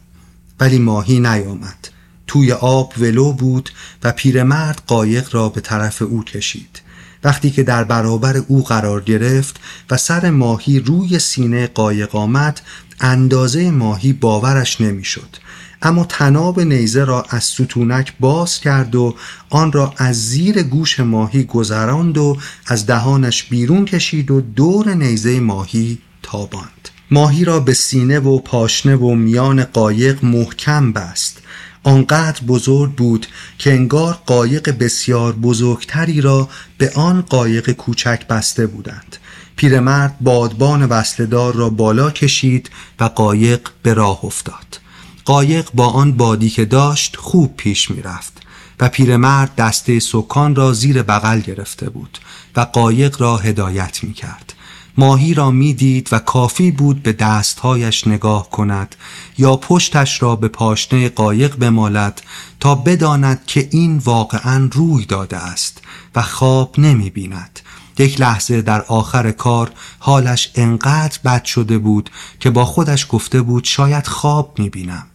ولی 0.59 0.79
ماهی 0.79 1.19
نیامد. 1.19 1.89
توی 2.27 2.51
آب 2.51 2.93
ولو 2.97 3.33
بود 3.33 3.69
و 4.03 4.11
پیرمرد 4.11 4.81
قایق 4.87 5.35
را 5.35 5.49
به 5.49 5.61
طرف 5.61 6.01
او 6.01 6.23
کشید. 6.23 6.81
وقتی 7.23 7.51
که 7.51 7.63
در 7.63 7.83
برابر 7.83 8.37
او 8.37 8.63
قرار 8.63 9.01
گرفت 9.01 9.59
و 9.89 9.97
سر 9.97 10.29
ماهی 10.29 10.79
روی 10.79 11.19
سینه 11.19 11.67
قایق 11.67 12.15
آمد 12.15 12.61
اندازه 12.99 13.71
ماهی 13.71 14.13
باورش 14.13 14.81
نمی‌شد. 14.81 15.35
اما 15.81 16.05
تناب 16.09 16.59
نیزه 16.59 17.03
را 17.03 17.25
از 17.29 17.43
ستونک 17.43 18.13
باز 18.19 18.59
کرد 18.59 18.95
و 18.95 19.15
آن 19.49 19.71
را 19.71 19.93
از 19.97 20.29
زیر 20.29 20.63
گوش 20.63 20.99
ماهی 20.99 21.43
گذراند 21.43 22.17
و 22.17 22.37
از 22.65 22.85
دهانش 22.85 23.43
بیرون 23.43 23.85
کشید 23.85 24.31
و 24.31 24.41
دور 24.41 24.93
نیزه 24.93 25.39
ماهی 25.39 25.97
تاباند. 26.23 26.89
ماهی 27.11 27.45
را 27.45 27.59
به 27.59 27.73
سینه 27.73 28.19
و 28.19 28.39
پاشنه 28.39 28.95
و 28.95 29.15
میان 29.15 29.63
قایق 29.63 30.25
محکم 30.25 30.91
بست. 30.91 31.37
آنقدر 31.83 32.41
بزرگ 32.47 32.95
بود 32.95 33.27
که 33.57 33.73
انگار 33.73 34.17
قایق 34.25 34.69
بسیار 34.69 35.33
بزرگتری 35.33 36.21
را 36.21 36.49
به 36.77 36.91
آن 36.95 37.21
قایق 37.21 37.71
کوچک 37.71 38.27
بسته 38.27 38.67
بودند. 38.67 39.17
پیرمرد 39.55 40.15
بادبان 40.21 40.85
وصلدار 40.85 41.53
را 41.53 41.69
بالا 41.69 42.11
کشید 42.11 42.69
و 42.99 43.03
قایق 43.03 43.69
به 43.83 43.93
راه 43.93 44.25
افتاد. 44.25 44.79
قایق 45.25 45.69
با 45.73 45.87
آن 45.87 46.11
بادی 46.11 46.49
که 46.49 46.65
داشت 46.65 47.15
خوب 47.15 47.57
پیش 47.57 47.91
می 47.91 48.01
رفت 48.01 48.33
و 48.79 48.89
پیرمرد 48.89 49.55
دسته 49.55 49.99
سکان 49.99 50.55
را 50.55 50.73
زیر 50.73 51.03
بغل 51.03 51.39
گرفته 51.39 51.89
بود 51.89 52.17
و 52.55 52.61
قایق 52.61 53.21
را 53.21 53.37
هدایت 53.37 54.03
می 54.03 54.13
کرد 54.13 54.53
ماهی 54.99 55.33
را 55.33 55.51
می‌دید 55.51 56.09
و 56.11 56.19
کافی 56.19 56.71
بود 56.71 57.03
به 57.03 57.13
دستهایش 57.13 58.07
نگاه 58.07 58.49
کند 58.49 58.95
یا 59.37 59.55
پشتش 59.55 60.21
را 60.21 60.35
به 60.35 60.47
پاشنه 60.47 61.09
قایق 61.09 61.55
بمالد 61.55 62.21
تا 62.59 62.75
بداند 62.75 63.45
که 63.47 63.67
این 63.71 63.97
واقعا 63.97 64.69
روی 64.71 65.05
داده 65.05 65.37
است 65.37 65.81
و 66.15 66.21
خواب 66.21 66.75
نمی 66.77 67.09
بیند. 67.09 67.59
یک 67.99 68.21
لحظه 68.21 68.61
در 68.61 68.81
آخر 68.81 69.31
کار 69.31 69.71
حالش 69.99 70.51
انقدر 70.55 71.19
بد 71.25 71.43
شده 71.43 71.77
بود 71.77 72.09
که 72.39 72.49
با 72.49 72.65
خودش 72.65 73.07
گفته 73.09 73.41
بود 73.41 73.63
شاید 73.63 74.07
خواب 74.07 74.59
می 74.59 74.69
بینم. 74.69 75.07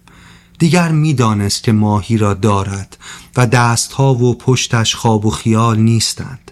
دیگر 0.59 0.89
می‌دانست 0.89 1.63
که 1.63 1.73
ماهی 1.73 2.17
را 2.17 2.35
دارد 2.35 2.97
و 3.37 3.47
دستها 3.47 4.15
و 4.15 4.39
پشتش 4.39 4.95
خواب 4.95 5.27
و 5.27 5.31
خیال 5.31 5.79
نیستند. 5.79 6.51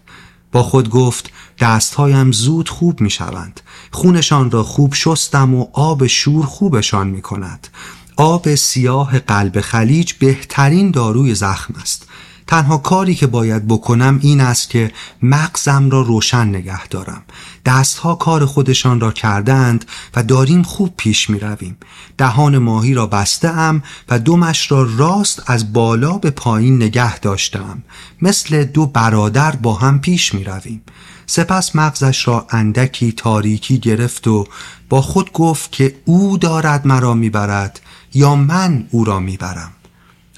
با 0.52 0.62
خود 0.62 0.90
گفت 0.90 1.30
دستهایم 1.62 2.32
زود 2.32 2.68
خوب 2.68 3.00
می 3.00 3.10
شوند 3.10 3.60
خونشان 3.90 4.50
را 4.50 4.62
خوب 4.62 4.94
شستم 4.94 5.54
و 5.54 5.66
آب 5.72 6.06
شور 6.06 6.46
خوبشان 6.46 7.08
می 7.08 7.22
کند 7.22 7.68
آب 8.16 8.54
سیاه 8.54 9.18
قلب 9.18 9.60
خلیج 9.60 10.12
بهترین 10.12 10.90
داروی 10.90 11.34
زخم 11.34 11.74
است. 11.80 12.08
تنها 12.46 12.78
کاری 12.78 13.14
که 13.14 13.26
باید 13.26 13.68
بکنم 13.68 14.18
این 14.22 14.40
است 14.40 14.70
که 14.70 14.92
مغزم 15.22 15.90
را 15.90 16.02
روشن 16.02 16.48
نگه 16.48 16.86
دارم. 16.86 17.22
دستها 17.66 18.14
کار 18.14 18.46
خودشان 18.46 19.00
را 19.00 19.12
کردند 19.12 19.84
و 20.16 20.22
داریم 20.22 20.62
خوب 20.62 20.94
پیش 20.96 21.30
می 21.30 21.38
رویم 21.38 21.76
دهان 22.18 22.58
ماهی 22.58 22.94
را 22.94 23.06
بسته 23.06 23.48
ام 23.48 23.82
و 24.08 24.18
دومش 24.18 24.72
را 24.72 24.88
راست 24.96 25.42
از 25.46 25.72
بالا 25.72 26.18
به 26.18 26.30
پایین 26.30 26.76
نگه 26.76 27.18
داشتم 27.18 27.82
مثل 28.22 28.64
دو 28.64 28.86
برادر 28.86 29.56
با 29.56 29.74
هم 29.74 30.00
پیش 30.00 30.34
می 30.34 30.44
رویم 30.44 30.82
سپس 31.26 31.76
مغزش 31.76 32.28
را 32.28 32.46
اندکی 32.50 33.12
تاریکی 33.12 33.78
گرفت 33.78 34.26
و 34.26 34.46
با 34.88 35.02
خود 35.02 35.32
گفت 35.32 35.72
که 35.72 35.96
او 36.04 36.38
دارد 36.38 36.86
مرا 36.86 37.14
می‌برد 37.14 37.80
یا 38.14 38.34
من 38.34 38.86
او 38.90 39.04
را 39.04 39.18
می‌برم. 39.20 39.72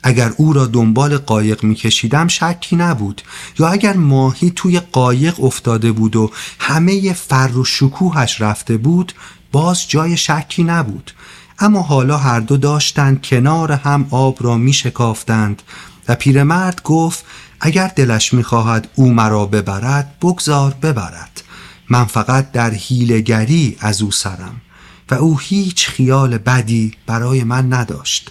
اگر 0.07 0.33
او 0.37 0.53
را 0.53 0.67
دنبال 0.67 1.19
قایق 1.19 1.65
میکشیدم 1.65 2.29
شکی 2.29 2.77
نبود 2.77 3.23
یا 3.59 3.69
اگر 3.69 3.97
ماهی 3.97 4.53
توی 4.57 4.81
قایق 4.81 5.45
افتاده 5.45 5.93
بود 5.93 6.17
و 6.17 6.31
همه 6.59 7.13
فر 7.13 7.51
و 7.57 7.65
شکوهش 7.65 8.41
رفته 8.41 8.77
بود 8.77 9.13
باز 9.53 9.89
جای 9.89 10.17
شکی 10.17 10.65
نبود. 10.65 11.11
اما 11.59 11.83
حالا 11.83 12.19
هر 12.19 12.41
دو 12.41 12.57
داشتند 12.57 13.23
کنار 13.23 13.73
هم 13.73 14.07
آب 14.11 14.37
را 14.41 14.57
می 14.57 14.73
شکافتند 14.73 15.63
و 16.09 16.15
پیرمرد 16.15 16.83
گفت 16.83 17.25
اگر 17.67 17.89
دلش 17.97 18.35
می‌خواهد 18.35 18.89
او 18.95 19.13
مرا 19.15 19.47
ببرد 19.47 20.19
بگذار 20.23 20.75
ببرد. 20.83 21.43
من 21.91 22.05
فقط 22.05 22.53
در 22.53 22.71
هیلگری 22.75 23.77
از 23.81 24.03
او 24.03 24.11
سرم 24.11 24.61
و 25.11 25.15
او 25.15 25.39
هیچ 25.39 25.89
خیال 25.89 26.39
بدی 26.39 26.93
برای 27.07 27.45
من 27.45 27.73
نداشت. 27.73 28.31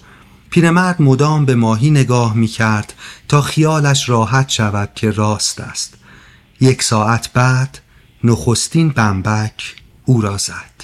پیرمرد 0.50 1.02
مدام 1.02 1.46
به 1.46 1.56
ماهی 1.56 1.90
نگاه 1.90 2.34
می 2.34 2.48
کرد 2.48 2.94
تا 3.28 3.42
خیالش 3.42 4.10
راحت 4.10 4.50
شود 4.50 4.90
که 4.96 5.12
راست 5.12 5.62
است. 5.62 5.94
یک 6.62 6.84
ساعت 6.84 7.34
بعد 7.34 7.80
نخستین 8.24 8.90
بمبک 8.90 9.76
او 10.06 10.22
را 10.22 10.38
زد. 10.38 10.84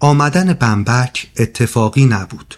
آمدن 0.00 0.52
بمبک 0.52 1.30
اتفاقی 1.36 2.04
نبود. 2.04 2.54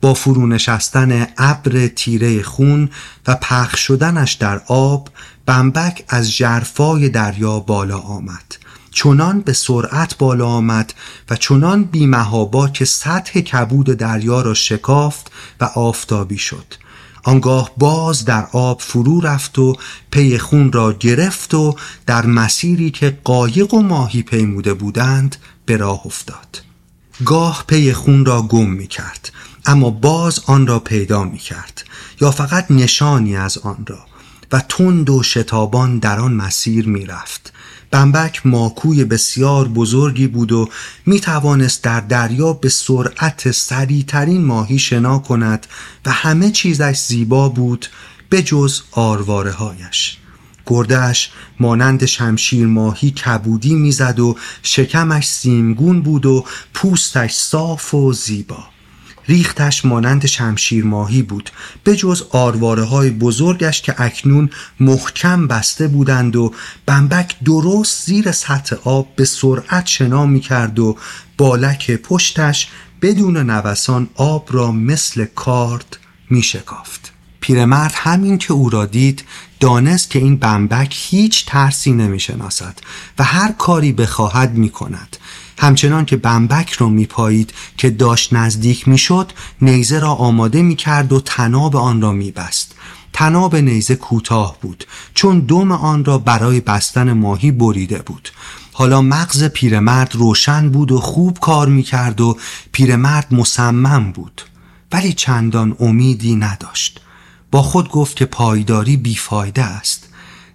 با 0.00 0.14
فرو 0.14 0.46
نشستن 0.46 1.26
ابر 1.38 1.86
تیره 1.86 2.42
خون 2.42 2.90
و 3.26 3.34
پخش 3.34 3.80
شدنش 3.86 4.32
در 4.32 4.60
آب 4.66 5.08
بمبک 5.46 6.04
از 6.08 6.36
جرفای 6.36 7.08
دریا 7.08 7.60
بالا 7.60 7.98
آمد. 7.98 8.56
چنان 8.90 9.40
به 9.40 9.52
سرعت 9.52 10.18
بالا 10.18 10.46
آمد 10.46 10.94
و 11.30 11.36
چنان 11.36 11.84
بیمهابا 11.84 12.68
که 12.68 12.84
سطح 12.84 13.40
کبود 13.40 13.86
دریا 13.86 14.42
را 14.42 14.54
شکافت 14.54 15.30
و 15.60 15.64
آفتابی 15.64 16.38
شد. 16.38 16.74
آنگاه 17.22 17.70
باز 17.76 18.24
در 18.24 18.46
آب 18.52 18.80
فرو 18.80 19.20
رفت 19.20 19.58
و 19.58 19.76
پی 20.10 20.38
خون 20.38 20.72
را 20.72 20.92
گرفت 20.92 21.54
و 21.54 21.76
در 22.06 22.26
مسیری 22.26 22.90
که 22.90 23.18
قایق 23.24 23.74
و 23.74 23.82
ماهی 23.82 24.22
پیموده 24.22 24.74
بودند 24.74 25.36
به 25.66 25.76
راه 25.76 26.06
افتاد. 26.06 26.62
گاه 27.24 27.64
پی 27.66 27.92
خون 27.92 28.24
را 28.24 28.42
گم 28.42 28.70
می 28.70 28.86
کرد 28.86 29.30
اما 29.66 29.90
باز 29.90 30.40
آن 30.46 30.66
را 30.66 30.78
پیدا 30.78 31.24
می 31.24 31.38
کرد 31.38 31.84
یا 32.20 32.30
فقط 32.30 32.70
نشانی 32.70 33.36
از 33.36 33.58
آن 33.58 33.84
را 33.86 33.98
و 34.52 34.62
تند 34.68 35.10
و 35.10 35.22
شتابان 35.22 35.98
در 35.98 36.20
آن 36.20 36.32
مسیر 36.32 36.88
می 36.88 37.06
رفت. 37.06 37.52
بمبک 37.90 38.46
ماکوی 38.46 39.04
بسیار 39.04 39.68
بزرگی 39.68 40.26
بود 40.26 40.52
و 40.52 40.68
می 41.06 41.20
توانست 41.20 41.82
در 41.84 42.00
دریا 42.00 42.52
به 42.52 42.68
سرعت 42.68 43.50
سریعترین 43.50 44.44
ماهی 44.44 44.78
شنا 44.78 45.18
کند 45.18 45.66
و 46.06 46.10
همه 46.10 46.50
چیزش 46.50 46.96
زیبا 46.98 47.48
بود 47.48 47.86
به 48.28 48.42
جز 48.42 48.82
آرواره 48.92 49.52
هایش 49.52 50.18
گردش 50.66 51.30
مانند 51.60 52.06
شمشیر 52.06 52.66
ماهی 52.66 53.10
کبودی 53.10 53.74
می‌زد 53.74 54.20
و 54.20 54.36
شکمش 54.62 55.28
سیمگون 55.28 56.02
بود 56.02 56.26
و 56.26 56.44
پوستش 56.74 57.32
صاف 57.32 57.94
و 57.94 58.12
زیبا. 58.12 58.64
ریختش 59.28 59.84
مانند 59.84 60.26
شمشیر 60.26 60.84
ماهی 60.84 61.22
بود 61.22 61.50
به 61.84 61.96
جز 61.96 62.22
آرواره 62.30 62.82
های 62.82 63.10
بزرگش 63.10 63.82
که 63.82 63.94
اکنون 63.98 64.50
محکم 64.80 65.46
بسته 65.46 65.88
بودند 65.88 66.36
و 66.36 66.54
بمبک 66.86 67.36
درست 67.44 68.06
زیر 68.06 68.32
سطح 68.32 68.76
آب 68.84 69.08
به 69.16 69.24
سرعت 69.24 69.86
شنا 69.86 70.26
می 70.26 70.40
کرد 70.40 70.78
و 70.78 70.96
بالک 71.38 71.90
پشتش 71.90 72.68
بدون 73.02 73.36
نوسان 73.36 74.08
آب 74.14 74.48
را 74.50 74.72
مثل 74.72 75.24
کارد 75.24 75.96
می 76.30 76.42
شکافت. 76.42 77.12
پیرمرد 77.40 77.92
همین 77.96 78.38
که 78.38 78.52
او 78.52 78.70
را 78.70 78.86
دید 78.86 79.24
دانست 79.60 80.10
که 80.10 80.18
این 80.18 80.36
بمبک 80.36 80.96
هیچ 80.98 81.46
ترسی 81.46 81.92
نمی 81.92 82.20
شناسد 82.20 82.78
و 83.18 83.24
هر 83.24 83.52
کاری 83.52 83.92
بخواهد 83.92 84.54
می 84.54 84.70
کند 84.70 85.16
همچنان 85.58 86.04
که 86.04 86.16
بمبک 86.16 86.72
را 86.72 86.88
میپایید 86.88 87.54
که 87.76 87.90
داشت 87.90 88.32
نزدیک 88.32 88.88
می‌شد 88.88 89.32
نیزه 89.62 89.98
را 89.98 90.10
آماده 90.10 90.62
می‌کرد 90.62 91.12
و 91.12 91.20
تناب 91.20 91.76
آن 91.76 92.02
را 92.02 92.12
میبست. 92.12 92.74
تناب 93.12 93.56
نیزه 93.56 93.96
کوتاه 93.96 94.56
بود 94.60 94.84
چون 95.14 95.40
دم 95.40 95.72
آن 95.72 96.04
را 96.04 96.18
برای 96.18 96.60
بستن 96.60 97.12
ماهی 97.12 97.50
بریده 97.50 98.02
بود. 98.02 98.28
حالا 98.72 99.02
مغز 99.02 99.44
پیرمرد 99.44 100.16
روشن 100.16 100.70
بود 100.70 100.92
و 100.92 101.00
خوب 101.00 101.38
کار 101.38 101.68
می‌کرد 101.68 102.20
و 102.20 102.36
پیرمرد 102.72 103.34
مصمم 103.34 104.12
بود. 104.12 104.42
ولی 104.92 105.12
چندان 105.12 105.76
امیدی 105.80 106.36
نداشت. 106.36 107.00
با 107.50 107.62
خود 107.62 107.88
گفت 107.88 108.16
که 108.16 108.24
پایداری 108.24 108.96
بیفایده 108.96 109.64
است. 109.64 110.07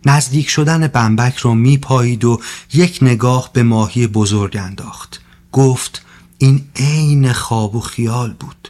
نزدیک 0.05 0.49
شدن 0.49 0.87
بمبک 0.87 1.37
را 1.37 1.53
میپایید 1.53 2.25
و 2.25 2.41
یک 2.73 2.99
نگاه 3.01 3.49
به 3.53 3.63
ماهی 3.63 4.07
بزرگ 4.07 4.57
انداخت. 4.57 5.21
گفت 5.51 6.05
این 6.37 6.67
عین 6.75 7.33
خواب 7.33 7.75
و 7.75 7.79
خیال 7.79 8.33
بود. 8.33 8.69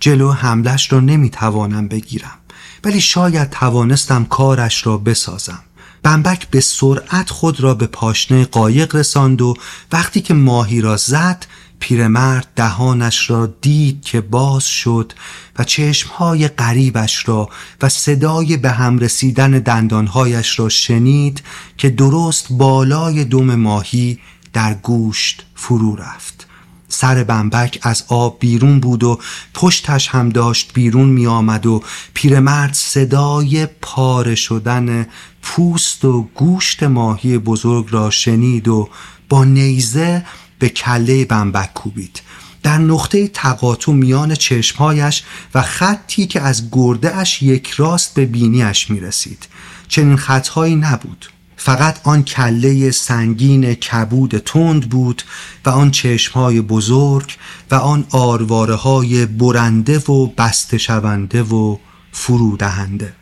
جلو 0.00 0.32
حملش 0.32 0.92
را 0.92 1.00
نمی‌توانم 1.00 1.88
بگیرم 1.88 2.38
ولی 2.84 3.00
شاید 3.00 3.50
توانستم 3.50 4.24
کارش 4.24 4.86
را 4.86 4.98
بسازم. 4.98 5.62
بمبک 6.02 6.48
به 6.50 6.60
سرعت 6.60 7.30
خود 7.30 7.60
را 7.60 7.74
به 7.74 7.86
پاشنه 7.86 8.44
قایق 8.44 8.96
رساند 8.96 9.42
و 9.42 9.54
وقتی 9.92 10.20
که 10.20 10.34
ماهی 10.34 10.80
را 10.80 10.96
زد 10.96 11.46
پیرمرد 11.82 12.46
دهانش 12.56 13.30
را 13.30 13.46
دید 13.46 14.02
که 14.02 14.20
باز 14.20 14.64
شد 14.64 15.12
و 15.58 15.64
چشمهای 15.64 16.48
قریبش 16.48 17.28
را 17.28 17.48
و 17.82 17.88
صدای 17.88 18.56
به 18.56 18.70
هم 18.70 18.98
رسیدن 18.98 19.50
دندانهایش 19.50 20.58
را 20.58 20.68
شنید 20.68 21.42
که 21.78 21.90
درست 21.90 22.46
بالای 22.50 23.24
دم 23.24 23.54
ماهی 23.54 24.18
در 24.52 24.74
گوشت 24.74 25.46
فرو 25.54 25.96
رفت. 25.96 26.46
سر 26.88 27.24
بمبک 27.24 27.78
از 27.82 28.04
آب 28.08 28.36
بیرون 28.40 28.80
بود 28.80 29.04
و 29.04 29.18
پشتش 29.54 30.08
هم 30.08 30.28
داشت 30.28 30.72
بیرون 30.74 31.08
می 31.08 31.26
آمد 31.26 31.66
و 31.66 31.82
پیرمرد 32.14 32.74
صدای 32.74 33.66
پاره 33.66 34.34
شدن 34.34 35.06
پوست 35.42 36.04
و 36.04 36.22
گوشت 36.34 36.82
ماهی 36.82 37.38
بزرگ 37.38 37.86
را 37.90 38.10
شنید 38.10 38.68
و 38.68 38.88
با 39.28 39.44
نیزه 39.44 40.24
به 40.62 40.68
کله 40.68 41.24
بمبک 41.24 41.74
کوبید. 41.74 42.20
در 42.62 42.78
نقطه 42.78 43.28
تقاطع 43.28 43.92
میان 43.92 44.34
چشمهایش 44.34 45.22
و 45.54 45.62
خطی 45.62 46.26
که 46.26 46.40
از 46.40 46.70
گرده 46.72 47.16
اش 47.16 47.42
یک 47.42 47.70
راست 47.70 48.14
به 48.14 48.26
بینیش 48.26 48.90
می 48.90 49.00
رسید 49.00 49.48
چنین 49.88 50.16
خطهایی 50.16 50.76
نبود. 50.76 51.26
فقط 51.56 52.00
آن 52.04 52.22
کله 52.22 52.90
سنگین 52.90 53.74
کبود 53.74 54.38
تند 54.38 54.88
بود 54.88 55.22
و 55.64 55.70
آن 55.70 55.90
چشمهای 55.90 56.60
بزرگ 56.60 57.36
و 57.70 57.74
آن 57.74 58.04
آرواره 58.10 58.74
های 58.74 59.26
برنده 59.26 59.98
و 59.98 60.26
بسته 60.26 60.78
شونده 60.78 61.42
و 61.42 61.76
فرودهنده. 62.12 63.12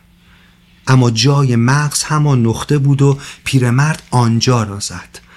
اما 0.87 1.11
جای 1.11 1.57
مغز 1.57 2.03
همان 2.03 2.47
نقطه 2.47 2.79
بود 2.79 3.03
و 3.03 3.19
پیرمرد 3.45 4.03
آنجا 4.11 4.63
را 4.63 4.81
زد. 4.81 5.30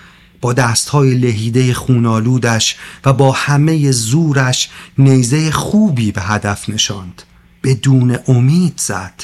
با 0.43 0.53
دستهای 0.53 1.15
لهیده 1.15 1.73
خونالودش 1.73 2.75
و 3.05 3.13
با 3.13 3.31
همه 3.31 3.91
زورش 3.91 4.69
نیزه 4.97 5.51
خوبی 5.51 6.11
به 6.11 6.21
هدف 6.21 6.69
نشاند. 6.69 7.21
بدون 7.63 8.19
امید 8.27 8.73
زد 8.77 9.23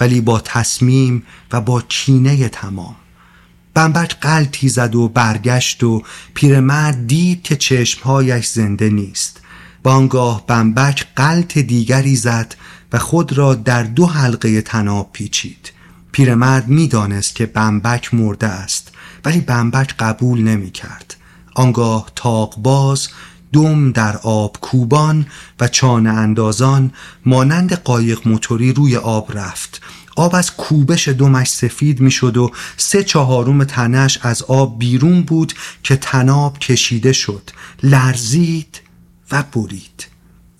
ولی 0.00 0.20
با 0.20 0.40
تصمیم 0.40 1.22
و 1.52 1.60
با 1.60 1.80
کینه 1.80 2.48
تمام. 2.48 2.96
بمبک 3.74 4.16
قلتی 4.20 4.68
زد 4.68 4.94
و 4.94 5.08
برگشت 5.08 5.82
و 5.82 6.02
پیرمرد 6.34 7.06
دید 7.06 7.42
که 7.42 7.56
چشمهایش 7.56 8.46
زنده 8.46 8.88
نیست. 8.88 9.40
بانگاه 9.82 10.46
بمبک 10.46 11.06
قلت 11.16 11.58
دیگری 11.58 12.16
زد 12.16 12.54
و 12.92 12.98
خود 12.98 13.32
را 13.32 13.54
در 13.54 13.82
دو 13.82 14.06
حلقه 14.06 14.62
تناب 14.62 15.10
پیچید. 15.12 15.72
پیرمرد 16.12 16.68
می‌دانست 16.68 17.34
که 17.34 17.46
بمبک 17.46 18.14
مرده 18.14 18.46
است. 18.46 18.89
ولی 19.24 19.40
بمبک 19.40 19.94
قبول 19.98 20.42
نمی 20.42 20.70
کرد 20.70 21.16
آنگاه 21.54 22.06
باز 22.62 23.08
دم 23.52 23.92
در 23.92 24.16
آب 24.16 24.56
کوبان 24.60 25.26
و 25.60 25.68
چانه 25.68 26.10
اندازان 26.10 26.92
مانند 27.26 27.72
قایق 27.72 28.28
موتوری 28.28 28.72
روی 28.72 28.96
آب 28.96 29.38
رفت. 29.38 29.82
آب 30.16 30.34
از 30.34 30.50
کوبش 30.50 31.08
دمش 31.08 31.48
سفید 31.48 32.00
می‌شد 32.00 32.36
و 32.36 32.50
سه 32.76 33.04
چهارم 33.04 33.64
تنش 33.64 34.18
از 34.22 34.42
آب 34.42 34.78
بیرون 34.78 35.22
بود 35.22 35.52
که 35.82 35.96
تناب 35.96 36.58
کشیده 36.58 37.12
شد. 37.12 37.50
لرزید 37.82 38.80
و 39.32 39.42
برید. 39.42 40.06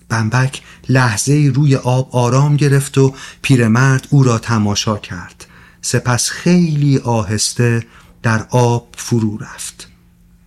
بمبک 0.09 0.61
لحظه 0.89 1.51
روی 1.55 1.75
آب 1.75 2.15
آرام 2.15 2.55
گرفت 2.55 2.97
و 2.97 3.13
پیرمرد 3.41 4.07
او 4.09 4.23
را 4.23 4.37
تماشا 4.37 4.97
کرد. 4.97 5.45
سپس 5.81 6.29
خیلی 6.29 6.97
آهسته 6.97 7.83
در 8.23 8.45
آب 8.49 8.87
فرو 8.97 9.37
رفت. 9.37 9.87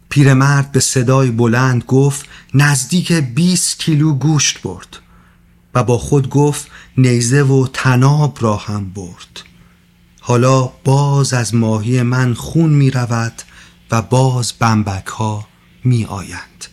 پیرمرد 0.08 0.72
به 0.72 0.80
صدای 0.80 1.30
بلند 1.30 1.84
گفت 1.84 2.28
نزدیک 2.54 3.12
20 3.12 3.78
کیلو 3.78 4.12
گوشت 4.12 4.62
برد. 4.62 4.98
و 5.74 5.84
با 5.84 5.98
خود 5.98 6.30
گفت 6.30 6.66
نیزه 6.98 7.42
و 7.42 7.66
تناب 7.72 8.38
را 8.40 8.56
هم 8.56 8.90
برد. 8.90 9.42
حالا 10.20 10.62
باز 10.84 11.32
از 11.32 11.54
ماهی 11.54 12.02
من 12.02 12.34
خون 12.34 12.70
می 12.70 12.90
رود 12.90 13.42
و 13.90 14.02
باز 14.02 14.52
بمبک 14.52 15.06
ها 15.06 15.46
می 15.84 16.04
آیند. 16.04 16.64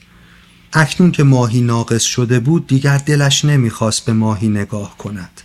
اکنون 0.74 1.12
که 1.12 1.24
ماهی 1.24 1.62
ناقص 1.62 2.04
شده 2.04 2.40
بود 2.40 2.68
دیگر 2.68 2.98
دلش 2.98 3.46
نمی‌خواست 3.46 4.06
به 4.06 4.14
ماهی 4.14 4.50
نگاه 4.50 4.98
کند. 4.98 5.42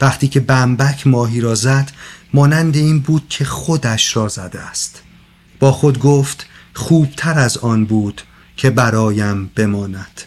وقتی 0.00 0.28
که 0.28 0.40
بمبک 0.40 1.06
ماهی 1.06 1.40
را 1.40 1.54
زد 1.54 1.90
مانند 2.34 2.76
این 2.76 3.00
بود 3.00 3.28
که 3.28 3.44
خودش 3.44 4.16
را 4.16 4.28
زده 4.28 4.60
است. 4.60 5.02
با 5.60 5.72
خود 5.72 5.98
گفت 5.98 6.46
خوبتر 6.74 7.38
از 7.38 7.58
آن 7.58 7.84
بود 7.84 8.22
که 8.56 8.70
برایم 8.70 9.50
بماند. 9.54 10.20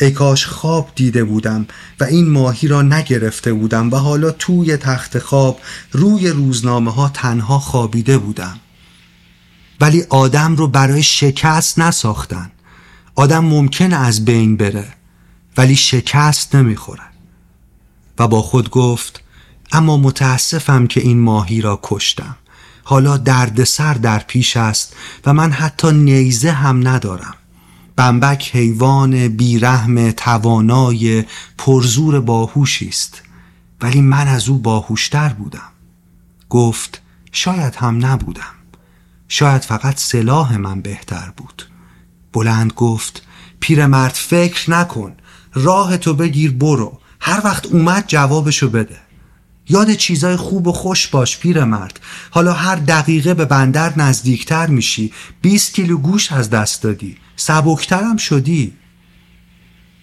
ای 0.00 0.10
کاش 0.10 0.46
خواب 0.46 0.92
دیده 0.94 1.24
بودم 1.24 1.66
و 2.00 2.04
این 2.04 2.30
ماهی 2.30 2.68
را 2.68 2.82
نگرفته 2.82 3.52
بودم 3.52 3.90
و 3.90 3.96
حالا 3.96 4.30
توی 4.30 4.76
تخت 4.76 5.18
خواب 5.18 5.60
روی 5.92 6.28
روزنامه 6.28 6.92
ها 6.92 7.08
تنها 7.08 7.58
خوابیده 7.58 8.18
بودم. 8.18 8.58
ولی 9.80 10.02
آدم 10.02 10.56
رو 10.56 10.68
برای 10.68 11.02
شکست 11.02 11.78
نساختن. 11.78 12.50
آدم 13.14 13.44
ممکن 13.44 13.92
از 13.92 14.24
بین 14.24 14.56
بره 14.56 14.88
ولی 15.56 15.76
شکست 15.76 16.54
نمی‌خوره. 16.54 17.02
و 18.18 18.28
با 18.28 18.42
خود 18.42 18.70
گفت 18.70 19.22
اما 19.72 19.96
متاسفم 19.96 20.86
که 20.86 21.00
این 21.00 21.20
ماهی 21.20 21.60
را 21.60 21.80
کشتم. 21.82 22.36
حالا 22.84 23.16
دردسر 23.16 23.94
در 23.94 24.18
پیش 24.18 24.56
است 24.56 24.96
و 25.26 25.32
من 25.32 25.52
حتی 25.52 25.92
نیزه 25.92 26.50
هم 26.50 26.88
ندارم. 26.88 27.34
بمبک 27.96 28.50
حیوان 28.56 29.28
بیرحم 29.28 30.10
توانای 30.10 31.24
پرزور 31.58 32.20
باهوشی 32.20 32.88
است. 32.88 33.22
ولی 33.80 34.00
من 34.00 34.28
از 34.28 34.48
او 34.48 34.58
باهوشتر 34.58 35.28
بودم. 35.28 35.72
گفت 36.48 37.02
شاید 37.32 37.74
هم 37.74 38.06
نبودم. 38.06 38.54
شاید 39.28 39.62
فقط 39.62 39.98
سلاح 39.98 40.56
من 40.56 40.80
بهتر 40.80 41.32
بود. 41.36 41.62
بلند 42.32 42.72
گفت 42.72 43.22
پیرمرد 43.60 44.14
فکر 44.14 44.70
نکن. 44.70 45.12
راه 45.54 45.96
تو 45.96 46.14
بگیر 46.14 46.50
برو. 46.52 47.00
هر 47.20 47.40
وقت 47.44 47.66
اومد 47.66 48.04
جوابشو 48.06 48.68
بده. 48.68 49.07
یاد 49.68 49.92
چیزای 49.92 50.36
خوب 50.36 50.66
و 50.66 50.72
خوش 50.72 51.08
باش 51.08 51.38
پیرمرد 51.38 52.00
حالا 52.30 52.52
هر 52.52 52.76
دقیقه 52.76 53.34
به 53.34 53.44
بندر 53.44 53.98
نزدیکتر 53.98 54.66
میشی. 54.66 55.12
20 55.42 55.74
کیلو 55.74 55.98
گوش 55.98 56.32
از 56.32 56.50
دست 56.50 56.82
دادی. 56.82 57.16
سبکترم 57.36 58.16
شدی. 58.16 58.72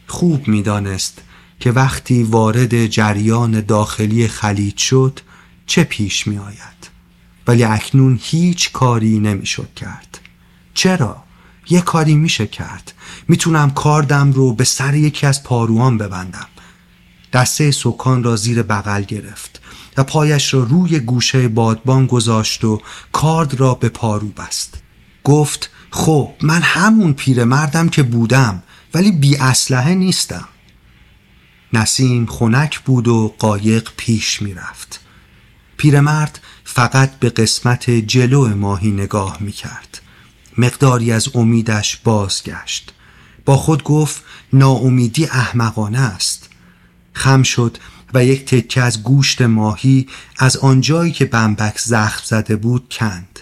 خوب 0.07 0.47
می‌دانست 0.47 1.21
که 1.59 1.71
وقتی 1.71 2.23
وارد 2.23 2.85
جریان 2.85 3.61
داخلی 3.61 4.27
خلیج 4.27 4.77
شد 4.77 5.19
چه 5.65 5.83
پیش 5.83 6.27
می 6.27 6.37
آید 6.37 6.89
ولی 7.47 7.63
اکنون 7.63 8.19
هیچ 8.21 8.71
کاری 8.71 9.19
نمی‌شد 9.19 9.73
کرد. 9.75 10.19
چرا؟ 10.73 11.23
یه 11.69 11.81
کاری 11.81 12.15
میشه 12.15 12.47
کرد. 12.47 12.93
می‌تونم 13.27 13.71
کاردم 13.71 14.31
رو 14.31 14.53
به 14.53 14.63
سر 14.63 14.95
یکی 14.95 15.27
از 15.27 15.43
پاروان 15.43 15.97
ببندم. 15.97 16.47
دسته 17.33 17.71
سکان 17.71 18.23
را 18.23 18.35
زیر 18.35 18.63
بغل 18.63 19.01
گرفت. 19.01 19.54
و 19.97 20.03
پایش 20.03 20.53
را 20.53 20.63
روی 20.63 20.99
گوشه 20.99 21.47
بادبان 21.47 22.05
گذاشت 22.05 22.63
و 22.63 22.81
کارد 23.11 23.53
را 23.53 23.73
به 23.73 23.89
پارو 23.89 24.27
بست. 24.27 24.81
گفت 25.23 25.69
خب 25.91 26.31
من 26.41 26.61
همون 26.61 27.13
پیرمردم 27.13 27.89
که 27.89 28.03
بودم 28.03 28.63
ولی 28.93 29.11
بی 29.11 29.37
اسلحه 29.37 29.95
نیستم. 29.95 30.47
نسیم 31.73 32.25
خنک 32.25 32.79
بود 32.79 33.07
و 33.07 33.35
قایق 33.39 33.89
پیش 33.97 34.41
می‌رفت 34.41 34.99
پیرمرد 35.77 36.39
فقط 36.63 37.19
به 37.19 37.29
قسمت 37.29 37.89
جلو 37.89 38.55
ماهی 38.55 38.91
نگاه 38.91 39.37
می 39.39 39.51
کرد. 39.51 40.01
مقداری 40.57 41.11
از 41.11 41.35
امیدش 41.35 41.97
بازگشت. 41.97 42.93
با 43.45 43.57
خود 43.57 43.83
گفت 43.83 44.23
ناامیدی 44.53 45.25
احمقانه 45.25 45.99
است. 45.99 46.49
خم 47.13 47.43
شد 47.43 47.77
و 48.15 48.25
یک 48.25 48.45
تکه 48.45 48.81
از 48.81 49.03
گوشت 49.03 49.41
ماهی 49.41 50.07
از 50.37 50.57
آنجایی 50.57 51.11
که 51.11 51.25
بمبک 51.25 51.79
زخم 51.79 52.21
زده 52.25 52.55
بود 52.55 52.87
کند. 52.91 53.39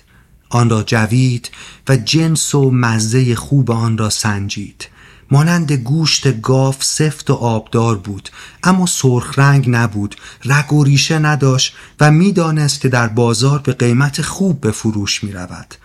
آن 0.49 0.69
را 0.69 0.83
جوید 0.83 1.49
و 1.89 1.95
جنس 1.95 2.55
و 2.55 2.71
مزه 2.71 3.35
خوب 3.35 3.71
آن 3.71 3.97
را 3.97 4.09
سنجید. 4.09 4.87
مانند 5.31 5.71
گوشت 5.71 6.41
گاف 6.41 6.83
سفت 6.83 7.29
و 7.29 7.33
آبدار 7.33 7.97
بود 7.97 8.29
اما 8.63 8.85
سرخ 8.85 9.39
رنگ 9.39 9.69
نبود 9.69 10.15
رگ 10.45 10.73
و 10.73 10.83
ریشه 10.83 11.19
نداشت 11.19 11.75
و 11.99 12.11
می‌دانست 12.11 12.81
که 12.81 12.89
در 12.89 13.07
بازار 13.07 13.59
به 13.59 13.73
قیمت 13.73 14.21
خوب 14.21 14.61
به 14.61 14.71
فروش 14.71 15.23
می 15.23 15.31
رود 15.31 15.75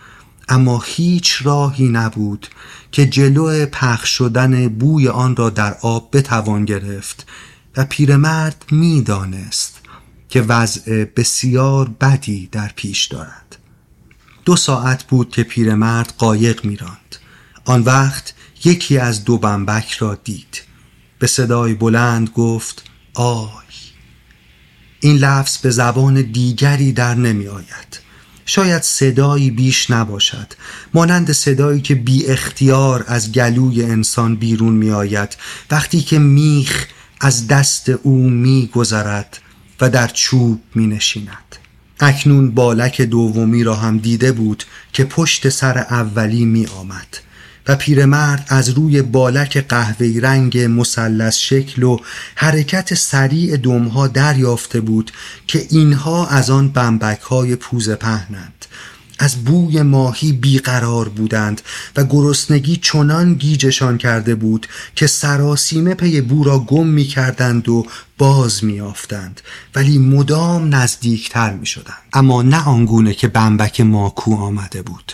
اما 0.49 0.83
هیچ 0.85 1.37
راهی 1.43 1.89
نبود 1.89 2.47
که 2.91 3.05
جلو 3.05 3.65
پخش 3.65 4.09
شدن 4.09 4.67
بوی 4.67 5.07
آن 5.07 5.35
را 5.35 5.49
در 5.49 5.75
آب 5.81 6.17
بتوان 6.17 6.65
گرفت. 6.65 7.25
و 7.77 7.85
پیرمرد 7.85 8.65
می‌دانست 8.71 9.79
که 10.29 10.41
وضع 10.41 11.05
بسیار 11.05 11.89
بدی 12.01 12.49
در 12.51 12.71
پیش 12.75 13.05
دارد. 13.05 13.57
دو 14.45 14.55
ساعت 14.55 15.03
بود 15.03 15.29
که 15.29 15.43
پیرمرد 15.43 16.13
قایق 16.17 16.65
میراند. 16.65 17.15
آن 17.65 17.81
وقت 17.81 18.33
یکی 18.65 18.97
از 18.97 19.23
دو 19.23 19.37
بمبک 19.37 19.91
را 19.91 20.15
دید. 20.15 20.61
به 21.19 21.27
صدای 21.27 21.73
بلند 21.73 22.29
گفت 22.29 22.83
آی! 23.13 23.49
این 24.99 25.17
لفظ 25.17 25.57
به 25.57 25.69
زبان 25.69 26.21
دیگری 26.21 26.91
در 26.91 27.15
نمی 27.15 27.47
آید 27.47 27.99
شاید 28.45 28.81
صدایی 28.81 29.51
بیش 29.51 29.91
نباشد. 29.91 30.53
مانند 30.93 31.31
صدایی 31.31 31.81
که 31.81 31.95
بی 31.95 32.25
اختیار 32.25 33.03
از 33.07 33.31
گلوی 33.31 33.83
انسان 33.83 34.35
بیرون 34.35 34.73
می 34.73 34.91
آید 34.91 35.37
وقتی 35.71 36.01
که 36.01 36.19
میخ 36.19 36.85
از 37.19 37.47
دست 37.47 37.89
او 37.89 38.29
می 38.29 38.69
گذرد 38.73 39.37
و 39.81 39.89
در 39.89 40.07
چوب 40.07 40.61
می 40.75 40.87
نشیند 40.87 41.55
اکنون 41.99 42.51
بالک 42.51 43.01
دومی 43.01 43.63
را 43.63 43.75
هم 43.75 43.97
دیده 43.97 44.31
بود 44.31 44.63
که 44.93 45.03
پشت 45.03 45.49
سر 45.49 45.77
اولی 45.77 46.45
می 46.45 46.65
آمد 46.65 47.17
و 47.67 47.75
پیرمرد 47.75 48.45
از 48.47 48.69
روی 48.69 49.01
بالک 49.01 49.57
قهوه‌ای 49.57 50.19
رنگ 50.19 50.57
مثلث 50.57 51.37
شکل 51.37 51.83
و 51.83 51.97
حرکت 52.35 52.93
سریع 52.93 53.57
دمها 53.57 54.07
دریافته 54.07 54.81
بود 54.81 55.11
که 55.47 55.67
اینها 55.69 56.27
از 56.27 56.49
آن 56.49 56.69
بمبک 56.69 57.21
های 57.21 57.55
پوز 57.55 57.89
پهنند. 57.89 58.65
از 59.19 59.43
بوی 59.43 59.81
ماهی 59.81 60.31
بیقرار 60.31 61.09
بودند 61.09 61.61
و 61.95 62.03
گرسنگی 62.03 62.75
چنان 62.75 63.33
گیجشان 63.33 63.97
کرده 63.97 64.35
بود 64.35 64.67
که 64.95 65.07
سراسیمه 65.07 65.93
پی 65.93 66.21
بو 66.21 66.43
را 66.43 66.59
گم 66.59 66.87
می 66.87 67.03
کردند 67.03 67.69
و 67.69 67.85
باز 68.17 68.63
می 68.63 68.81
آفتند 68.81 69.41
ولی 69.75 69.97
مدام 69.97 70.75
نزدیکتر 70.75 71.53
می 71.53 71.65
شدند 71.65 72.01
اما 72.13 72.41
نه 72.41 72.63
آنگونه 72.63 73.13
که 73.13 73.27
بمبک 73.27 73.81
ماکو 73.81 74.35
آمده 74.35 74.81
بود. 74.81 75.13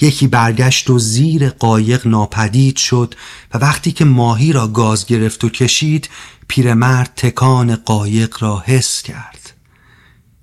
یکی 0.00 0.26
برگشت 0.26 0.90
و 0.90 0.98
زیر 0.98 1.48
قایق 1.48 2.06
ناپدید 2.06 2.76
شد 2.76 3.14
و 3.54 3.58
وقتی 3.58 3.92
که 3.92 4.04
ماهی 4.04 4.52
را 4.52 4.68
گاز 4.68 5.06
گرفت 5.06 5.44
و 5.44 5.48
کشید 5.48 6.08
پیرمرد 6.48 7.12
تکان 7.16 7.76
قایق 7.76 8.36
را 8.40 8.62
حس 8.66 9.02
کرد. 9.02 9.39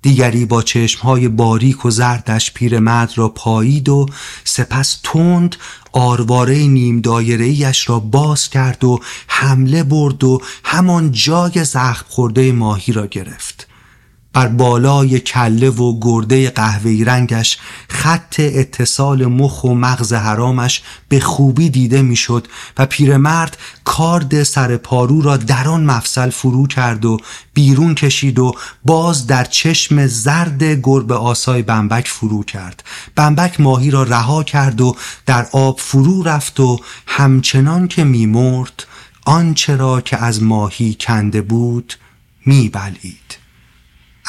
دیگری 0.08 0.44
با 0.44 0.62
چشمهای 0.62 1.28
باریک 1.28 1.84
و 1.84 1.90
زردش 1.90 2.52
پیرمرد 2.52 3.12
را 3.16 3.28
پایید 3.28 3.88
و 3.88 4.06
سپس 4.44 5.00
تند 5.02 5.56
آرواره 5.92 6.56
نیم 6.56 7.00
دایرهیش 7.00 7.88
را 7.88 7.98
باز 7.98 8.48
کرد 8.48 8.84
و 8.84 9.00
حمله 9.26 9.82
برد 9.82 10.24
و 10.24 10.40
همان 10.64 11.12
جای 11.12 11.64
زخم 11.64 12.04
خورده 12.08 12.52
ماهی 12.52 12.92
را 12.92 13.06
گرفت. 13.06 13.67
بر 14.38 14.48
بالای 14.48 15.20
کله 15.20 15.70
و 15.70 16.00
گرده 16.00 16.50
قهوه‌ای 16.50 17.04
رنگش 17.04 17.58
خط 17.88 18.34
اتصال 18.38 19.26
مخ 19.26 19.64
و 19.64 19.74
مغز 19.74 20.12
حرامش 20.12 20.82
به 21.08 21.20
خوبی 21.20 21.70
دیده 21.70 22.02
می‌شد 22.02 22.48
و 22.78 22.86
پیرمرد 22.86 23.56
کارد 23.84 24.42
سر 24.42 24.76
پارو 24.76 25.22
را 25.22 25.36
در 25.36 25.68
آن 25.68 25.84
مفصل 25.84 26.30
فرو 26.30 26.66
کرد 26.66 27.04
و 27.04 27.18
بیرون 27.54 27.94
کشید 27.94 28.38
و 28.38 28.54
باز 28.84 29.26
در 29.26 29.44
چشم 29.44 30.06
زرد 30.06 30.62
گربه 30.64 31.14
آسای 31.14 31.62
بمبک 31.62 32.08
فرو 32.08 32.42
کرد. 32.42 32.84
بمبک 33.16 33.60
ماهی 33.60 33.90
را 33.90 34.02
رها 34.02 34.42
کرد 34.42 34.80
و 34.80 34.96
در 35.26 35.46
آب 35.52 35.80
فرو 35.80 36.22
رفت 36.22 36.60
و 36.60 36.80
همچنان 37.06 37.88
که 37.88 38.04
میمرد 38.04 38.86
آنچه 39.24 39.76
را 39.76 40.00
که 40.00 40.16
از 40.16 40.42
ماهی 40.42 40.96
کنده 41.00 41.42
بود 41.42 41.94
میبلید 42.46 43.37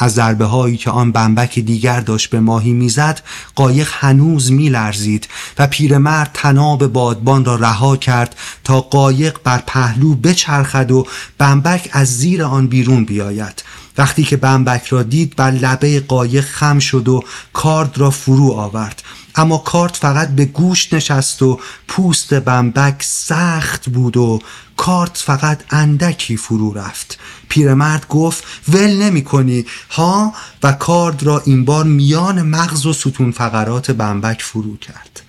از 0.02 0.14
ضربه 0.14 0.44
هایی 0.44 0.76
که 0.76 0.90
آن 0.90 1.12
بمبک 1.12 1.58
دیگر 1.58 2.00
داشت 2.00 2.30
به 2.30 2.40
ماهی 2.40 2.72
می‌زد 2.72 3.22
قایق 3.54 3.88
هنوز 3.92 4.52
میلرزید 4.52 5.28
و 5.58 5.66
پیرمرد 5.66 6.30
تناب 6.34 6.86
بادبان 6.86 7.44
را 7.44 7.56
رها 7.56 7.96
کرد 7.96 8.36
تا 8.64 8.80
قایق 8.80 9.38
بر 9.44 9.62
پهلو 9.66 10.14
بچرخد 10.14 10.90
و 10.90 11.06
بمبک 11.38 11.88
از 11.92 12.16
زیر 12.18 12.42
آن 12.42 12.66
بیرون 12.66 13.04
بیاید. 13.04 13.64
وقتی 13.98 14.22
که 14.22 14.36
بمبک 14.36 14.86
را 14.86 15.02
دید 15.02 15.36
بر 15.36 15.50
لبه 15.50 16.00
قایق 16.00 16.44
خم 16.44 16.78
شد 16.78 17.08
و 17.08 17.24
کارد 17.52 17.98
را 17.98 18.10
فرو 18.10 18.52
آورد. 18.52 19.02
اما 19.34 19.58
کارت 19.58 19.96
فقط 19.96 20.28
به 20.28 20.44
گوش 20.44 20.92
نشست 20.92 21.42
و 21.42 21.60
پوست 21.88 22.34
بمبک 22.34 23.02
سخت 23.02 23.88
بود 23.88 24.16
و 24.16 24.40
کارت 24.76 25.16
فقط 25.16 25.60
اندکی 25.70 26.36
فرو 26.36 26.72
رفت. 26.72 27.18
پیرمرد 27.48 28.08
گفت 28.08 28.44
ول 28.68 29.02
نمی 29.02 29.24
کنی 29.24 29.66
ها؟ 29.90 30.34
و 30.62 30.72
کارد 30.72 31.22
را 31.22 31.42
این 31.44 31.64
بار 31.64 31.84
میان 31.84 32.42
مغز 32.42 32.86
و 32.86 32.92
ستون 32.92 33.32
فقرات 33.32 33.90
بمبک 33.90 34.42
فرو 34.42 34.76
کرد. 34.76 35.22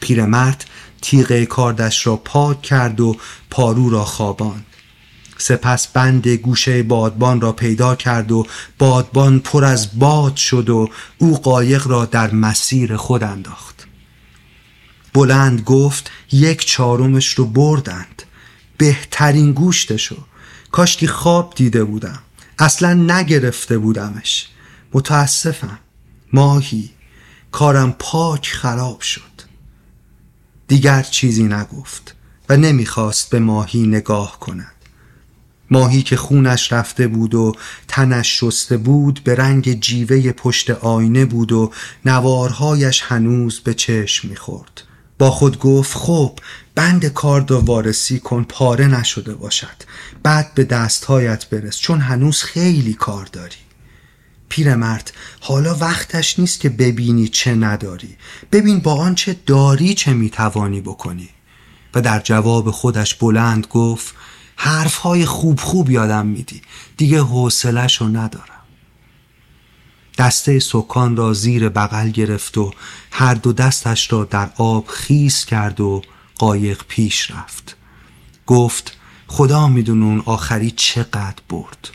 پیرمرد 0.00 0.64
تیغه 1.02 1.46
کاردش 1.46 2.06
را 2.06 2.16
پاک 2.16 2.62
کرد 2.62 3.00
و 3.00 3.16
پارو 3.50 3.90
را 3.90 4.04
خواباند. 4.04 4.66
سپس 5.42 5.86
بند 5.86 6.28
گوشه 6.28 6.82
بادبان 6.82 7.40
را 7.40 7.52
پیدا 7.52 7.94
کرد 7.94 8.32
و 8.32 8.46
بادبان 8.78 9.38
پر 9.38 9.64
از 9.64 9.98
باد 9.98 10.36
شد 10.36 10.70
و 10.70 10.88
او 11.18 11.38
قایق 11.38 11.86
را 11.86 12.04
در 12.04 12.34
مسیر 12.34 12.96
خود 12.96 13.24
انداخت. 13.24 13.86
بلند 15.14 15.60
گفت 15.60 16.10
یک 16.32 16.66
چهارمش 16.66 17.28
رو 17.34 17.46
بردند. 17.46 18.22
بهترین 18.76 19.52
گوشتشو 19.52 20.16
کاشکی 20.72 21.06
خواب 21.06 21.52
دیده 21.56 21.84
بودم. 21.84 22.18
اصلا 22.58 22.94
نگرفته 22.94 23.78
بودمش. 23.78 24.48
متاسفم. 24.92 25.78
ماهی. 26.32 26.90
کارم 27.52 27.94
پاک 27.98 28.48
خراب 28.48 29.00
شد. 29.00 29.22
دیگر 30.68 31.02
چیزی 31.02 31.42
نگفت 31.42 32.14
و 32.48 32.56
نمی‌خواست 32.56 33.30
به 33.30 33.38
ماهی 33.38 33.86
نگاه 33.86 34.40
کند. 34.40 34.71
ماهی 35.72 36.02
که 36.02 36.16
خونش 36.16 36.72
رفته 36.72 37.06
بود 37.06 37.34
و 37.34 37.54
تنش 37.88 38.40
شسته 38.40 38.76
بود 38.76 39.20
به 39.24 39.34
رنگ 39.34 39.80
جیوه 39.80 40.32
پشت 40.32 40.70
آینه 40.70 41.24
بود 41.24 41.52
و 41.52 41.72
نوارهایش 42.04 43.02
هنوز 43.02 43.60
به 43.60 43.74
چشم 43.74 44.28
می‌خورد. 44.28 44.82
با 45.18 45.30
خود 45.30 45.58
گفت 45.58 45.96
خب 45.96 46.38
بند 46.74 47.06
کارد 47.06 47.50
و 47.50 47.58
وارسی 47.58 48.18
کن 48.18 48.44
پاره 48.48 48.86
نشده 48.86 49.34
باشد. 49.34 49.82
بعد 50.22 50.54
به 50.54 50.64
دستهایت 50.64 51.46
برس 51.50 51.78
چون 51.78 52.00
هنوز 52.00 52.42
خیلی 52.42 52.94
کار 52.94 53.26
داری. 53.26 53.62
پیرمرد 54.48 55.12
حالا 55.40 55.74
وقتش 55.74 56.38
نیست 56.38 56.60
که 56.60 56.68
ببینی 56.68 57.28
چه 57.28 57.54
نداری. 57.54 58.16
ببین 58.52 58.78
با 58.78 58.94
آنچه 58.94 59.36
داری 59.46 59.94
چه 59.94 60.12
می‌توانی 60.12 60.80
بکنی. 60.80 61.28
و 61.94 62.00
در 62.00 62.20
جواب 62.20 62.70
خودش 62.70 63.14
بلند 63.14 63.66
گفت 63.66 64.14
حرف 64.56 64.96
های 64.96 65.26
خوب 65.26 65.60
خوب 65.60 65.90
یادم 65.90 66.26
میدی. 66.26 66.62
دیگه 66.96 67.20
حوصلش 67.20 68.00
رو 68.00 68.08
ندارم. 68.08 68.46
دسته 70.18 70.58
سکان 70.58 71.16
را 71.16 71.32
زیر 71.32 71.68
بغل 71.68 72.10
گرفت 72.10 72.58
و 72.58 72.72
هر 73.10 73.34
دو 73.34 73.52
دستش 73.52 74.12
را 74.12 74.24
در 74.24 74.50
آب 74.56 74.86
خیس 74.88 75.44
کرد 75.44 75.80
و 75.80 76.02
قایق 76.38 76.82
پیش 76.88 77.30
رفت. 77.30 77.76
گفت 78.46 78.96
خدا 79.26 79.68
میدون 79.68 80.02
اون 80.02 80.22
آخری 80.26 80.70
چقدر 80.70 81.42
برد. 81.48 81.90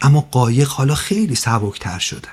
اما 0.00 0.20
قایق 0.20 0.68
حالا 0.68 0.94
خیلی 0.94 1.34
سبکتر 1.34 1.98
شده. 1.98 2.28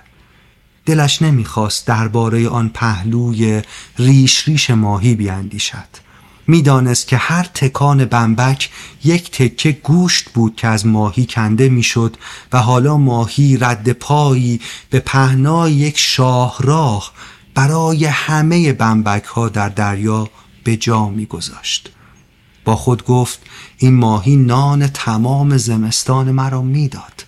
دلش 0.85 1.21
نمی‌خواست 1.21 1.87
درباره 1.87 2.49
آن 2.49 2.69
پهلوی 2.69 3.61
ریش 3.97 4.47
ریش 4.47 4.69
ماهی 4.69 5.15
بیاندیشد. 5.15 6.06
می‌دانست 6.47 7.07
که 7.07 7.17
هر 7.17 7.43
تکان 7.43 8.05
بمبک 8.05 8.69
یک 9.03 9.31
تکه 9.31 9.71
گوشت 9.71 10.29
بود 10.29 10.55
که 10.55 10.67
از 10.67 10.85
ماهی 10.85 11.25
کنده 11.25 11.69
می‌شد 11.69 12.17
و 12.53 12.57
حالا 12.57 12.97
ماهی 12.97 13.57
رد 13.57 13.91
پایی 13.91 14.61
به 14.89 14.99
پهنای 14.99 15.73
یک 15.73 15.97
شاهراه 15.97 17.11
برای 17.55 18.05
همه 18.05 18.73
بمبک 18.73 19.23
ها 19.23 19.49
در 19.49 19.69
دریا 19.69 20.29
به 20.63 20.77
جا 20.77 21.09
میگذاشت. 21.09 21.89
با 22.65 22.75
خود 22.75 23.05
گفت 23.05 23.39
این 23.77 23.93
ماهی 23.93 24.35
نان 24.35 24.87
تمام 24.87 25.57
زمستان 25.57 26.31
مرا 26.31 26.61
می‌داد. 26.61 27.25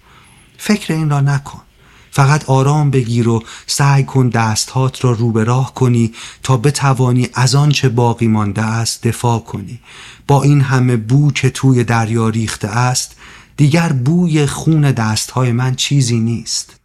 فکر 0.57 0.93
این 0.93 1.09
را 1.09 1.21
نکن. 1.21 1.61
فقط 2.11 2.49
آرام 2.49 2.91
بگیر 2.91 3.27
و 3.27 3.43
سعی 3.67 4.03
کن 4.03 4.29
دستهات 4.29 5.03
را 5.03 5.11
رو 5.11 5.31
به 5.31 5.43
راه 5.43 5.73
کنی 5.73 6.13
تا 6.43 6.57
بتوانی 6.57 7.29
از 7.33 7.55
آنچه 7.55 7.89
باقی 7.89 8.27
مانده 8.27 8.61
است 8.61 9.07
دفاع 9.07 9.39
کنی. 9.39 9.79
با 10.27 10.43
این 10.43 10.61
همه 10.61 10.97
بو 10.97 11.31
که 11.31 11.49
توی 11.49 11.83
دریا 11.83 12.29
ریخته 12.29 12.67
است 12.67 13.15
دیگر 13.57 13.91
بوی 13.91 14.45
خون 14.45 14.91
دستهای 14.91 15.51
من 15.51 15.75
چیزی 15.75 16.19
نیست. 16.19 16.79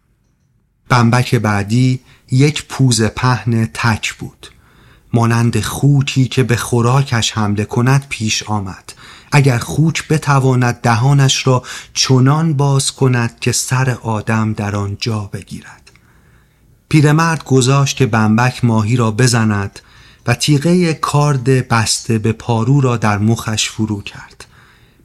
بمبک 0.88 1.34
بعدی 1.34 2.00
یک 2.30 2.64
پوز 2.66 3.02
پهن 3.02 3.68
تک 3.74 4.14
بود. 4.14 4.50
مانند 5.12 5.60
خوکی 5.60 6.28
که 6.28 6.42
به 6.42 6.56
خوراکش 6.56 7.32
حمله 7.32 7.64
کند 7.64 8.06
پیش 8.08 8.42
آمد. 8.42 8.92
اگر 9.36 9.58
خوک 9.58 10.08
بتواند 10.08 10.80
دهانش 10.80 11.46
را 11.46 11.62
چنان 11.94 12.52
باز 12.52 12.92
کند 12.92 13.40
که 13.40 13.52
سر 13.52 13.90
آدم 13.90 14.52
در 14.52 14.76
آن 14.76 14.96
جا 15.00 15.20
بگیرد. 15.20 15.90
پیرمرد 16.88 17.44
گذاشت 17.44 17.96
که 17.96 18.06
بمبک 18.06 18.64
ماهی 18.64 18.96
را 18.96 19.10
بزند 19.10 19.80
و 20.26 20.34
تیغه 20.34 20.94
کارد 20.94 21.68
بسته 21.68 22.18
به 22.18 22.32
پارو 22.32 22.80
را 22.80 22.96
در 22.96 23.18
مخش 23.18 23.68
فرو 23.68 24.02
کرد. 24.02 24.44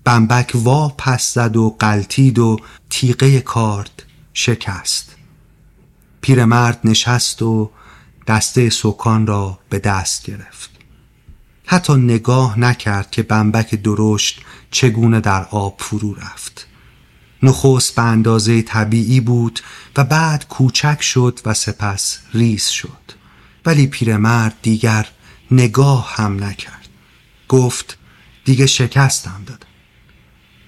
بمبک 0.03 0.51
وا 0.53 0.89
پس 0.97 1.33
زد 1.33 1.57
و 1.57 1.75
قلتید 1.79 2.39
و 2.39 2.59
تیغه 2.89 3.39
کارد 3.39 4.03
شکست. 4.33 5.15
پیرمرد 6.21 6.79
نشست 6.83 7.41
و 7.41 7.71
دسته 8.27 8.69
سکان 8.69 9.27
را 9.27 9.59
به 9.69 9.79
دست 9.79 10.23
گرفت. 10.23 10.68
حتی 11.71 11.93
نگاه 11.93 12.59
نکرد 12.59 13.11
که 13.11 13.23
بمبک 13.23 13.75
درشت 13.75 14.41
چگونه 14.71 15.19
در 15.19 15.45
آب 15.51 15.75
فرو 15.79 16.13
رفت. 16.13 16.67
نخست 17.43 17.95
به 17.95 18.01
اندازه 18.01 18.61
طبیعی 18.61 19.19
بود 19.19 19.59
و 19.97 20.03
بعد 20.03 20.47
کوچک 20.47 21.01
شد 21.01 21.39
و 21.45 21.53
سپس 21.53 22.19
ریز 22.33 22.65
شد. 22.65 23.11
ولی 23.65 23.87
پیرمرد 23.87 24.55
دیگر 24.61 25.07
نگاه 25.51 26.13
هم 26.15 26.43
نکرد. 26.43 26.87
گفت 27.47 27.97
دیگه 28.45 28.65
شکستم 28.65 29.41
دادم. 29.45 29.67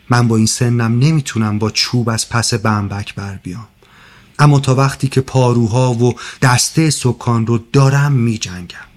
من 0.10 0.28
با 0.28 0.38
این 0.38 0.46
سنم 0.46 1.00
نمی‌تونم 1.00 1.60
با 1.60 1.72
چوب 1.72 2.10
از 2.10 2.30
پس 2.30 2.54
بمبک 2.54 3.16
بر 3.16 3.36
بیام. 3.36 3.68
اما 4.40 4.60
تا 4.60 4.76
وقتی 4.76 5.08
که 5.08 5.22
پاروها 5.22 5.94
و 5.94 6.14
دسته 6.42 6.90
سکان 6.90 7.48
رو 7.48 7.58
دارم 7.58 8.12
می 8.12 8.38
جنگم 8.38 8.91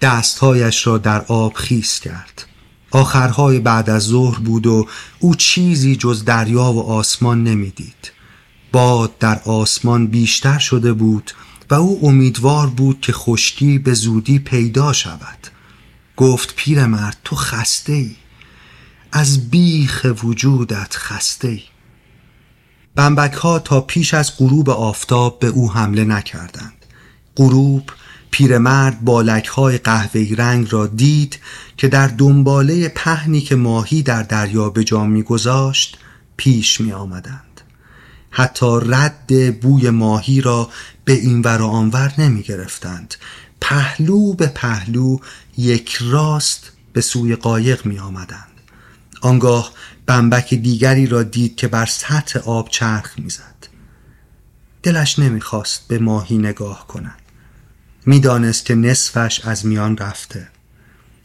دستهایش 0.00 0.86
را 0.86 0.98
در 0.98 1.24
آب 1.24 1.54
خیس 1.54 2.00
کرد. 2.00 2.44
آخرهای 2.90 3.58
بعد 3.58 3.90
از 3.90 4.02
ظهر 4.02 4.38
بود 4.38 4.66
و 4.66 4.86
او 5.18 5.34
چیزی 5.34 5.96
جز 5.96 6.24
دریا 6.24 6.72
و 6.72 6.90
آسمان 6.90 7.44
نمی‌دید. 7.44 8.12
باد 8.72 9.18
در 9.18 9.40
آسمان 9.44 10.06
بیشتر 10.06 10.58
شده 10.58 10.92
بود 10.92 11.30
و 11.70 11.74
او 11.74 12.06
امیدوار 12.06 12.66
بود 12.66 13.00
که 13.00 13.12
خشکی 13.12 13.78
به 13.78 13.94
زودی 13.94 14.38
پیدا 14.38 14.92
شود. 14.92 15.38
گفت 16.16 16.54
پیرمرد 16.56 17.16
تو 17.24 17.36
خسته 17.36 17.92
ای 17.92 18.16
از 19.12 19.50
بیخ 19.50 20.06
وجودت 20.24 20.96
خسته 20.96 21.48
ای 21.48 21.62
بمبک 22.94 23.32
ها 23.32 23.58
تا 23.58 23.80
پیش 23.80 24.14
از 24.14 24.36
غروب 24.38 24.70
آفتاب 24.70 25.38
به 25.38 25.46
او 25.46 25.72
حمله 25.72 26.04
نکردند. 26.04 26.86
غروب 27.36 27.90
پیرمرد 28.30 29.00
بالک 29.00 29.46
های 29.46 29.78
قهوه‌ای 29.78 30.34
رنگ 30.34 30.68
را 30.70 30.86
دید 30.86 31.38
که 31.76 31.88
در 31.88 32.06
دنباله 32.06 32.88
پهنی 32.88 33.40
که 33.40 33.56
ماهی 33.56 34.02
در 34.02 34.22
دریا 34.22 34.70
به 34.70 34.84
جا 34.84 35.04
میگذاشت 35.04 35.98
پیش 36.36 36.80
می 36.80 36.92
آمدند. 36.92 37.60
حتی 38.30 38.78
رد 38.86 39.60
بوی 39.60 39.90
ماهی 39.90 40.40
را 40.40 40.70
به 41.04 41.12
این 41.12 41.42
ور 41.42 41.62
و 41.62 41.66
آنور 41.66 42.12
نمی 42.18 42.42
گرفتند. 42.42 43.14
پهلو 43.60 44.34
به 44.34 44.46
پهلو 44.46 45.18
یک 45.56 45.98
راست 46.00 46.72
به 46.92 47.00
سوی 47.00 47.36
قایق 47.36 47.86
می 47.86 47.98
آمدند. 47.98 48.48
آنگاه 49.20 49.72
بمبک 50.06 50.54
دیگری 50.54 51.06
را 51.06 51.22
دید 51.22 51.56
که 51.56 51.68
بر 51.68 51.86
سطح 51.86 52.38
آب 52.38 52.68
چرخ 52.68 53.18
می‌زد. 53.18 53.68
دلش 54.82 55.18
نمی‌خواست 55.18 55.88
به 55.88 55.98
ماهی 55.98 56.38
نگاه 56.38 56.86
کند. 56.86 57.17
می‌دانست 58.08 58.64
که 58.64 58.74
نصفش 58.74 59.40
از 59.44 59.66
میان 59.66 59.96
رفته. 59.96 60.48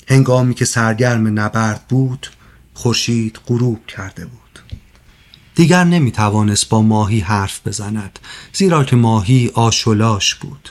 هنگامی 0.07 0.53
که 0.53 0.65
سرگرم 0.65 1.39
نبرد 1.39 1.88
بود 1.88 2.27
خورشید 2.73 3.39
غروب 3.47 3.88
کرده 3.88 4.26
بود. 4.26 4.60
دیگر 5.55 5.84
نمی 5.84 6.11
توانست 6.11 6.69
با 6.69 6.81
ماهی 6.81 7.19
حرف 7.19 7.68
بزند 7.68 8.19
زیرا 8.53 8.84
که 8.84 8.95
ماهی 8.95 9.51
آشولاش 9.53 10.35
بود. 10.35 10.69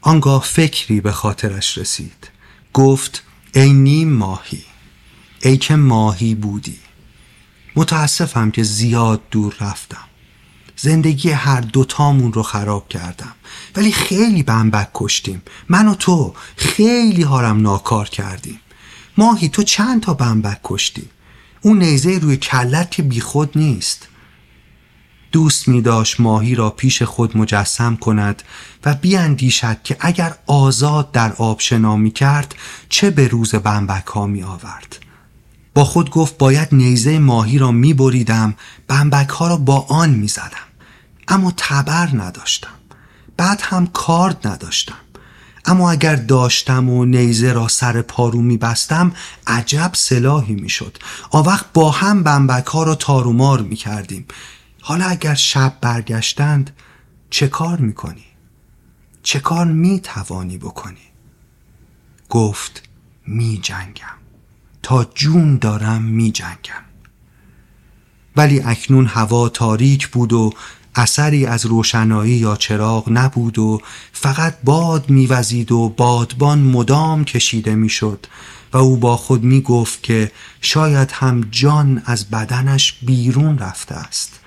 آنگاه 0.00 0.42
فکری 0.42 1.00
به 1.00 1.12
خاطرش 1.12 1.78
رسید. 1.78 2.30
گفت 2.72 3.22
ای 3.54 3.72
نیم 3.72 4.12
ماهی 4.12 4.62
ای 5.42 5.56
که 5.56 5.76
ماهی 5.76 6.34
بودی. 6.34 6.78
متاسفم 7.76 8.50
که 8.50 8.62
زیاد 8.62 9.20
دور 9.30 9.56
رفتم. 9.60 10.08
زندگی 10.84 11.30
هر 11.30 11.60
دوتامون 11.60 12.32
رو 12.32 12.42
خراب 12.42 12.88
کردم. 12.88 13.32
ولی 13.76 13.92
خیلی 13.92 14.42
بمبک 14.42 14.88
کشتیم. 14.94 15.42
من 15.68 15.88
و 15.88 15.94
تو 15.94 16.34
خیلی 16.56 17.22
هارم 17.22 17.62
ناکار 17.62 18.08
کردیم. 18.08 18.60
ماهی 19.18 19.48
تو 19.48 19.62
چند 19.62 20.02
تا 20.02 20.14
بمبک 20.14 20.60
کشتی؟ 20.64 21.08
اون 21.60 21.78
نیزه 21.78 22.18
روی 22.18 22.36
کلت 22.36 22.90
که 22.90 23.02
بیخود 23.02 23.58
نیست. 23.58 24.08
دوست 25.32 25.68
می 25.68 25.80
داشت 25.80 26.20
ماهی 26.20 26.54
را 26.54 26.70
پیش 26.70 27.02
خود 27.02 27.36
مجسم 27.36 27.96
کند 27.96 28.42
و 28.84 28.94
بیاندیشد 28.94 29.82
که 29.84 29.96
اگر 30.00 30.34
آزاد 30.46 31.12
در 31.12 31.32
آب 31.32 31.60
شنا 31.60 31.96
می 31.96 32.10
کرد 32.10 32.54
چه 32.88 33.10
به 33.10 33.28
روز 33.28 33.54
بمبک 33.54 34.06
ها 34.06 34.26
می 34.26 34.42
آورد. 34.42 34.98
با 35.74 35.84
خود 35.84 36.10
گفت 36.10 36.38
باید 36.38 36.68
نیزه 36.72 37.18
ماهی 37.18 37.58
را 37.58 37.72
می 37.72 37.94
بریدم 37.94 38.54
بمبک 38.88 39.28
ها 39.28 39.48
را 39.48 39.56
با 39.56 39.86
آن 39.88 40.10
می 40.10 40.28
زدم. 40.28 40.73
اما 41.28 41.52
تبر 41.56 42.08
نداشتم. 42.12 42.74
بعد 43.36 43.60
هم 43.62 43.86
کارد 43.86 44.46
نداشتم. 44.46 44.94
اما 45.66 45.90
اگر 45.90 46.16
داشتم 46.16 46.90
و 46.90 47.04
نیزه 47.04 47.52
را 47.52 47.68
سر 47.68 48.02
پارو 48.02 48.42
می 48.42 48.56
بستم 48.56 49.12
عجب 49.46 49.90
سلاحی 49.94 50.54
می 50.54 50.68
شد 50.68 50.98
وقت 51.34 51.72
با 51.72 51.90
هم 51.90 52.22
بمبک 52.22 52.66
ها 52.66 52.82
را 52.82 52.94
تارومار 52.94 53.62
می 53.62 53.76
کردیم 53.76 54.26
حالا 54.80 55.04
اگر 55.04 55.34
شب 55.34 55.76
برگشتند 55.80 56.70
چه 57.30 57.48
کار 57.48 57.78
می 57.78 57.92
کنی؟ 57.92 58.24
چه 59.22 59.40
کار 59.40 59.66
می 59.66 60.00
توانی 60.00 60.58
بکنی؟ 60.58 60.96
گفت 62.28 62.82
می 63.26 63.60
جنگم 63.62 64.18
تا 64.82 65.04
جون 65.04 65.56
دارم 65.56 66.02
می 66.02 66.32
جنگم 66.32 66.84
ولی 68.36 68.60
اکنون 68.60 69.06
هوا 69.06 69.48
تاریک 69.48 70.08
بود 70.08 70.32
و 70.32 70.52
اثری 70.94 71.46
از 71.46 71.66
روشنایی 71.66 72.32
یا 72.32 72.56
چراغ 72.56 73.04
نبود 73.10 73.58
و 73.58 73.80
فقط 74.12 74.54
باد 74.64 75.10
میوزید 75.10 75.72
و 75.72 75.88
بادبان 75.96 76.58
مدام 76.58 77.24
کشیده 77.24 77.74
می‌شد 77.74 78.26
و 78.72 78.78
او 78.78 78.96
با 78.96 79.16
خود 79.16 79.42
می 79.42 79.60
گفت 79.60 80.02
که 80.02 80.32
شاید 80.60 81.10
هم 81.12 81.48
جان 81.50 82.02
از 82.06 82.30
بدنش 82.30 82.98
بیرون 83.02 83.58
رفته 83.58 83.94
است. 83.94 84.40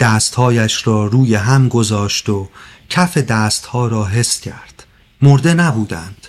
دستهایش 0.00 0.86
را 0.86 1.06
روی 1.06 1.34
هم 1.34 1.68
گذاشت 1.68 2.28
و 2.28 2.48
کف 2.90 3.18
دستها 3.18 3.86
را 3.86 4.04
حس 4.04 4.40
کرد. 4.40 4.84
مرده 5.22 5.54
نبودند 5.54 6.26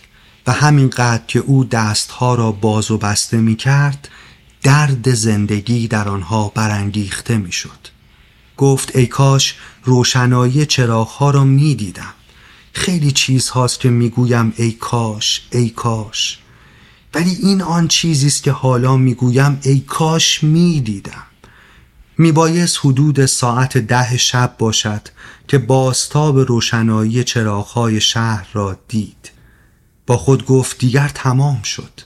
و 0.48 0.52
همینقدر 0.52 1.24
که 1.28 1.40
او 1.40 1.66
دستها 1.66 2.36
را 2.36 2.52
باز 2.52 2.92
و 2.92 2.98
بسته 2.98 3.38
می 3.38 3.56
کرد 3.56 4.08
درد 4.64 5.14
زندگی 5.14 5.88
در 5.88 6.10
آنها 6.10 6.52
برانگیخته 6.56 7.38
می 7.38 7.52
شد 7.52 7.91
گفت 8.62 8.96
ای 8.96 9.06
کاش 9.06 9.56
روشنایی 9.84 10.66
چراغها 10.66 11.32
را 11.32 11.44
می 11.44 11.76
دیدم 11.76 12.14
خیلی 12.74 13.12
چیز 13.12 13.50
هاست 13.50 13.80
که 13.80 13.90
می‌گویم 13.90 14.54
ای 14.58 14.72
کاش 14.72 15.48
ای 15.52 15.70
کاش. 15.70 16.40
ولی 17.14 17.38
این 17.42 17.62
آن 17.62 17.88
چیزی 17.88 18.28
است 18.28 18.44
که 18.44 18.52
حالا 18.52 18.98
می‌گویم 18.98 19.60
ای 19.64 19.80
کاش 19.80 20.44
می‌دیدم. 20.44 21.24
میبایست 22.18 22.78
حدود 22.84 23.26
ساعت 23.26 23.78
ده 23.78 24.18
شب 24.18 24.56
باشد 24.58 25.02
که 25.48 25.58
باستاب 25.58 26.40
روشنایی 26.40 27.24
چراغهای 27.24 28.02
شهر 28.02 28.48
را 28.54 28.78
دید. 28.88 29.32
با 30.08 30.18
خود 30.18 30.46
گفت 30.46 30.78
دیگر 30.78 31.08
تمام 31.08 31.62
شد. 31.62 32.02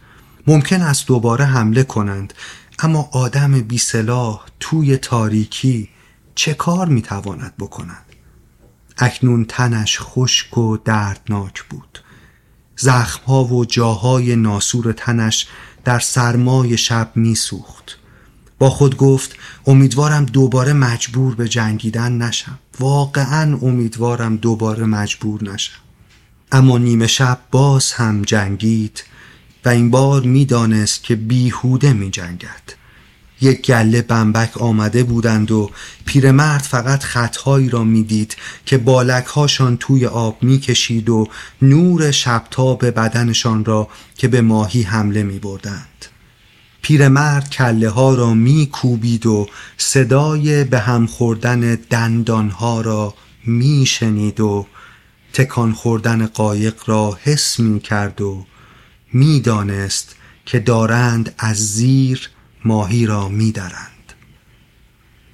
ممکن 0.48 0.82
است 0.82 1.08
دوباره 1.08 1.46
حمله 1.46 1.84
کنند 1.84 2.34
اما 2.80 3.10
آدم 3.12 3.62
بی 3.62 3.78
سلاح 3.78 4.42
توی 4.60 4.98
تاریکی 4.98 5.90
چه 6.36 6.54
کار 6.54 6.88
می‌تواند 6.88 7.54
بکند؟ 7.60 8.06
اکنون 8.98 9.46
تنش 9.46 9.98
خشک 10.02 10.58
و 10.58 10.78
دردناک 10.78 11.64
بود. 11.64 12.00
زخمها 12.76 13.44
و 13.44 13.66
جاهای 13.66 14.36
ناسور 14.36 14.92
تنش 14.92 15.48
در 15.84 16.00
سرمای 16.00 16.78
شب 16.78 17.12
میسوخت. 17.16 17.98
با 18.60 18.70
خود 18.70 18.98
گفت 18.98 19.36
امیدوارم 19.68 20.26
دوباره 20.26 20.74
مجبور 20.74 21.36
به 21.36 21.48
جنگیدن 21.48 22.12
نشم. 22.18 22.60
واقعا 22.80 23.58
امیدوارم 23.62 24.38
دوباره 24.38 24.86
مجبور 24.86 25.44
نشم. 25.44 25.80
اما 26.52 26.78
نیمه 26.78 27.08
شب 27.08 27.40
باز 27.52 27.92
هم 27.92 28.22
جنگید 28.22 29.04
و 29.66 29.70
این 29.70 29.92
بار 29.92 30.22
می‌دانست 30.22 31.04
که 31.04 31.16
بیهوده 31.16 31.94
می 31.94 32.10
جنگد 32.10 32.85
یک 33.46 33.62
گله 33.66 34.02
بمبک 34.02 34.58
آمده 34.62 35.04
بودند 35.04 35.52
و 35.52 35.72
پیرمرد 36.06 36.62
فقط 36.62 37.04
خطهایی 37.04 37.70
را 37.70 37.84
می‌دید 37.84 38.36
که 38.66 38.78
بالکهاشان 38.78 39.78
توی 39.78 40.06
آب 40.06 40.44
می‌کشید 40.44 41.10
و 41.10 41.28
نور 41.62 42.12
شبتاب 42.12 42.86
بدنشان 42.86 43.66
را 43.66 43.88
که 44.18 44.28
به 44.28 44.42
ماهی 44.42 44.82
حمله 44.82 45.24
می 45.24 45.40
بردند. 45.40 46.06
پیرمرد 46.82 47.50
کله 47.50 47.90
ها 47.90 48.14
را 48.14 48.34
می 48.34 48.70
کوبید 48.72 49.26
و 49.26 49.48
صدای 49.78 50.64
به 50.64 50.80
هم 50.80 51.08
خوردن 51.08 51.76
دندان 51.76 52.50
ها 52.50 52.82
را 52.82 53.14
می 53.46 53.86
شنید 53.86 54.40
و 54.40 54.68
تکان 55.34 55.74
خوردن 55.74 56.26
قایق 56.26 56.76
را 56.86 57.18
حس 57.24 57.60
می 57.60 57.80
کرد 57.80 58.22
و 58.22 58.46
می‌دانست 59.14 60.16
که 60.46 60.60
دارند 60.60 61.36
از 61.38 61.58
زیر 61.58 62.30
ماهی 62.66 63.06
را 63.06 63.30
میدرند. 63.30 64.14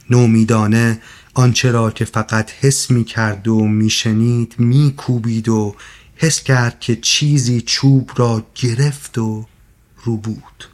نومیدانه 0.10 1.02
آنچه 1.34 1.72
را 1.72 1.91
که 1.91 2.06
فقط 2.06 2.52
حس 2.52 2.91
می 2.91 3.03
کرد 3.03 3.48
و 3.48 3.60
میشنید 3.60 4.56
میکوبید 4.58 5.49
و 5.49 5.76
حس 6.16 6.44
کرد 6.44 6.80
که 6.80 6.95
چیزی 6.95 7.62
چوب 7.62 8.12
را 8.16 8.45
گرفت 8.56 9.18
و 9.18 9.45
رو 10.03 10.18
بود. 10.18 10.70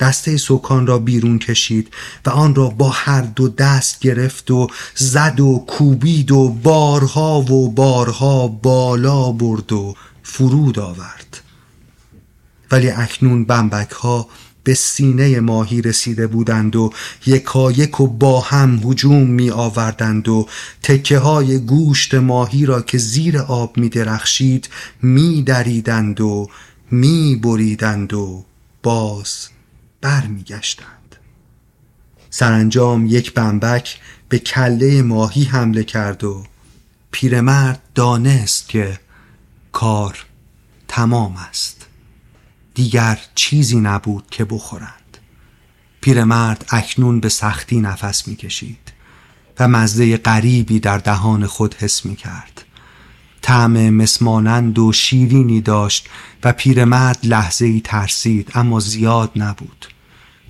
دسته 0.00 0.36
سکان 0.36 0.86
را 0.86 0.98
بیرون 0.98 1.38
کشید 1.38 1.94
و 2.26 2.30
آن 2.30 2.54
را 2.54 2.68
با 2.68 2.90
هر 2.90 3.22
دو 3.22 3.48
دست 3.48 4.00
گرفت 4.00 4.50
و 4.50 4.66
زد 4.94 5.40
و 5.40 5.64
کوبید 5.68 6.30
و 6.30 6.48
بارها 6.48 7.40
و 7.40 7.72
بارها 7.72 8.48
بالا 8.48 9.32
برد 9.32 9.72
و 9.72 9.94
فرود 10.22 10.78
آورد. 10.78 11.40
ولی 12.70 12.90
اکنون 12.90 13.44
بمبک 13.44 13.90
ها 13.90 14.28
به 14.64 14.74
سینه 14.74 15.40
ماهی 15.40 15.82
رسیده 15.82 16.26
بودند 16.26 16.76
و 16.76 16.92
یکایک 17.26 18.00
و 18.00 18.06
با 18.06 18.40
هم 18.40 18.80
هجوم 18.84 19.26
می 19.26 19.50
آوردند 19.50 20.28
و 20.28 20.48
تکه 20.82 21.18
های 21.18 21.58
گوشت 21.58 22.14
ماهی 22.14 22.66
را 22.66 22.82
که 22.82 22.98
زیر 22.98 23.38
آب 23.38 23.76
می 23.76 23.88
درخشید 23.88 24.68
می 25.02 25.42
دریدند 25.42 26.20
و 26.20 26.48
می 26.90 27.36
بریدند 27.36 28.12
و 28.12 28.44
باز 28.82 29.48
بر 30.00 30.26
می 30.26 30.42
گشتند. 30.42 31.16
سرانجام 32.30 33.06
یک 33.06 33.34
بمبک 33.34 34.00
به 34.28 34.38
کله 34.38 35.02
ماهی 35.02 35.44
حمله 35.44 35.84
کرد 35.84 36.24
و 36.24 36.44
پیرمرد 37.10 37.82
دانست 37.94 38.68
که 38.68 39.00
کار 39.72 40.26
تمام 40.88 41.36
است 41.36 41.81
دیگر 42.74 43.18
چیزی 43.34 43.80
نبود 43.80 44.24
که 44.30 44.44
بخورند. 44.44 45.18
پیرمرد 46.00 46.64
اکنون 46.68 47.20
به 47.20 47.28
سختی 47.28 47.80
نفس 47.80 48.28
می‌کشید 48.28 48.92
و 49.58 49.68
مزه 49.68 50.16
غریبی 50.16 50.80
در 50.80 50.98
دهان 50.98 51.46
خود 51.46 51.74
حس 51.74 52.04
می 52.06 52.16
کرد 52.16 52.64
طعم 53.42 53.90
مسمانند 53.90 54.78
و 54.78 54.92
شیرینی 54.92 55.60
داشت 55.60 56.08
و 56.44 56.52
پیرمرد 56.52 57.18
لحظه 57.22 57.64
ای 57.64 57.80
ترسید 57.80 58.50
اما 58.54 58.80
زیاد 58.80 59.30
نبود. 59.36 59.86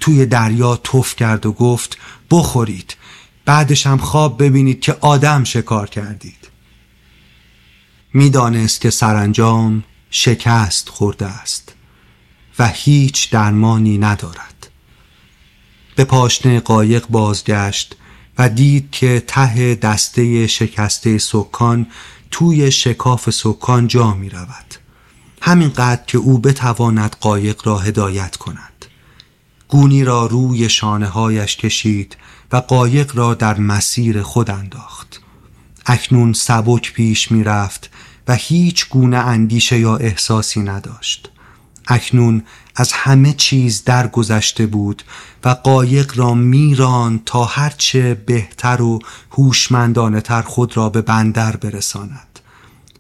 توی 0.01 0.27
دریا 0.27 0.77
توف 0.77 1.16
کرد 1.16 1.47
و 1.47 1.53
گفت 1.53 1.99
بخورید 2.31 2.97
بعدش 3.44 3.86
هم 3.86 3.99
خواب 3.99 4.43
ببینید 4.43 4.81
که 4.81 4.97
آدم 5.01 5.44
شکار 5.44 5.89
کردید. 5.89 6.49
می‌دانست 8.15 8.81
که 8.81 8.90
سرانجام 8.90 9.85
شکست 10.11 10.89
خورده 10.89 11.27
است. 11.27 11.72
هیچ 12.68 13.30
درمانی 13.30 13.98
ندارد. 13.98 14.68
به 15.97 16.05
پاشنه 16.05 16.60
قایق 16.60 17.06
بازگشت 17.09 17.97
و 18.39 18.48
دید 18.48 18.90
که 18.90 19.24
ته 19.26 19.74
دسته 19.74 20.47
شکسته 20.47 21.18
سکان 21.18 21.86
توی 22.30 22.70
شکاف 22.70 23.30
سکان 23.30 23.86
جا 23.89 24.14
می 24.14 24.30
رود 24.30 24.74
همینقدر 25.40 26.02
که 26.06 26.18
او 26.18 26.39
بتواند 26.39 27.16
قایق 27.20 27.66
را 27.66 27.78
هدایت 27.78 28.36
کند. 28.36 28.86
گونی 29.68 30.05
را 30.05 30.26
روی 30.26 30.68
شانه 30.68 31.06
هایش 31.06 31.56
کشید 31.56 32.16
و 32.52 32.56
قایق 32.56 33.16
را 33.16 33.34
در 33.34 33.59
مسیر 33.59 34.22
خود 34.22 34.51
انداخت. 34.51 35.20
اکنون 35.86 36.32
سبک 36.32 36.93
پیش 36.93 37.32
می 37.32 37.44
رفت 37.44 37.90
و 38.28 38.34
هیچ 38.34 38.89
گونه 38.89 39.16
اندیشه 39.16 39.78
یا 39.78 39.97
احساسی 39.97 40.60
نداشت. 40.60 41.32
اکنون 41.87 42.43
از 42.77 42.93
همه 42.93 43.33
چیز 43.33 43.85
درگذشته 43.85 44.67
بود 44.67 45.03
و 45.45 45.49
قایق 45.49 46.19
را 46.19 46.35
میران 46.35 47.23
تا 47.27 47.45
هرچه 47.45 48.15
بهتر 48.15 48.83
و 48.83 48.99
هوشمندانه 49.31 50.21
تر 50.21 50.43
خود 50.43 50.77
را 50.77 50.89
به 50.89 51.03
بندر 51.03 51.57
برساند. 51.57 52.39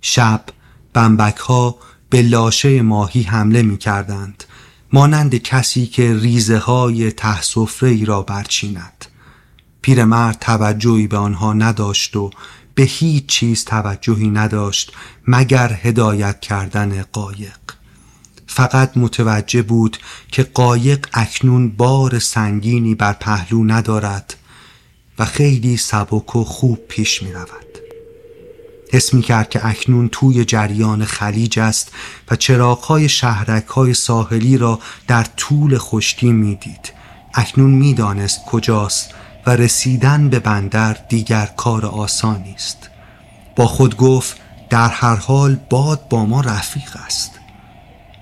شب 0.00 0.44
بمبک 0.92 1.36
ها 1.36 1.76
به 2.10 2.22
لاشه 2.22 2.82
ماهی 2.82 3.22
حمله 3.22 3.62
می 3.62 3.78
کردند 3.78 4.44
مانند 4.92 5.34
کسی 5.34 5.86
که 5.86 6.14
ریزه 6.14 6.58
های 6.58 7.12
ته 7.12 7.58
ای 7.82 8.04
را 8.04 8.22
برچیند. 8.22 9.04
پیرمرد 9.82 10.38
توجهی 10.38 11.06
به 11.06 11.16
آنها 11.16 11.52
نداشت 11.52 12.16
و 12.16 12.30
به 12.74 12.82
هیچ 12.82 13.26
چیز 13.26 13.64
توجهی 13.64 14.30
نداشت 14.30 14.92
مگر 15.28 15.72
هدایت 15.82 16.40
کردن 16.40 17.02
قایق. 17.02 17.58
فقط 18.54 18.96
متوجه 18.96 19.62
بود 19.62 19.98
که 20.32 20.42
قایق 20.42 21.06
اکنون 21.12 21.68
بار 21.70 22.18
سنگینی 22.18 22.94
بر 22.94 23.12
پهلو 23.12 23.64
ندارد 23.64 24.34
و 25.18 25.24
خیلی 25.24 25.76
سبک 25.76 26.36
و 26.36 26.44
خوب 26.44 26.78
پیش 26.88 27.22
می 27.22 27.32
رود. 27.32 27.78
حس 28.92 29.14
می 29.14 29.22
کرد 29.22 29.50
که 29.50 29.66
اکنون 29.66 30.08
توی 30.08 30.44
جریان 30.44 31.04
خلیج 31.04 31.58
است 31.58 31.92
و 32.30 32.36
چراغهای 32.36 33.08
شهرک 33.08 33.66
های 33.66 33.94
ساحلی 33.94 34.58
را 34.58 34.78
در 35.08 35.26
طول 35.36 35.78
خشکی 35.78 36.32
می 36.32 36.54
دید. 36.54 36.92
اکنون 37.34 37.70
می 37.70 37.94
دانست 37.94 38.44
کجاست 38.44 39.10
و 39.46 39.50
رسیدن 39.50 40.28
به 40.28 40.38
بندر 40.38 40.96
دیگر 41.08 41.46
کار 41.56 41.86
آسانی 41.86 42.54
است. 42.54 42.90
با 43.56 43.66
خود 43.66 43.96
گفت 43.96 44.36
در 44.70 44.88
هر 44.88 45.16
حال 45.16 45.58
باد 45.70 46.08
با 46.08 46.26
ما 46.26 46.40
رفیق 46.40 46.96
است. 47.06 47.41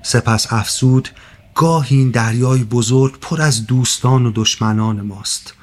سپس 0.02 0.52
افسود 0.52 1.08
گاهی 1.54 1.96
این 1.96 2.10
دریای 2.10 2.64
بزرگ 2.64 3.18
پر 3.20 3.42
از 3.42 3.66
دوستان 3.66 4.26
و 4.26 4.32
دشمنان 4.34 5.00
ماست 5.00 5.54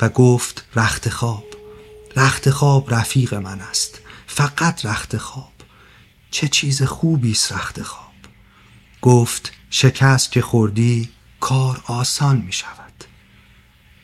و 0.00 0.08
گفت 0.08 0.64
رخت 0.76 1.08
خواب. 1.08 1.44
رخت 2.16 2.50
خواب 2.50 2.94
رفیق 2.94 3.34
من 3.34 3.60
است 3.60 4.00
فقط 4.26 4.86
رخت 4.86 5.16
خواب. 5.16 5.52
چه 6.30 6.48
چیز 6.48 6.82
خوبی 6.82 7.30
است 7.30 7.52
رخت 7.52 7.82
خواب. 7.82 8.12
گفت 9.02 9.52
شکست 9.70 10.32
که 10.32 10.42
خوردی 10.42 11.08
کار 11.40 11.82
آسان 11.86 12.36
می 12.36 12.52
شود. 12.52 13.04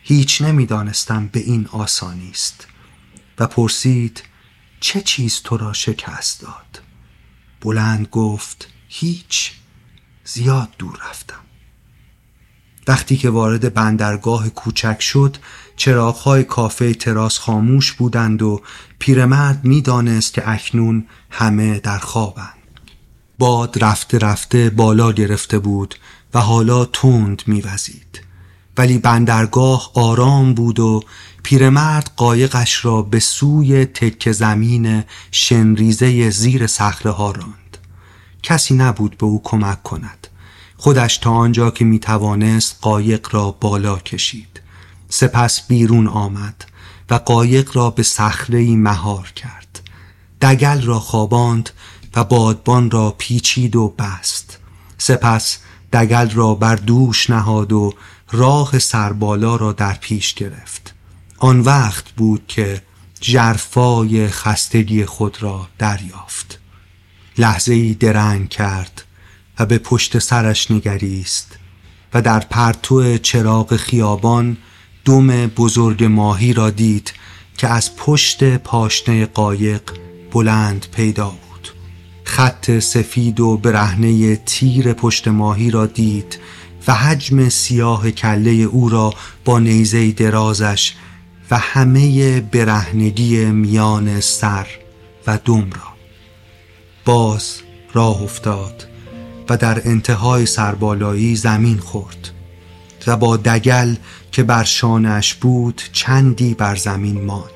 هیچ 0.02 0.43
نمی‌دانستم 0.43 1.27
به 1.27 1.40
این 1.40 1.66
آسانی 1.66 2.31
است 2.31 2.66
و 3.39 3.47
پرسید 3.47 4.23
چه 4.81 5.01
چیز 5.01 5.40
تو 5.44 5.56
را 5.56 5.73
شکست 5.73 6.40
داد؟ 6.40 6.82
بلند 7.60 8.06
گفت 8.06 8.69
هیچ. 8.89 9.52
زیاد 10.32 10.68
دور 10.78 10.98
رفتم. 11.10 11.40
وقتی 12.88 13.16
که 13.16 13.30
وارد 13.30 13.74
بندرگاه 13.74 14.48
کوچک 14.48 15.00
شد 15.00 15.36
چراغهای 15.76 16.44
کافه 16.44 16.94
تراس 16.94 17.38
خاموش 17.38 17.92
بودند 17.92 18.42
و 18.42 18.60
پیرمرد 18.98 19.64
می‌دانست 19.64 20.34
که 20.34 20.48
اکنون 20.48 21.06
همه 21.30 21.80
در 21.80 21.98
خوابند. 21.98 22.55
باد 23.38 23.84
رفته 23.84 24.18
رفته 24.18 24.70
بالا 24.70 25.12
گرفته 25.12 25.59
بود 25.59 25.94
و 26.34 26.40
حالا 26.40 26.84
تند 26.84 27.42
میوزید. 27.46 28.22
ولی 28.76 28.98
بندرگاه 28.98 29.90
آرام 29.94 30.55
بود 30.55 30.80
و 30.80 31.02
پیرمرد 31.42 32.10
قایقش 32.16 32.84
را 32.84 33.02
به 33.02 33.20
سوی 33.20 33.84
تک 33.84 34.32
زمین 34.32 35.05
شنریزه 35.30 36.30
زیر 36.30 36.66
صخره 36.66 37.10
ها 37.10 37.30
راند. 37.30 37.57
کسی 38.49 38.75
نبود 38.75 39.16
به 39.19 39.27
او 39.27 39.41
کمک 39.45 39.83
کند. 39.83 40.29
خودش 40.77 41.19
تا 41.19 41.31
آنجا 41.31 41.70
که 41.70 41.85
می 41.85 41.99
توانست 41.99 42.79
قایق 42.81 43.29
را 43.31 43.51
بالا 43.51 43.97
کشید. 43.97 44.61
سپس 45.09 45.66
بیرون 45.66 46.07
آمد 46.07 46.65
و 47.11 47.15
قایق 47.15 47.77
را 47.77 47.91
به 47.91 48.03
صخره 48.03 48.77
مهار 48.77 49.33
کرد. 49.37 49.81
دگل 50.43 50.83
را 50.83 51.01
خواباند 51.01 51.70
و 52.16 52.25
بادبان 52.25 52.91
را 52.91 53.15
پیچید 53.19 53.77
و 53.77 53.95
بست. 53.99 54.59
سپس 54.99 55.59
دگل 55.93 56.31
را 56.31 56.55
بر 56.55 56.77
دوش 56.77 57.31
نهاد 57.31 57.73
و 57.73 57.95
راه 58.31 58.79
سربالا 58.79 59.57
را 59.57 59.73
در 59.73 59.95
پیش 59.95 60.35
گرفت. 60.35 60.95
آن 61.39 61.61
وقت 61.61 62.11
بود 62.11 62.45
که 62.49 62.83
جرفای 63.20 64.29
خستگی 64.29 65.05
خود 65.05 65.43
را 65.43 65.69
دریافت. 65.79 66.59
لحظه 67.39 67.74
ای 67.74 67.94
درنگ 67.94 68.48
کرد 68.48 69.05
و 69.59 69.66
به 69.66 69.78
پشت 69.78 70.19
سرش 70.19 70.70
نگریست 70.70 71.59
و 72.15 72.23
در 72.23 72.40
پرتو 72.40 73.19
چراغ 73.19 73.77
خیابان 73.77 74.56
دم 75.05 75.47
بزرگ 75.47 76.05
ماهی 76.05 76.52
را 76.52 76.70
دید 76.70 77.12
که 77.56 77.69
از 77.69 77.97
پشت 77.97 78.56
پاشنه 78.56 79.27
قایق 79.27 79.82
بلند 80.32 80.86
پیدا 80.93 81.28
بود. 81.28 81.69
خط 82.24 82.78
سفید 82.78 83.40
و 83.40 83.56
برهنه 83.56 84.36
تیر 84.36 84.93
پشت 84.93 85.28
ماهی 85.28 85.70
را 85.70 85.86
دید 85.86 86.39
و 86.89 86.94
حجم 86.94 87.48
سیاه 87.48 88.10
کله 88.10 88.51
او 88.51 88.89
را 88.89 89.15
با 89.44 89.59
نیزه 89.59 90.12
درازش 90.12 90.94
و 91.51 91.59
همه 91.59 92.40
برهنگی 92.40 93.44
میان 93.44 94.20
سر 94.20 94.66
و 95.27 95.39
دم 95.44 95.70
را. 95.70 95.98
باز 97.09 97.55
راه 97.93 98.22
افتاد 98.22 98.86
و 99.48 99.56
در 99.56 99.89
انتهای 99.89 100.47
سربالایی 100.47 101.36
زمین 101.36 101.78
خورد 101.78 102.30
و 103.06 103.16
با 103.16 103.36
دگل 103.36 103.94
که 104.32 104.43
بر 104.43 104.64
شانش 104.64 105.35
بود 105.35 105.82
چندی 105.93 106.55
بر 106.55 106.76
زمین 106.76 107.24
ماند. 107.24 107.51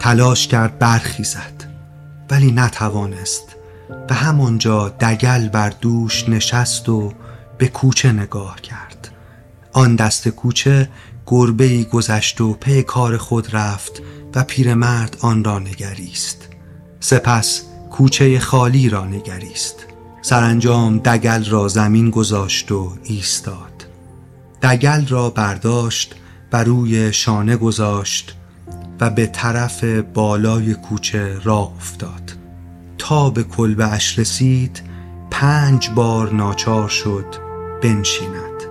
تلاش 0.00 0.48
کرد 0.48 0.78
برخیزد 0.78 1.70
ولی 2.30 2.52
نتوانست 2.52 3.56
و 4.10 4.14
همانجا 4.14 4.88
دگل 4.88 5.48
بر 5.48 5.70
دوش 5.70 6.28
نشست 6.28 6.88
و 6.88 7.12
به 7.58 7.68
کوچه 7.68 8.12
نگاه 8.12 8.60
کرد. 8.60 9.08
آن 9.72 9.96
دست 9.96 10.28
کوچه 10.28 10.88
گربه 11.26 11.64
ای 11.64 11.84
گذشت 11.84 12.40
و 12.40 12.52
پی 12.52 12.82
کار 12.82 13.16
خود 13.16 13.56
رفت 13.56 14.02
و 14.34 14.44
پیرمرد 14.44 15.16
آن 15.20 15.44
را 15.44 15.58
نگریست. 15.58 16.48
سپس 17.00 17.62
کوچه 17.94 18.38
خالی 18.38 18.88
را 18.88 19.04
نگریست. 19.04 19.86
سرانجام 20.22 20.98
دگل 20.98 21.44
را 21.44 21.68
زمین 21.68 22.10
گذاشت 22.10 22.72
و 22.72 22.92
ایستاد. 23.04 23.86
دگل 24.62 25.06
را 25.06 25.30
برداشت 25.30 26.14
و 26.52 26.64
روی 26.64 27.12
شانه 27.12 27.56
گذاشت 27.56 28.36
و 29.00 29.10
به 29.10 29.26
طرف 29.26 29.84
بالای 29.84 30.74
کوچه 30.74 31.40
راه 31.44 31.72
افتاد. 31.76 32.32
تا 32.98 33.30
به 33.30 33.42
کلبه 33.42 33.92
اش 33.92 34.18
رسید 34.18 34.82
پنج 35.30 35.90
بار 35.90 36.32
ناچار 36.32 36.88
شد 36.88 37.26
بنشیند. 37.82 38.62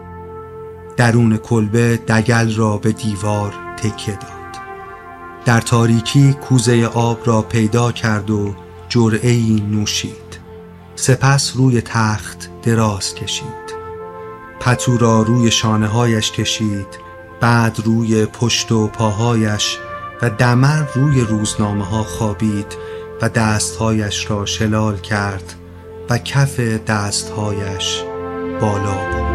درون 0.98 1.38
کلبه 1.38 1.98
دگل 1.98 2.56
را 2.56 2.78
به 2.78 2.92
دیوار 2.92 3.54
تکیه 3.78 4.16
داد. 4.16 4.64
در 5.46 5.62
تاریکی 5.62 6.34
کوزه 6.34 6.86
آب 6.86 7.20
را 7.26 7.42
پیدا 7.42 7.92
کرد 7.92 8.30
و 8.30 8.56
جرعه 8.94 9.62
نوشید. 9.72 10.40
سپس 10.96 11.56
روی 11.56 11.82
تخت 11.82 12.50
دراز 12.64 13.16
کشید. 13.16 13.74
پتو 14.60 14.98
را 14.98 15.22
روی 15.22 15.52
شانه 15.52 15.88
هایش 15.88 16.32
کشید 16.32 16.88
بعد 17.42 17.80
روی 17.86 18.26
پشت 18.26 18.72
و 18.72 18.88
پاهایش 18.88 19.78
و 20.22 20.30
دمر 20.30 20.84
روی 20.96 21.22
روزنامه 21.22 21.86
ها 21.86 22.04
خوابید 22.04 22.78
و 23.22 23.30
دستهایش 23.30 24.32
را 24.32 24.46
شلال 24.46 24.98
کرد 24.98 25.54
و 26.10 26.18
کف 26.18 26.60
دستهایش 26.60 28.04
بالا 28.62 28.94
بود. 28.94 29.33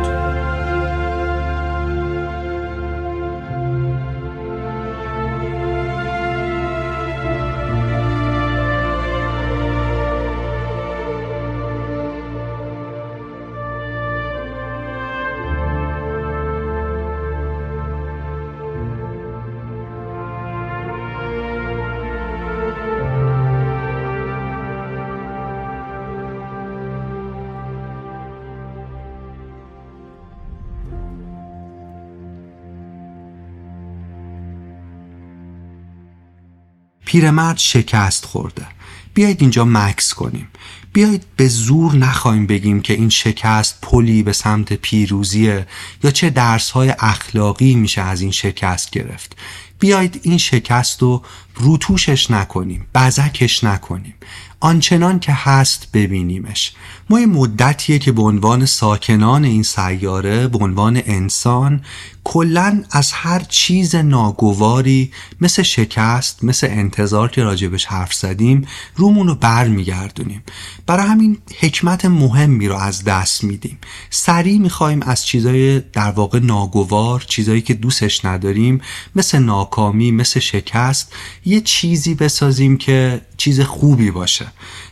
پیرمرد 37.08 37.58
شکست 37.58 38.24
خورده. 38.24 38.66
بیایید 39.14 39.40
اینجا 39.40 39.64
مکس 39.64 40.14
کنیم. 40.14 40.48
بیایید 40.92 41.24
به 41.36 41.48
زور 41.48 41.94
نخواهیم 41.94 42.46
بگیم 42.46 42.80
که 42.82 42.94
این 42.94 43.08
شکست 43.08 43.78
پلی 43.82 44.22
به 44.22 44.32
سمت 44.32 44.72
پیروزیه 44.72 45.66
یا 46.04 46.10
چه 46.10 46.30
درسهای 46.30 46.94
اخلاقی 46.98 47.74
میشه 47.74 48.02
از 48.02 48.20
این 48.20 48.30
شکست 48.30 48.90
گرفت. 48.90 49.36
بیایید 49.78 50.20
این 50.22 50.38
شکست 50.38 51.02
رو 51.02 51.22
روتوشش 51.54 52.30
نکنیم 52.30 52.86
بزکش 52.94 53.64
نکنیم. 53.64 54.14
آنچنان 54.60 55.20
که 55.20 55.32
هست 55.32 55.88
ببینیمش. 55.92 56.72
ما 57.10 57.20
یه 57.20 57.26
مدتیه 57.26 57.98
که 57.98 58.12
به 58.12 58.22
عنوان 58.22 58.66
ساکنان 58.66 59.44
این 59.44 59.62
سیاره 59.62 60.48
به 60.48 60.58
عنوان 60.58 61.02
انسان 61.06 61.80
کلا 62.24 62.84
از 62.90 63.12
هر 63.12 63.38
چیز 63.48 63.94
ناگواری 63.94 65.12
مثل 65.40 65.62
شکست 65.62 66.44
مثل 66.44 66.66
انتظار 66.70 67.30
که 67.30 67.42
راجبش 67.42 67.86
حرف 67.86 68.14
زدیم 68.14 68.66
رومون 68.96 69.28
رو 69.28 69.34
بر 69.34 69.68
میگردونیم 69.68 70.42
برای 70.86 71.06
همین 71.06 71.38
حکمت 71.60 72.04
مهمی 72.04 72.68
رو 72.68 72.76
از 72.76 73.04
دست 73.04 73.44
میدیم. 73.44 73.78
سریع 74.10 74.58
می‌خوایم 74.58 75.02
از 75.02 75.26
چیزای 75.26 75.80
در 75.80 76.10
واقع 76.10 76.38
ناگوار 76.38 77.24
چیزایی 77.28 77.60
که 77.60 77.74
دوستش 77.74 78.24
نداریم 78.24 78.80
مثل 79.16 79.38
ناکامی 79.38 80.10
مثل 80.10 80.40
شکست 80.40 81.12
یه 81.44 81.60
چیزی 81.60 82.14
بسازیم 82.14 82.76
که 82.76 83.20
چیز 83.36 83.60
خوبی 83.60 84.10
باشه. 84.10 84.46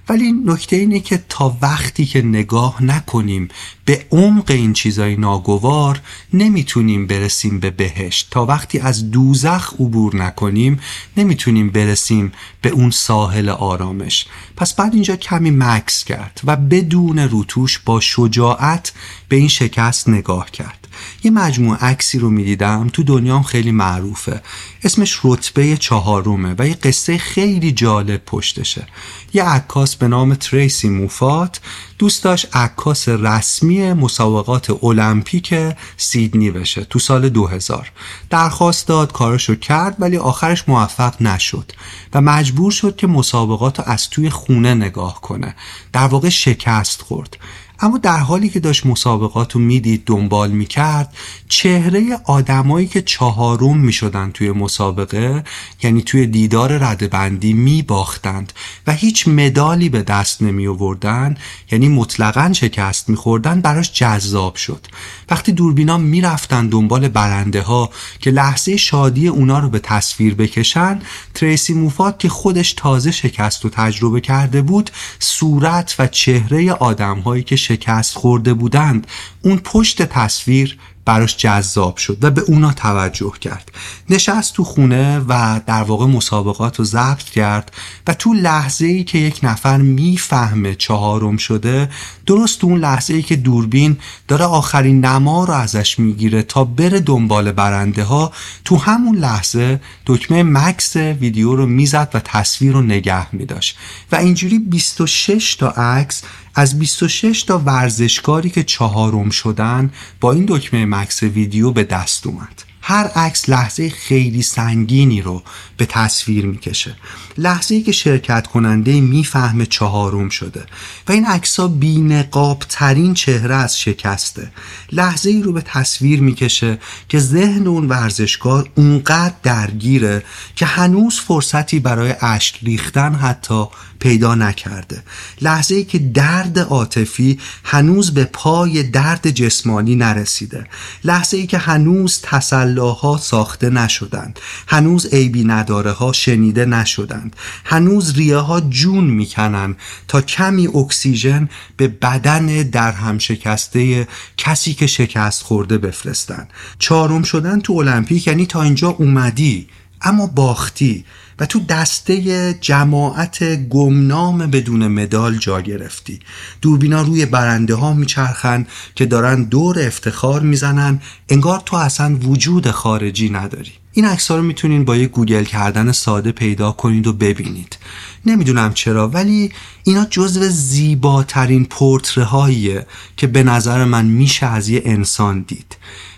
ولی 0.09 0.33
نکته 0.33 0.77
اینه 0.77 1.01
که 1.01 1.24
تا 1.28 1.57
وقتی 1.62 2.07
که 2.07 2.23
نگاه 2.23 2.83
نکنیم 2.83 3.49
به 3.85 4.07
عمق 4.11 4.51
این 4.51 4.73
چیزای 4.73 5.16
ناگوار 5.16 6.01
نمی‌تونیم 6.33 7.07
برسیم 7.07 7.61
به 7.61 7.70
بهشت. 7.70 8.28
تا 8.31 8.47
وقتی 8.47 8.78
از 8.78 9.11
دوزخ 9.11 9.74
عبور 9.74 10.16
نکنیم 10.16 10.81
نمی‌تونیم 11.16 11.70
برسیم 11.70 12.33
به 12.62 12.69
اون 12.69 12.91
ساحل 12.91 13.49
آرامش. 13.49 14.27
پس 14.57 14.74
بعد 14.74 14.95
اینجا 14.95 15.16
کمی 15.16 15.51
مکس 15.51 16.05
کرد 16.05 16.41
و 16.45 16.57
بدون 16.57 17.19
روتوش 17.19 17.78
با 17.78 18.01
شجاعت 18.01 18.93
به 19.28 19.37
این 19.37 19.49
شکست 19.49 20.09
نگاه 20.09 20.51
کرد. 20.51 20.85
یه 21.24 21.31
مجموعه 21.31 21.78
عکسی 21.78 22.18
رو 22.18 22.31
می‌دیدم 22.31 22.89
تو 22.93 23.02
دنیام 23.02 23.43
خیلی 23.43 23.73
معروفه. 23.73 24.43
اسمش 24.85 25.20
رتبه 25.24 25.77
چهارمه 25.77 26.55
و 26.59 26.68
یه 26.68 26.74
قصه 26.74 27.18
خیلی 27.18 27.73
جالب 27.73 28.24
پشتشه. 28.24 28.86
یه 29.32 29.44
عکاس 29.44 29.97
به 29.97 30.09
نام 30.09 30.35
تریسی 30.35 30.89
موفات 30.89 31.60
دوست 31.98 32.24
داشت 32.24 32.56
عکاس 32.56 33.09
رسمی 33.09 33.93
مسابقات 33.93 34.85
المپیک 34.85 35.55
سیدنی 35.97 36.51
بشه 36.51 36.85
تو 36.85 36.98
سال 36.98 37.28
2000 37.28 37.93
درخواست 38.31 38.89
داد 38.89 39.12
کارشو 39.12 39.55
کرد 39.55 39.97
ولی 39.98 40.16
آخرش 40.16 40.64
موفق 40.68 41.23
نشد 41.23 41.73
و 42.14 42.20
مجبور 42.20 42.73
شد 42.73 42.97
که 42.97 43.06
مسابقات 43.06 43.78
رو 43.78 43.85
از 43.86 44.10
توی 44.10 44.31
خونه 44.31 44.74
نگاه 44.74 45.20
کنه. 45.20 45.55
در 45.93 46.06
واقع 46.06 46.28
شکست 46.28 47.02
خورد. 47.02 47.36
اما 47.81 47.98
در 47.98 48.19
حالی 48.19 48.48
که 48.48 48.61
داشت 48.61 48.86
مسابقات 48.86 49.53
رو 49.53 49.61
می‌دید 49.61 50.03
دنبال 50.07 50.51
می‌کرد 50.51 51.15
چهره 51.48 52.19
آدمایی 52.24 52.86
که 52.86 53.03
چهارم 53.03 53.78
می‌شدن 53.78 54.31
توی 54.31 54.53
مسابقه 54.53 55.44
یعنی 55.82 56.03
توی 56.03 56.27
دیدار 56.27 56.78
ردبندی 56.78 57.53
میباختند 57.53 58.53
و 58.86 58.93
هیچ 58.93 59.28
مدالی 59.28 59.89
به 59.89 60.03
دست 60.03 60.43
نمی 60.43 60.66
آوردن 60.66 61.36
یعنی 61.70 61.89
مطلقا 61.89 62.53
شکست 62.53 63.09
میخوردن 63.09 63.61
براش 63.61 63.93
جذاب 63.93 64.55
شد. 64.55 64.86
وقتی 65.31 65.53
دوربینا 65.53 65.98
می‌رفتن 65.98 66.69
دنبال 66.69 67.09
برنده 67.09 67.62
ها 67.62 67.90
که 68.20 68.31
لحظه 68.31 68.77
شادی 68.77 69.28
اونا 69.28 69.59
رو 69.59 69.69
به 69.69 69.78
تصویر 69.78 70.35
بکشن 70.35 71.01
تریسی 71.35 71.74
موفات 71.74 72.19
که 72.19 72.28
خودش 72.28 72.73
تازه 72.73 73.11
شکست 73.11 73.65
و 73.65 73.69
تجربه 73.69 74.20
کرده 74.20 74.62
بود 74.62 74.90
صورت 75.19 75.97
و 75.98 76.07
چهره 76.07 76.73
آدم 76.73 77.19
هایی 77.19 77.43
که 77.43 77.57
شکست 77.66 78.16
خورده 78.18 78.55
بودند 78.55 79.06
اون 79.43 79.56
پشت 79.56 80.02
تصویر 80.02 80.78
براش 81.06 81.36
جذاب 81.36 81.97
شد 81.97 82.18
و 82.22 82.30
به 82.30 82.40
اونا 82.40 82.72
توجه 82.72 83.32
کرد. 83.40 83.72
نشست 84.10 84.55
تو 84.55 84.64
خونه 84.64 85.18
و 85.18 85.60
در 85.66 85.82
واقع 85.82 86.06
مسابقات 86.06 86.76
رو 86.76 86.84
ضبط 86.84 87.24
کرد 87.24 87.72
و 88.06 88.14
تو 88.14 88.34
لحظه 88.34 88.86
ای 88.86 89.05
که 89.05 89.18
یک 89.18 89.40
نفر 89.43 89.76
می‌فهمه 89.76 90.74
چهارم 90.74 91.36
شده 91.36 91.90
درست 92.26 92.60
تو 92.60 92.66
اون 92.66 92.80
لحظه 92.80 93.14
ای 93.14 93.22
که 93.22 93.36
دوربین 93.36 93.98
داره 94.28 94.44
آخرین 94.44 95.05
نما 95.05 95.44
رو 95.44 95.55
ازش 95.55 95.98
می‌گیره 95.98 96.43
تا 96.43 96.64
بره 96.64 97.01
دنبال 97.01 97.52
برنده 97.52 98.05
ها 98.05 98.32
تو 98.64 98.76
همون 98.76 99.16
لحظه 99.16 99.80
دکمه 100.06 100.43
مکس 100.43 100.97
ویدیو 100.97 101.56
رو 101.56 101.66
می‌زد 101.66 102.10
و 102.14 102.20
تصویر 102.20 102.72
رو 102.72 102.82
نگه 102.82 103.34
میداشت. 103.34 103.78
و 104.12 104.16
اینجوری 104.16 104.59
26 104.59 105.55
تا 105.55 105.68
عکس 105.68 106.22
از 106.59 106.78
26 106.78 107.43
تا 107.43 107.59
ورزشکاری 107.59 108.51
که 108.51 108.62
چهارم 108.62 109.31
شدن 109.31 109.91
با 110.20 110.33
این 110.33 110.45
دکمه 110.49 110.87
مکس 110.87 111.23
ویدیو 111.23 111.70
به 111.70 111.85
دست 111.85 112.27
اومد. 112.27 112.62
هر 112.83 113.07
عکس 113.07 113.49
لحظه 113.49 113.91
خیلی 113.91 114.43
سنگینی 114.43 115.23
رو 115.23 115.43
به 115.77 115.87
تصویر 115.87 116.47
می‌کشه. 116.47 116.97
لحظه 117.38 117.74
ای 117.74 117.82
که 117.82 117.92
شرکت 117.92 118.46
کننده 118.46 119.00
می‌فهمه 119.00 119.66
چهارم 119.66 120.28
شده 120.28 120.64
و 121.08 121.12
این 121.12 121.26
عکس 121.26 121.60
ها 121.60 121.68
بینقاب 121.68 122.62
ترین 122.68 123.14
چهره 123.14 123.54
از 123.54 123.80
شکسته. 123.80 124.50
لحظه 124.92 125.30
ای 125.30 125.42
رو 125.42 125.52
به 125.52 125.60
تصویر 125.60 126.20
می‌کشه 126.20 126.78
که 127.08 127.18
ذهن 127.18 127.66
اون 127.66 127.88
ورزشکار 127.88 128.70
اونقدر 128.74 129.34
درگیره 129.42 130.22
که 130.56 130.66
هنوز 130.66 131.20
فرصتی 131.20 131.80
برای 131.80 132.14
اشک 132.20 132.58
ریختن 132.62 133.14
حتی 133.14 133.64
پیدا 133.98 134.34
نکرده. 134.34 135.02
لحظه 135.40 135.74
ای 135.74 135.84
که 135.84 135.98
درد 135.98 136.58
عاطفی 136.58 137.38
هنوز 137.64 138.14
به 138.14 138.24
پای 138.24 138.82
درد 138.82 139.30
جسمانی 139.30 139.96
نرسیده. 139.96 140.66
لحظه 141.04 141.36
ای 141.36 141.46
که 141.46 141.58
هنوز 141.58 142.20
تسلاها 142.22 143.16
ساخته 143.16 143.70
نشدند. 143.70 144.40
هنوز 144.68 145.06
عیبی 145.06 145.44
نداره 145.44 145.90
ها 145.90 146.12
شنیده 146.12 146.64
نشدند. 146.64 147.26
هنوز 147.65 148.16
ریه 148.16 148.36
ها 148.36 148.61
جون 148.61 149.05
می‌کنن 149.05 149.77
تا 150.09 150.20
کمی 150.20 150.66
اکسیژن 150.66 151.48
به 151.77 151.89
بدن 151.89 152.47
در 152.47 152.93
هم 152.93 153.19
شکسته 153.19 154.09
کسی 154.36 154.74
که 154.74 154.86
شکست 154.86 155.43
خورده 155.43 155.78
بفرستن 155.78 156.48
چهارم 156.78 157.23
شدن 157.23 157.61
تو 157.61 157.73
المپیک 157.73 158.27
یعنی 158.27 158.47
تا 158.47 158.62
اینجا 158.62 158.89
اومدی 158.89 159.69
اما 160.03 160.27
باختی 160.27 161.05
و 161.39 161.47
تو 161.47 161.61
دسته 161.61 162.59
جماعت 162.61 163.69
گمنام 163.69 164.39
بدون 164.39 164.89
مدال 164.89 165.39
جا 165.39 165.61
گرفتی. 165.61 166.20
دوربینا 166.61 167.03
روی 167.03 167.27
برنده 167.27 167.74
ها 167.74 167.93
میچرخن 167.93 168.66
که 168.94 169.07
دارن 169.07 169.43
دور 169.43 169.81
افتخار 169.81 170.40
می‌زنن. 170.40 171.01
انگار 171.28 171.62
تو 171.66 171.77
اصلا 171.77 172.15
وجود 172.16 172.70
خارجی 172.70 173.31
نداری. 173.31 173.73
این 173.97 174.05
عکس 174.05 174.31
رو 174.31 174.43
می‌تونین 174.43 174.85
با 174.85 174.97
یه 174.97 175.06
گوگل 175.06 175.44
کردن 175.44 175.93
ساده 175.93 176.32
پیدا 176.32 176.73
کنید 176.73 177.06
و 177.06 177.12
ببینید. 177.12 177.78
نمی‌دونم 178.27 178.74
چرا 178.74 179.09
ولی 179.09 179.52
اینا 179.85 180.05
جزو 180.10 180.48
زیباترین 180.48 181.64
پورتره 181.64 182.86
که 183.16 183.27
به 183.27 183.43
نظر 183.43 183.85
من 183.85 184.05
میشه 184.05 184.47
از 184.47 184.68
یه 184.68 184.82
انسان 184.85 185.40
دید. 185.48 185.77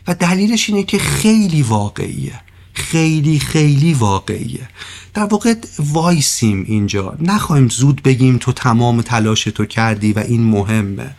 و 0.09 0.14
دلیلش 0.14 0.70
اینه 0.70 0.82
که 0.82 0.98
خیلی 0.98 1.62
واقعیه. 1.62 2.40
خیلی 2.78 3.38
خیلی 3.38 3.94
واقعیه. 3.94 4.68
در 5.14 5.24
واقع 5.24 5.55
وایسیم 5.78 6.64
اینجا. 6.68 7.16
نخواهیم 7.20 7.68
زود 7.68 8.02
بگیم 8.02 8.38
تو 8.38 8.52
تمام 8.52 9.02
تلاش 9.02 9.44
تو 9.44 9.64
کردی 9.64 10.12
و 10.12 10.18
این 10.18 10.44
مهمه. 10.44 11.10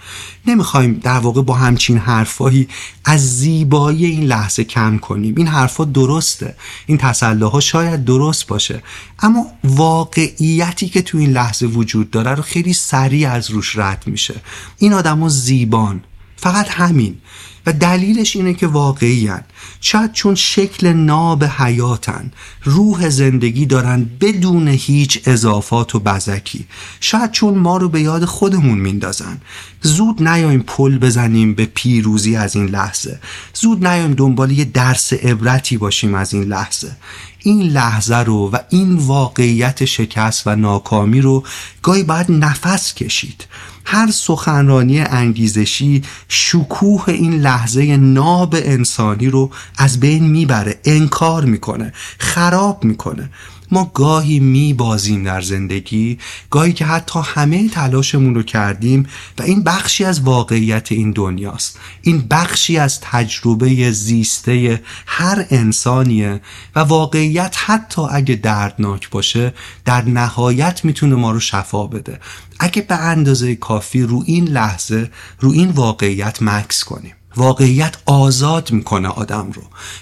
نمی‌خوایم 0.47 0.93
در 0.93 1.19
واقع 1.19 1.41
با 1.41 1.53
همچین 1.53 1.97
حرفایی 1.97 2.67
از 3.05 3.37
زیبایی 3.37 4.05
این 4.05 4.23
لحظه 4.23 4.63
کم 4.63 4.97
کنیم. 4.97 5.35
این 5.37 5.47
حرفا 5.47 5.85
درسته. 5.85 6.55
این 6.85 6.97
تسلاها 6.97 7.59
شاید 7.59 8.05
درست 8.05 8.47
باشه. 8.47 8.83
اما 9.19 9.45
واقعیتی 9.63 10.89
که 10.89 11.01
تو 11.01 11.17
این 11.17 11.31
لحظه 11.31 11.65
وجود 11.65 12.11
داره 12.11 12.35
رو 12.35 12.41
خیلی 12.41 12.73
سریع 12.73 13.31
از 13.31 13.49
روش 13.49 13.77
رد 13.77 14.03
میشه. 14.05 14.35
این 14.77 14.93
آدما 14.93 15.29
زیبان. 15.29 16.01
فقط 16.41 16.69
همین. 16.69 17.17
و 17.65 17.73
دلیلش 17.73 18.35
اینه 18.35 18.53
که 18.53 18.67
واقعیان 18.67 19.41
شاید 19.81 20.11
چون 20.11 20.35
شکل 20.35 20.93
ناب 20.93 21.43
حیاتن 21.43 22.31
روح 22.63 23.09
زندگی 23.09 23.65
دارن 23.65 24.09
بدون 24.21 24.67
هیچ 24.67 25.21
اضافات 25.25 25.95
و 25.95 25.99
بزکی 25.99 26.65
شاید 26.99 27.31
چون 27.31 27.57
ما 27.57 27.77
رو 27.77 27.89
به 27.89 28.01
یاد 28.01 28.25
خودمون 28.25 28.77
میندازن. 28.77 29.41
زود 29.81 30.27
نیایم 30.27 30.59
پل 30.67 30.97
بزنیم 30.97 31.53
به 31.53 31.65
پیروزی 31.65 32.35
از 32.35 32.55
این 32.55 32.65
لحظه. 32.65 33.19
زود 33.53 33.87
نیایم 33.87 34.13
دنبال 34.13 34.51
یه 34.51 34.65
درس 34.65 35.13
عبرتی 35.13 35.77
باشیم 35.77 36.15
از 36.15 36.33
این 36.33 36.43
لحظه. 36.43 36.91
این 37.39 37.61
لحظه 37.61 38.17
رو 38.17 38.49
و 38.49 38.57
این 38.69 38.95
واقعیت 38.95 39.85
شکست 39.85 40.47
و 40.47 40.55
ناکامی 40.55 41.21
رو 41.21 41.43
گاهی 41.81 42.03
باید 42.03 42.31
نفس 42.31 42.93
کشید. 42.93 43.45
هر 43.91 44.11
سخنرانی 44.11 44.99
انگیزشی 44.99 46.03
شکوه 46.27 47.03
این 47.07 47.33
لحظه 47.33 47.97
ناب 47.97 48.55
انسانی 48.57 49.27
رو 49.27 49.49
از 49.77 49.99
بین 49.99 50.23
می‌بره 50.23 50.79
انکار 50.85 51.45
می‌کنه 51.45 51.93
خراب 52.19 52.83
می‌کنه. 52.83 53.29
ما 53.71 53.91
گاهی 53.93 54.39
میبازیم 54.39 55.23
در 55.23 55.41
زندگی 55.41 56.17
گاهی 56.49 56.73
که 56.73 56.85
حتی 56.85 57.19
همه 57.23 57.69
تلاشمون 57.69 58.35
رو 58.35 58.43
کردیم 58.43 59.07
و 59.39 59.43
این 59.43 59.63
بخشی 59.63 60.05
از 60.05 60.21
واقعیت 60.21 60.91
این 60.91 61.11
دنیاست. 61.11 61.79
این 62.01 62.27
بخشی 62.29 62.77
از 62.77 62.99
تجربه 63.01 63.91
زیسته 63.91 64.83
هر 65.05 65.45
انسانیه 65.49 66.41
و 66.75 66.79
واقعیت 66.79 67.55
حتی 67.65 68.01
اگه 68.01 68.35
دردناک 68.35 69.09
باشه 69.09 69.53
در 69.85 70.01
نهایت 70.01 70.85
می‌تونه 70.85 71.15
ما 71.15 71.31
رو 71.31 71.39
شفا 71.39 71.87
بده. 71.87 72.19
اگه 72.59 72.81
به 72.81 72.95
اندازه 72.95 73.55
کافی 73.55 74.01
رو 74.01 74.23
این 74.25 74.45
لحظه 74.45 75.11
رو 75.39 75.51
این 75.51 75.69
واقعیت 75.69 76.41
مکس 76.41 76.83
کنیم. 76.83 77.13
واقعیت 77.35 77.97
آزاد 78.05 78.71
می‌کنه 78.71 79.07
آدم 79.07 79.51
رو. 79.51 79.61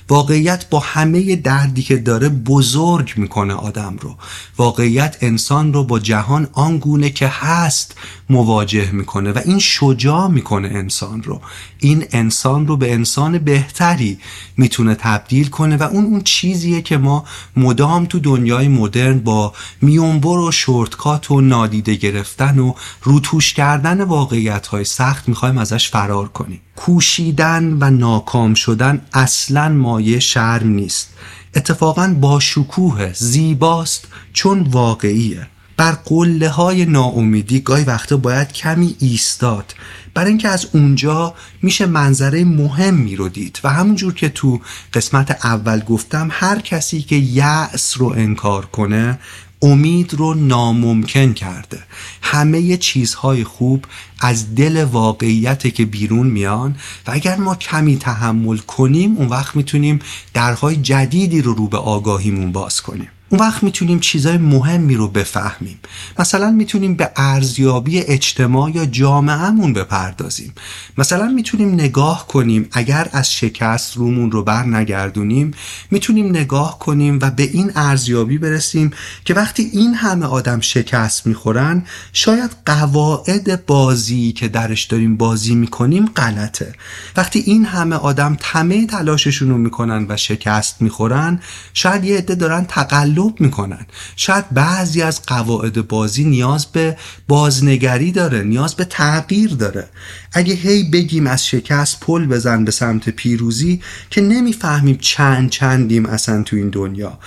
واقعیت 0.09 0.69
با 0.69 0.79
همه 0.79 1.35
دردی 1.35 1.81
که 1.83 1.97
داره 1.97 2.29
بزرگ 2.29 3.13
می‌کنه 3.15 3.53
آدم 3.53 3.97
رو. 4.01 4.15
واقعیت 4.57 5.17
انسان 5.21 5.73
رو 5.73 5.83
با 5.83 5.99
جهان 5.99 6.47
آنگونه 6.53 7.09
که 7.09 7.27
هست 7.27 7.95
مواجه 8.29 8.91
می‌کنه 8.91 9.31
و 9.31 9.41
این 9.45 9.59
شجاع 9.59 10.27
می‌کنه 10.27 10.67
انسان 10.67 11.23
رو. 11.23 11.41
این 11.79 12.05
انسان 12.11 12.67
رو 12.67 12.77
به 12.77 12.93
انسان 12.93 13.37
بهتری 13.37 14.19
می‌تونه 14.57 14.95
تبدیل 14.95 15.47
کنه 15.47 15.77
و 15.77 15.83
اون 15.83 16.05
اون 16.05 16.21
چیزیه 16.21 16.81
که 16.81 16.97
ما 16.97 17.25
مدام 17.57 18.05
تو 18.05 18.19
دنیای 18.19 18.67
مدرن 18.67 19.19
با 19.19 19.53
میونبر 19.81 20.37
و 20.37 20.51
شورتکات 20.51 21.31
و 21.31 21.41
نادیده 21.41 21.95
گرفتن 21.95 22.59
و 22.59 22.73
روتوش 23.03 23.53
کردن 23.53 24.01
واقعیت 24.01 24.67
های 24.67 24.83
سخت 24.83 25.29
می‌خوایم 25.29 25.57
ازش 25.57 25.89
فرار 25.89 26.27
کنیم. 26.27 26.61
کوشیدن 26.75 27.77
و 27.79 27.89
ناکام 27.89 28.53
شدن 28.53 29.01
اصلا 29.13 29.69
مایه 29.69 30.19
شرم 30.19 30.69
نیست. 30.69 31.09
اتفاقا 31.55 32.15
با 32.21 32.39
شکوه 32.39 33.13
زیباست 33.13 34.07
چون 34.33 34.61
واقعیه. 34.61 35.47
بر 35.77 35.91
قله 35.91 36.49
های 36.49 36.85
ناامیدی 36.85 37.59
گاهی 37.59 37.83
وقتا 37.83 38.17
باید 38.17 38.53
کمی 38.53 38.95
ایستاد. 38.99 39.75
برای 40.13 40.29
اینکه 40.29 40.49
از 40.49 40.67
اونجا 40.73 41.33
میشه 41.61 41.85
منظره 41.85 42.43
مهمی 42.43 43.15
رو 43.15 43.29
دید. 43.29 43.59
و 43.63 43.69
همونجور 43.69 44.13
که 44.13 44.29
تو 44.29 44.61
قسمت 44.93 45.45
اول 45.45 45.79
گفتم 45.79 46.29
هر 46.31 46.59
کسی 46.59 47.01
که 47.01 47.15
یأس 47.15 47.97
رو 47.97 48.05
انکار 48.07 48.65
کنه 48.65 49.19
امید 49.61 50.13
رو 50.13 50.33
ناممکن 50.33 51.33
کرده. 51.33 51.79
همه 52.21 52.77
چیزهای 52.77 53.43
خوب 53.43 53.85
از 54.19 54.55
دل 54.55 54.83
واقعیت 54.83 55.75
که 55.75 55.85
بیرون 55.85 56.27
میان. 56.27 56.75
و 57.07 57.11
اگر 57.11 57.35
ما 57.35 57.55
کمی 57.55 57.97
تحمل 57.97 58.57
کنیم 58.57 59.17
اون 59.17 59.27
وقت 59.27 59.55
می‌تونیم 59.55 59.99
درهای 60.33 60.75
جدیدی 60.75 61.41
رو 61.41 61.53
رو 61.53 61.67
به 61.67 61.77
آگاهیمون 61.77 62.51
باز 62.51 62.81
کنیم. 62.81 63.09
اون 63.29 63.41
وقت 63.41 63.63
می‌تونیم 63.63 63.99
چیزای 63.99 64.37
مهمی 64.37 64.95
رو 64.95 65.07
بفهمیم. 65.07 65.79
مثلا 66.19 66.51
می‌تونیم 66.51 66.95
به 66.95 67.11
ارزیابی 67.15 67.99
اجتماع 67.99 68.71
یا 68.71 68.85
جامعهمون 68.85 69.73
بپردازیم. 69.73 70.53
مثلا 70.97 71.27
می‌تونیم 71.27 71.73
نگاه 71.73 72.27
کنیم 72.27 72.69
اگر 72.71 73.09
از 73.11 73.33
شکست 73.33 73.97
رومون 73.97 74.31
رو 74.31 74.43
بر 74.43 74.63
نگردونیم 74.63 75.51
می‌تونیم 75.91 76.29
نگاه 76.29 76.79
کنیم 76.79 77.19
و 77.21 77.31
به 77.31 77.43
این 77.43 77.71
ارزیابی 77.75 78.37
برسیم 78.37 78.91
که 79.25 79.33
وقتی 79.33 79.69
این 79.73 79.93
همه 79.93 80.25
آدم 80.25 80.59
شکست 80.59 81.27
می‌خورن 81.27 81.83
شاید 82.13 82.51
قواعد 82.65 83.65
بازی 83.65 84.31
که 84.31 84.47
درش 84.47 84.83
داریم 84.83 85.17
بازی 85.17 85.55
می‌کنیم 85.55 86.05
غلطه. 86.05 86.73
وقتی 87.17 87.39
این 87.39 87.65
همه 87.65 87.95
آدم 87.95 88.37
تمه 88.39 88.85
تلاششون 88.85 89.49
رو 89.49 89.57
می‌کنن 89.57 90.05
و 90.09 90.17
شکست 90.17 90.81
می‌خورن 90.81 91.39
شاید 91.73 92.03
یه 92.03 92.17
عده 92.17 92.35
دارن 92.35 92.65
تقل 92.65 93.16
تقلب 93.17 93.41
می‌کنن. 93.41 93.85
شاید 94.15 94.49
بعضی 94.51 95.01
از 95.01 95.21
قواعد 95.21 95.87
بازی 95.87 96.23
نیاز 96.23 96.65
به 96.65 96.97
بازنگری 97.27 98.11
داره 98.11 98.43
نیاز 98.43 98.75
به 98.75 98.85
تغییر 98.85 99.49
داره. 99.49 99.89
اگه 100.33 100.53
هی 100.53 100.83
بگیم 100.83 101.27
از 101.27 101.47
شکست 101.47 101.99
پل 101.99 102.25
بزن 102.25 102.65
به 102.65 102.71
سمت 102.71 103.09
پیروزی 103.09 103.81
که 104.09 104.21
نمی‌فهمیم 104.21 104.97
چند 105.01 105.49
چندیم 105.49 106.05
اصلا 106.05 106.43
تو 106.43 106.55
این 106.55 106.69
دنیا. 106.69 107.19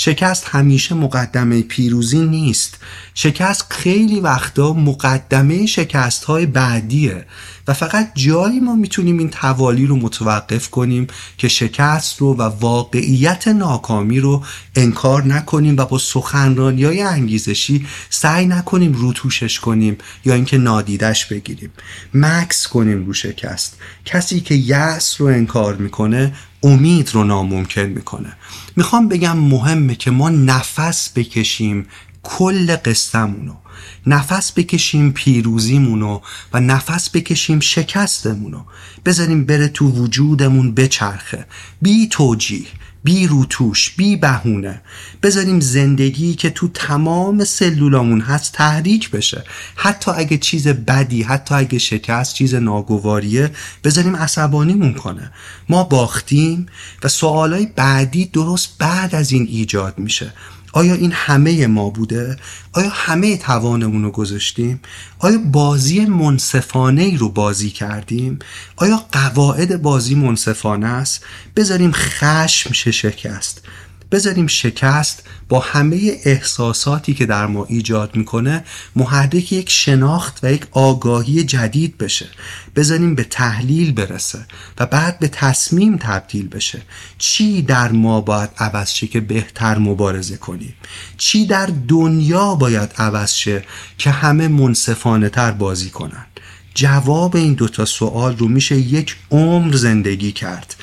شکست 0.00 0.44
همیشه 0.48 0.94
مقدمه 0.94 1.62
پیروزی 1.62 2.18
نیست. 2.18 2.78
شکست 3.14 3.72
خیلی 3.72 4.20
وقتا 4.20 4.72
مقدمه 4.72 5.66
شکست 5.66 6.24
های 6.24 6.46
بعدیه 6.46 7.26
و 7.68 7.72
فقط 7.72 8.12
جایی 8.14 8.60
ما 8.60 8.74
می‌تونیم 8.76 9.18
این 9.18 9.30
توالی 9.30 9.86
رو 9.86 9.96
متوقف 9.96 10.70
کنیم 10.70 11.06
که 11.38 11.48
شکست 11.48 12.18
رو 12.18 12.34
و 12.34 12.42
واقعیت 12.42 13.48
ناکامی 13.48 14.20
رو 14.20 14.44
انکار 14.74 15.26
نکنیم 15.26 15.76
و 15.76 15.84
با 15.84 15.98
سخنرانی 15.98 16.84
های 16.84 17.02
انگیزشی 17.02 17.86
سعی 18.10 18.46
نکنیم 18.46 18.92
رو 18.92 19.12
توشش 19.12 19.60
کنیم 19.60 19.98
یا 20.24 20.34
اینکه 20.34 20.58
نادیدش 20.58 21.26
بگیریم. 21.26 21.70
مکس 22.14 22.68
کنیم 22.68 23.06
رو 23.06 23.12
شکست. 23.12 23.76
کسی 24.04 24.40
که 24.40 24.54
یأس 24.54 25.20
رو 25.20 25.26
انکار 25.26 25.76
می‌کنه 25.76 26.34
امید 26.62 27.10
رو 27.14 27.24
ناممکن 27.24 27.82
می‌کنه. 27.82 28.36
می‌خوام 28.76 29.08
بگم 29.08 29.38
مهمه 29.38 29.94
که 29.94 30.10
ما 30.10 30.30
نفس 30.30 31.10
بکشیم 31.14 31.86
کل 32.22 32.76
قصتمونو 32.76 33.54
نفس 34.06 34.52
بکشیم 34.52 35.12
پیروزیمونو 35.12 36.20
و 36.52 36.60
نفس 36.60 37.10
بکشیم 37.10 37.60
شکستمونو. 37.60 38.64
بذاریم 39.04 39.44
بره 39.44 39.68
تو 39.68 39.90
وجودمون 39.90 40.74
بچرخه. 40.74 41.46
بی 41.82 42.08
توجیه. 42.08 42.66
بی 43.08 43.26
روتوش 43.26 43.90
بی 43.90 44.16
بهونه. 44.16 44.82
بذاریم 45.22 45.60
زندگی 45.60 46.34
که 46.34 46.50
تو 46.50 46.68
تمام 46.68 47.44
سلولامون 47.44 48.20
هست 48.20 48.52
تحریک 48.52 49.10
بشه. 49.10 49.44
حتی 49.76 50.10
اگه 50.10 50.38
چیز 50.38 50.68
بدی 50.68 51.22
حتی 51.22 51.54
اگه 51.54 51.78
شکست 51.78 52.34
چیز 52.34 52.54
ناگواریه 52.54 53.50
بذاریم 53.84 54.16
عصبانیمون 54.16 54.94
کنه. 54.94 55.32
ما 55.68 55.84
باختیم 55.84 56.66
و 57.02 57.08
سوالای 57.08 57.66
بعدی 57.76 58.24
درست 58.24 58.78
بعد 58.78 59.14
از 59.14 59.32
این 59.32 59.46
ایجاد 59.50 59.98
میشه. 59.98 60.32
آیا 60.78 60.94
این 60.94 61.12
همه 61.12 61.66
ما 61.66 61.90
بوده؟ 61.90 62.36
آیا 62.72 62.90
همه 62.90 63.36
توانمون 63.36 64.02
رو 64.02 64.10
گذاشتیم؟ 64.10 64.80
آیا 65.18 65.38
بازی 65.38 66.04
منصفانه 66.04 67.02
ای 67.02 67.16
رو 67.16 67.28
بازی 67.28 67.70
کردیم؟ 67.70 68.38
آیا 68.76 69.04
قواعد 69.12 69.82
بازی 69.82 70.14
منصفانه 70.14 70.86
است؟ 70.86 71.24
بذاریم 71.56 71.92
خشم 71.92 72.72
شکست 72.72 73.62
بذاریم 74.12 74.46
شکست 74.46 75.22
با 75.48 75.60
همه 75.60 76.12
احساساتی 76.24 77.14
که 77.14 77.26
در 77.26 77.46
ما 77.46 77.64
ایجاد 77.64 78.16
می‌کنه 78.16 78.64
محرک 78.96 79.52
یک 79.52 79.70
شناخت 79.70 80.38
و 80.42 80.52
یک 80.52 80.66
آگاهی 80.70 81.44
جدید 81.44 81.98
بشه. 81.98 82.26
بذاریم 82.76 83.14
به 83.14 83.24
تحلیل 83.24 83.92
برسه 83.92 84.46
و 84.78 84.86
بعد 84.86 85.18
به 85.18 85.28
تصمیم 85.28 85.96
تبدیل 85.96 86.48
بشه. 86.48 86.82
چی 87.18 87.62
در 87.62 87.92
ما 87.92 88.20
باید 88.20 88.50
عوض 88.58 88.90
شه 88.90 89.06
که 89.06 89.20
بهتر 89.20 89.78
مبارزه 89.78 90.36
کنیم؟ 90.36 90.74
چی 91.16 91.46
در 91.46 91.70
دنیا 91.88 92.54
باید 92.54 92.90
عوض 92.98 93.32
شه 93.32 93.64
که 93.98 94.10
همه 94.10 94.48
منصفانه 94.48 95.28
تر 95.28 95.50
بازی 95.50 95.90
کنن 95.90 96.26
جواب 96.74 97.36
این 97.36 97.54
دوتا 97.54 97.84
سوال 97.84 98.36
رو 98.36 98.48
میشه 98.48 98.76
یک 98.76 99.16
عمر 99.30 99.76
زندگی 99.76 100.32
کرد. 100.32 100.74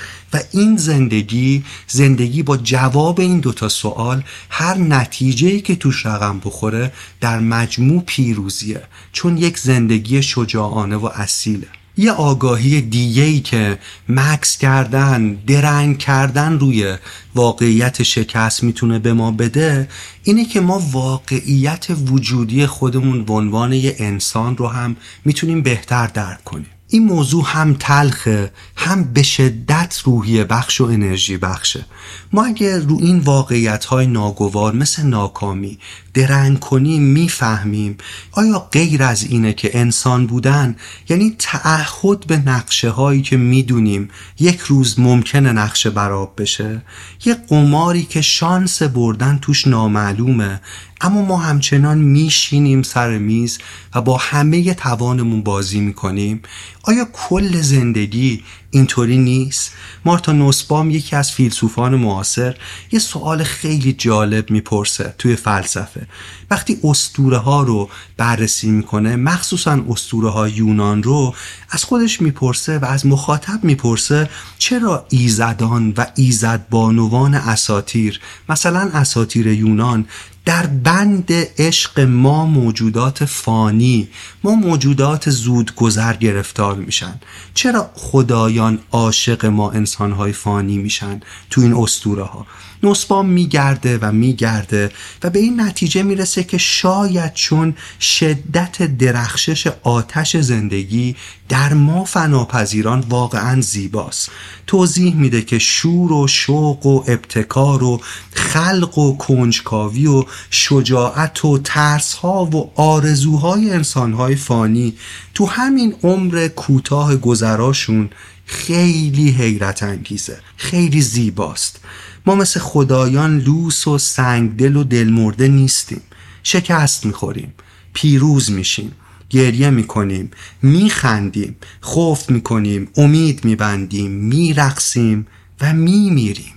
این 0.52 0.78
زندگی 0.78 1.64
زندگی 1.88 2.44
با 2.44 2.58
جواب 2.58 3.20
این 3.20 3.40
دوتا 3.40 3.70
سوال 3.70 4.24
هر 4.50 4.78
نتیجه 4.78 5.60
که 5.60 5.76
توش 5.76 6.06
رقم 6.06 6.40
بخوره 6.40 6.94
در 7.22 7.40
مجموع 7.40 8.04
پیروزیه 8.06 8.82
چون 9.12 9.38
یک 9.38 9.58
زندگی 9.58 10.24
شجاعانه 10.24 10.96
و 10.96 11.06
اصیله. 11.06 11.68
یه 11.98 12.12
آگاهی 12.12 12.82
دیگه 12.82 13.40
که 13.40 13.80
مکس 14.10 14.58
کردن 14.58 15.34
درنگ 15.34 15.98
کردن 15.98 16.60
روی 16.60 16.98
واقعیت 17.36 18.04
شکست 18.04 18.64
می‌تونه 18.64 19.00
به 19.00 19.14
ما 19.14 19.32
بده 19.32 19.90
اینه 20.24 20.46
که 20.46 20.62
ما 20.62 20.80
واقعیت 20.92 21.88
وجودی 22.08 22.66
خودمون 22.66 23.26
به 23.26 23.34
عنوان 23.34 23.74
یه 23.74 23.96
انسان 24.00 24.58
رو 24.58 24.68
هم 24.68 24.96
می‌تونیم 25.26 25.62
بهتر 25.62 26.08
درک 26.08 26.44
کنیم. 26.44 26.75
این 26.96 27.06
موضوع 27.06 27.44
هم 27.48 27.76
تلخه 27.80 28.52
هم 28.76 29.04
به 29.04 29.24
شدت 29.24 30.02
روحی 30.06 30.44
بخش 30.44 30.82
و 30.82 30.84
انرژی 30.84 31.38
بخشه. 31.38 31.86
ما 32.34 32.46
اگر 32.46 32.80
رو 32.80 32.98
این 33.02 33.20
واقعیت 33.20 33.86
های 33.86 34.08
ناگوار 34.08 34.74
مثل 34.74 35.04
ناکامی 35.04 35.80
درنگ 36.14 36.60
کنیم 36.60 37.04
می‌فهمیم 37.04 37.98
آیا 38.32 38.60
غیر 38.60 39.04
از 39.04 39.24
اینه 39.24 39.54
که 39.54 39.80
انسان 39.80 40.28
بودن 40.28 40.76
یعنی 41.10 41.36
تعهد 41.40 42.28
به 42.28 42.38
نقشه 42.38 42.90
هایی 42.90 43.22
که 43.22 43.38
می‌دونیم 43.38 44.10
یک 44.40 44.60
روز 44.60 45.00
ممکنه 45.00 45.52
نقشه 45.52 45.90
براب 45.90 46.34
بشه؟ 46.38 46.82
یه 47.26 47.34
قماری 47.34 48.04
که 48.04 48.22
شانس 48.22 48.82
بردن 48.82 49.40
توش 49.42 49.68
نامعلومه 49.68 50.62
اما 51.02 51.22
ما 51.22 51.38
همچنان 51.38 51.98
میشینیم 51.98 52.84
سر 52.84 53.18
میز 53.18 53.58
و 53.96 54.02
با 54.02 54.18
همه 54.18 54.74
توانمون 54.74 55.44
بازی 55.44 55.80
می‌کنیم. 55.80 56.42
آیا 56.88 57.08
کل 57.14 57.62
زندگی 57.62 58.44
اینطوری 58.72 59.18
نیست؟ 59.18 59.72
مارتا 60.06 60.32
نوسبام 60.32 60.90
یکی 60.90 61.16
از 61.16 61.32
فیلسوفان 61.32 61.96
معاصر 61.96 62.56
یه 62.92 63.00
سوال 63.00 63.44
خیلی 63.44 63.94
جالب 63.94 64.52
می‌پرسه 64.52 65.16
توی 65.18 65.36
فلسفه. 65.36 66.08
وقتی 66.52 66.78
استوره 66.84 67.38
ها 67.38 67.64
رو 67.64 67.90
بررسی 68.18 68.70
می‌کنه 68.70 69.16
مخصوصا 69.16 69.84
استوره 69.90 70.30
های 70.30 70.52
یونان 70.52 71.04
رو 71.04 71.36
از 71.70 71.84
خودش 71.84 72.22
می‌پرسه 72.22 72.80
و 72.80 72.86
از 72.86 73.06
مخاطب 73.06 73.64
می‌پرسه 73.64 74.30
چرا 74.58 75.06
ایزدان 75.10 75.94
و 75.98 76.06
ایزدبانوان 76.16 77.34
اساتیر 77.34 78.20
مثلا 78.50 78.90
اساتیر 78.94 79.48
یونان 79.48 80.06
در 80.46 80.66
بند 80.66 81.32
عشق 81.58 82.00
ما 82.00 82.46
موجودات 82.46 83.26
فانی 83.26 84.08
ما 84.44 84.56
موجودات 84.56 85.30
زود 85.30 85.76
گذر 85.76 86.14
گرفتار 86.14 86.76
میشن. 86.76 87.20
چرا 87.54 87.92
خدایان 87.94 88.80
عاشق 88.92 89.46
ما 89.46 89.72
انسانهای 89.72 90.32
فانی 90.32 90.78
میشن 90.78 91.20
تو 91.50 91.62
این 91.62 91.74
استوره 91.74 92.24
ها 92.24 92.48
نصبام 92.84 93.30
میگرده 93.30 93.98
و 93.98 94.12
میگرده 94.12 94.92
و 95.24 95.30
به 95.30 95.40
این 95.40 95.62
نتیجه 95.62 96.04
می‌رسه 96.04 96.44
که 96.44 96.58
شاید 96.58 97.34
چون 97.34 97.76
شدت 98.00 98.98
درخشش 98.98 99.68
آتش 99.84 100.38
زندگی 100.38 101.16
در 101.50 101.74
ما 101.74 102.04
فناپذیران 102.04 103.00
واقعا 103.00 103.62
زیباست. 103.62 104.32
توضیح 104.68 105.16
میده 105.16 105.42
که 105.42 105.60
شور 105.60 106.12
و 106.12 106.28
شوق 106.28 106.86
و 106.86 107.04
ابتکار 107.08 107.84
و 107.84 108.02
خلق 108.34 108.98
و 108.98 109.18
کنجکاوی 109.18 110.08
و 110.08 110.24
شجاعت 110.50 111.46
و 111.46 111.58
ترس 111.58 112.14
ها 112.14 112.46
و 112.46 112.72
آرزوهای 112.76 113.72
انسانهای 113.72 114.36
فانی 114.36 114.94
تو 115.34 115.46
همین 115.46 115.96
عمر 116.04 116.48
کوتاه 116.48 117.16
گذراشون 117.16 118.10
خیلی 118.46 119.32
حیرت 119.32 119.84
انگیزه 119.84 120.40
خیلی 120.58 121.02
زیباست. 121.02 121.80
ما 122.26 122.36
مثل 122.36 122.60
خدایان 122.60 123.40
لوس 123.40 123.88
و 123.88 123.98
سنگدل 123.98 124.76
و 124.76 124.84
دلمرده 124.84 125.48
نیستیم. 125.48 126.02
شکست 126.44 127.06
می‌خوریم 127.06 127.54
پیروز 127.94 128.52
میشیم 128.52 128.92
گریه 129.30 129.70
می‌کنیم 129.70 130.32
میخندیم 130.62 131.56
خوف 131.82 132.30
می‌کنیم 132.30 132.88
امید 132.98 133.46
میبندیم 133.46 134.12
میرقصیم 134.12 135.28
و 135.62 135.74
میمیریم. 135.74 136.54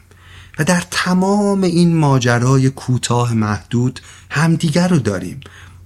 و 0.58 0.64
در 0.64 0.82
تمام 0.90 1.62
این 1.62 1.96
ماجرای 1.96 2.70
کوتاه 2.70 3.34
محدود 3.34 4.00
همدیگر 4.30 4.88
رو 4.88 4.98
داریم. 4.98 5.40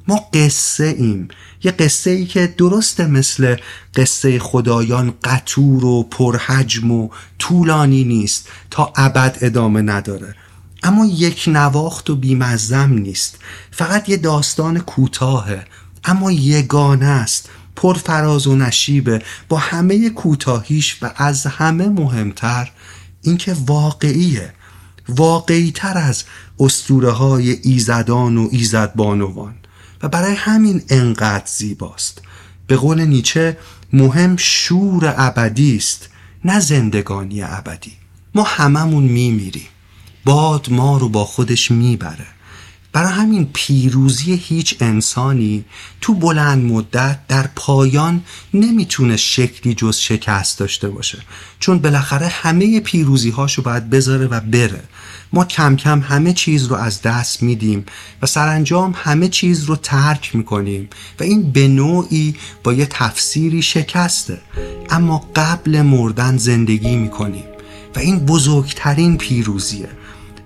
ما 0.08 0.20
قصه 0.32 0.84
ایم. 0.98 1.28
یه 1.62 1.70
قصه 1.70 2.10
ای 2.10 2.26
که 2.26 2.54
درسته 2.58 3.06
مثل 3.06 3.56
قصه 3.94 4.38
خدایان 4.38 5.14
قطور 5.24 5.84
و 5.84 6.02
پرحجم 6.02 6.90
و 6.90 7.08
طولانی 7.38 8.04
نیست 8.04 8.48
تا 8.70 8.92
ابد 8.96 9.38
ادامه 9.40 9.82
نداره. 9.82 10.34
اما 10.82 11.06
یک 11.06 11.44
نواخت 11.46 12.10
و 12.10 12.16
بیمزم 12.16 12.92
نیست. 12.92 13.38
فقط 13.70 14.08
یه 14.08 14.16
داستان 14.16 14.80
کوتاهه. 14.80 15.64
اما 16.04 16.32
یگانه 16.32 17.06
است. 17.06 17.48
پر 17.76 17.94
فراز 17.94 18.46
و 18.46 18.56
نشیبه. 18.56 19.22
با 19.48 19.58
همه 19.58 20.10
کوتاهیش 20.10 20.98
و 21.02 21.10
از 21.16 21.46
همه 21.46 21.88
مهمتر. 21.88 22.70
اینکه 23.22 23.56
واقعیه. 23.66 24.52
واقعی 25.08 25.72
تر 25.74 25.98
از 25.98 26.24
استوره 26.60 27.10
های 27.10 27.50
ایزدان 27.62 28.38
و 28.38 28.48
ایزدبانوان. 28.52 29.54
و 30.02 30.08
برای 30.08 30.34
همین 30.34 30.82
انقدر 30.88 31.46
زیباست. 31.46 32.22
به 32.66 32.76
قول 32.76 33.00
نیچه 33.04 33.56
مهم 33.92 34.36
شور 34.36 35.14
ابدی 35.16 35.76
است 35.76 36.08
نه 36.44 36.60
زندگانی 36.60 37.42
ابدی. 37.42 37.92
ما 38.34 38.42
هممون 38.42 39.04
میمیریم. 39.04 39.68
باد 40.24 40.70
ما 40.70 40.98
رو 40.98 41.08
با 41.08 41.24
خودش 41.24 41.70
می‌بره. 41.70 42.26
برای 42.92 43.12
همین 43.12 43.50
پیروزی 43.52 44.34
هیچ 44.34 44.76
انسانی 44.80 45.64
تو 46.00 46.14
بلند 46.14 46.64
مدت 46.64 47.26
در 47.26 47.46
پایان 47.56 48.24
نمی‌تونه 48.54 49.16
شکلی 49.16 49.74
جز 49.74 49.96
شکست 49.96 50.58
داشته 50.58 50.88
باشه. 50.88 51.18
چون 51.60 51.78
بالاخره 51.78 52.26
همه 52.26 52.80
پیروزی 52.80 53.30
هاشو 53.30 53.62
باید 53.62 53.90
بذاره 53.90 54.26
و 54.26 54.40
بره. 54.40 54.82
ما 55.32 55.44
کم 55.44 55.76
کم 55.76 56.00
همه 56.00 56.32
چیز 56.32 56.66
رو 56.66 56.76
از 56.76 57.02
دست 57.02 57.42
میدیم 57.42 57.84
و 58.22 58.26
سرانجام 58.26 58.94
همه 58.96 59.28
چیز 59.28 59.64
رو 59.64 59.76
ترک 59.76 60.36
می‌کنیم 60.36 60.88
و 61.20 61.22
این 61.22 61.52
به 61.52 61.68
نوعی 61.68 62.34
با 62.64 62.72
یه 62.72 62.86
تفسیری 62.86 63.62
شکسته. 63.62 64.40
اما 64.90 65.28
قبل 65.36 65.82
مردن 65.82 66.36
زندگی 66.36 66.96
می‌کنیم 66.96 67.44
و 67.96 67.98
این 67.98 68.18
بزرگترین 68.18 69.18
پیروزیه. 69.18 69.88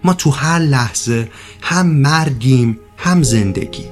ما 0.05 0.15
تو 0.15 0.31
هر 0.31 0.59
لحظه 0.59 1.29
هم 1.63 1.87
مرگیم 1.87 2.79
هم 2.97 3.23
زندگی. 3.23 3.85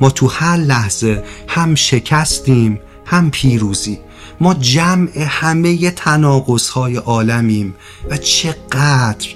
ما 0.00 0.10
تو 0.10 0.26
هر 0.28 0.56
لحظه 0.56 1.24
هم 1.48 1.74
شکستیم 1.74 2.80
هم 3.06 3.30
پیروزی. 3.30 3.98
ما 4.40 4.54
جمع 4.54 5.18
همه 5.18 5.90
تناقض 5.90 6.68
های 6.68 6.96
عالمیم 6.96 7.74
و 8.10 8.16
چقدر 8.16 9.28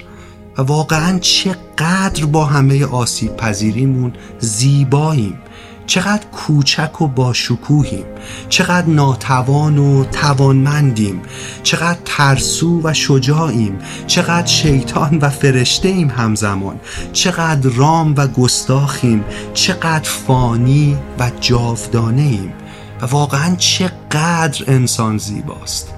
و 0.57 0.61
واقعا 0.61 1.19
چقدر 1.19 2.25
با 2.25 2.45
همه 2.45 2.85
آسیب 2.85 3.35
پذیریمون 3.35 4.13
زیباییم. 4.39 5.37
چقدر 5.87 6.25
کوچک 6.25 7.01
و 7.01 7.07
باشکوهیم. 7.07 8.05
چقدر 8.49 8.87
ناتوان 8.87 9.77
و 9.77 10.03
توانمندیم. 10.03 11.21
چقدر 11.63 11.99
ترسو 12.05 12.81
و 12.83 12.93
شجاعیم. 12.93 13.79
چقدر 14.07 14.47
شیطان 14.47 15.17
و 15.21 15.29
فرشته 15.29 15.89
ایم 15.89 16.09
همزمان. 16.09 16.79
چقدر 17.13 17.69
رام 17.69 18.13
و 18.17 18.27
گستاخیم. 18.27 19.23
چقدر 19.53 20.09
فانی 20.09 20.97
و 21.19 21.31
جاودانه 21.41 22.21
ایم 22.21 22.53
و 23.01 23.05
واقعا 23.05 23.55
چقدر 23.55 24.63
انسان 24.67 25.17
زیباست. 25.17 25.93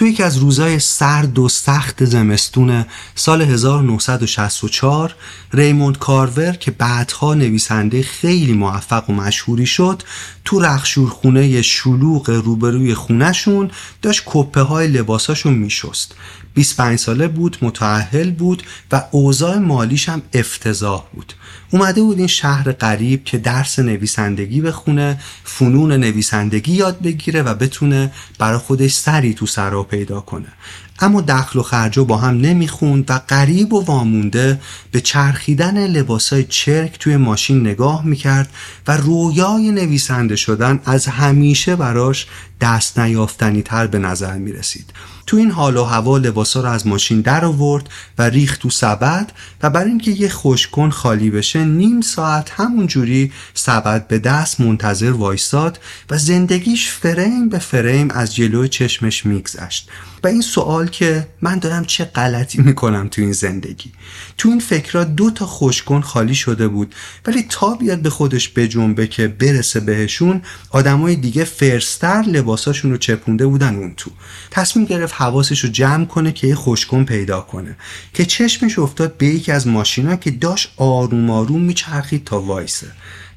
تو 0.00 0.06
یکی 0.06 0.22
از 0.22 0.36
روزای 0.36 0.78
سرد 0.78 1.38
و 1.38 1.48
سخت 1.48 2.04
زمستون 2.04 2.84
سال 3.14 3.42
1964 3.42 5.14
ریموند 5.52 5.98
کارور 5.98 6.52
که 6.52 6.70
بعدها 6.70 7.34
نویسنده 7.34 8.02
خیلی 8.02 8.52
موفق 8.52 9.10
و 9.10 9.12
مشهوری 9.12 9.66
شد 9.66 10.02
تو 10.44 10.60
رخشورخونه 10.60 11.62
شلوغ 11.62 12.30
روبروی 12.30 12.94
خونهشون 12.94 13.70
داشت 14.02 14.22
کپه 14.26 14.60
های 14.60 14.88
لباساشو 14.88 15.50
میشست. 15.50 16.14
25 16.54 16.98
ساله 16.98 17.28
بود 17.28 17.56
متعهل 17.62 18.30
بود 18.30 18.62
و 18.92 19.02
اوضاع 19.10 19.58
مالیش 19.58 20.08
هم 20.08 20.22
افتضاح 20.32 21.04
بود. 21.14 21.32
اومده 21.70 22.02
بود 22.02 22.18
این 22.18 22.26
شهر 22.26 22.72
غریب 22.72 23.24
که 23.24 23.38
درس 23.38 23.78
نویسندگی 23.78 24.60
بخونه 24.60 25.20
فنون 25.44 25.92
نویسندگی 25.92 26.72
یاد 26.72 27.02
بگیره 27.02 27.42
و 27.42 27.54
بتونه 27.54 28.12
برای 28.38 28.58
خودش 28.58 28.92
سری 28.92 29.34
تو 29.34 29.46
سرا 29.46 29.82
پیدا 29.82 30.20
کنه. 30.20 30.48
اما 31.02 31.20
دخل 31.20 31.58
و 31.58 31.62
خرجو 31.62 32.04
با 32.04 32.16
هم 32.16 32.40
نمی‌خوند 32.40 33.10
و 33.10 33.20
قریب 33.28 33.72
و 33.72 33.84
وامونده 33.84 34.60
به 34.92 35.00
چرخیدن 35.00 35.86
لباسای 35.86 36.44
چرک 36.44 36.98
توی 36.98 37.16
ماشین 37.16 37.60
نگاه 37.60 38.06
می‌کرد 38.06 38.48
و 38.88 38.96
رویای 38.96 39.70
نویسنده 39.70 40.36
شدن 40.36 40.80
از 40.84 41.06
همیشه 41.06 41.76
براش 41.76 42.26
دست 42.60 42.98
نیافتنی 42.98 43.62
تر 43.62 43.86
به 43.86 43.98
نظر 43.98 44.38
می‌رسید. 44.38 44.92
تو 45.30 45.36
این 45.36 45.50
حال 45.50 45.76
و 45.76 45.84
هوا 45.84 46.18
لباسا 46.18 46.60
رو 46.60 46.68
از 46.68 46.86
ماشین 46.86 47.20
در 47.20 47.44
آورد 47.44 47.88
و 48.18 48.22
ریخت 48.22 48.60
تو 48.60 48.70
سبد 48.70 49.32
و 49.62 49.70
برای 49.70 49.88
اینکه 49.88 50.10
یه 50.10 50.28
خوشکن 50.28 50.90
خالی 50.90 51.30
بشه 51.30 51.64
نیم 51.64 52.00
ساعت 52.00 52.50
همون 52.50 52.86
جوری 52.86 53.32
سبد 53.54 54.08
به 54.08 54.18
دست 54.18 54.60
منتظر 54.60 55.10
وایستاد 55.10 55.80
و 56.10 56.18
زندگیش 56.18 56.90
فریم 56.90 57.48
به 57.48 57.58
فریم 57.58 58.10
از 58.10 58.34
جلوی 58.34 58.68
چشمش 58.68 59.26
میگذشت. 59.26 59.88
و 60.24 60.26
این 60.28 60.40
سوال 60.40 60.86
که 60.86 61.28
من 61.42 61.58
دارم 61.58 61.84
چه 61.84 62.04
غلطی 62.04 62.62
می‌کنم 62.62 63.08
تو 63.08 63.22
این 63.22 63.32
زندگی؟ 63.32 63.92
تو 64.38 64.48
این 64.48 64.60
فکرها 64.60 65.04
دو 65.04 65.30
تا 65.30 65.46
خوشکن 65.46 66.00
خالی 66.00 66.34
شده 66.34 66.68
بود 66.68 66.94
ولی 67.26 67.46
تا 67.48 67.74
بیاد 67.74 67.98
به 67.98 68.10
خودش 68.10 68.48
بجنبه 68.48 69.06
که 69.06 69.28
برسه 69.28 69.80
بهشون 69.80 70.42
آدمای 70.70 71.16
دیگه 71.16 71.44
فرستر 71.44 72.22
لباساشون 72.22 72.90
رو 72.90 72.96
چپونده 72.96 73.46
بودن 73.46 73.76
اون 73.76 73.94
تو. 73.96 74.10
تصمیم 74.50 74.84
گرفت 74.84 75.14
حواسش 75.20 75.64
رو 75.64 75.70
جمع 75.70 76.04
کنه 76.04 76.32
که 76.32 76.46
یه 76.46 76.54
خوشکن 76.54 77.04
پیدا 77.04 77.40
کنه. 77.40 77.76
که 78.14 78.24
چشمش 78.24 78.78
افتاد 78.78 79.16
به 79.16 79.26
یکی 79.26 79.52
از 79.52 79.66
ماشینا 79.66 80.16
که 80.16 80.30
داشت 80.30 80.72
آروم 80.76 81.30
آروم 81.30 81.60
میچرخید 81.60 82.24
تا 82.24 82.40
وایسه. 82.40 82.86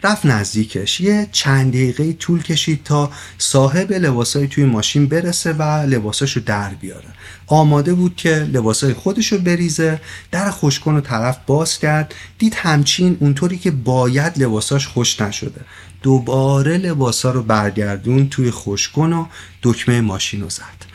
رفت 0.04 0.26
نزدیکش. 0.26 1.02
یه 1.02 1.28
چند 1.32 1.74
دقیقه 1.74 2.14
طول 2.14 2.44
کشید 2.44 2.84
تا 2.84 3.12
صاحب 3.38 3.92
لباسای 3.92 4.48
توی 4.48 4.64
ماشین 4.64 5.08
برسه 5.08 5.54
و 5.54 5.64
لباساشو 5.64 6.40
در 6.40 6.70
بیاره. 6.70 7.08
آماده 7.48 7.94
بود 7.94 8.16
که 8.16 8.36
لباسای 8.36 8.94
خودشو 8.94 9.38
بریزه 9.38 10.02
در 10.32 10.52
خوشکن 10.52 10.96
رو 10.96 11.02
طرف 11.02 11.38
باز 11.48 11.80
کرد 11.80 12.16
دید 12.38 12.54
همچین 12.54 13.18
اونطوری 13.20 13.58
که 13.58 13.72
باید 13.72 14.44
لباساش 14.44 14.88
خوش 14.88 15.22
نشده. 15.22 15.62
دوباره 16.02 16.78
لباسا 16.78 17.32
رو 17.32 17.44
برگردون 17.44 18.30
توی 18.30 18.52
خوشکن 18.52 19.14
و 19.14 19.26
دکمه 19.64 20.02
ماشین 20.02 20.42
رو 20.42 20.50
زد. 20.50 20.93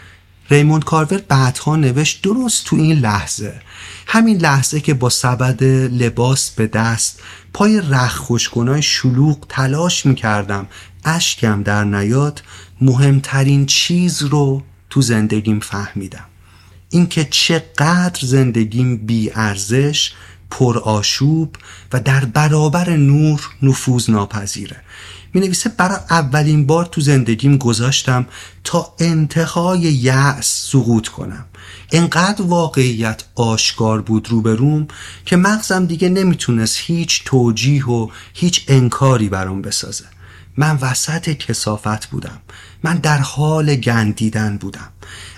ریموند 0.50 0.84
کارور 0.84 1.18
بعدها 1.28 1.76
نوشت 1.76 2.22
درست 2.22 2.64
تو 2.64 2.76
این 2.76 2.98
لحظه. 2.98 3.60
همین 4.06 4.36
لحظه 4.36 4.80
که 4.80 4.94
با 4.94 5.08
سبد 5.08 5.64
لباس 5.64 6.50
به 6.50 6.66
دست 6.66 7.20
پای 7.52 7.80
رخ 7.80 8.16
خوشکنای 8.16 8.82
شلوغ 8.82 9.46
تلاش 9.48 10.06
می‌کردم 10.06 10.66
اشکم 11.04 11.62
در 11.62 11.84
نیاد 11.84 12.42
مهمترین 12.80 13.66
چیز 13.66 14.22
رو 14.22 14.62
تو 14.90 15.02
زندگیم 15.02 15.60
فهمیدم. 15.60 16.24
اینکه 16.90 17.24
چقدر 17.24 18.20
زندگیم 18.22 18.96
بی 18.96 19.30
ارزش 19.34 20.12
پر 20.50 20.78
آشوب 20.78 21.56
و 21.92 22.00
در 22.00 22.24
برابر 22.24 22.90
نور 22.90 23.48
نفوذ 23.62 24.10
ناپذیره 24.10 24.76
می 25.34 25.40
نویسه 25.40 25.68
برای 25.68 25.98
اولین 26.10 26.66
بار 26.66 26.84
تو 26.84 27.00
زندگیم 27.00 27.56
گذاشتم 27.56 28.26
تا 28.64 28.94
انتهای 28.98 29.80
یأس 29.80 30.70
سقوط 30.70 31.08
کنم. 31.08 31.44
انقدر 31.92 32.42
واقعیت 32.42 33.24
آشکار 33.34 34.02
بود 34.02 34.28
روبروم 34.30 34.88
که 35.24 35.36
مغزم 35.36 35.86
دیگه 35.86 36.08
نمی‌تونست 36.08 36.78
هیچ 36.80 37.22
توجیه 37.24 37.86
و 37.86 38.08
هیچ 38.34 38.64
انکاری 38.68 39.28
برام 39.28 39.62
بسازه. 39.62 40.04
من 40.56 40.78
وسط 40.80 41.28
کسافت 41.28 42.06
بودم. 42.06 42.38
من 42.82 42.96
در 42.96 43.18
حال 43.18 43.74
گندیدن 43.74 44.56
بودم. 44.56 44.88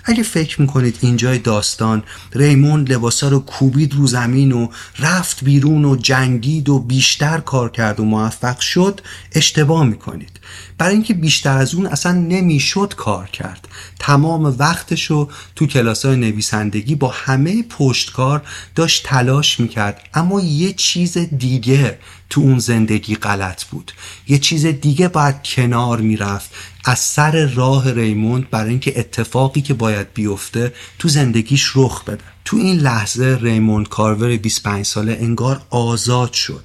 اگه 0.03 0.23
فکر 0.23 0.61
می‌کنید 0.61 0.97
اینجای 1.01 1.37
داستان 1.37 2.03
ریموند 2.33 2.91
لباسا 2.91 3.27
رو 3.27 3.39
کوبید 3.39 3.95
رو 3.95 4.07
زمین 4.07 4.51
و 4.51 4.67
رفت 4.99 5.43
بیرون 5.43 5.85
و 5.85 5.95
جنگید 5.95 6.69
و 6.69 6.79
بیشتر 6.79 7.37
کار 7.37 7.71
کرد 7.71 7.99
و 7.99 8.03
موفق 8.05 8.59
شد 8.59 9.01
اشتباه 9.31 9.85
می‌کنید. 9.85 10.39
برای 10.77 10.93
اینکه 10.93 11.13
بیشتر 11.13 11.57
از 11.57 11.75
اون 11.75 11.85
اصلا 11.85 12.11
نمی‌شد 12.11 12.93
کار 12.97 13.27
کرد. 13.27 13.67
تمام 13.99 14.55
وقتشو 14.59 15.29
تو 15.55 15.67
کلاس 15.67 16.05
های 16.05 16.15
نویسندگی 16.15 16.95
با 16.95 17.07
همه 17.07 17.63
پشتکار 17.63 18.41
داشت 18.75 19.07
تلاش 19.07 19.59
می‌کرد. 19.59 20.01
اما 20.13 20.41
یه 20.41 20.73
چیز 20.73 21.17
دیگه 21.17 21.99
تو 22.29 22.41
اون 22.41 22.59
زندگی 22.59 23.15
غلط 23.15 23.63
بود. 23.63 23.91
یه 24.27 24.37
چیز 24.37 24.65
دیگه 24.65 25.07
باید 25.07 25.35
کنار 25.43 26.01
می‌رفت. 26.01 26.49
از 26.85 26.99
سر 26.99 27.45
راه 27.45 27.91
ریموند 27.91 28.49
برای 28.49 28.69
اینکه 28.69 28.99
اتفاقی 28.99 29.61
که 29.61 29.73
باید 29.73 30.13
بیفته 30.13 30.73
تو 30.99 31.07
زندگیش 31.07 31.71
رخ 31.75 32.03
بده. 32.03 32.23
تو 32.45 32.57
این 32.57 32.77
لحظه 32.77 33.37
ریموند 33.41 33.89
کارور 33.89 34.37
25 34.37 34.85
ساله 34.85 35.17
انگار 35.21 35.61
آزاد 35.69 36.33
شد. 36.33 36.63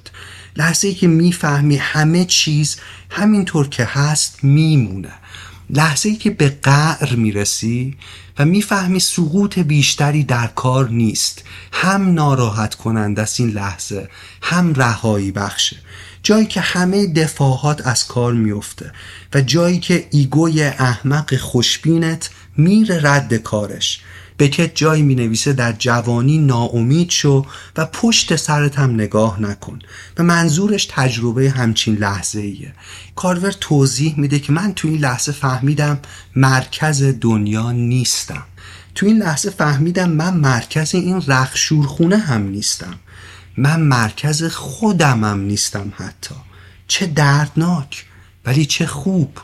لحظه 0.55 0.87
ای 0.87 0.93
که 0.93 1.07
می‌فهمی 1.07 1.75
همه 1.75 2.25
چیز 2.25 2.77
همینطور 3.09 3.67
که 3.67 3.85
هست 3.85 4.43
میمونه. 4.43 5.11
لحظه 5.69 6.09
ای 6.09 6.15
که 6.15 6.29
به 6.29 6.49
قعر 6.49 7.15
می‌رسی 7.15 7.97
و 8.39 8.45
می‌فهمی 8.45 8.99
سقوط 8.99 9.59
بیشتری 9.59 10.23
در 10.23 10.47
کار 10.47 10.89
نیست. 10.89 11.43
هم 11.71 12.13
ناراحت 12.13 12.75
کنند 12.75 13.19
است 13.19 13.39
این 13.39 13.49
لحظه 13.49 14.09
هم 14.41 14.73
رهایی 14.73 15.31
بخشه. 15.31 15.77
جایی 16.23 16.45
که 16.45 16.61
همه 16.61 17.07
دفاعات 17.07 17.87
از 17.87 18.07
کار 18.07 18.33
میفته 18.33 18.91
و 19.33 19.41
جایی 19.41 19.79
که 19.79 20.07
ایگوی 20.11 20.63
احمق 20.63 21.35
خوشبینت 21.35 22.29
میره 22.57 22.99
رد 23.03 23.33
کارش. 23.33 24.01
بکت 24.39 24.75
جایی 24.75 25.03
می 25.03 25.15
نویسه 25.15 25.53
در 25.53 25.71
جوانی 25.71 26.37
ناامید 26.37 27.09
شو 27.09 27.45
و 27.77 27.85
پشت 27.85 28.35
سرت 28.35 28.79
هم 28.79 28.93
نگاه 28.93 29.41
نکن 29.41 29.79
و 30.17 30.23
منظورش 30.23 30.87
تجربه 30.91 31.49
همچین 31.49 31.95
لحظه 31.95 32.39
ایه 32.39 32.73
کارور 33.15 33.51
توضیح 33.51 34.19
میده 34.19 34.39
که 34.39 34.51
من 34.51 34.73
تو 34.73 34.87
این 34.87 34.99
لحظه 34.99 35.31
فهمیدم 35.31 35.99
مرکز 36.35 37.03
دنیا 37.21 37.71
نیستم. 37.71 38.43
تو 38.95 39.05
این 39.05 39.17
لحظه 39.17 39.49
فهمیدم 39.49 40.09
من 40.09 40.33
مرکز 40.33 40.95
این 40.95 41.23
رخشورخونه 41.27 42.17
هم 42.17 42.47
نیستم. 42.47 42.95
من 43.57 43.81
مرکز 43.81 44.43
خودمم 44.43 45.39
نیستم 45.39 45.93
حتی. 45.95 46.35
چه 46.87 47.05
دردناک 47.05 48.05
ولی 48.45 48.65
چه 48.65 48.85
خوب. 48.85 49.37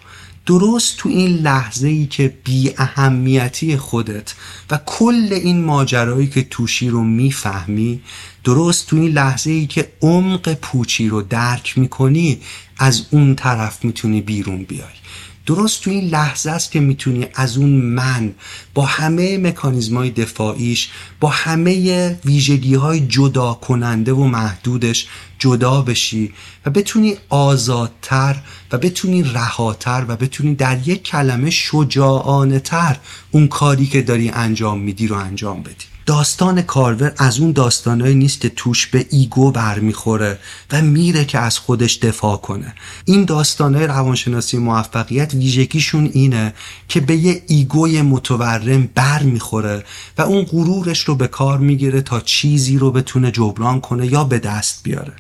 درست 0.46 0.98
تو 0.98 1.10
این 1.10 1.38
لحظه 1.38 1.88
ای 1.88 2.06
که 2.06 2.38
بی 2.44 2.74
اهمیتی 2.78 3.78
خودت 3.78 4.34
و 4.72 4.80
کل 4.86 5.30
این 5.32 5.64
ماجرایی 5.64 6.28
که 6.28 6.44
توشی 6.44 6.90
رو 6.90 7.04
می‌فهمی 7.04 8.02
درست 8.44 8.88
تو 8.88 8.96
این 8.96 9.12
لحظه 9.12 9.52
ای 9.52 9.68
که 9.68 9.92
عمق 10.02 10.54
پوچی 10.54 11.10
رو 11.10 11.22
درک 11.22 11.78
می‌کنی 11.78 12.42
از 12.78 13.06
اون 13.12 13.36
طرف 13.36 13.86
می‌تونی 13.86 14.22
بیرون 14.22 14.64
بیای. 14.64 15.03
درست 15.46 15.84
تو 15.84 15.90
این 15.90 16.10
لحظه 16.10 16.52
است 16.52 16.72
که 16.72 16.80
می‌تونی 16.80 17.28
از 17.36 17.58
اون 17.58 17.70
من 17.70 18.34
با 18.74 18.86
همه 18.86 19.38
مکانیزم 19.38 19.98
های 19.98 20.10
دفاعیش 20.10 20.90
با 21.20 21.30
همه 21.30 22.20
ویژگی 22.26 22.76
های 22.76 23.00
جدا 23.00 23.54
کننده 23.54 24.14
و 24.14 24.24
محدودش 24.24 25.08
جدا 25.40 25.82
بشی 25.82 26.34
و 26.66 26.70
بتونی 26.70 27.18
آزادتر 27.30 28.36
و 28.72 28.78
بتونی 28.78 29.24
رهاتر 29.24 30.06
و 30.08 30.16
بتونی 30.16 30.56
در 30.56 30.88
یک 30.88 31.04
کلمه 31.04 31.50
شجاعانه 31.50 32.60
تر 32.60 32.98
اون 33.32 33.48
کاری 33.48 33.86
که 33.86 34.02
داری 34.02 34.30
انجام 34.30 34.80
میدی 34.80 35.08
رو 35.08 35.16
انجام 35.16 35.64
بدی. 35.64 35.93
داستان 36.06 36.62
کارور 36.62 37.14
از 37.18 37.40
اون 37.40 37.52
داستانهایی 37.52 38.16
نیست 38.16 38.42
که 38.42 38.50
توش 38.50 38.88
به 38.88 39.06
ایگو 39.10 39.52
برمیخوره 39.52 40.40
و 40.72 40.82
میره 40.82 41.26
که 41.26 41.40
از 41.40 41.60
خودش 41.60 41.98
دفاع 41.98 42.38
کنه. 42.38 42.76
این 43.06 43.26
داستانهای 43.26 43.88
روانشناسی 43.88 44.58
موفقیت 44.58 45.34
ویژگیشون 45.34 46.10
اینه 46.14 46.54
که 46.88 47.00
به 47.00 47.16
یه 47.16 47.44
ایگوی 47.48 48.02
متورم 48.02 48.90
برمیخوره 48.96 49.84
و 50.18 50.22
اون 50.22 50.44
غرورش 50.44 51.00
رو 51.00 51.16
به 51.16 51.28
کار 51.28 51.58
می‌گیره 51.58 52.02
تا 52.02 52.20
چیزی 52.20 52.78
رو 52.78 52.92
بتونه 52.92 53.32
جبران 53.32 53.82
کنه 53.82 54.08
یا 54.08 54.24
به 54.24 54.40
دست 54.40 54.84
بیاره. 54.84 55.14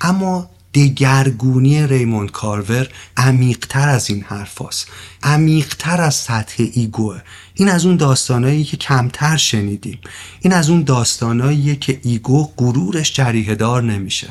اما 0.00 0.50
دگرگونی 0.74 1.86
ریموند 1.86 2.30
کارور 2.30 2.88
عمیقتر 3.16 3.88
از 3.88 4.10
این 4.10 4.24
حرف 4.28 4.62
هست. 4.62 4.86
عمیقتر 5.22 6.00
از 6.00 6.14
سطح 6.14 6.64
ایگوه. 6.72 7.20
این 7.58 7.68
از 7.68 7.86
اون 7.86 7.96
داستانایی 7.96 8.64
که 8.64 8.76
کمتر 8.76 9.36
شنیدیم. 9.36 9.98
این 10.40 10.52
از 10.52 10.70
اون 10.70 10.82
داستانایی 10.82 11.76
که 11.76 12.00
ego 12.02 12.52
غرورش 12.56 13.12
جریحه 13.12 13.54
دار 13.54 13.82
نمیشه. 13.82 14.28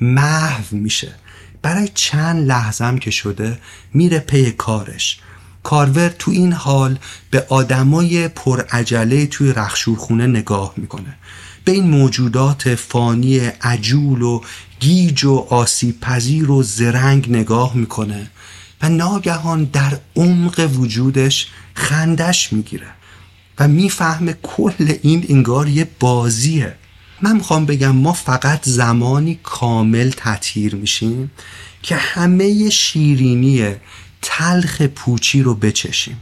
محو 0.00 0.76
میشه. 0.76 1.14
برای 1.62 1.88
چند 1.94 2.46
لحظم 2.46 2.98
که 2.98 3.10
شده 3.10 3.58
میره 3.94 4.18
پی 4.18 4.52
کارش. 4.52 5.18
کارور 5.62 6.08
تو 6.08 6.30
این 6.30 6.52
حال 6.52 6.98
به 7.30 7.46
آدمای 7.48 8.28
پرعجله 8.28 9.26
توی 9.26 9.52
رختشورخونه 9.52 10.26
نگاه 10.26 10.72
می‌کنه. 10.76 11.16
به 11.64 11.72
این 11.72 11.90
موجودات 11.90 12.74
فانی 12.74 13.38
عجول 13.38 14.22
و 14.22 14.40
گیج 14.80 15.24
و 15.24 15.46
آسیب 15.50 16.00
پذیر 16.00 16.50
و 16.50 16.62
زرنگ 16.62 17.30
نگاه 17.30 17.76
می‌کنه. 17.76 18.30
و 18.82 18.88
ناگهان 18.88 19.64
در 19.64 19.98
عمق 20.16 20.70
وجودش 20.74 21.46
خندش 21.74 22.52
می‌گیره 22.52 22.86
و 23.58 23.68
می‌فهمه 23.68 24.34
کل 24.42 24.94
این 25.02 25.26
انگار 25.28 25.68
یه 25.68 25.88
بازیه. 26.00 26.74
من 27.22 27.36
می‌خوام 27.36 27.66
بگم 27.66 27.96
ما 27.96 28.12
فقط 28.12 28.68
زمانی 28.68 29.40
کامل 29.42 30.10
تطهیر 30.16 30.74
میشیم 30.74 31.30
که 31.82 31.96
همه 31.96 32.70
شیرینی 32.70 33.74
تلخ 34.22 34.82
پوچی 34.82 35.42
رو 35.42 35.54
بچشیم 35.54 36.20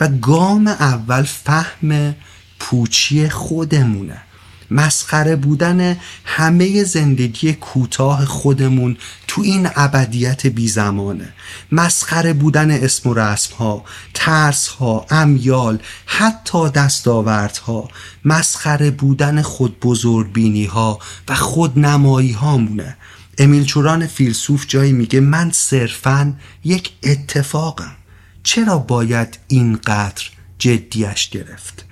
و 0.00 0.08
گام 0.08 0.66
اول 0.66 1.22
فهم 1.22 2.14
پوچی 2.58 3.28
خودمونه. 3.28 4.22
مسخره 4.70 5.36
بودن 5.36 5.96
همه 6.24 6.84
زندگی 6.84 7.52
کوتاه 7.52 8.24
خودمون 8.24 8.96
تو 9.28 9.42
این 9.42 9.68
ابدیت 9.76 10.46
بی 10.46 10.68
زمانه 10.68 11.32
مسخره 11.72 12.32
بودن 12.32 12.70
اسم 12.70 13.10
و 13.10 13.14
رسم 13.14 13.54
ها 13.54 13.84
ترس 14.14 14.68
ها 14.68 15.06
امیال 15.10 15.78
حتی 16.06 16.70
دستاوردها 16.70 17.88
مسخره 18.24 18.90
بودن 18.90 19.42
خود 19.42 19.80
بزرگبینی 19.80 20.64
ها 20.64 20.98
و 21.28 21.34
خود 21.34 21.78
نمایی 21.78 22.32
هامونه 22.32 22.96
امیل 23.38 23.64
چوران 23.64 24.06
فیلسوف 24.06 24.66
جایی 24.68 24.92
میگه 24.92 25.20
من 25.20 25.50
صرفا 25.50 26.34
یک 26.64 26.92
اتفاقم. 27.02 27.96
چرا 28.42 28.78
باید 28.78 29.38
اینقدر 29.48 30.24
جدیش 30.58 31.28
گرفت؟ 31.28 31.87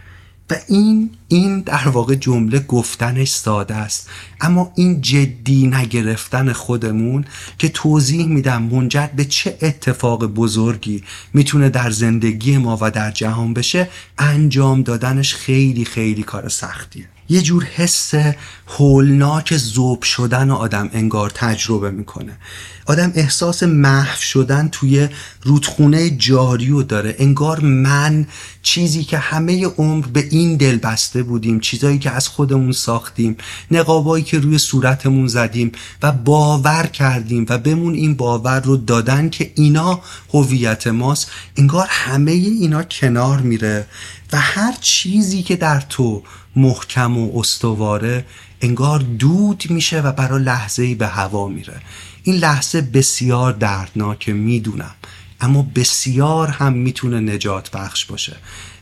و 0.50 0.56
این 0.68 1.10
این 1.28 1.60
در 1.60 1.88
واقع 1.88 2.14
جمله 2.14 2.58
گفتنش 2.58 3.28
ساده 3.28 3.74
است. 3.74 4.08
اما 4.40 4.72
این 4.76 5.00
جدی 5.00 5.66
نگرفتن 5.66 6.52
خودمون 6.52 7.24
که 7.58 7.68
توضیح 7.68 8.26
میدم 8.26 8.62
منجر 8.62 9.06
به 9.06 9.24
چه 9.24 9.58
اتفاق 9.62 10.26
بزرگی 10.26 11.04
می‌تونه 11.34 11.68
در 11.68 11.90
زندگی 11.90 12.58
ما 12.58 12.78
و 12.80 12.90
در 12.90 13.10
جهان 13.10 13.54
بشه 13.54 13.88
انجام 14.18 14.82
دادنش 14.82 15.34
خیلی 15.34 15.84
خیلی 15.84 16.22
کار 16.22 16.48
سختیه. 16.48 17.08
یه 17.28 17.42
جور 17.42 17.64
حس 17.64 18.12
هولناک 18.78 19.56
زوب 19.56 20.02
شدن 20.02 20.50
آدم 20.50 20.90
انگار 20.92 21.30
تجربه 21.30 21.90
می‌کنه. 21.90 22.36
آدم 22.86 23.12
احساس 23.14 23.62
محو 23.62 24.20
شدن 24.20 24.68
توی 24.72 25.08
رودخونه 25.42 26.10
جاری 26.10 26.70
و 26.70 26.82
داره. 26.82 27.16
انگار 27.18 27.60
من 27.60 28.26
چیزی 28.62 29.04
که 29.04 29.18
همه 29.18 29.66
عمر 29.66 30.06
به 30.06 30.28
این 30.30 30.56
دل 30.56 30.76
بسته 30.76 31.22
بودیم 31.22 31.60
چیزایی 31.60 31.98
که 31.98 32.10
از 32.10 32.28
خودمون 32.28 32.72
ساختیم 32.72 33.36
نقابایی 33.70 34.24
که 34.24 34.38
روی 34.38 34.58
صورتمون 34.58 35.26
زدیم 35.26 35.72
و 36.02 36.12
باور 36.12 36.86
کردیم 36.86 37.46
و 37.48 37.58
بمون 37.58 37.94
این 37.94 38.14
باور 38.14 38.60
رو 38.60 38.76
دادن 38.76 39.28
که 39.28 39.52
اینا 39.54 40.00
هویت 40.34 40.86
ماست 40.86 41.30
انگار 41.56 41.86
همه 41.90 42.32
اینا 42.32 42.82
کنار 42.82 43.38
میره. 43.38 43.86
و 44.32 44.40
هر 44.40 44.74
چیزی 44.80 45.42
که 45.42 45.56
در 45.56 45.80
تو 45.80 46.22
محکم 46.56 47.18
و 47.18 47.38
استواره 47.38 48.26
انگار 48.60 48.98
دود 48.98 49.64
میشه 49.70 50.00
و 50.00 50.12
برای 50.12 50.42
لحظه 50.42 50.82
ای 50.82 50.94
به 50.94 51.06
هوا 51.06 51.48
میره. 51.48 51.80
این 52.22 52.36
لحظه 52.36 52.80
بسیار 52.80 53.52
دردناکه 53.52 54.32
می‌دونم. 54.32 54.94
اما 55.40 55.66
بسیار 55.74 56.48
هم 56.48 56.72
می‌تونه 56.72 57.20
نجات 57.20 57.70
بخش 57.70 58.04
باشه. 58.04 58.36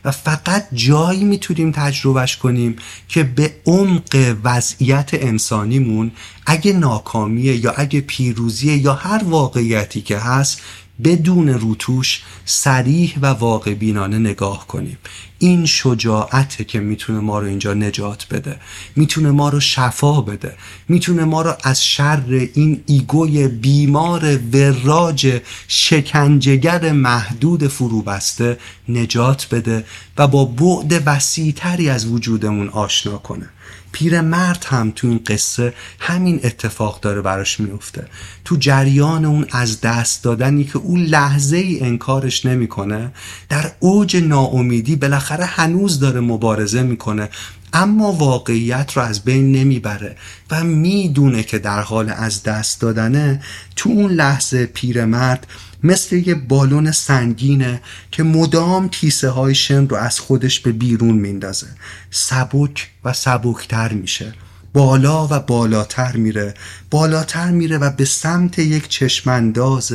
و 0.05 0.11
فقط 0.11 0.67
جایی 0.73 1.23
می‌تونیم 1.23 1.71
تجربهش 1.71 2.37
کنیم 2.37 2.75
که 3.07 3.23
به 3.23 3.55
عمق 3.65 4.35
وضعیت 4.43 5.09
انسانیمون 5.13 6.11
اگه 6.45 6.73
ناکامیه 6.73 7.55
یا 7.55 7.71
اگه 7.71 8.01
پیروزیه 8.01 8.77
یا 8.77 8.93
هر 8.93 9.23
واقعیتی 9.23 10.01
که 10.01 10.17
هست 10.17 10.61
بدون 11.03 11.49
روتوش 11.49 12.23
سریح 12.45 13.17
و 13.21 13.25
واقع 13.25 13.73
بینانه 13.73 14.19
نگاه 14.19 14.67
کنیم. 14.67 14.97
این 15.39 15.65
شجاعته 15.65 16.63
که 16.63 16.79
می‌تونه 16.79 17.19
ما 17.19 17.39
رو 17.39 17.47
اینجا 17.47 17.73
نجات 17.73 18.27
بده. 18.31 18.59
می‌تونه 18.95 19.31
ما 19.31 19.49
رو 19.49 19.59
شفا 19.59 20.21
بده. 20.21 20.55
می‌تونه 20.87 21.23
ما 21.23 21.41
رو 21.41 21.53
از 21.63 21.85
شر 21.85 22.47
این 22.53 22.83
ایگوی 22.85 23.47
بیمار 23.47 24.39
وراج 24.53 25.41
شکنجگر 25.67 26.91
محدود 26.91 27.67
فروبسته 27.67 28.57
نجات 28.89 29.47
بده 29.51 29.85
و 30.17 30.27
با 30.27 30.45
بعد 30.45 31.03
وسیعتری 31.05 31.89
از 31.89 32.05
وجودمون 32.05 32.69
آشنا 32.69 33.17
کنه. 33.17 33.49
پیرمرد 33.95 34.65
هم 34.69 34.91
تو 34.95 35.07
این 35.07 35.21
قصه 35.27 35.73
همین 35.99 36.39
اتفاق 36.43 36.99
داره 37.01 37.21
براش 37.21 37.59
میفته. 37.59 38.07
تو 38.45 38.55
جریان 38.55 39.25
اون 39.25 39.45
از 39.51 39.81
دست 39.81 40.23
دادنی 40.23 40.63
که 40.63 40.77
اون 40.77 41.03
لحظه 41.03 41.57
ای 41.57 41.79
انکارش 41.79 42.45
نمی‌کنه 42.45 43.11
در 43.49 43.71
اوج 43.79 44.17
ناامیدی 44.17 44.95
بالاخره 44.95 45.45
هنوز 45.45 45.99
داره 45.99 46.19
مبارزه 46.19 46.83
می‌کنه 46.83 47.29
اما 47.73 48.11
واقعیت 48.11 48.91
رو 48.93 49.01
از 49.01 49.23
بین 49.23 49.51
نمی‌بره 49.51 50.15
و 50.51 50.63
می‌دونه 50.63 51.43
که 51.43 51.59
در 51.59 51.81
حال 51.81 52.09
از 52.09 52.43
دست 52.43 52.81
دادنه 52.81 53.41
تو 53.75 53.89
اون 53.89 54.11
لحظه 54.11 54.65
پیرمرد 54.65 55.47
مثل 55.85 56.15
یه 56.27 56.35
بالون 56.35 56.91
سنگینه 56.91 57.81
که 58.11 58.23
مدام 58.23 58.89
کیسه 58.89 59.29
های 59.29 59.55
شن 59.55 59.87
رو 59.87 59.95
از 59.95 60.19
خودش 60.19 60.59
به 60.59 60.71
بیرون 60.71 61.15
میندازه. 61.15 61.67
سبک 62.11 62.89
و 63.03 63.13
سبکتر 63.13 63.93
میشه. 63.93 64.33
بالا 64.73 65.27
و 65.27 65.39
بالاتر 65.39 66.15
میره. 66.15 66.53
بالاتر 66.91 67.51
میره 67.51 67.77
و 67.77 67.89
به 67.89 68.05
سمت 68.05 68.59
یک 68.59 68.87
چشمانداز 68.87 69.93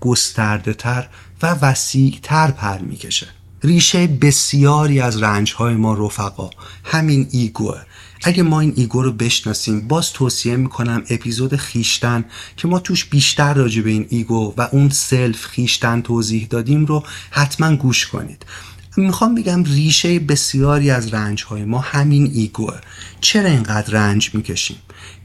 گسترده 0.00 0.74
تر 0.74 1.08
و 1.42 1.46
وسیع 1.46 2.18
تر 2.22 2.50
پر 2.50 2.78
می‌کشه. 2.78 3.28
ریشه 3.64 4.06
بسیاری 4.06 5.00
از 5.00 5.22
رنج 5.22 5.52
های 5.52 5.74
ما 5.74 5.94
رفقا 5.94 6.50
همین 6.84 7.28
ایگوه. 7.30 7.82
اگه 8.24 8.42
ما 8.42 8.60
این 8.60 8.72
ایگو 8.76 9.02
رو 9.02 9.12
بشناسیم 9.12 9.88
باز 9.88 10.12
توصیه 10.12 10.56
می‌کنم 10.56 11.02
اپیزود 11.10 11.56
خیشتن 11.56 12.24
که 12.56 12.68
ما 12.68 12.78
توش 12.78 13.04
بیشتر 13.04 13.54
راجع 13.54 13.82
به 13.82 13.90
این 13.90 14.06
ایگو 14.08 14.54
و 14.56 14.68
اون 14.72 14.88
سلف 14.90 15.44
خویشتن 15.44 16.00
توضیح 16.00 16.46
دادیم 16.50 16.86
رو 16.86 17.04
حتما 17.30 17.76
گوش 17.76 18.06
کنید. 18.06 18.46
می‌خوام 18.96 19.34
بگم 19.34 19.64
ریشه 19.64 20.18
بسیاری 20.18 20.90
از 20.90 21.14
رنج 21.14 21.42
های 21.42 21.64
ما 21.64 21.78
همین 21.78 22.30
ایگوه. 22.34 22.78
چرا 23.20 23.48
اینقدر 23.48 23.92
رنج 23.92 24.30
می‌کشیم؟ 24.34 24.76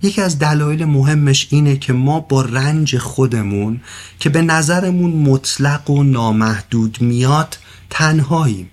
یکی 0.01 0.22
از 0.22 0.40
دلایل 0.40 0.85
مهمش 0.85 1.48
اینه 1.50 1.77
که 1.77 1.93
ما 1.93 2.19
با 2.19 2.42
رنج 2.42 2.98
خودمون 2.98 3.82
که 4.19 4.30
به 4.30 4.42
نظرمون 4.42 5.11
مطلق 5.11 5.90
و 5.90 6.03
نامحدود 6.03 6.98
میاد 7.01 7.58
تنهاییم. 7.90 8.69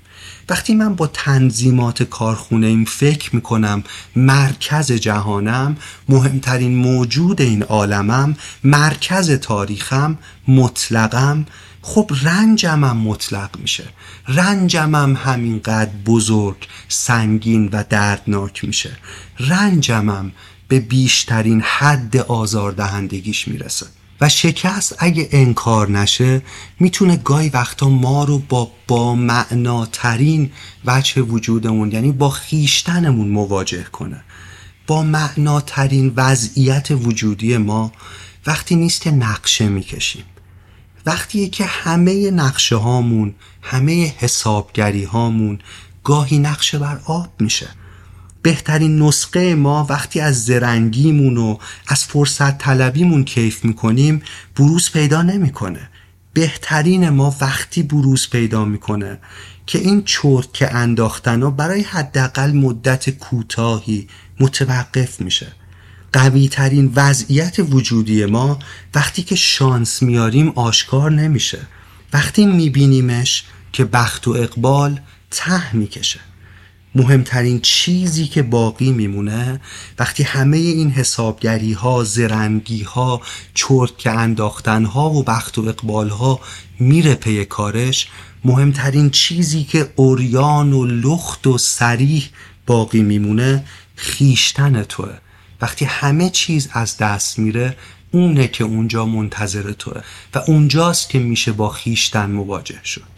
وقتی 0.49 0.75
من 0.75 0.95
با 0.95 1.07
تنظیمات 1.07 2.03
کارخونه 2.03 2.67
این 2.67 2.85
فکر 2.85 3.35
می‌کنم 3.35 3.85
مرکز 4.17 4.93
جهانم 4.93 5.77
مهمترین 6.09 6.77
موجود 6.77 7.41
این 7.41 7.63
عالمم 7.63 8.37
مرکز 8.65 9.31
تاریخم 9.31 10.19
مطلقم 10.49 11.47
خب 11.83 12.11
رنجمم 12.23 12.97
مطلق 12.97 13.51
میشه. 13.59 13.85
رنجمم 14.29 15.17
همینقدر 15.25 15.91
بزرگ 16.07 16.69
سنگین 16.89 17.69
و 17.73 17.85
دردناک 17.91 18.65
میشه. 18.65 18.97
رنجمم 19.41 20.33
به 20.69 20.81
بیشترین 20.81 21.61
حد 21.61 22.17
آزاردهندگیش 22.17 23.49
می‌رسه. 23.49 23.87
و 24.25 24.29
شکست 24.29 24.97
اگه 24.99 25.29
انکار 25.33 25.91
نشه 25.91 26.43
می‌تونه 26.81 27.17
گاهی 27.17 27.49
وقتا 27.49 27.89
ما 27.89 28.25
رو 28.25 28.39
با 28.39 28.71
با 28.89 29.15
معناترین 29.15 30.51
وجه 30.85 31.23
وجودمون 31.23 31.93
یعنی 31.93 32.13
با 32.13 32.31
خیشتنمون 32.31 33.29
مواجه 33.29 33.83
کنه. 33.83 34.25
با 34.87 35.03
معناترین 35.03 36.13
وضعیت 36.17 36.91
وجودی 36.91 37.57
ما 37.57 37.93
وقتی 38.47 38.77
نیست 38.77 39.01
که 39.01 39.11
نقشه 39.11 39.69
می‌کشیم. 39.69 40.25
وقتی 41.07 41.49
که 41.49 41.65
همه 41.65 42.31
نقشه 42.31 42.77
هامون 42.77 43.35
همه 43.63 44.15
حسابگری 44.19 45.05
هامون 45.05 45.59
گاهی 46.05 46.39
نقشه 46.39 46.79
بر 46.79 47.01
آب 47.05 47.29
میشه. 47.41 47.69
بهترین 48.45 49.03
نسخه 49.03 49.55
ما 49.55 49.87
وقتی 49.91 50.21
از 50.21 50.45
زرنگیمون 50.45 51.37
و 51.37 51.57
از 51.87 52.05
فرصت 52.05 52.59
طلبیمون 52.59 53.25
کیف 53.25 53.65
می‌کنیم 53.65 54.23
بروز 54.57 54.91
پیدا 54.91 55.23
نمی‌کنه. 55.23 55.89
بهترین 56.33 57.09
ما 57.09 57.37
وقتی 57.41 57.83
بروز 57.83 58.31
پیدا 58.31 58.65
می‌کنه 58.65 59.19
که 59.67 59.79
این 59.79 60.03
چرت 60.05 60.53
که 60.53 60.75
انداختن 60.75 61.43
و 61.43 61.51
برای 61.51 61.83
حداقل 61.83 62.53
مدت 62.53 63.11
کوتاهی 63.11 64.09
متوقف 64.41 65.21
میشه. 65.21 65.53
قوی 66.13 66.49
ترین 66.49 66.93
وضعیت 66.97 67.57
وجودی 67.59 68.25
ما 68.25 68.59
وقتی 68.95 69.23
که 69.23 69.37
شانس 69.37 70.03
میاریم 70.03 70.49
آشکار 70.49 71.11
نمیشه. 71.11 71.61
وقتی 72.13 72.47
میبینیمش 72.47 73.45
که 73.73 73.85
بخت 73.85 74.29
و 74.29 74.31
اقبال 74.31 75.01
ته 75.31 75.77
می‌کشه. 75.77 76.21
مهمترین 76.95 77.61
چیزی 77.61 78.27
که 78.27 78.43
باقی 78.43 78.93
میمونه 78.93 79.61
وقتی 79.99 80.23
همه 80.23 80.57
این 80.57 80.91
حسابگری 80.91 81.73
ها 81.73 82.05
زرنگی 82.05 82.83
ها 82.83 83.21
چرتکه 83.55 84.11
انداختن 84.11 84.85
ها 84.85 85.11
و 85.11 85.23
بخت 85.23 85.59
و 85.59 85.69
اقبال 85.69 86.09
ها 86.09 86.41
میره 86.79 87.15
پی 87.15 87.45
کارش 87.45 88.09
مهمترین 88.45 89.11
چیزی 89.11 89.65
که 89.65 89.93
عریان 89.97 90.73
و 90.73 90.85
لخت 90.85 91.47
و 91.47 91.59
صریح 91.59 92.31
باقی 92.67 93.03
میمونه 93.03 93.65
خویشتن 93.97 94.83
توه. 94.83 95.15
وقتی 95.61 95.85
همه 95.85 96.31
چیز 96.31 96.69
از 96.73 96.97
دست 96.97 97.39
میره 97.39 97.77
اونه 98.11 98.49
که 98.49 98.65
اونجا 98.65 99.07
منتظر 99.07 99.73
توه 99.73 100.03
و 100.35 100.39
اونجاست 100.47 101.09
که 101.09 101.19
میشه 101.19 101.53
با 101.53 101.69
خویشتن 101.69 102.31
مواجه 102.31 102.85
شد. 102.85 103.14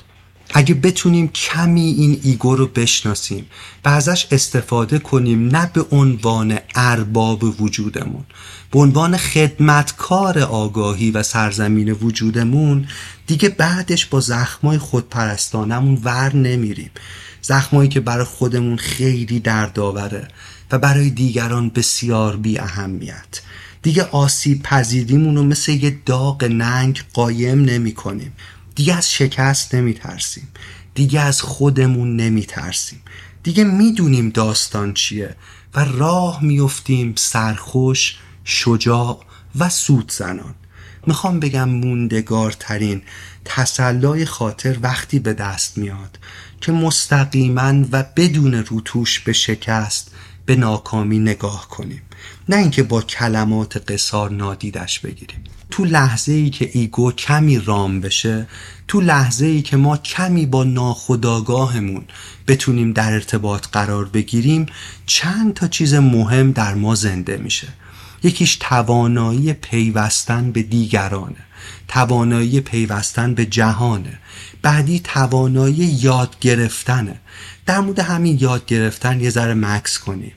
اگه 0.54 0.74
بتونیم 0.74 1.28
کمی 1.28 1.90
این 1.90 2.20
ایگو 2.22 2.56
رو 2.56 2.66
بشناسیم 2.66 3.46
و 3.84 3.88
ازش 3.88 4.26
استفاده 4.30 4.98
کنیم 4.98 5.56
نه 5.56 5.70
به 5.72 5.84
عنوان 5.90 6.58
ارباب 6.74 7.60
وجودمون 7.60 8.24
به 8.70 8.78
عنوان 8.78 9.16
خدمتکار 9.16 10.38
آگاهی 10.38 11.10
و 11.10 11.22
سرزمین 11.22 11.92
وجودمون 11.92 12.88
دیگه 13.26 13.48
بعدش 13.48 14.06
با 14.06 14.20
زخمای 14.20 14.78
خودپرستانمون 14.78 16.00
ور 16.04 16.36
نمیریم. 16.36 16.90
زخمایی 17.42 17.88
که 17.88 18.00
برای 18.00 18.24
خودمون 18.24 18.76
خیلی 18.76 19.40
دردآوره 19.40 20.28
و 20.70 20.78
برای 20.78 21.10
دیگران 21.10 21.68
بسیار 21.68 22.36
بی 22.36 22.58
اهمیت 22.58 23.40
دیگه 23.82 24.02
آسیب 24.02 24.62
پذیریمون 24.62 25.36
رو 25.36 25.42
مثل 25.42 25.72
یه 25.72 25.98
داغ 26.06 26.44
ننگ 26.44 27.02
قایم 27.12 27.64
نمی 27.64 27.92
کنیم 27.92 28.32
دیگه 28.76 28.94
از 28.94 29.12
شکست 29.12 29.74
نمی 29.74 29.94
ترسیم 29.94 30.48
دیگه 30.94 31.20
از 31.20 31.42
خودمون 31.42 32.16
نمی 32.16 32.42
ترسیم 32.46 33.02
دیگه 33.42 33.64
می‌دونیم 33.64 34.30
داستان 34.30 34.94
چیه 34.94 35.36
و 35.74 35.84
راه 35.84 36.44
میفتیم 36.44 37.12
سرخوش 37.16 38.18
شجاع 38.44 39.20
و 39.58 39.68
سود 39.68 40.12
زنان. 40.12 40.54
می‌خوام 41.06 41.40
بگم 41.40 41.68
موندگارترین 41.68 43.02
تسلای 43.44 44.24
خاطر 44.24 44.78
وقتی 44.82 45.18
به 45.18 45.32
دست 45.32 45.78
میاد 45.78 46.18
که 46.60 46.72
مستقیما 46.72 47.84
و 47.92 48.04
بدون 48.16 48.54
روتوش 48.54 49.20
به 49.20 49.32
شکست 49.32 50.10
به 50.46 50.56
ناکامی 50.56 51.18
نگاه 51.18 51.68
کنیم. 51.68 52.02
نه 52.48 52.56
اینکه 52.56 52.82
با 52.82 53.02
کلمات 53.02 53.90
قصار 53.90 54.30
نادیدش 54.30 55.00
بگیریم. 55.00 55.44
تو 55.70 55.84
لحظه 55.84 56.32
ای 56.32 56.50
که 56.50 56.70
ایگو 56.72 57.12
کمی 57.12 57.58
رام 57.58 58.00
بشه 58.00 58.46
تو 58.88 59.00
لحظه 59.00 59.46
ای 59.46 59.62
که 59.62 59.76
ما 59.76 59.96
کمی 59.96 60.46
با 60.46 60.64
ناخداگاهمون 60.64 62.04
بتونیم 62.48 62.92
در 62.92 63.12
ارتباط 63.12 63.66
قرار 63.72 64.04
بگیریم 64.04 64.66
چند 65.06 65.54
تا 65.54 65.68
چیز 65.68 65.94
مهم 65.94 66.52
در 66.52 66.74
ما 66.74 66.94
زنده 66.94 67.36
میشه. 67.36 67.68
یکیش 68.22 68.56
توانایی 68.60 69.52
پیوستن 69.52 70.52
به 70.52 70.62
دیگرانه 70.62 71.46
توانایی 71.88 72.60
پیوستن 72.60 73.34
به 73.34 73.46
جهانه. 73.46 74.18
بعدی 74.62 75.00
توانایی 75.00 75.98
یاد 76.02 76.36
گرفتنه. 76.40 77.20
در 77.66 77.80
مورد 77.80 77.98
همین 77.98 78.38
یاد 78.40 78.66
گرفتن 78.66 79.20
یه 79.20 79.30
ذره 79.30 79.54
مکس 79.54 79.98
کنیم. 79.98 80.32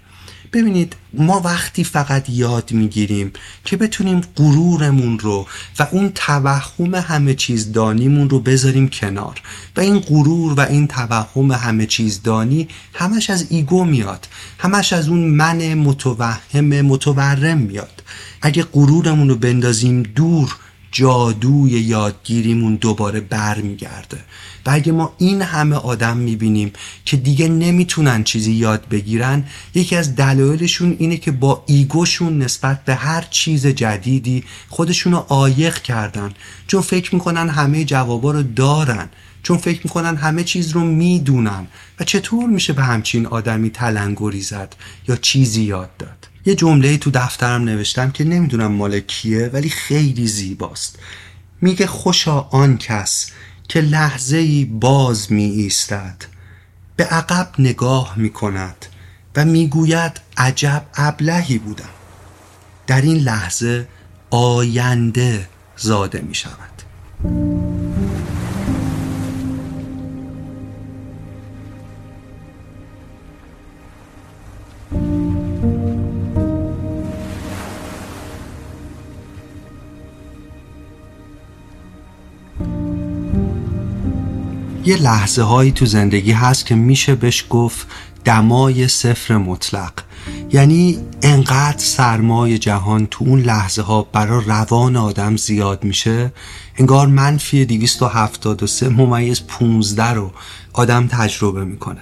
ببینید 0.54 0.96
ما 1.14 1.40
وقتی 1.40 1.84
فقط 1.84 2.30
یاد 2.30 2.72
می‌گیریم 2.72 3.32
که 3.66 3.78
بتونیم 3.78 4.22
غرورمون 4.36 5.20
رو 5.20 5.48
و 5.80 5.88
اون 5.92 6.12
توهم 6.16 6.96
همه 6.96 7.34
چیز 7.34 7.72
دانیمون 7.72 8.30
رو 8.30 8.40
بذاریم 8.40 8.90
کنار. 8.90 9.42
و 9.78 9.82
این 9.82 10.00
غرور 10.00 10.54
و 10.54 10.60
این 10.60 10.88
توهم 10.88 11.52
همه 11.52 11.86
چیز 11.86 12.24
دانی 12.24 12.68
همش 12.94 13.30
از 13.30 13.46
ایگو 13.50 13.86
میاد 13.86 14.28
همش 14.58 14.94
از 14.94 15.08
اون 15.08 15.20
من 15.20 15.74
متوهم 15.74 16.82
متورم 16.82 17.58
میاد. 17.58 18.04
اگه 18.42 18.64
غرورمون 18.64 19.30
رو 19.30 19.36
بندازیم 19.36 20.04
دور 20.04 20.56
جادوی 20.92 21.72
یادگیریمون 21.72 22.76
دوباره 22.76 23.20
برمیگرده. 23.20 24.18
و 24.66 24.70
اگه 24.72 24.92
ما 24.92 25.14
این 25.18 25.42
همه 25.42 25.76
آدم 25.76 26.18
می‌بینیم 26.18 26.74
که 27.06 27.18
دیگه 27.18 27.48
نمی‌تونن 27.48 28.24
چیزی 28.24 28.52
یاد 28.52 28.88
بگیرن 28.90 29.44
یکی 29.76 29.96
از 29.96 30.16
دلایلشون 30.16 30.96
اینه 31.00 31.18
که 31.18 31.32
با 31.32 31.64
ایگوشون 31.68 32.38
نسبت 32.38 32.86
به 32.86 32.96
هر 32.96 33.28
چیز 33.30 33.68
جدیدی 33.68 34.44
خودشون 34.70 35.14
رو 35.14 35.26
عایق 35.30 35.82
کردن. 35.82 36.32
چون 36.68 36.82
فکر 36.82 37.16
می‌کنن 37.16 37.50
همه 37.50 37.84
جوابا 37.84 38.32
رو 38.32 38.44
دارن. 38.44 39.10
چون 39.44 39.58
فکر 39.58 39.82
می‌کنن 39.84 40.16
همه 40.16 40.44
چیز 40.44 40.72
رو 40.72 40.82
می‌دونن. 40.82 41.68
و 42.00 42.04
چطور 42.04 42.50
میشه 42.50 42.74
به 42.74 42.84
همچین 42.84 43.26
آدمی 43.26 43.70
تلنگری 43.70 44.42
زد 44.42 44.76
یا 45.08 45.16
چیزی 45.16 45.64
یاد 45.64 45.98
داد؟ 45.98 46.28
یه 46.50 46.56
جمله 46.56 46.98
تو 46.98 47.12
دفترم 47.12 47.64
نوشتم 47.64 48.12
که 48.12 48.24
نمی‌دونم 48.24 48.72
مال 48.72 49.00
کیه 49.00 49.50
ولی 49.54 49.70
خیلی 49.70 50.28
زیباست. 50.28 51.00
میگه 51.62 51.88
خوشا 51.88 52.40
آن 52.40 52.78
کس 52.78 53.32
که 53.68 53.82
لحظه 53.82 54.38
ای 54.38 54.66
باز 54.66 55.32
می 55.32 55.44
ایستد 55.44 56.24
به 56.96 57.04
عقب 57.04 57.50
نگاه 57.60 58.14
می 58.18 58.30
کند 58.30 58.86
و 59.36 59.46
می‌گوید 59.46 60.22
عجب 60.38 60.86
ابلهی 60.96 61.58
بودم. 61.58 61.90
در 62.88 63.02
این 63.02 63.18
لحظه 63.18 63.88
آینده 64.30 65.50
زاده 65.78 66.22
می 66.22 66.36
شود 66.36 66.82
یه 84.90 84.98
لحظه 84.98 85.44
هایی 85.44 85.72
تو 85.72 85.86
زندگی 85.86 86.32
هست 86.32 86.66
که 86.66 86.76
میشه 86.76 87.16
بهش 87.16 87.46
گفت 87.50 87.88
دمای 88.26 88.88
صفر 88.88 89.38
مطلق. 89.38 89.94
یعنی 90.52 90.98
انقدر 91.22 91.78
سرمای 91.78 92.58
جهان 92.58 93.08
تو 93.12 93.26
اون 93.26 93.40
لحظه 93.40 93.82
ها 93.82 94.04
برا 94.04 94.40
روان 94.40 94.96
آدم 94.96 95.38
زیاد 95.38 95.84
میشه 95.84 96.34
انگار 96.78 97.08
منفی 97.08 97.66
273 97.66 98.90
ممیز 98.90 99.42
15 99.48 100.14
رو 100.14 100.32
آدم 100.74 101.08
تجربه 101.08 101.66
می‌کنه. 101.66 102.02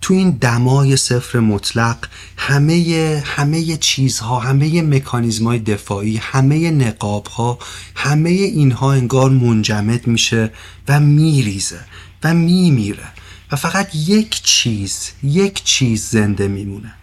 تو 0.00 0.14
این 0.14 0.30
دمای 0.30 0.96
صفر 0.96 1.38
مطلق 1.38 1.96
همه 2.36 3.22
همه 3.26 3.76
چیزها 3.76 4.38
همه 4.38 4.82
مکانیزم 4.82 5.46
های 5.46 5.58
دفاعی 5.58 6.16
همه 6.16 6.70
نقاب 6.70 7.26
ها 7.26 7.58
همه 7.94 8.30
اینها 8.30 8.92
انگار 8.92 9.30
منجمد 9.30 10.06
میشه 10.06 10.52
و 10.88 11.00
میریزه. 11.00 11.80
و 12.24 12.34
میمیره 12.34 13.08
و 13.52 13.56
فقط 13.56 13.94
یک 13.94 14.42
چیز 14.42 15.10
یک 15.22 15.64
چیز 15.64 16.08
زنده 16.10 16.48
میمونه. 16.48 16.94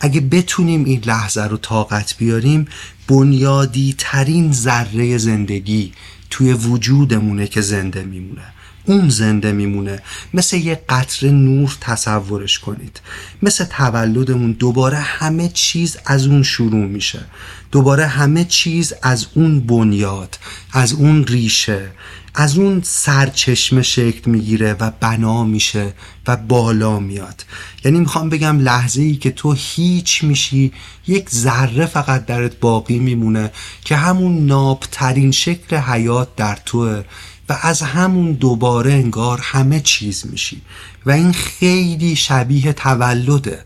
اگه 0.00 0.20
بتونیم 0.20 0.84
این 0.84 1.02
لحظه 1.06 1.44
رو 1.44 1.56
طاقت 1.56 2.16
بیاریم 2.18 2.68
بنیادی 3.08 3.94
ترین 3.98 4.52
ذره 4.52 5.18
زندگی 5.18 5.92
توی 6.30 6.52
وجودمونه 6.52 7.46
که 7.46 7.60
زنده 7.60 8.02
میمونه. 8.02 8.42
اون 8.84 9.08
زنده 9.08 9.52
میمونه. 9.52 10.02
مثل 10.34 10.56
یه 10.56 10.82
قطر 10.88 11.30
نور 11.30 11.76
تصورش 11.80 12.58
کنید. 12.58 13.00
مثل 13.42 13.64
تولدمون 13.64 14.52
دوباره 14.52 14.96
همه 14.96 15.48
چیز 15.48 15.96
از 16.06 16.26
اون 16.26 16.42
شروع 16.42 16.86
میشه. 16.86 17.24
دوباره 17.72 18.06
همه 18.06 18.44
چیز 18.44 18.92
از 19.02 19.26
اون 19.34 19.60
بنیاد 19.60 20.38
از 20.72 20.92
اون 20.92 21.24
ریشه 21.24 21.90
از 22.38 22.58
اون 22.58 22.80
سرچشمه 22.84 23.82
شکل 23.82 24.30
می‌گیره 24.30 24.76
و 24.80 24.90
بنا 25.00 25.44
میشه 25.44 25.92
و 26.26 26.36
بالا 26.36 26.98
میاد. 26.98 27.44
یعنی 27.84 27.98
می‌خوام 28.00 28.28
بگم 28.28 28.58
لحظه 28.58 29.02
ای 29.02 29.16
که 29.16 29.30
تو 29.30 29.54
هیچ 29.58 30.24
میشی 30.24 30.72
یک 31.06 31.30
ذره 31.30 31.86
فقط 31.86 32.26
درت 32.26 32.60
باقی 32.60 32.98
میمونه 32.98 33.52
که 33.84 33.96
همون 33.96 34.46
نابترین 34.46 35.30
شکل 35.32 35.76
حیات 35.76 36.36
در 36.36 36.58
توه 36.66 37.04
و 37.48 37.58
از 37.62 37.82
همون 37.82 38.32
دوباره 38.32 38.92
انگار 38.92 39.40
همه 39.42 39.80
چیز 39.80 40.26
میشی. 40.26 40.62
و 41.06 41.10
این 41.10 41.32
خیلی 41.32 42.16
شبیه 42.16 42.72
تولده. 42.72 43.64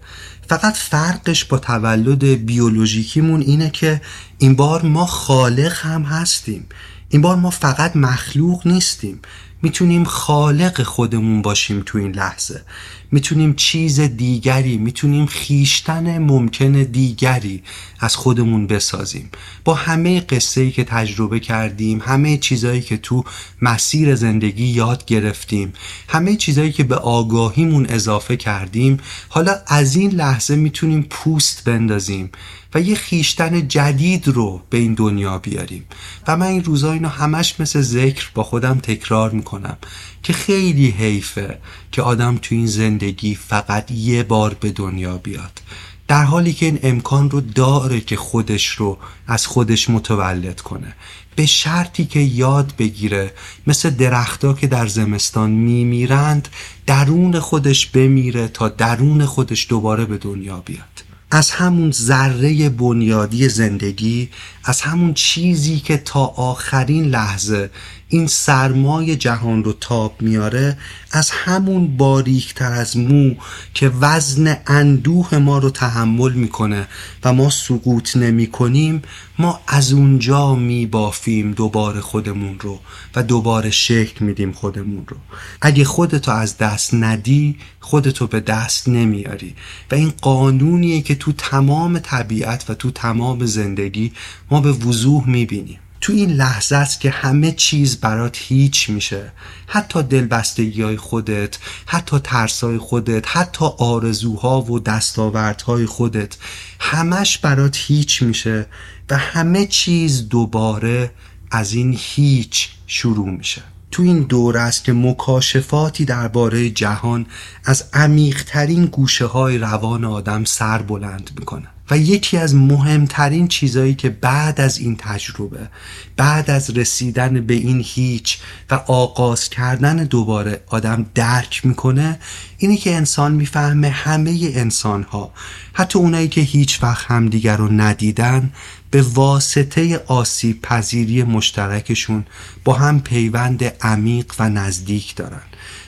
فقط 0.48 0.76
فرقش 0.76 1.44
با 1.44 1.58
تولد 1.58 2.24
بیولوژیکیمون 2.24 3.40
اینه 3.40 3.70
که 3.70 4.00
این 4.38 4.56
بار 4.56 4.82
ما 4.82 5.06
خالق 5.06 5.72
هم 5.72 6.02
هستیم. 6.02 6.66
این 7.12 7.22
بار 7.22 7.36
ما 7.36 7.50
فقط 7.50 7.96
مخلوق 7.96 8.66
نیستیم. 8.66 9.20
می‌تونیم 9.62 10.04
خالق 10.04 10.82
خودمون 10.82 11.42
باشیم 11.42 11.82
تو 11.86 11.98
این 11.98 12.12
لحظه. 12.12 12.62
می‌تونیم 13.10 13.54
چیز 13.54 14.00
دیگری 14.00 14.76
می‌تونیم 14.76 15.26
خیشتن 15.26 16.18
ممکن 16.18 16.72
دیگری 16.72 17.62
از 18.00 18.16
خودمون 18.16 18.66
بسازیم. 18.66 19.30
با 19.64 19.74
همه 19.74 20.20
قصه 20.20 20.70
که 20.70 20.84
تجربه 20.84 21.40
کردیم 21.40 22.02
همه 22.04 22.36
چیزایی 22.36 22.80
که 22.80 22.96
تو 22.96 23.24
مسیر 23.62 24.14
زندگی 24.14 24.66
یاد 24.66 25.04
گرفتیم 25.04 25.72
همه 26.08 26.36
چیزایی 26.36 26.72
که 26.72 26.84
به 26.84 26.96
آگاهیمون 26.96 27.86
اضافه 27.86 28.36
کردیم 28.36 28.96
حالا 29.28 29.56
از 29.66 29.96
این 29.96 30.10
لحظه 30.10 30.56
می‌تونیم 30.56 31.06
پوست 31.10 31.64
بندازیم. 31.64 32.30
و 32.74 32.80
یه 32.80 32.94
خیشتن 32.94 33.68
جدید 33.68 34.28
رو 34.28 34.62
به 34.70 34.78
این 34.78 34.94
دنیا 34.94 35.38
بیاریم. 35.38 35.84
و 36.26 36.36
من 36.36 36.46
این 36.46 36.64
روزا 36.64 36.92
اینو 36.92 37.08
همش 37.08 37.60
مثل 37.60 37.80
ذکر 37.80 38.30
با 38.34 38.42
خودم 38.42 38.78
تکرار 38.78 39.30
می‌کنم 39.30 39.76
که 40.22 40.32
خیلی 40.32 40.90
حیفه 40.90 41.58
که 41.92 42.02
آدم 42.02 42.38
تو 42.42 42.54
این 42.54 42.66
زندگی 42.66 43.34
فقط 43.34 43.90
یه 43.90 44.22
بار 44.22 44.54
به 44.54 44.70
دنیا 44.70 45.18
بیاد. 45.18 45.60
در 46.08 46.24
حالی 46.24 46.52
که 46.52 46.66
این 46.66 46.78
امکان 46.82 47.30
رو 47.30 47.40
داره 47.40 48.00
که 48.00 48.16
خودش 48.16 48.68
رو 48.68 48.98
از 49.26 49.46
خودش 49.46 49.90
متولد 49.90 50.60
کنه. 50.60 50.94
به 51.36 51.46
شرطی 51.46 52.04
که 52.04 52.20
یاد 52.20 52.72
بگیره 52.78 53.32
مثل 53.66 53.90
درختها 53.90 54.54
که 54.54 54.66
در 54.66 54.86
زمستان 54.86 55.50
میمیرند 55.50 56.48
درون 56.86 57.38
خودش 57.38 57.86
بمیره 57.86 58.48
تا 58.48 58.68
درون 58.68 59.26
خودش 59.26 59.66
دوباره 59.68 60.04
به 60.04 60.18
دنیا 60.18 60.60
بیاد. 60.60 60.99
از 61.30 61.50
همون 61.50 61.90
ذره 61.90 62.68
بنیادی 62.68 63.48
زندگی 63.48 64.28
از 64.64 64.80
همون 64.80 65.14
چیزی 65.14 65.80
که 65.80 65.96
تا 65.96 66.24
آخرین 66.24 67.04
لحظه 67.04 67.70
این 68.08 68.26
سرمای 68.26 69.16
جهان 69.16 69.64
رو 69.64 69.72
تاب 69.72 70.22
میاره 70.22 70.78
از 71.10 71.30
همون 71.30 71.96
باریکتر 71.96 72.72
از 72.72 72.96
مو 72.96 73.34
که 73.74 73.88
وزن 74.00 74.56
اندوه 74.66 75.38
ما 75.38 75.58
رو 75.58 75.70
تحمل 75.70 76.32
می‌کنه 76.32 76.88
و 77.24 77.32
ما 77.32 77.50
سقوط 77.50 78.16
نمی 78.16 78.46
کنیم 78.46 79.02
ما 79.38 79.60
از 79.66 79.92
اونجا 79.92 80.54
می 80.54 80.86
بافیم 80.86 81.52
دوباره 81.52 82.00
خودمون 82.00 82.60
رو 82.60 82.80
و 83.14 83.22
دوباره 83.22 83.70
شکل 83.70 84.24
میدیم 84.24 84.52
خودمون 84.52 85.04
رو. 85.08 85.16
اگه 85.60 85.84
خودتو 85.84 86.30
از 86.30 86.58
دست 86.58 86.94
ندی 86.94 87.58
خودتو 87.80 88.26
به 88.26 88.40
دست 88.40 88.88
نمیاری. 88.88 89.54
و 89.90 89.94
این 89.94 90.12
قانونیه 90.22 91.02
که 91.02 91.14
تو 91.14 91.32
تمام 91.32 91.98
طبیعت 91.98 92.70
و 92.70 92.74
تو 92.74 92.90
تمام 92.90 93.46
زندگی 93.46 94.12
ما 94.50 94.60
به 94.60 94.72
وضوح 94.72 95.28
می‌بینیم. 95.28 95.78
تو 96.00 96.12
این 96.12 96.30
لحظه 96.30 96.76
است 96.76 97.00
که 97.00 97.10
همه 97.10 97.52
چیز 97.52 97.96
برات 97.96 98.38
هیچ 98.40 98.90
میشه. 98.90 99.32
حتی 99.66 100.02
دلبستگی 100.02 100.82
های 100.82 100.96
خودت 100.96 101.58
حتی 101.86 102.18
ترسای 102.18 102.78
خودت 102.78 103.28
حتی 103.28 103.64
آرزوها 103.78 104.62
و 104.62 104.80
دستاوردهای 104.80 105.86
خودت 105.86 106.36
همش 106.80 107.38
برات 107.38 107.76
هیچ 107.76 108.22
میشه 108.22 108.66
و 109.10 109.16
همه 109.16 109.66
چیز 109.66 110.28
دوباره 110.28 111.10
از 111.50 111.72
این 111.72 111.96
هیچ 111.98 112.68
شروع 112.86 113.30
میشه. 113.30 113.62
تو 113.90 114.02
این 114.02 114.22
دور 114.22 114.58
است 114.58 114.84
که 114.84 114.92
مکاشفاتی 114.92 116.04
درباره 116.04 116.70
جهان 116.70 117.26
از 117.64 117.84
عمیقترین 117.92 118.86
گوشه 118.86 119.26
های 119.26 119.58
روان 119.58 120.04
آدم 120.04 120.44
سر 120.44 120.82
بلند 120.82 121.30
می‌کنه 121.38 121.66
و 121.90 121.98
یکی 121.98 122.36
از 122.36 122.54
مهمترین 122.54 123.48
چیزایی 123.48 123.94
که 123.94 124.08
بعد 124.08 124.60
از 124.60 124.78
این 124.78 124.96
تجربه 124.96 125.68
بعد 126.16 126.50
از 126.50 126.70
رسیدن 126.70 127.40
به 127.40 127.54
این 127.54 127.82
هیچ 127.86 128.38
و 128.70 128.74
آغاز 128.74 129.48
کردن 129.48 129.96
دوباره 129.96 130.60
آدم 130.66 131.06
درک 131.14 131.66
می‌کنه 131.66 132.18
اینه 132.58 132.76
که 132.76 132.94
انسان 132.94 133.32
می‌فهمه 133.32 133.88
همه 133.88 134.38
انسان 134.54 135.02
ها 135.02 135.32
حتی 135.72 135.98
اونایی 135.98 136.28
که 136.28 136.40
هیچ 136.40 136.82
وقت 136.82 137.04
همدیگر 137.08 137.56
رو 137.56 137.72
ندیدن 137.72 138.52
به 138.90 139.02
واسطه 139.02 140.04
آسیب 140.06 140.62
پذیری 140.62 141.22
مشترکشون 141.22 142.24
با 142.64 142.72
هم 142.72 143.00
پیوند 143.00 143.64
عمیق 143.64 144.32
و 144.38 144.48
نزدیک 144.48 145.16
دارن. 145.16 145.42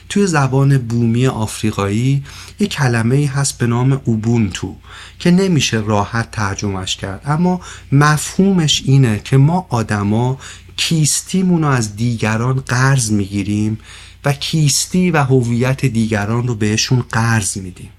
توی 0.09 0.27
زبان 0.27 0.77
بومی 0.77 1.27
آفریقایی 1.27 2.23
یک 2.59 2.71
کلمه 2.71 3.27
هست 3.27 3.57
به 3.57 3.67
نام 3.67 4.01
اوبونتو. 4.05 4.75
که 5.23 5.31
نمیشه 5.31 5.77
راحت 5.77 6.31
ترجمهش 6.31 6.95
کرد. 6.95 7.21
اما 7.25 7.61
مفهومش 7.91 8.83
اینه 8.85 9.21
که 9.23 9.37
ما 9.37 9.67
آدما 9.69 10.37
کیستیمون 10.77 11.61
رو 11.61 11.67
از 11.67 11.95
دیگران 11.95 12.59
قرض 12.59 13.11
می‌گیریم 13.11 13.79
و 14.25 14.33
کیستی 14.33 15.11
و 15.11 15.23
هویت 15.23 15.85
دیگران 15.85 16.47
رو 16.47 16.55
بهشون 16.55 17.03
قرض 17.11 17.57
میدیم. 17.57 17.89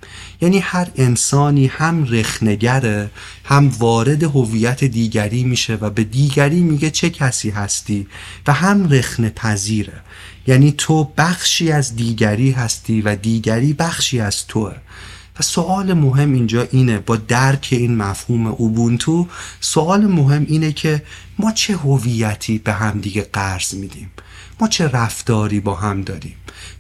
یعنی 0.41 0.59
هر 0.59 0.89
انسانی 0.97 1.67
هم 1.67 2.05
رخنگره 2.05 3.11
هم 3.45 3.73
وارد 3.79 4.23
هویت 4.23 4.85
دیگری 4.85 5.45
میشه 5.45 5.75
و 5.75 5.91
به 5.91 6.05
دیگری 6.05 6.61
میگه 6.61 6.91
چه 6.91 7.11
کسی 7.11 7.51
هستی 7.51 8.07
و 8.47 8.53
هم 8.53 8.93
رخنه 8.93 9.31
پذیره 9.31 10.01
یعنی 10.47 10.75
تو 10.79 11.13
بخشی 11.17 11.73
از 11.73 11.97
دیگری 11.97 12.51
هستی 12.51 13.03
و 13.03 13.17
دیگری 13.17 13.73
بخشی 13.73 14.21
از 14.21 14.47
توه. 14.47 14.75
و 15.41 15.43
سوال 15.43 15.93
مهم 15.93 16.33
اینجا 16.33 16.63
اینه 16.63 16.99
با 16.99 17.17
درک 17.17 17.69
این 17.71 17.97
مفهوم 17.97 18.47
اوبونتو 18.47 19.29
سوال 19.61 20.07
مهم 20.07 20.47
اینه 20.49 20.73
که 20.73 21.03
ما 21.39 21.53
چه 21.53 21.77
هویتی 21.77 22.59
به 22.59 22.73
هم 22.73 23.01
دیگه 23.01 23.23
قرض 23.33 23.75
میدیم؟ 23.75 24.11
ما 24.61 24.69
چه 24.69 24.89
رفتاری 24.89 25.61
با 25.61 25.75
هم 25.75 26.03
داریم؟ 26.03 26.35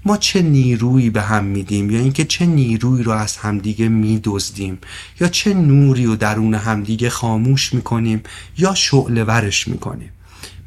ما 0.04 0.16
چه 0.16 0.42
نیرویی 0.42 1.10
به 1.10 1.22
هم 1.22 1.44
میدیم؟ 1.44 1.90
یا 1.90 1.98
اینکه 1.98 2.24
چه 2.24 2.46
نیرویی 2.46 3.02
رو 3.02 3.12
از 3.12 3.36
همدیگه 3.36 3.88
میدزدیم؟ 3.88 4.78
یا 5.20 5.28
چه 5.28 5.54
نوری 5.54 6.06
رو 6.06 6.16
درون 6.16 6.54
همدیگه 6.54 7.10
خاموش 7.10 7.74
می‌کنیم؟ 7.74 8.22
یا 8.58 8.74
شعله 8.74 9.24
ورش 9.24 9.68
می‌کنیم؟ 9.68 10.10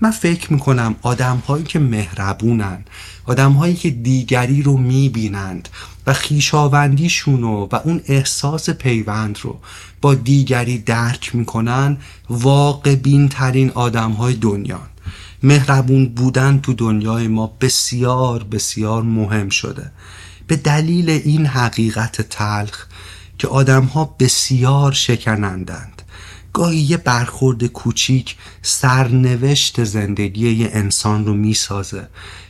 من 0.01 0.11
فکر 0.11 0.53
می‌کنم 0.53 0.95
آدم 1.01 1.37
هایی 1.47 1.63
که 1.63 1.79
مهربونن 1.79 2.85
آدم 3.25 3.51
هایی 3.51 3.75
که 3.75 3.89
دیگری 3.89 4.61
رو 4.61 4.77
می‌بینند 4.77 5.69
و 6.07 6.13
خیشاوندیشون 6.13 7.43
و 7.43 7.67
اون 7.83 8.01
احساس 8.05 8.69
پیوند 8.69 9.39
رو 9.41 9.59
با 10.01 10.15
دیگری 10.15 10.77
درک 10.77 11.35
می‌کنن 11.35 11.97
واقع 12.29 12.95
بین 12.95 13.29
ترین 13.29 13.71
آدم 13.71 14.11
های 14.11 14.33
دنیا 14.33 14.79
مهربون 15.43 16.09
بودن 16.09 16.59
تو 16.59 16.73
دنیای 16.73 17.27
ما 17.27 17.57
بسیار 17.61 18.43
بسیار 18.43 19.03
مهم 19.03 19.49
شده. 19.49 19.91
به 20.47 20.55
دلیل 20.55 21.09
این 21.09 21.45
حقیقت 21.45 22.21
تلخ 22.21 22.85
که 23.37 23.47
آدمها 23.47 24.15
بسیار 24.19 24.91
شکنندند. 24.91 26.01
گاهی 26.53 26.79
یه 26.79 26.97
برخورد 26.97 27.65
کوچیک 27.65 28.35
سرنوشت 28.61 29.83
زندگی 29.83 30.49
یه 30.49 30.69
انسان 30.73 31.25
رو 31.25 31.33
می‌سازه. 31.33 32.07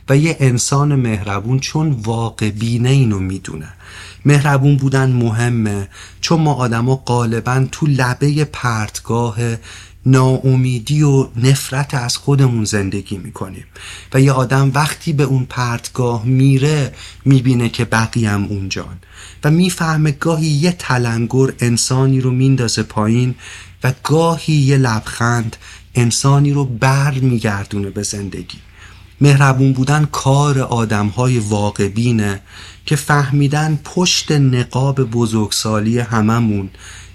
و 0.08 0.16
یه 0.16 0.36
انسان 0.40 0.94
مهربون 0.94 1.60
چون 1.60 1.90
واقع 1.90 2.50
بینه 2.50 2.90
اینو 2.90 3.18
می‌دونه. 3.18 3.68
مهربون 4.24 4.76
بودن 4.76 5.10
مهمه 5.10 5.88
چون 6.20 6.40
ما 6.40 6.54
آدما 6.54 6.96
غالبا 6.96 7.66
تو 7.72 7.86
لبه 7.86 8.44
پرتگاه 8.44 9.36
ناامیدی 10.06 11.02
و 11.02 11.28
نفرت 11.36 11.94
از 11.94 12.16
خودمون 12.16 12.64
زندگی 12.64 13.18
می‌کنیم. 13.18 13.64
و 14.14 14.20
یه 14.20 14.32
آدم 14.32 14.70
وقتی 14.74 15.12
به 15.12 15.22
اون 15.22 15.44
پرتگاه 15.44 16.24
میره 16.24 16.94
می‌بینه 17.24 17.68
که 17.68 17.84
بقیم 17.84 18.44
اونجان. 18.44 18.98
و 19.44 19.50
می‌فهمه 19.50 20.10
گاهی 20.10 20.46
یه 20.46 20.72
تلنگر 20.72 21.52
انسانی 21.60 22.20
رو 22.20 22.30
میندازه 22.30 22.82
پایین 22.82 23.34
و 23.84 23.92
گاهی 24.04 24.54
یه 24.54 24.76
لبخند 24.76 25.56
انسانی 25.94 26.52
رو 26.52 26.64
بر 26.64 27.14
میگردونه 27.14 27.90
به 27.90 28.02
زندگی. 28.02 28.58
مهربون 29.20 29.72
بودن 29.72 30.08
کار 30.12 30.58
آدم 30.58 31.06
های 31.06 31.38
واقع 31.38 31.88
بینه 31.88 32.40
که 32.86 32.96
فهمیدن 32.96 33.80
پشت 33.84 34.32
نقاب 34.32 35.02
بزرگسالی 35.02 35.98
هممون 35.98 36.70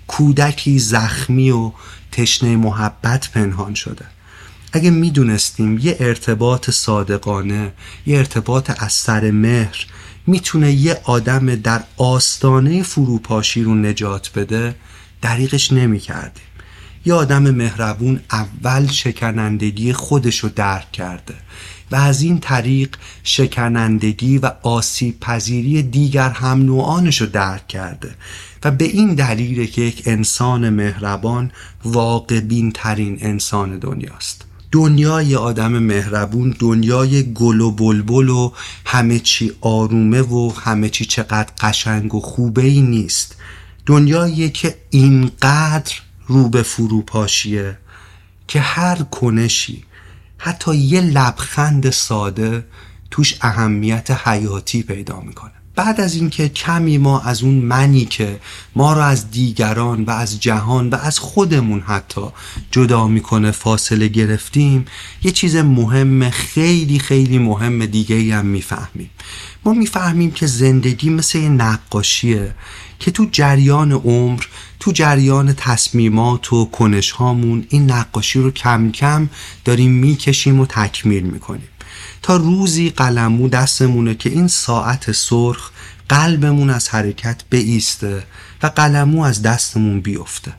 کودکی 0.07 0.79
زخمی 0.79 1.51
و 1.51 1.71
تشنه 2.11 2.55
محبت 2.57 3.31
پنهان 3.31 3.73
شده. 3.73 4.05
اگه 4.73 4.89
می‌دونستیم 4.89 5.77
یه 5.77 5.97
ارتباط 5.99 6.69
صادقانه 6.69 7.73
یه 8.05 8.17
ارتباط 8.17 8.83
از 8.83 8.93
سر 8.93 9.31
مهر 9.31 9.85
می‌تونه 10.27 10.71
یه 10.71 11.01
آدم 11.03 11.55
در 11.55 11.83
آستانه 11.97 12.83
فروپاشی 12.83 13.63
رو 13.63 13.75
نجات 13.75 14.31
بده 14.35 14.75
دریغش 15.21 15.71
نمی‌کردیم. 15.71 16.43
یه 17.05 17.13
آدم 17.13 17.49
مهربون 17.49 18.19
اول 18.31 18.87
شکنندگی 18.87 19.93
خودش 19.93 20.39
رو 20.39 20.49
درک 20.49 20.91
کرده. 20.91 21.35
و 21.93 21.95
از 21.95 22.21
این 22.21 22.39
طریق 22.39 22.95
شکنندگی 23.23 24.37
و 24.37 24.51
آسیب 24.61 25.19
پذیری 25.19 25.83
دیگر 25.83 26.29
هم 26.29 26.61
نوعانش 26.61 27.21
رو 27.21 27.27
درک 27.27 27.67
کرده 27.67 28.15
و 28.63 28.71
به 28.71 28.85
این 28.85 29.15
دلیل 29.15 29.65
که 29.65 29.81
یک 29.81 30.03
انسان 30.05 30.69
مهربان 30.69 31.51
واقع 31.85 32.39
بین 32.39 32.71
ترین 32.71 33.17
انسان 33.21 33.79
دنیاست. 33.79 34.45
دنیای 34.71 35.35
آدم 35.35 35.71
مهربون 35.71 36.55
دنیای 36.59 37.33
گل 37.33 37.61
و 37.61 37.71
بلبل 37.71 38.29
و 38.29 38.51
همه 38.85 39.19
چی 39.19 39.51
آرومه 39.61 40.21
و 40.21 40.51
همه 40.59 40.89
چی 40.89 41.05
چقدر 41.05 41.49
قشنگ 41.61 42.15
و 42.15 42.19
خوبه 42.19 42.61
ای 42.61 42.81
نیست. 42.81 43.35
دنیایی 43.85 44.49
که 44.49 44.75
اینقدر 44.89 45.93
رو 46.27 46.49
به 46.49 46.63
فروپاشیه 46.63 47.77
که 48.47 48.59
هر 48.59 48.95
کنشی 48.95 49.83
حتی 50.45 50.75
یه 50.75 51.01
لبخند 51.01 51.89
ساده 51.89 52.65
توش 53.11 53.37
اهمیت 53.41 54.11
حیاتی 54.11 54.83
پیدا 54.83 55.19
می‌کنه. 55.19 55.51
بعد 55.75 56.01
از 56.01 56.15
اینکه 56.15 56.49
کمی 56.49 56.97
ما 56.97 57.21
از 57.21 57.43
اون 57.43 57.53
منی 57.53 58.05
که 58.05 58.39
ما 58.75 58.93
رو 58.93 59.01
از 59.01 59.31
دیگران 59.31 60.03
و 60.03 60.09
از 60.11 60.39
جهان 60.39 60.89
و 60.89 60.95
از 60.95 61.19
خودمون 61.19 61.79
حتی 61.79 62.21
جدا 62.71 63.07
می‌کنه 63.07 63.51
فاصله 63.51 64.07
گرفتیم 64.07 64.85
یه 65.23 65.31
چیز 65.31 65.55
مهم 65.55 66.29
خیلی 66.29 66.99
خیلی 66.99 67.37
مهم 67.37 67.85
دیگه 67.85 68.35
هم 68.35 68.45
می‌فهمیم. 68.45 69.09
ما 69.65 69.73
می‌فهمیم 69.73 70.31
که 70.31 70.47
زندگی 70.47 71.09
مثل 71.09 71.39
یه 71.39 71.49
نقاشیه. 71.49 72.55
که 73.03 73.11
تو 73.11 73.25
جریان 73.31 73.91
عمر 73.91 74.43
تو 74.79 74.91
جریان 74.91 75.53
تصمیمات 75.53 76.53
و 76.53 76.65
کنش 76.65 77.11
هامون 77.11 77.65
این 77.69 77.91
نقاشی 77.91 78.39
رو 78.39 78.51
کم 78.51 78.91
کم 78.91 79.29
داریم 79.65 79.91
می‌کشیم 79.91 80.59
و 80.59 80.65
تکمیل 80.65 81.23
می‌کنیم. 81.23 81.67
تا 82.21 82.37
روزی 82.37 82.89
قلمو 82.89 83.49
دستمونه 83.49 84.15
که 84.15 84.29
این 84.29 84.47
ساعت 84.47 85.11
سرخ 85.11 85.71
قلبمون 86.09 86.69
از 86.69 86.89
حرکت 86.89 87.41
بیسته 87.49 88.23
و 88.63 88.67
قلمو 88.67 89.23
از 89.23 89.41
دستمون 89.41 90.01
بیفته. 90.01 90.53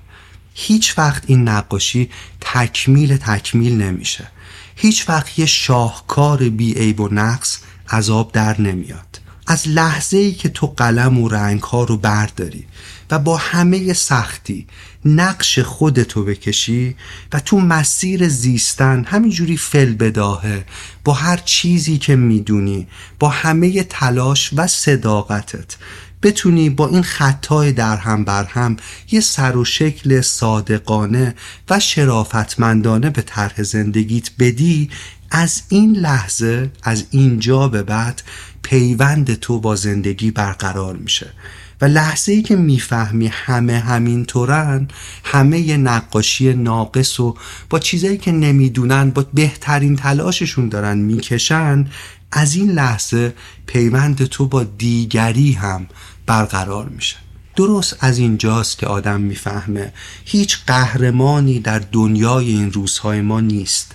هیچ 0.54 0.98
وقت 0.98 1.22
این 1.26 1.48
نقاشی 1.48 2.10
تکمیل 2.40 3.16
تکمیل 3.16 3.82
نمیشه. 3.82 4.28
هیچ 4.76 5.08
وقت 5.08 5.38
یه 5.38 5.46
شاهکار 5.46 6.48
بی 6.48 6.74
عیب 6.74 7.00
و 7.00 7.08
نقص 7.12 7.58
عذاب 7.90 8.32
در 8.32 8.60
نمیاد. 8.60 9.23
از 9.46 9.68
لحظه 9.68 10.16
ای 10.16 10.32
که 10.32 10.48
تو 10.48 10.66
قلم 10.66 11.18
و 11.18 11.28
رنگ 11.28 11.62
ها 11.62 11.84
رو 11.84 11.96
برداری 11.96 12.66
و 13.10 13.18
با 13.18 13.36
همه 13.36 13.92
سختی 13.92 14.66
نقش 15.04 15.58
خودتو 15.58 16.24
بکشی 16.24 16.96
و 17.32 17.40
تو 17.40 17.60
مسیر 17.60 18.28
زیستن 18.28 19.04
همینجوری 19.04 19.56
فل 19.56 19.92
بداهه 19.92 20.64
با 21.04 21.12
هر 21.12 21.36
چیزی 21.36 21.98
که 21.98 22.16
می‌دونی 22.16 22.86
با 23.18 23.28
همه 23.28 23.82
تلاش 23.82 24.50
و 24.56 24.66
صداقتت. 24.66 25.76
بتونی 26.22 26.70
با 26.70 26.88
این 26.88 27.02
خطای 27.02 27.72
در 27.72 27.96
هم 27.96 28.24
بر 28.24 28.44
هم 28.44 28.76
یه 29.10 29.20
سر 29.20 29.56
و 29.56 29.64
شکل 29.64 30.20
صادقانه 30.20 31.34
و 31.70 31.80
شرافتمندانه 31.80 33.10
به 33.10 33.22
طرح 33.22 33.62
زندگیت 33.62 34.30
بدی 34.38 34.90
از 35.30 35.62
این 35.68 35.96
لحظه 35.96 36.70
از 36.82 37.04
اینجا 37.10 37.68
به 37.68 37.82
بعد 37.82 38.22
پیوند 38.64 39.34
تو 39.34 39.60
با 39.60 39.76
زندگی 39.76 40.30
برقرار 40.30 40.96
میشه. 40.96 41.32
و 41.80 41.84
لحظه 41.84 42.32
ای 42.32 42.42
که 42.42 42.56
می‌فهمی 42.56 43.26
همه 43.26 43.78
همینطورن 43.78 44.88
همه 45.24 45.60
یه 45.60 45.76
نقاشی 45.76 46.54
ناقص 46.54 47.20
و 47.20 47.36
با 47.70 47.78
چیزایی 47.78 48.18
که 48.18 48.32
نمی‌دونن 48.32 49.10
با 49.10 49.26
بهترین 49.34 49.96
تلاششون 49.96 50.68
دارن 50.68 50.98
می‌کشن 50.98 51.86
از 52.32 52.54
این 52.54 52.70
لحظه 52.70 53.34
پیوند 53.66 54.24
تو 54.24 54.46
با 54.46 54.64
دیگری 54.64 55.52
هم 55.52 55.86
برقرار 56.26 56.88
میشه. 56.88 57.16
درست 57.56 57.96
از 58.00 58.18
اینجاست 58.18 58.78
که 58.78 58.86
آدم 58.86 59.20
می‌فهمه 59.20 59.92
هیچ 60.24 60.58
قهرمانی 60.66 61.60
در 61.60 61.78
دنیای 61.78 62.48
این 62.48 62.72
روزهای 62.72 63.20
ما 63.20 63.40
نیست. 63.40 63.92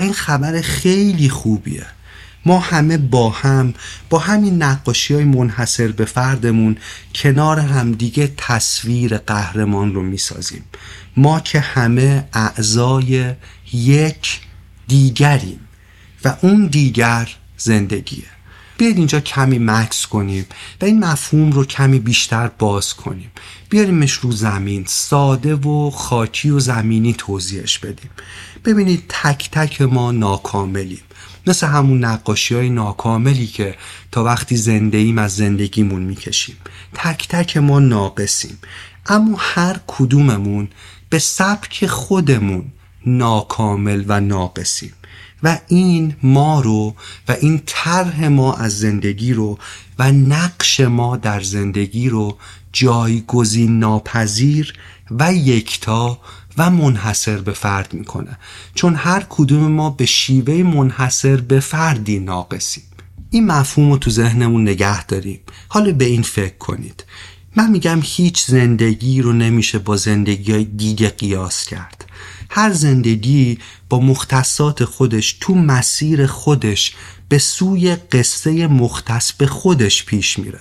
این 0.00 0.12
خبر 0.12 0.60
خیلی 0.60 1.28
خوبیه. 1.28 1.86
ما 2.46 2.58
همه 2.58 2.98
با 2.98 3.30
هم 3.30 3.74
با 4.10 4.18
همین 4.18 4.62
نقاشی 4.62 5.14
های 5.14 5.24
منحصر 5.24 5.88
به 5.88 6.04
فردمون 6.04 6.76
کنار 7.14 7.58
همدیگه 7.60 8.32
تصویر 8.36 9.18
قهرمان 9.18 9.94
رو 9.94 10.02
می‌سازیم. 10.02 10.64
ما 11.16 11.40
که 11.40 11.60
همه 11.60 12.28
اعضای 12.32 13.34
یک 13.72 14.40
دیگریم 14.88 15.60
و 16.24 16.36
اون 16.42 16.66
دیگر 16.66 17.36
زندگیه. 17.56 18.24
بیاید 18.78 18.96
اینجا 18.96 19.20
کمی 19.20 19.58
مکس 19.58 20.06
کنیم 20.06 20.46
و 20.80 20.84
این 20.84 21.04
مفهوم 21.04 21.52
رو 21.52 21.64
کمی 21.64 21.98
بیشتر 21.98 22.48
باز 22.48 22.94
کنیم. 22.94 23.30
بیاریمش 23.70 24.12
رو 24.12 24.32
زمین 24.32 24.84
ساده 24.86 25.54
و 25.54 25.90
خاکی 25.90 26.50
و 26.50 26.60
زمینی 26.60 27.14
توضیحش 27.18 27.78
بدیم. 27.78 28.10
ببینید 28.64 29.04
تک 29.08 29.50
تک 29.50 29.82
ما 29.82 30.12
ناکاملیم. 30.12 31.02
مثل 31.48 31.66
همون 31.66 32.04
نقاشی 32.04 32.54
های 32.54 32.70
ناکاملی 32.70 33.46
که 33.46 33.74
تا 34.12 34.24
وقتی 34.24 34.56
زنده 34.56 34.98
ایم 34.98 35.18
از 35.18 35.36
زندگیمون 35.36 36.02
می‌کشیم. 36.02 36.56
تک 36.94 37.28
تک 37.28 37.56
ما 37.56 37.78
ناقصیم. 37.78 38.58
اما 39.06 39.36
هر 39.40 39.80
کدوممون 39.86 40.68
به 41.10 41.18
سبک 41.18 41.86
خودمون 41.86 42.64
ناکامل 43.06 44.04
و 44.08 44.20
ناقصیم. 44.20 44.92
و 45.42 45.58
این 45.68 46.16
ما 46.22 46.60
رو 46.60 46.94
و 47.28 47.36
این 47.40 47.62
طرح 47.66 48.28
ما 48.28 48.54
از 48.54 48.78
زندگی 48.78 49.32
رو 49.32 49.58
و 49.98 50.12
نقش 50.12 50.80
ما 50.80 51.16
در 51.16 51.40
زندگی 51.40 52.08
رو 52.08 52.38
جایگزین 52.72 53.78
ناپذیر 53.78 54.74
و 55.10 55.32
یکتا 55.32 56.18
و 56.58 56.70
منحصر 56.70 57.36
به 57.36 57.52
فرد 57.52 57.94
می‌کنه. 57.94 58.38
چون 58.74 58.94
هر 58.94 59.26
کدوم 59.28 59.72
ما 59.72 59.90
به 59.90 60.06
شیوه 60.06 60.54
منحصر 60.54 61.36
به 61.36 61.60
فردی 61.60 62.18
ناقصیم. 62.18 62.84
این 63.30 63.46
مفهوم 63.46 63.90
رو 63.90 63.98
تو 63.98 64.10
ذهنمون 64.10 64.62
نگه 64.62 65.06
داریم. 65.06 65.40
حالا 65.68 65.92
به 65.92 66.04
این 66.04 66.22
فکر 66.22 66.58
کنید. 66.58 67.04
من 67.56 67.70
میگم 67.70 68.00
هیچ 68.02 68.46
زندگی 68.46 69.22
رو 69.22 69.32
نمیشه 69.32 69.78
با 69.78 69.96
زندگی 69.96 70.52
های 70.52 70.64
دیگه 70.64 71.08
قیاس 71.08 71.66
کرد. 71.66 72.04
هر 72.50 72.72
زندگی 72.72 73.58
با 73.88 74.00
مختصات 74.00 74.84
خودش 74.84 75.36
تو 75.40 75.54
مسیر 75.54 76.26
خودش 76.26 76.94
به 77.28 77.38
سوی 77.38 77.96
قصه 77.96 78.66
مختص 78.66 79.32
به 79.32 79.46
خودش 79.46 80.04
پیش 80.04 80.38
میره. 80.38 80.60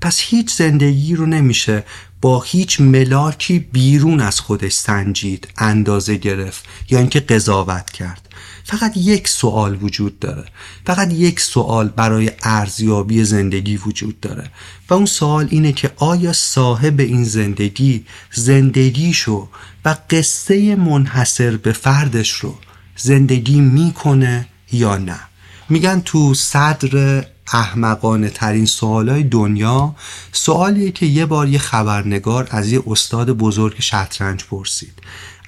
پس 0.00 0.20
هیچ 0.20 0.54
زندگی 0.54 1.14
رو 1.14 1.26
نمیشه 1.26 1.84
با 2.24 2.40
هیچ 2.40 2.80
ملاکی 2.80 3.58
بیرون 3.58 4.20
از 4.20 4.40
خودش 4.40 4.72
سنجید 4.72 5.48
اندازه 5.58 6.16
گرفت 6.16 6.64
یا 6.90 6.98
اینکه 6.98 7.20
قضاوت 7.20 7.90
کرد. 7.90 8.28
فقط 8.64 8.96
یک 8.96 9.28
سوال 9.28 9.78
وجود 9.82 10.18
داره. 10.18 10.44
فقط 10.86 11.12
یک 11.12 11.40
سوال 11.40 11.88
برای 11.88 12.30
ارزیابی 12.42 13.24
زندگی 13.24 13.76
وجود 13.76 14.20
داره. 14.20 14.50
و 14.90 14.94
اون 14.94 15.06
سوال 15.06 15.48
اینه 15.50 15.72
که 15.72 15.90
آیا 15.96 16.32
صاحب 16.32 17.00
این 17.00 17.24
زندگی 17.24 18.04
زندگیشو 18.32 19.48
و 19.84 19.96
قصه 20.10 20.76
منحصر 20.76 21.56
به 21.56 21.72
فردش 21.72 22.30
رو 22.30 22.54
زندگی 22.96 23.60
می‌کنه 23.60 24.48
یا 24.72 24.96
نه؟ 24.96 25.20
میگن 25.68 26.00
تو 26.00 26.34
صدر 26.34 27.24
احمقانه 27.52 28.30
ترین 28.30 28.66
سوالای 28.66 29.22
دنیا 29.22 29.94
سوالیه 30.32 30.90
که 30.90 31.06
یه 31.06 31.26
بار 31.26 31.48
یه 31.48 31.58
خبرنگار 31.58 32.48
از 32.50 32.72
یه 32.72 32.82
استاد 32.86 33.30
بزرگ 33.30 33.80
شطرنج 33.80 34.44
پرسید. 34.44 34.92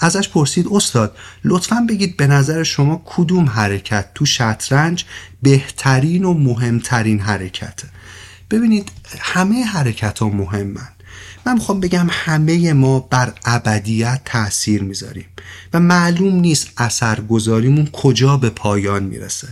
ازش 0.01 0.29
پرسید 0.29 0.67
استاد 0.71 1.17
لطفا 1.45 1.87
بگید 1.89 2.17
به 2.17 2.27
نظر 2.27 2.63
شما 2.63 3.03
کدوم 3.05 3.49
حرکت 3.49 4.15
تو 4.15 4.27
شطرنج 4.27 5.05
بهترین 5.43 6.25
و 6.25 6.35
مهمترین 6.35 7.21
حرکته؟ 7.21 7.89
ببینید 8.51 8.93
همه 9.19 9.65
حرکت 9.65 10.19
ها 10.19 10.29
مهمن. 10.29 10.89
من 11.47 11.55
می‌خوام 11.55 11.81
بگم 11.81 12.07
همه 12.11 12.73
ما 12.73 13.01
بر 13.01 13.33
ابدیت 13.45 14.21
تاثیر 14.25 14.83
می‌ذاریم 14.83 15.27
و 15.73 15.81
معلوم 15.81 16.35
نیست 16.35 16.69
اثرگذاریمون 16.77 17.89
کجا 17.93 18.37
به 18.37 18.51
پایان 18.51 19.03
می‌رسه. 19.03 19.49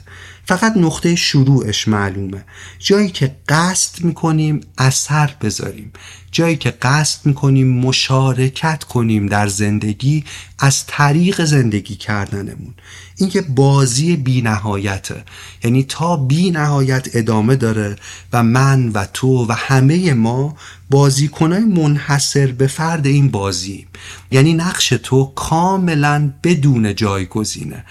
فقط 0.46 0.76
نقطه 0.76 1.16
شروعش 1.16 1.88
معلومه. 1.88 2.44
جایی 2.78 3.10
که 3.10 3.36
قصد 3.48 4.04
می‌کنیم 4.04 4.60
اثر 4.78 5.34
بذاریم. 5.40 5.92
جایی 6.32 6.56
که 6.56 6.70
قصد 6.70 7.26
می‌کنیم 7.26 7.80
مشارکت 7.80 8.84
کنیم 8.84 9.26
در 9.26 9.46
زندگی 9.46 10.24
از 10.58 10.86
طریق 10.86 11.44
زندگی 11.44 11.94
کردنمون. 11.94 12.74
این 13.16 13.30
که 13.30 13.42
بازی 13.42 14.16
بی 14.16 14.42
نهایته 14.42 15.24
یعنی 15.64 15.84
تا 15.88 16.16
بی 16.16 16.50
نهایت 16.50 17.08
ادامه 17.14 17.56
داره 17.56 17.96
و 18.32 18.42
من 18.42 18.88
و 18.88 19.06
تو 19.12 19.46
و 19.46 19.52
همه 19.52 20.14
ما 20.14 20.56
بازیکنای 20.90 21.64
منحصر 21.64 22.46
به 22.46 22.66
فرد 22.66 23.06
این 23.06 23.30
بازی 23.30 23.86
یعنی 24.30 24.54
نقش 24.54 24.88
تو 24.88 25.32
کاملا 25.34 26.32
بدون 26.42 26.94
جایگزینه. 26.94 27.84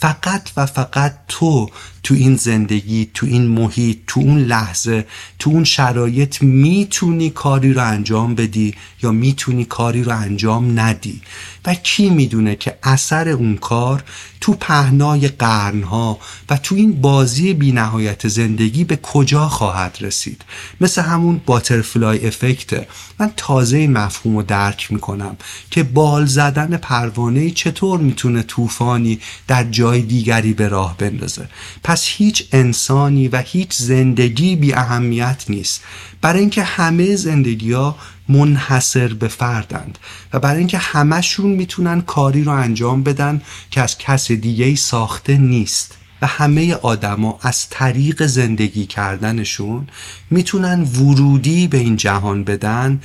فقط 0.00 0.50
و 0.56 0.66
فقط 0.66 1.14
تو 1.28 1.70
تو 2.02 2.14
این 2.14 2.36
زندگی 2.36 3.10
تو 3.14 3.26
این 3.26 3.48
محیط 3.48 3.98
تو 4.06 4.20
اون 4.20 4.38
لحظه 4.38 5.06
تو 5.38 5.50
اون 5.50 5.64
شرایط 5.64 6.42
می‌تونی 6.42 7.30
کاری 7.30 7.72
رو 7.72 7.84
انجام 7.84 8.34
بدی 8.34 8.74
یا 9.02 9.12
می‌تونی 9.12 9.64
کاری 9.64 10.02
رو 10.02 10.16
انجام 10.16 10.80
ندی. 10.80 11.20
و 11.66 11.74
کی 11.74 12.10
می‌دونه 12.10 12.56
که 12.56 12.78
اثر 12.82 13.28
اون 13.28 13.56
کار 13.56 14.04
تو 14.40 14.54
پهنای 14.54 15.28
قرنها 15.28 16.18
و 16.50 16.56
تو 16.56 16.74
این 16.74 17.00
بازی 17.00 17.54
بینهایت 17.54 18.28
زندگی 18.28 18.84
به 18.84 18.96
کجا 18.96 19.48
خواهد 19.48 19.98
رسید؟ 20.00 20.42
مثل 20.80 21.02
همون 21.02 21.40
باترفلای 21.46 22.26
افکته 22.26 22.88
من 23.18 23.32
تازه 23.36 23.76
این 23.76 23.92
مفهوم 23.92 24.36
رو 24.36 24.42
درک 24.42 24.92
می‌کنم 24.92 25.36
که 25.70 25.82
بال 25.82 26.26
زدن 26.26 26.76
پروانه 26.76 27.50
چطور 27.50 28.00
می‌تونه 28.00 28.42
طوفانی 28.42 29.20
در 29.48 29.64
جای 29.64 30.02
دیگری 30.02 30.52
به 30.52 30.68
راه 30.68 30.96
بندازه. 30.96 31.48
پس 31.84 32.04
هیچ 32.06 32.48
انسانی 32.52 33.28
و 33.28 33.42
هیچ 33.46 33.72
زندگی 33.72 34.56
بی 34.56 34.72
اهمیت 34.72 35.44
نیست. 35.48 35.82
برای 36.20 36.40
اینکه 36.40 36.62
همه 36.62 37.16
زندگی 37.16 37.72
ها 37.72 37.96
منحصر 38.30 39.14
به 39.14 39.28
فردند 39.28 39.98
و 40.32 40.38
برای 40.38 40.58
اینکه 40.58 40.78
همشون 40.78 41.50
می‌تونن 41.50 42.00
کاری 42.00 42.44
رو 42.44 42.52
انجام 42.52 43.02
بدن 43.02 43.42
که 43.70 43.80
از 43.80 43.98
کس 43.98 44.32
دیگه 44.32 44.74
ساخته 44.74 45.36
نیست 45.36 45.96
و 46.22 46.26
همه 46.26 46.74
آدما 46.74 47.38
از 47.42 47.68
طریق 47.68 48.26
زندگی 48.26 48.86
کردنشون 48.86 49.86
می‌تونن 50.30 50.82
ورودی 50.82 51.68
به 51.68 51.78
این 51.78 51.96
جهان 51.96 52.44
بدن 52.44 53.00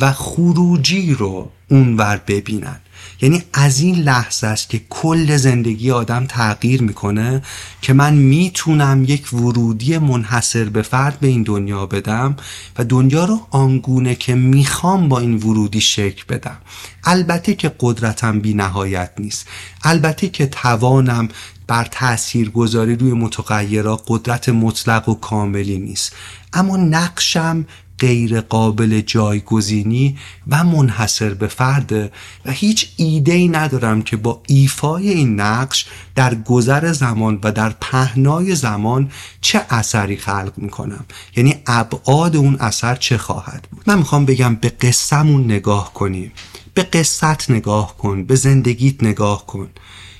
و 0.00 0.12
خروجی 0.12 1.14
رو 1.14 1.50
اونور 1.68 2.20
ببینن. 2.26 2.80
یعنی 3.20 3.42
از 3.52 3.80
این 3.80 3.94
لحظه 3.94 4.46
است 4.46 4.68
که 4.68 4.80
کل 4.90 5.36
زندگی 5.36 5.90
آدم 5.90 6.26
تغییر 6.26 6.82
می‌کنه 6.82 7.42
که 7.82 7.92
من 7.92 8.14
می‌تونم 8.14 9.04
یک 9.08 9.32
ورودی 9.32 9.98
منحصر 9.98 10.64
به 10.64 10.82
فرد 10.82 11.20
به 11.20 11.26
این 11.26 11.42
دنیا 11.42 11.86
بدم 11.86 12.36
و 12.78 12.84
دنیا 12.84 13.24
رو 13.24 13.46
آنگونه 13.50 14.14
که 14.14 14.34
می‌خوام 14.34 15.08
با 15.08 15.18
این 15.18 15.34
ورودی 15.34 15.80
شکل 15.80 16.24
بدم. 16.28 16.58
البته 17.04 17.54
که 17.54 17.72
قدرتم 17.80 18.40
بی 18.40 18.54
نهایت 18.54 19.10
نیست. 19.18 19.46
البته 19.82 20.28
که 20.28 20.46
توانم 20.46 21.28
بر 21.66 21.88
تأثیر 21.90 22.50
گذاری 22.50 22.96
روی 22.96 23.12
متغیرها 23.12 24.02
قدرت 24.06 24.48
مطلق 24.48 25.08
و 25.08 25.14
کاملی 25.14 25.78
نیست. 25.78 26.12
اما 26.52 26.76
نقشم 26.76 27.66
غیر 27.98 28.40
قابل 28.40 29.00
جایگزینی 29.00 30.18
و 30.48 30.64
منحصر 30.64 31.34
به 31.34 31.46
فرده 31.46 32.12
و 32.44 32.50
هیچ 32.50 32.88
ایده 32.96 33.32
ای 33.32 33.48
ندارم 33.48 34.02
که 34.02 34.16
با 34.16 34.42
ایفای 34.46 35.08
این 35.08 35.40
نقش 35.40 35.86
در 36.14 36.34
گذر 36.34 36.92
زمان 36.92 37.38
و 37.42 37.52
در 37.52 37.70
پهنای 37.80 38.54
زمان 38.54 39.10
چه 39.40 39.60
اثری 39.70 40.16
خلق 40.16 40.52
می‌کنم. 40.56 41.04
یعنی 41.36 41.54
ابعاد 41.66 42.36
اون 42.36 42.56
اثر 42.60 42.94
چه 42.94 43.18
خواهد 43.18 43.68
بود؟ 43.70 43.82
من 43.86 43.98
می‌خوام 43.98 44.24
بگم 44.24 44.54
به 44.54 44.68
قصهمون 44.68 45.44
نگاه 45.44 45.94
کنیم. 45.94 46.32
به 46.74 46.82
قصت 46.82 47.50
نگاه 47.50 47.96
کن 47.96 48.24
به 48.24 48.34
زندگیت 48.34 49.02
نگاه 49.02 49.46
کن. 49.46 49.68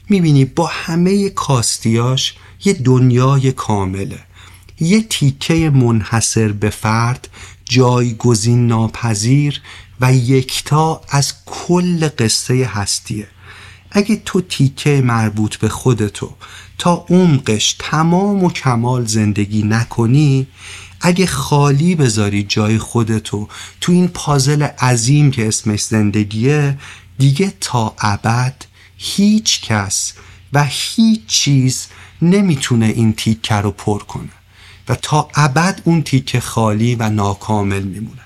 می‌بینی 0.08 0.44
با 0.44 0.66
همه 0.66 1.28
کاستیاش 1.28 2.34
یه 2.65 2.73
دنیای 2.73 3.52
کامله. 3.52 4.18
یه 4.81 5.02
تیکه 5.02 5.70
منحصر 5.70 6.52
به 6.52 6.70
فرد 6.70 7.28
جایگزین 7.68 8.66
ناپذیر 8.66 9.60
و 10.00 10.14
یکتا 10.14 11.00
از 11.08 11.32
کل 11.47 12.08
قصه 12.18 12.64
هستیه. 12.64 13.28
اگه 13.90 14.22
تو 14.24 14.40
تیکه 14.40 15.00
مربوط 15.05 15.56
به 15.56 15.68
خودتو 15.68 16.34
تا 16.78 17.06
عمقش 17.10 17.76
تمام 17.78 18.44
و 18.44 18.50
کمال 18.50 19.06
زندگی 19.06 19.62
نکنی 19.62 20.47
اگه 21.00 21.26
خالی 21.26 21.94
بذاری 21.94 22.42
جای 22.42 22.78
خودتو 22.78 23.48
تو 23.80 23.92
این 23.92 24.08
پازل 24.08 24.62
عظیم 24.62 25.30
که 25.30 25.48
اسمش 25.48 25.82
زندگیه 25.82 26.78
دیگه 27.18 27.52
تا 27.60 27.94
ابد 27.98 28.64
هیچ 28.97 29.60
کس 29.62 30.12
و 30.52 30.64
هیچ 30.68 31.26
چیز 31.26 31.86
نمی‌تونه 32.22 32.86
این 32.86 33.12
تیکه 33.12 33.55
رو 33.55 33.70
پر 33.70 33.98
کنه. 33.98 34.38
و 34.89 34.94
تا 34.94 35.28
ابد 35.34 35.81
اون 35.84 36.02
تیکه 36.02 36.41
خالی 36.41 36.94
و 36.94 37.10
ناکامل 37.10 37.83
میمونه. 37.83 38.20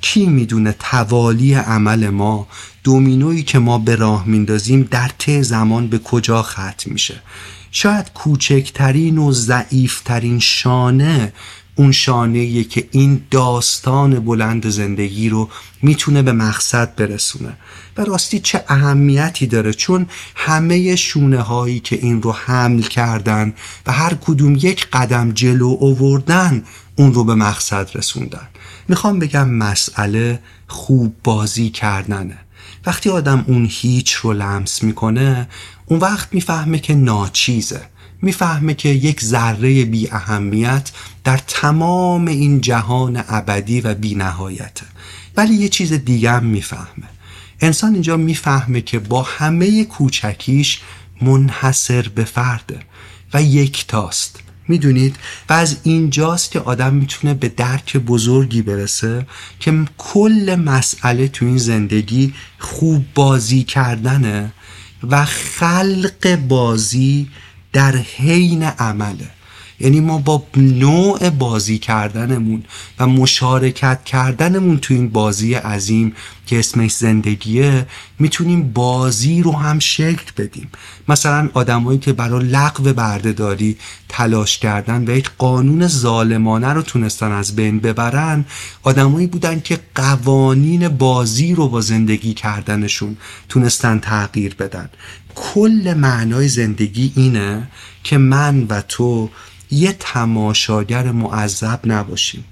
کی 0.00 0.26
می‌دونه 0.26 0.74
توالی 0.78 1.54
عمل 1.54 2.08
ما 2.08 2.46
دومینویی 2.84 3.42
که 3.42 3.58
ما 3.58 3.78
به 3.78 3.96
راه 3.96 4.26
میندازیم 4.26 4.88
در 4.90 5.10
ته 5.18 5.42
زمان 5.42 5.88
به 5.88 5.98
کجا 5.98 6.42
ختم 6.42 6.92
میشه؟ 6.92 7.22
شاید 7.70 8.12
کوچکترین 8.12 9.18
و 9.18 9.32
ضعیفترین 9.32 10.38
شانه 10.38 11.32
اون 11.76 11.92
شانه 11.92 12.64
که 12.64 12.88
این 12.90 13.22
داستان 13.30 14.20
بلند 14.20 14.68
زندگی 14.68 15.28
رو 15.28 15.48
می‌تونه 15.82 16.22
به 16.22 16.32
مقصد 16.32 16.94
برسونه. 16.94 17.56
و 17.96 18.04
راستی 18.04 18.38
چه 18.38 18.64
اهمیتی 18.68 19.46
داره؟ 19.46 19.72
چون 19.72 20.06
همه 20.34 20.96
شونه 20.96 21.40
هایی 21.40 21.80
که 21.80 21.96
این 21.96 22.22
رو 22.22 22.32
حمل 22.32 22.82
کردن 22.82 23.54
و 23.86 23.92
هر 23.92 24.14
کدوم 24.14 24.54
یک 24.54 24.88
قدم 24.92 25.32
جلو 25.32 25.76
اووردن 25.80 26.64
اون 26.96 27.14
رو 27.14 27.24
به 27.24 27.34
مقصد 27.34 27.90
رسوندن. 27.94 28.48
می‌خوام 28.88 29.18
بگم 29.18 29.48
مسئله 29.48 30.40
خوب 30.66 31.16
بازی 31.24 31.70
کردنه. 31.70 32.38
وقتی 32.86 33.10
آدم 33.10 33.44
اون 33.48 33.68
هیچ 33.70 34.12
رو 34.12 34.32
لمس 34.32 34.82
می‌کنه 34.82 35.48
اون 35.86 36.00
وقت 36.00 36.28
می‌فهمه 36.34 36.78
که 36.78 36.94
ناچیزه. 36.94 37.80
می‌فهمه 38.22 38.74
که 38.74 38.88
یک 38.88 39.24
ذره 39.24 39.84
بی 39.84 40.10
اهمیت 40.10 40.90
در 41.24 41.36
تمام 41.46 42.26
این 42.26 42.60
جهان 42.60 43.24
ابدی 43.28 43.80
و 43.80 43.94
بی 43.94 44.14
نهایته 44.14 44.86
ولی 45.36 45.54
یه 45.54 45.68
چیز 45.68 45.92
دیگه 45.92 46.30
هم 46.30 46.44
می‌فهمه. 46.44 47.08
انسان 47.60 47.92
اینجا 47.92 48.16
می‌فهمه 48.16 48.80
که 48.80 48.98
با 48.98 49.22
همه 49.22 49.84
کوچکیش 49.84 50.80
منحصر 51.22 52.08
به 52.14 52.24
فرده 52.24 52.78
و 53.34 53.42
یکتاست 53.42 54.40
می‌دونید؟ 54.68 55.16
و 55.48 55.52
از 55.52 55.76
اینجاست 55.82 56.50
که 56.50 56.60
آدم 56.60 56.94
می‌تونه 56.94 57.34
به 57.34 57.48
درک 57.48 57.96
بزرگی 57.96 58.62
برسه 58.62 59.26
که 59.60 59.84
کل 59.98 60.62
مسئله 60.64 61.28
تو 61.28 61.46
این 61.46 61.58
زندگی 61.58 62.34
خوب 62.58 63.04
بازی 63.14 63.64
کردنه 63.64 64.52
و 65.10 65.24
خلق 65.24 66.36
بازی 66.36 67.28
در 67.76 67.96
حین 67.96 68.62
عمله. 68.62 69.30
یعنی 69.80 70.00
ما 70.00 70.18
با 70.18 70.42
نوع 70.56 71.30
بازی 71.30 71.78
کردنمون 71.78 72.64
و 72.98 73.06
مشارکت 73.06 74.04
کردنمون 74.04 74.78
تو 74.78 74.94
این 74.94 75.08
بازی 75.08 75.54
عظیم 75.54 76.12
که 76.46 76.58
اسمش 76.58 76.92
زندگیه 76.92 77.86
می‌تونیم 78.18 78.72
بازی 78.72 79.42
رو 79.42 79.52
هم 79.52 79.78
شکل 79.78 80.32
بدیم. 80.36 80.68
مثلا 81.08 81.50
آدمایی 81.54 81.98
که 81.98 82.12
برای 82.12 82.44
لغو 82.44 82.92
بردهداری 82.92 83.76
تلاش 84.08 84.58
کردن 84.58 85.04
و 85.08 85.16
یک 85.16 85.30
قانون 85.38 85.86
ظالمانه 85.86 86.72
رو 86.72 86.82
تونستن 86.82 87.32
از 87.32 87.56
بین 87.56 87.80
ببرن 87.80 88.44
آدمایی 88.82 89.26
بودن 89.26 89.60
که 89.60 89.78
قوانین 89.94 90.88
بازی 90.88 91.54
رو 91.54 91.68
با 91.68 91.80
زندگی 91.80 92.34
کردنشون 92.34 93.16
تونستن 93.48 93.98
تغییر 93.98 94.54
بدن. 94.54 94.88
کل 95.36 95.94
معنای 95.96 96.48
زندگی 96.48 97.12
اینه 97.16 97.68
که 98.04 98.18
من 98.18 98.66
و 98.68 98.80
تو 98.80 99.30
یه 99.70 99.96
تماشاگر 100.00 101.12
معذب 101.12 101.80
نباشیم. 101.84 102.44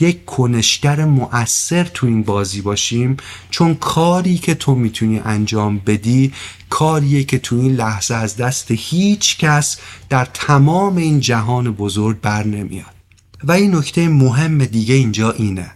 یک 0.00 0.24
کنشگر 0.24 1.04
مؤثر 1.04 1.84
تو 1.84 2.06
این 2.06 2.22
بازی 2.22 2.60
باشیم. 2.60 3.16
چون 3.50 3.74
کاری 3.74 4.38
که 4.38 4.54
تو 4.54 4.74
می‌تونی 4.74 5.20
انجام 5.24 5.78
بدی 5.78 6.32
کاریه 6.70 7.24
که 7.24 7.38
تو 7.38 7.56
این 7.56 7.74
لحظه 7.74 8.14
از 8.14 8.36
دست 8.36 8.66
هیچ 8.70 9.38
کس 9.38 9.78
در 10.08 10.24
تمام 10.24 10.96
این 10.96 11.20
جهان 11.20 11.70
بزرگ 11.72 12.20
بر 12.20 12.46
نمیاد. 12.46 12.94
و 13.44 13.52
این 13.52 13.74
نکته 13.74 14.08
مهم 14.08 14.64
دیگه 14.64 14.94
اینجا 14.94 15.32
اینه. 15.32 15.70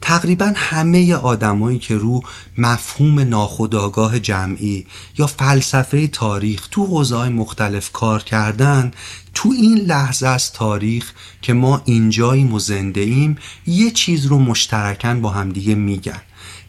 تقریبا 0.00 0.52
همه 0.56 1.14
آدمایی 1.14 1.78
که 1.78 1.96
رو 1.96 2.22
مفهوم 2.58 3.20
ناخودآگاه 3.20 4.18
جمعی 4.18 4.86
یا 5.18 5.26
فلسفه 5.26 6.06
تاریخ 6.06 6.68
تو 6.70 6.86
حوزه 6.86 7.28
مختلف 7.28 7.92
کار 7.92 8.22
کردن 8.22 8.90
تو 9.34 9.52
این 9.56 9.78
لحظه 9.78 10.26
از 10.28 10.52
تاریخ 10.52 11.12
که 11.42 11.52
ما 11.52 11.82
اینجاییم 11.84 12.52
و 12.52 12.58
زنده 12.58 13.00
ایم 13.00 13.38
یه 13.66 13.90
چیز 13.90 14.26
رو 14.26 14.38
مشترکن 14.38 15.20
با 15.20 15.30
همدیگه 15.30 15.74
میگن 15.74 16.20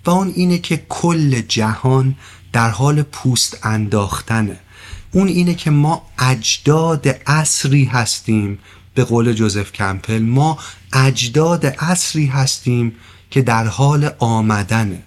و 0.05 0.09
اون 0.09 0.33
اینه 0.35 0.57
که 0.57 0.85
کل 0.89 1.41
جهان 1.41 2.15
در 2.53 2.69
حال 2.69 3.01
پوست 3.01 3.57
انداختنه. 3.63 4.59
اون 5.11 5.27
اینه 5.27 5.53
که 5.53 5.71
ما 5.71 6.05
اجداد 6.19 7.07
اصری 7.27 7.85
هستیم. 7.85 8.59
به 8.93 9.03
قول 9.03 9.33
جوزف 9.33 9.71
کمپل 9.71 10.21
ما 10.21 10.59
اجداد 10.93 11.65
اصری 11.65 12.25
هستیم 12.25 12.95
که 13.31 13.41
در 13.41 13.67
حال 13.67 14.09
آمدنه. 14.19 15.03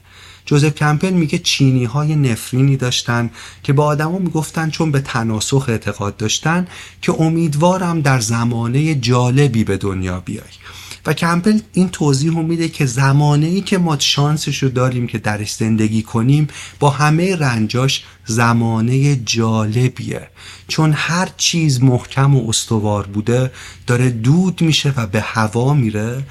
جوزف 0.46 0.74
کمپل 0.74 1.10
میگه 1.10 1.38
چینی 1.38 1.84
های 1.84 2.16
نفرینی 2.16 2.76
داشتن 2.76 3.30
که 3.62 3.72
با 3.72 3.84
آدما 3.84 4.18
می‌گفتن 4.18 4.70
چون 4.70 4.90
به 4.90 5.00
تناسخ 5.00 5.68
اعتقاد 5.68 6.16
داشتن 6.16 6.66
که 7.02 7.20
امیدوارم 7.20 8.00
در 8.00 8.20
زمانه 8.20 8.94
جالبی 8.94 9.64
به 9.64 9.76
دنیا 9.76 10.20
بیای. 10.20 10.54
و 11.06 11.12
کمپل 11.12 11.58
این 11.72 11.88
توضیح 11.88 12.32
میده 12.32 12.68
که 12.68 12.86
زمانه 12.86 13.46
ای 13.46 13.60
که 13.60 13.78
ما 13.78 13.98
شانسش 13.98 14.62
رو 14.62 14.68
داریم 14.68 15.06
که 15.06 15.18
درش 15.18 15.54
زندگی 15.54 16.02
کنیم 16.02 16.48
با 16.78 16.90
همه 16.90 17.36
رنجاش 17.36 18.04
زمانه 18.24 19.16
جالبیه. 19.16 20.28
چون 20.68 20.92
هر 20.96 21.28
چیز 21.36 21.82
محکم 21.82 22.36
و 22.36 22.48
استوار 22.48 23.06
بوده 23.06 23.50
داره 23.86 24.10
دود 24.10 24.62
میشه 24.62 24.92
و 24.96 25.06
به 25.06 25.20
هوا 25.20 25.74
میره 25.74 26.22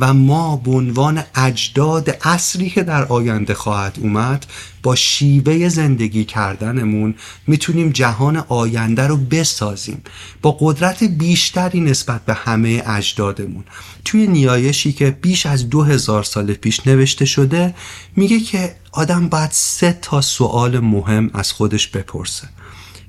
و 0.00 0.14
ما 0.14 0.56
به 0.56 0.70
عنوان 0.70 1.22
اجداد 1.34 2.18
اصلی 2.22 2.70
که 2.70 2.82
در 2.82 3.04
آینده 3.04 3.54
خواهد 3.54 3.98
اومد 4.00 4.46
با 4.82 4.94
شیوه 4.94 5.68
زندگی 5.68 6.24
کردنمون 6.24 7.14
می‌تونیم 7.46 7.90
جهان 7.90 8.36
آینده 8.36 9.06
رو 9.06 9.16
بسازیم. 9.16 10.02
با 10.42 10.56
قدرت 10.60 11.04
بیشتری 11.04 11.80
نسبت 11.80 12.24
به 12.24 12.34
همه 12.34 12.82
اجدادمون. 12.86 13.64
توی 14.04 14.26
نیایشی 14.26 14.92
که 14.92 15.10
بیش 15.10 15.46
از 15.46 15.70
دو 15.70 15.82
هزار 15.82 16.22
سال 16.22 16.52
پیش 16.52 16.86
نوشته 16.86 17.24
شده 17.24 17.74
میگه 18.16 18.40
که 18.40 18.76
آدم 18.92 19.28
باید 19.28 19.50
سه 19.52 19.98
تا 20.02 20.20
سوال 20.20 20.78
مهم 20.78 21.30
از 21.34 21.52
خودش 21.52 21.88
بپرسه. 21.88 22.48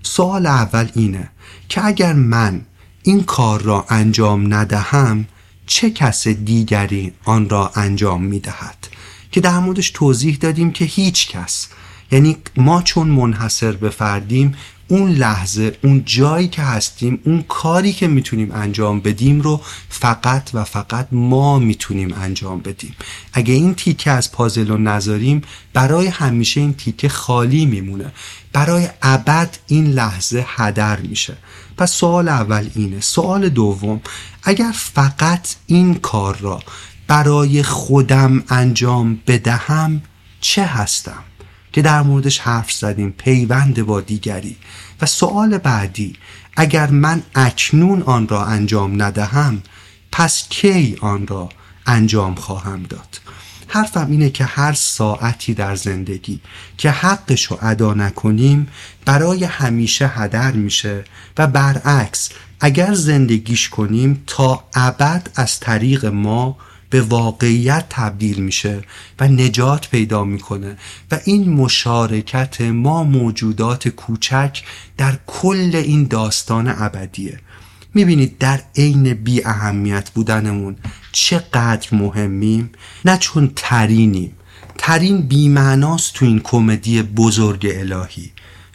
سوال 0.03 0.45
اول 0.45 0.88
اینه 0.95 1.30
که 1.69 1.85
اگر 1.85 2.14
من 2.14 2.61
این 3.03 3.24
کار 3.24 3.61
را 3.61 3.85
انجام 3.90 4.53
ندهم 4.53 5.26
چه 5.74 5.90
کس 5.90 6.27
دیگری 6.27 7.14
آن 7.24 7.50
را 7.50 7.72
انجام 7.75 8.24
می 8.24 8.40
دهد 8.40 8.88
که 9.32 9.41
در 9.41 9.59
موردش 9.59 9.91
توضیح 9.91 10.38
دادیم 10.41 10.72
که 10.72 10.85
هیچ 10.85 11.30
کس. 11.30 11.67
یعنی 12.11 12.38
ما 12.58 12.82
چون 12.82 13.08
منحصر 13.08 13.72
به 13.72 13.90
فردیم 13.90 14.56
اون 14.88 15.11
لحظه 15.11 15.77
اون 15.83 16.03
جایی 16.06 16.48
که 16.48 16.61
هستیم 16.61 17.19
اون 17.25 17.41
کاری 17.48 17.93
که 17.93 18.08
می‌تونیم 18.08 18.51
انجام 18.51 19.00
بدیم 19.00 19.41
رو 19.41 19.61
فقط 19.90 20.50
و 20.53 20.64
فقط 20.64 21.08
ما 21.11 21.59
می‌تونیم 21.59 22.14
انجام 22.14 22.59
بدیم. 22.61 22.95
اگه 23.33 23.53
این 23.53 23.75
تیکه 23.75 24.11
از 24.11 24.32
پازل 24.32 24.67
رو 24.67 24.77
نذاریم 24.77 25.41
برای 25.74 26.08
همیشه 26.08 26.61
این 26.61 26.74
تیکه 26.74 27.09
خالی 27.09 27.66
میمونه. 27.66 28.11
برای 28.53 28.90
ابد 29.01 29.58
این 29.67 29.85
لحظه 29.88 30.45
هدر 30.48 31.00
میشه. 31.00 31.38
پس 31.82 31.92
سوال 31.92 32.27
اول 32.27 32.69
اینه. 32.76 33.00
سوال 33.00 33.50
دوم 33.50 34.01
اگر 34.43 34.72
فقط 34.76 35.56
این 35.68 35.93
کار 35.95 36.38
را 36.38 36.60
برای 37.08 37.64
خودم 37.64 38.43
انجام 38.50 39.19
بدهم 39.27 40.01
چه 40.42 40.66
هستم؟ 40.66 41.24
که 41.74 41.82
در 41.82 42.01
موردش 42.01 42.40
حرف 42.40 42.72
زدیم 42.72 43.11
پیوند 43.18 43.82
با 43.82 44.01
دیگری. 44.01 44.58
و 45.01 45.06
سوال 45.06 45.58
بعدی 45.58 46.16
اگر 46.58 46.90
من 46.90 47.24
اکنون 47.35 48.01
آن 48.01 48.27
را 48.27 48.45
انجام 48.45 49.01
ندهم 49.01 49.61
پس 50.11 50.48
کی 50.50 50.98
آن 51.01 51.27
را 51.27 51.50
انجام 51.85 52.35
خواهم 52.35 52.84
داد؟ 52.84 53.19
حرفم 53.74 54.08
اینه 54.11 54.30
که 54.30 54.45
هر 54.45 54.74
ساعتی 54.74 55.53
در 55.53 55.75
زندگی 55.75 56.40
که 56.77 56.91
حقش 56.91 57.43
رو 57.43 57.58
ادا 57.61 57.93
نکنیم 57.93 58.67
برای 59.06 59.43
همیشه 59.43 60.08
هدر 60.08 60.51
میشه 60.51 61.03
و 61.38 61.48
برعکس 61.48 62.30
اگر 62.59 62.93
زندگیش 62.93 63.69
کنیم 63.69 64.24
تا 64.27 64.64
ابد 64.74 65.30
از 65.35 65.59
طریق 65.59 66.06
ما 66.06 66.58
به 66.90 67.01
واقعیت 67.01 67.85
تبدیل 67.90 68.40
میشه 68.40 68.82
و 69.19 69.27
نجات 69.27 69.90
پیدا 69.90 70.24
می‌کنه 70.24 70.77
و 71.11 71.19
این 71.25 71.50
مشارکت 71.50 72.61
ما 72.61 73.03
موجودات 73.03 73.88
کوچک 73.88 74.64
در 74.98 75.17
کل 75.27 75.72
این 75.74 76.03
داستان 76.03 76.67
ابدیه. 76.67 77.40
می‌بینید 77.93 78.37
در 78.37 78.61
عین 78.75 79.13
بی 79.13 79.45
اهمیت 79.45 80.09
بودنمون 80.09 80.75
چقدر 81.11 81.87
مهمیم؟ 81.91 82.71
نه 83.05 83.17
چون 83.17 83.51
ترینیم. 83.55 84.35
ترین 84.77 85.21
بیمعناست 85.21 86.13
تو 86.13 86.25
این 86.25 86.39
کمدی 86.39 87.01
بزرگ 87.01 87.67
الهی. 87.75 88.31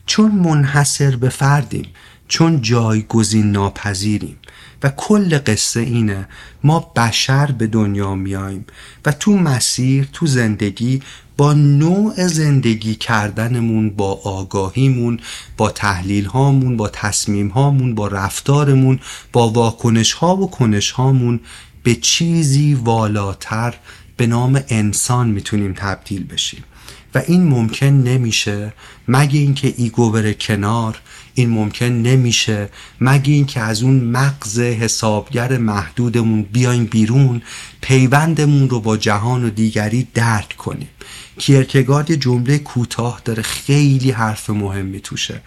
چون 0.06 0.30
منحصر 0.30 1.16
به 1.16 1.28
فردیم 1.28 1.86
چون 2.28 2.62
جایگزین 2.62 3.50
ناپذیریم. 3.52 4.36
و 4.82 4.88
کل 4.96 5.38
قصه 5.38 5.80
اینه 5.80 6.28
ما 6.64 6.92
بشر 6.96 7.50
به 7.50 7.66
دنیا 7.66 8.14
میاییم 8.14 8.66
و 9.06 9.12
تو 9.12 9.36
مسیر 9.36 10.08
تو 10.12 10.26
زندگی 10.26 11.02
با 11.36 11.52
نوع 11.52 12.26
زندگی 12.26 12.94
کردنمون 12.94 13.90
با 13.90 14.12
آگاهیمون 14.24 15.20
با 15.56 15.70
تحلیل 15.70 16.24
هامون 16.24 16.76
با 16.76 16.88
تصمیم 16.88 17.48
هامون 17.48 17.94
با 17.94 18.08
رفتارمون 18.08 19.00
با 19.32 19.48
واکنش 19.48 20.12
ها 20.12 20.36
و 20.36 20.50
کنش 20.50 20.90
هامون 20.90 21.40
به 21.82 21.94
چیزی 21.94 22.74
والاتر 22.74 23.74
به 24.16 24.26
نام 24.26 24.62
انسان 24.68 25.28
می‌تونیم 25.28 25.72
تبدیل 25.72 26.24
بشیم. 26.24 26.64
و 27.14 27.22
این 27.26 27.44
ممکن 27.48 27.86
نمیشه 27.86 28.72
مگه 29.08 29.40
اینکه 29.40 29.74
ایگو 29.76 30.10
بره 30.10 30.34
کنار 30.34 31.00
این 31.38 31.50
ممکن 31.50 31.86
نمیشه. 31.86 32.68
مگه 33.00 33.32
اینکه 33.32 33.60
از 33.60 33.82
اون 33.82 34.00
مغز 34.00 34.58
حسابگر 34.60 35.58
محدودمون 35.58 36.42
بیایم 36.42 36.84
بیرون 36.84 37.42
پیوندمون 37.80 38.70
رو 38.70 38.80
با 38.80 38.96
جهان 38.96 39.44
و 39.44 39.50
دیگری 39.50 40.08
درک 40.14 40.56
کنیم. 40.56 40.88
کیرکگارد 41.38 42.10
یه 42.10 42.16
جمله 42.16 42.58
کوتاه 42.58 43.20
داره 43.24 43.42
خیلی 43.42 44.10
حرف 44.10 44.50
مهمی 44.50 45.00
توشه 45.00 45.40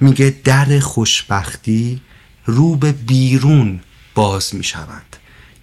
میگه 0.00 0.34
در 0.44 0.78
خوشبختی 0.78 2.00
رو 2.46 2.76
به 2.76 2.92
بیرون 2.92 3.80
باز 4.14 4.54
می‌شوند. 4.54 5.13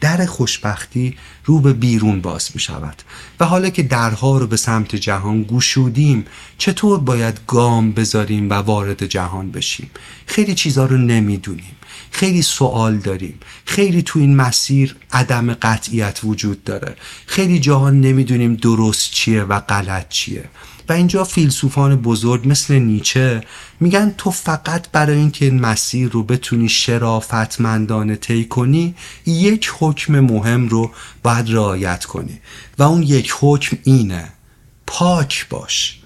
در 0.02 0.26
خوشبختی 0.26 1.18
رو 1.46 1.60
به 1.60 1.74
بیرون 1.74 2.22
باز 2.22 2.50
می 2.54 2.60
شود 2.60 3.02
و 3.40 3.46
حالا 3.46 3.70
که 3.70 3.84
درها 3.84 4.38
رو 4.38 4.48
به 4.48 4.58
سمت 4.58 4.96
جهان 4.96 5.44
گوشودیم 5.44 6.26
چطور 6.58 7.00
باید 7.00 7.40
گام 7.48 7.92
بذاریم 7.92 8.50
و 8.50 8.54
وارد 8.54 9.06
جهان 9.06 9.52
بشیم؟ 9.52 9.92
خیلی 10.26 10.54
چیزها 10.54 10.86
رو 10.86 10.98
نمی‌دونیم. 10.98 11.76
خیلی 12.12 12.42
سوال 12.42 12.98
داریم. 12.98 13.40
خیلی 13.66 14.02
تو 14.02 14.20
این 14.20 14.36
مسیر 14.36 14.96
عدم 15.14 15.54
قطعیت 15.54 16.20
وجود 16.24 16.64
داره. 16.64 16.96
خیلی 17.26 17.60
جاها 17.60 17.90
نمی‌دونیم 17.90 18.56
درست 18.56 19.12
چیه 19.12 19.44
و 19.44 19.60
غلط 19.60 20.10
چیه. 20.10 20.44
و 20.90 20.94
اینجا 20.94 21.24
فیلسوفان 21.24 21.96
بزرگ 21.96 22.48
مثل 22.48 22.74
نیچه 22.76 23.44
میگن 23.80 24.14
تو 24.18 24.32
فقط 24.32 24.90
برای 24.92 25.18
اینکه 25.18 25.46
این 25.46 25.60
مسیر 25.60 26.10
رو 26.10 26.24
بتونی 26.24 26.70
شرافتمندانه 26.70 28.16
طی 28.16 28.46
کنی 28.46 28.96
یک 29.26 29.72
حکم 29.80 30.20
مهم 30.20 30.68
رو 30.68 30.92
باید 31.24 31.52
رعایت 31.54 32.06
کنی 32.06 32.40
و 32.78 32.84
اون 32.84 33.04
یک 33.04 33.34
حکم 33.40 33.78
اینه 33.84 34.30
پاک 34.88 35.48
باش 35.50 36.00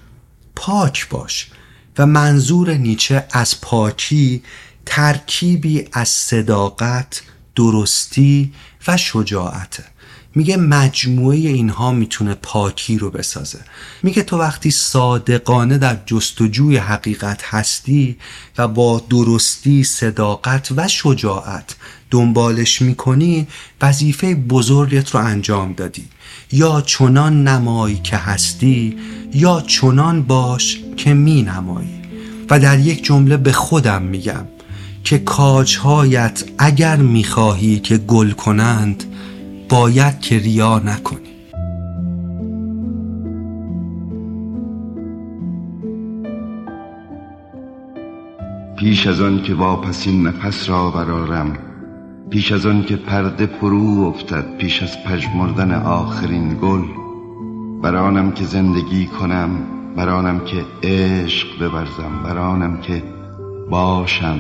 پاک 0.56 1.10
باش 1.10 1.52
و 1.98 2.06
منظور 2.06 2.74
نیچه 2.74 3.28
از 3.32 3.62
پاکی 3.62 4.44
ترکیبی 4.86 5.88
از 5.92 6.10
صداقت 6.10 7.22
درستی 7.56 8.54
و 8.88 8.98
شجاعته. 8.98 9.84
میگه 10.36 10.58
مجموعه 10.58 11.38
اینها 11.38 11.92
می‌تونه 11.92 12.34
پاکی 12.34 12.98
رو 12.98 13.12
بسازه. 13.12 13.60
میگه 14.04 14.24
تو 14.24 14.38
وقتی 14.38 14.72
صادقانه 14.72 15.78
در 15.78 15.98
جستجوی 16.06 16.78
حقیقت 16.78 17.42
هستی 17.44 18.18
و 18.58 18.68
با 18.68 19.04
درستی 19.10 19.84
صداقت 19.84 20.72
و 20.78 20.88
شجاعت 20.88 21.76
دنبالش 22.12 22.82
می‌کنی 22.82 23.48
وظیفه 23.82 24.36
بزرگت 24.36 25.10
رو 25.10 25.20
انجام 25.20 25.74
دادی. 25.74 26.06
یا 26.52 26.82
چنان 26.82 27.48
نمایی 27.48 28.00
که 28.04 28.18
هستی 28.18 28.98
یا 29.34 29.64
چنان 29.68 30.24
باش 30.24 30.80
که 30.98 31.14
می 31.14 31.42
نمایی 31.42 32.02
و 32.50 32.60
در 32.60 32.80
یک 32.80 33.04
جمله 33.04 33.38
به 33.38 33.52
خودم 33.52 34.02
میگم 34.02 34.46
که 35.04 35.18
کاجهایت 35.18 36.44
اگر 36.58 36.96
می‌خواهی 36.96 37.80
که 37.80 37.98
گل 37.98 38.32
کنند 38.32 39.04
باید 39.70 40.20
که 40.20 40.40
ریا 40.40 40.80
نکنی. 40.80 41.20
پیش 48.78 49.08
از 49.08 49.22
آن 49.22 49.42
که 49.44 49.54
واپسین 49.54 50.28
نفس 50.28 50.70
را 50.70 50.90
برارم 50.92 51.58
پیش 52.30 52.52
از 52.52 52.66
آن 52.66 52.84
که 52.84 52.96
پرده 52.96 53.46
فرو 53.46 54.14
افتد 54.16 54.58
پیش 54.58 54.84
از 54.84 55.04
پژمردن 55.04 55.72
آخرین 55.72 56.58
گل 56.62 56.82
برانم 57.82 58.32
که 58.32 58.44
زندگی 58.44 59.06
کنم 59.06 59.50
برانم 59.96 60.40
که 60.40 60.66
عشق 60.84 61.48
بورزم 61.60 62.24
برانم 62.24 62.82
که 62.82 63.04
باشم. 63.70 64.40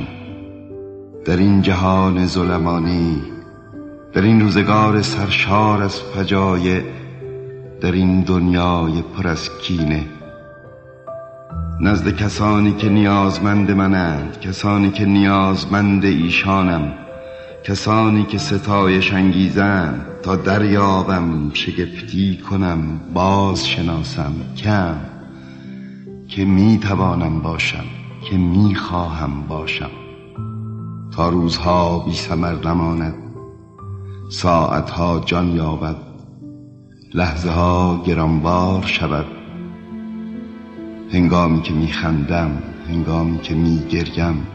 در 1.25 1.37
این 1.37 1.61
جهان 1.61 2.27
ظلمانی 2.27 3.34
در 4.15 4.21
این 4.21 4.41
روزگار 4.41 5.01
سرشار 5.01 5.81
از 5.81 6.01
فجایع 6.01 6.81
در 7.81 7.91
این 7.91 8.21
دنیای 8.21 9.01
پر 9.01 9.27
از 9.27 9.49
کینه. 9.57 10.05
نزد 11.81 12.15
کسانی 12.15 12.73
که 12.73 12.89
نیازمند 12.89 13.71
منند 13.71 14.39
کسانی 14.39 14.91
که 14.91 15.05
نیازمند 15.05 16.05
ایشانم 16.05 16.93
کسانی 17.63 18.23
که 18.23 18.37
ستایش 18.37 19.13
انگیزند 19.13 20.05
تا 20.23 20.35
دریابم 20.35 21.51
شگفتی 21.53 22.37
کنم 22.37 22.99
باز 23.13 23.67
شناسم 23.67 24.33
کم 24.57 24.95
که 26.27 26.45
می 26.45 26.79
توانم 26.79 27.41
باشم 27.41 27.85
که 28.29 28.37
می 28.37 28.75
خواهم 28.75 29.47
باشم. 29.47 29.91
تا 31.15 31.29
روزها 31.29 31.99
بی 31.99 32.13
سمر 32.13 32.55
نماند. 32.65 33.24
ساعتها 34.29 35.19
جان 35.25 35.55
یابد 35.55 35.95
لحظه 37.13 37.49
ها 37.49 38.03
گرانبار 38.05 38.83
شود. 38.85 39.25
هنگامی 41.11 41.61
که 41.61 41.73
میخندم 41.73 42.63
هنگامی 42.89 43.39
که 43.39 43.55
میگریم 43.55 44.47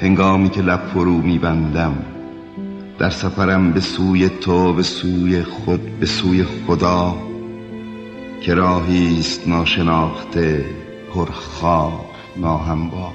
هنگامی 0.00 0.48
که 0.48 0.62
لب 0.62 0.80
فرو 0.94 1.18
میبندم 1.18 1.94
در 2.98 3.10
سفرم 3.10 3.72
به 3.72 3.80
سوی 3.80 4.28
تو 4.28 4.72
به 4.72 4.82
سوی 4.82 5.42
خود 5.42 5.98
به 6.00 6.06
سوی 6.06 6.44
خدا 6.44 7.14
که 8.40 8.54
راهی 8.54 9.18
است 9.18 9.48
ناشناخته 9.48 10.64
پرخواب 11.14 12.10
ناهموار. 12.36 13.12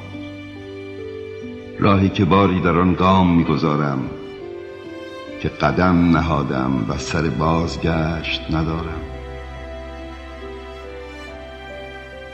راهی 1.80 2.10
که 2.10 2.26
باری 2.26 2.62
در 2.62 2.80
آن 2.80 2.94
گام 2.94 3.36
می‌گذارم 3.36 4.00
که 5.42 5.50
قدم 5.50 6.18
نهادم 6.18 6.86
و 6.90 6.98
سر 6.98 7.22
بازگشت 7.22 8.42
ندارم. 8.52 9.02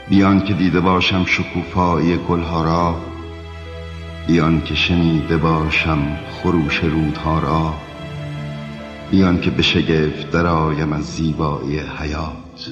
بیان 0.08 0.44
که 0.44 0.54
دیده 0.54 0.80
باشم 0.80 1.24
شکوفایی 1.24 2.16
گلها 2.16 2.64
را 2.64 2.96
بیان 4.26 4.62
که 4.62 4.74
شنیده 4.74 5.36
باشم 5.36 6.16
خروش 6.30 6.84
رودها 6.84 7.38
را 7.38 7.74
بیان 9.10 9.40
که 9.40 9.50
به 9.50 9.62
شگفت 9.62 10.30
درآیم 10.30 10.92
از 10.92 11.04
زیبایی 11.04 11.78
حیات. 11.78 12.70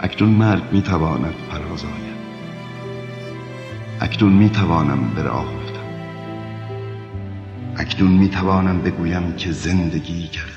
اکنون 0.00 0.30
مرگ 0.30 0.62
می‌تواند 0.72 1.34
فراز 1.50 1.84
آید. 1.84 2.16
اکنون 4.00 4.32
می‌توانم 4.32 5.12
به 5.14 5.22
راه 5.22 5.65
اکنون 7.78 8.12
می 8.12 8.28
توانم 8.28 8.80
بگویم 8.82 9.32
که 9.32 9.52
زندگی 9.52 10.28
کردم 10.28 10.55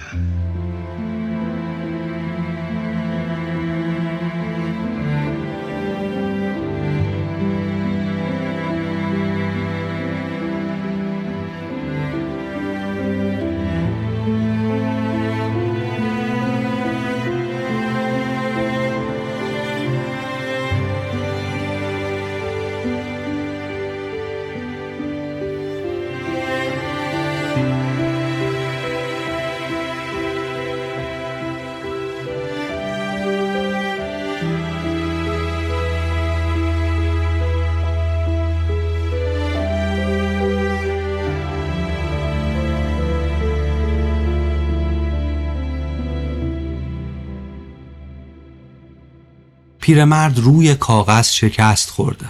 پیرمرد 49.90 50.40
روی 50.40 50.76
کاغذ 50.76 51.28
شکست 51.30 51.90
خورده. 51.90 52.30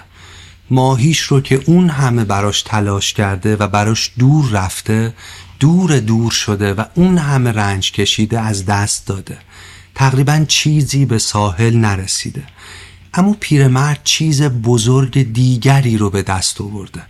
ماهیش 0.70 1.20
رو 1.20 1.42
که 1.42 1.62
اون 1.66 1.90
همه 1.90 2.24
براش 2.24 2.62
تلاش 2.62 3.14
کرده 3.14 3.56
و 3.56 3.68
براش 3.68 4.12
دور 4.20 4.50
رفته 4.50 5.14
دور 5.60 6.00
دور 6.00 6.32
شده 6.32 6.74
و 6.74 6.84
اون 6.96 7.18
همه 7.18 7.52
رنج 7.52 7.92
کشیده 7.92 8.40
از 8.40 8.66
دست 8.66 9.08
داده. 9.08 9.38
تقریبا 9.96 10.46
چیزی 10.48 11.06
به 11.06 11.18
ساحل 11.18 11.76
نرسیده. 11.76 12.44
اما 13.14 13.36
پیرمرد 13.40 14.02
چیز 14.04 14.42
بزرگ 14.42 15.34
دیگری 15.34 15.98
رو 15.98 16.10
به 16.10 16.22
دست 16.22 16.62
آورده. 16.62 17.02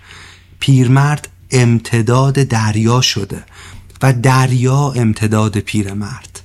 پیرمرد 0.60 1.28
امتداد 1.52 2.34
دریا 2.34 3.02
شده 3.02 3.44
و 4.02 4.14
دریا 4.14 4.94
امتداد 4.96 5.58
پیرمرد. 5.58 6.42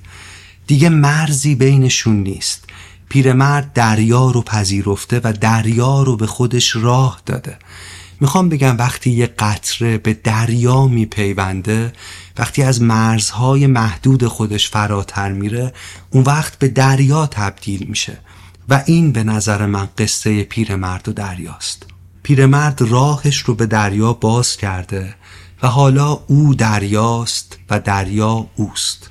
دیگه 0.67 0.89
مرزی 0.89 1.55
بینشون 1.55 2.23
نیست. 2.23 2.64
پیرمرد 3.09 3.73
دریا 3.73 4.31
رو 4.31 4.41
پذیرفته 4.41 5.21
و 5.23 5.33
دریا 5.41 6.03
رو 6.03 6.17
به 6.17 6.27
خودش 6.27 6.75
راه 6.75 7.21
داده. 7.25 7.57
می‌خوام 8.19 8.49
بگم 8.49 8.77
وقتی 8.77 9.11
یه 9.11 9.27
قطره 9.27 9.97
به 9.97 10.13
دریا 10.13 10.87
میپیونده 10.87 11.93
وقتی 12.37 12.63
از 12.63 12.81
مرزهای 12.81 13.67
محدود 13.67 14.27
خودش 14.27 14.69
فراتر 14.69 15.31
میره 15.31 15.73
اون 16.09 16.23
وقت 16.23 16.59
به 16.59 16.67
دریا 16.67 17.27
تبدیل 17.27 17.87
میشه 17.87 18.17
و 18.69 18.83
این 18.85 19.11
به 19.11 19.23
نظر 19.23 19.65
من 19.65 19.89
قصه 19.97 20.43
پیرمرد 20.43 21.09
و 21.09 21.13
دریاست. 21.13 21.85
پیرمرد 22.23 22.81
راهش 22.81 23.37
رو 23.37 23.55
به 23.55 23.65
دریا 23.65 24.13
باز 24.13 24.57
کرده 24.57 25.15
و 25.63 25.67
حالا 25.67 26.19
او 26.27 26.55
دریاست 26.55 27.57
و 27.69 27.79
دریا 27.79 28.47
اوست. 28.55 29.09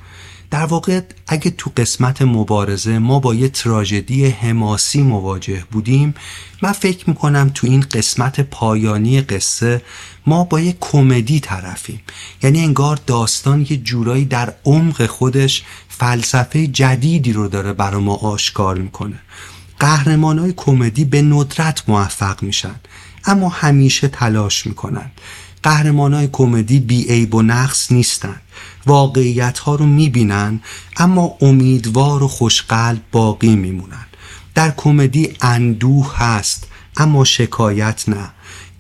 در 0.55 0.67
واقع 0.67 1.01
اگه 1.27 1.51
تو 1.51 1.71
قسمت 1.77 2.23
مبارزه 2.23 2.99
ما 2.99 3.21
با 3.21 3.35
یه 3.35 3.49
تراژدی 3.49 4.27
حماسی 4.27 5.03
مواجه 5.03 5.65
بودیم 5.71 6.15
من 6.63 6.73
فکر 6.73 7.11
می‌کنم 7.11 7.51
تو 7.55 7.67
این 7.67 7.81
قسمت 7.81 8.41
پایانی 8.41 9.21
قصه 9.21 9.83
ما 10.27 10.45
با 10.45 10.61
یه 10.61 10.77
کمدی 10.81 11.41
طرفیم. 11.41 12.01
یعنی 12.43 12.61
انگار 12.61 12.99
داستان 13.07 13.67
یه 13.71 13.77
جورایی 13.77 14.25
در 14.25 14.55
عمق 14.65 15.07
خودش 15.07 15.63
فلسفه 15.89 16.67
جدیدی 16.67 17.33
رو 17.33 17.49
داره 17.49 17.73
برای 17.73 18.03
ما 18.03 18.15
آشکار 18.15 18.79
می‌کنه. 18.79 19.19
قهرمان 19.81 20.39
های 20.39 20.53
کمدی 20.57 21.05
به 21.05 21.23
ندرت 21.23 21.83
موفق 21.89 22.43
میشن 22.43 22.75
اما 23.25 23.49
همیشه 23.49 24.09
تلاش 24.09 24.67
می‌کنن. 24.67 25.11
قهرمان 25.63 26.15
های 26.15 26.29
کمدی 26.33 26.81
بی 26.81 27.05
عیب 27.05 27.35
و 27.35 27.43
نقص 27.43 27.93
نیستن. 27.93 28.41
واقعیت 28.87 29.59
ها 29.59 29.75
رو 29.75 29.87
می‌بینن 29.87 30.61
اما 30.97 31.35
امیدوار 31.41 32.23
و 32.23 32.29
خوشقلب 32.29 33.01
باقی 33.13 33.57
میمونن. 33.57 34.07
در 34.55 34.73
کمدی 34.77 35.33
اندوه 35.41 36.17
هست 36.17 36.67
اما 36.97 37.25
شکایت 37.25 38.05
نه. 38.09 38.31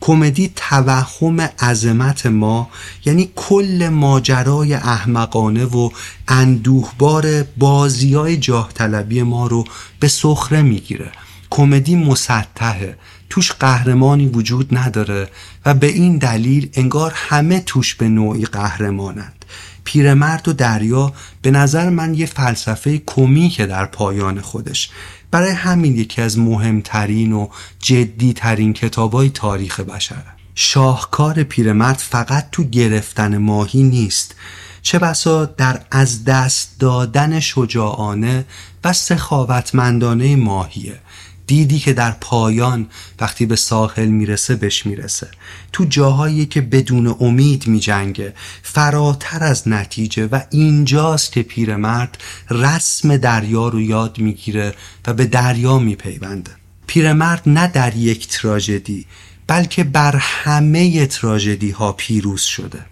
کمدی 0.01 0.53
توهم 0.57 1.41
عظمت 1.41 2.27
ما 2.27 2.71
یعنی 3.05 3.31
کل 3.37 3.89
ماجرای 3.93 4.75
احمقانه 4.75 5.65
و 5.65 5.91
اندوهبار 6.29 7.43
بازی 7.43 8.15
های 8.15 8.37
جاه 8.37 8.71
طلبی 8.75 9.23
ما 9.23 9.47
رو 9.47 9.65
به 10.01 10.09
سخره 10.09 10.63
می‌گیره. 10.63 11.13
کمدی 11.51 11.97
مسطحه. 11.97 12.97
توش 13.31 13.53
قهرمانی 13.53 14.27
وجود 14.27 14.79
نداره 14.79 15.29
و 15.67 15.75
به 15.75 15.87
این 15.87 16.19
دلیل 16.19 16.71
انگار 16.75 17.13
همه 17.15 17.61
توش 17.61 17.95
به 17.95 18.09
نوعی 18.09 18.45
قهرمانند. 18.45 19.44
پیرمرد 19.85 20.49
و 20.49 20.53
دریا 20.53 21.13
به 21.43 21.51
نظر 21.51 21.89
من 21.89 22.15
یه 22.15 22.27
فلسفه 22.27 23.03
کمیکه 23.07 23.67
در 23.67 23.85
پایان 23.85 24.41
خودش. 24.41 24.91
برای 25.31 25.51
همین 25.51 25.97
یکی 25.97 26.23
از 26.23 26.39
مهمترین 26.39 27.33
و 27.33 27.49
جدیترین 27.79 28.73
کتابای 28.73 29.31
تاریخ 29.31 29.81
بشره 29.81 30.35
شاهکار 30.55 31.43
پیرمرد 31.43 31.97
فقط 31.97 32.47
تو 32.53 32.65
گرفتن 32.65 33.39
ماهی 33.39 33.83
نیست. 33.83 34.35
چه 34.83 34.99
بسا 34.99 35.45
در 35.45 35.81
از 35.91 36.25
دست 36.25 36.77
دادن 36.79 37.41
شجاعانه 37.41 38.45
و 38.85 38.93
سخاوتمندانه 38.93 40.37
ماهیه. 40.37 41.01
دیدی 41.47 41.79
که 41.79 41.93
در 41.93 42.11
پایان 42.11 42.87
وقتی 43.21 43.47
به 43.47 43.57
ساحل 43.57 44.09
می‌رسه 44.09 44.55
بهش 44.55 44.87
می‌رسه. 44.87 45.29
تو 45.73 45.85
جاهایی 45.85 46.47
که 46.47 46.61
بدون 46.61 47.17
امید 47.21 47.67
میجنگه 47.67 48.35
فراتر 48.63 49.45
از 49.45 49.69
نتیجه 49.69 50.27
و 50.27 50.41
اینجاست 50.51 51.33
که 51.33 51.43
پیرمرد 51.43 52.19
رسم 52.51 53.17
دریا 53.17 53.69
رو 53.69 53.81
یاد 53.81 54.19
می‌گیره 54.19 54.75
و 55.07 55.13
به 55.13 55.25
دریا 55.25 55.79
میپیونده. 55.79 56.51
پیرمرد 56.87 57.43
نه 57.47 57.67
در 57.67 57.97
یک 57.97 58.29
تراژدی 58.29 59.07
بلکه 59.47 59.85
بر 59.85 60.17
همه 60.17 61.07
تراژدی 61.07 61.71
ها 61.71 61.93
پیروز 61.93 62.43
شده. 62.43 62.87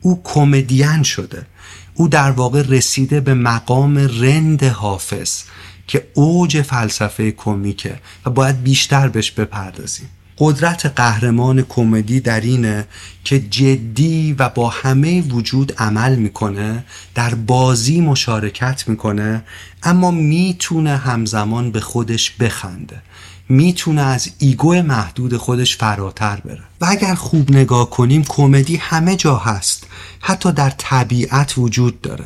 او 0.00 0.20
کمدین 0.24 1.02
شده. 1.02 1.46
او 1.94 2.08
در 2.08 2.30
واقع 2.30 2.62
رسیده 2.68 3.20
به 3.20 3.34
مقام 3.34 3.98
رند 3.98 4.64
حافظ. 4.64 5.42
که 5.88 6.06
اوج 6.14 6.62
فلسفه 6.62 7.30
کمیکه 7.30 8.00
و 8.26 8.30
باید 8.30 8.62
بیشتر 8.62 9.08
بهش 9.08 9.30
بپردازیم. 9.30 10.08
قدرت 10.38 10.86
قهرمان 10.86 11.62
کمدی 11.62 12.20
در 12.20 12.40
اینه 12.40 12.86
که 13.24 13.40
جدی 13.40 14.32
و 14.38 14.48
با 14.48 14.68
همه 14.68 15.20
وجود 15.22 15.72
عمل 15.78 16.16
می‌کنه 16.16 16.84
در 17.14 17.34
بازی 17.34 18.00
مشارکت 18.00 18.88
می‌کنه 18.88 19.42
اما 19.82 20.10
می‌تونه 20.10 20.96
همزمان 20.96 21.70
به 21.70 21.80
خودش 21.80 22.30
بخنده. 22.30 23.02
می‌تونه 23.48 24.02
از 24.02 24.28
ایگو 24.38 24.82
محدود 24.82 25.36
خودش 25.36 25.76
فراتر 25.76 26.36
بره. 26.36 26.62
و 26.80 26.86
اگر 26.88 27.14
خوب 27.14 27.50
نگاه 27.50 27.90
کنیم 27.90 28.24
کمدی 28.28 28.76
همه 28.76 29.16
جا 29.16 29.36
هست. 29.36 29.86
حتی 30.20 30.52
در 30.52 30.70
طبیعت 30.70 31.58
وجود 31.58 32.00
داره. 32.00 32.24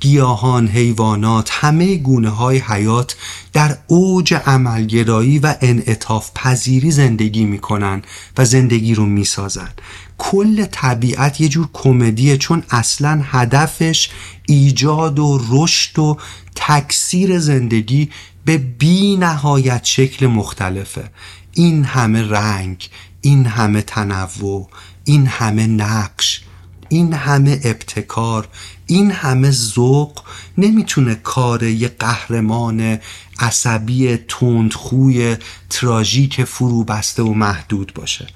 گیاهان، 0.00 0.68
حیوانات، 0.68 1.48
همه 1.52 1.96
گونه 1.96 2.28
های 2.28 2.58
حیات 2.58 3.16
در 3.52 3.76
اوج 3.86 4.34
عملگرایی 4.34 5.38
و 5.38 5.54
انعطاف 5.60 6.30
پذیری 6.34 6.90
زندگی 6.90 7.44
می‌کنن 7.44 8.02
و 8.38 8.44
زندگی 8.44 8.94
رو 8.94 9.06
می‌سازن. 9.06 9.70
کل 10.18 10.64
طبیعت 10.64 11.40
یه 11.40 11.48
جور 11.48 11.68
کمدیه 11.72 12.36
چون 12.36 12.62
اصلا 12.70 13.20
هدفش 13.24 14.10
ایجاد 14.46 15.18
و 15.18 15.40
رشد 15.50 15.98
و 15.98 16.18
تکثیر 16.54 17.38
زندگی 17.38 18.10
به 18.44 18.58
بی 18.58 19.16
نهایت 19.16 19.84
شکل 19.84 20.26
مختلفه. 20.26 21.10
این 21.52 21.84
همه 21.84 22.28
رنگ 22.28 22.88
این 23.20 23.46
همه 23.46 23.82
تنوع 23.82 24.68
این 25.04 25.26
همه 25.26 25.66
نقش 25.66 26.42
این 26.88 27.12
همه 27.12 27.60
ابتکار 27.64 28.48
این 28.86 29.10
همه 29.10 29.50
ذوق 29.50 30.22
نمی‌تونه 30.58 31.14
کار 31.14 31.62
یه 31.62 31.88
قهرمان 31.88 32.98
عصبی 33.40 34.16
تندخوی 34.16 35.36
تراژیک 35.70 36.44
فرو 36.44 36.84
بسته 36.84 37.22
و 37.22 37.34
محدود 37.34 37.92
باشه. 37.94 38.26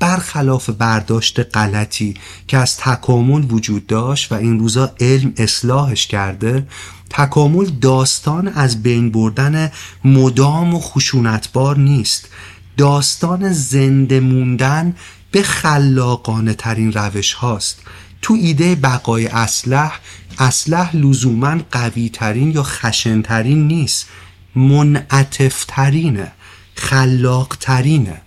برخلاف 0.00 0.70
برداشت 0.70 1.56
غلطی 1.56 2.14
که 2.48 2.56
از 2.56 2.76
تکامل 2.76 3.50
وجود 3.50 3.86
داشت 3.86 4.32
و 4.32 4.34
این 4.34 4.58
روزا 4.58 4.94
علم 5.00 5.32
اصلاحش 5.36 6.06
کرده 6.06 6.66
تکامل 7.10 7.64
داستان 7.64 8.48
از 8.48 8.82
بین 8.82 9.10
بردن 9.10 9.72
مدام 10.04 10.74
و 10.74 10.80
خشونت‌بار 10.80 11.78
نیست. 11.78 12.28
داستان 12.76 13.52
زنده 13.52 14.20
موندن 14.20 14.96
به 15.30 15.42
خلاقانه 15.42 16.54
ترین 16.54 16.92
روش 16.92 17.32
هاست. 17.32 17.78
تو 18.22 18.34
ایده 18.34 18.74
بقای 18.74 19.26
اصلح 19.26 20.00
اصلح 20.38 20.96
لزوما 20.96 21.58
قوی 21.70 22.08
ترین 22.08 22.50
یا 22.50 22.62
خشن 22.62 23.22
ترین 23.22 23.66
نیست. 23.66 24.06
منعطف 24.54 25.64
ترینه 25.68 26.32
خلاق 26.74 27.56
ترینه 27.60 28.20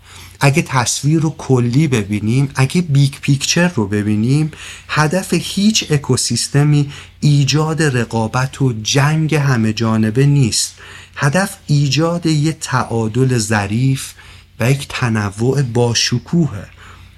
اگه 0.45 0.61
تصویر 0.61 1.19
رو 1.19 1.35
کلی 1.37 1.87
ببینیم 1.87 2.49
اگه 2.55 2.81
big 2.81 3.13
picture 3.21 3.67
رو 3.67 3.87
ببینیم 3.87 4.51
هدف 4.87 5.33
هیچ 5.33 5.91
اکوسیستمی 5.91 6.91
ایجاد 7.19 7.83
رقابت 7.83 8.61
و 8.61 8.73
جنگ 8.73 9.35
همه 9.35 9.73
جانبه 9.73 10.25
نیست. 10.25 10.73
هدف 11.15 11.57
ایجاد 11.67 12.25
یه 12.25 12.51
تعادل 12.51 13.37
ظریف 13.37 14.13
و 14.59 14.71
یک 14.71 14.87
تنوع 14.89 15.61
باشکوهه. 15.61 16.67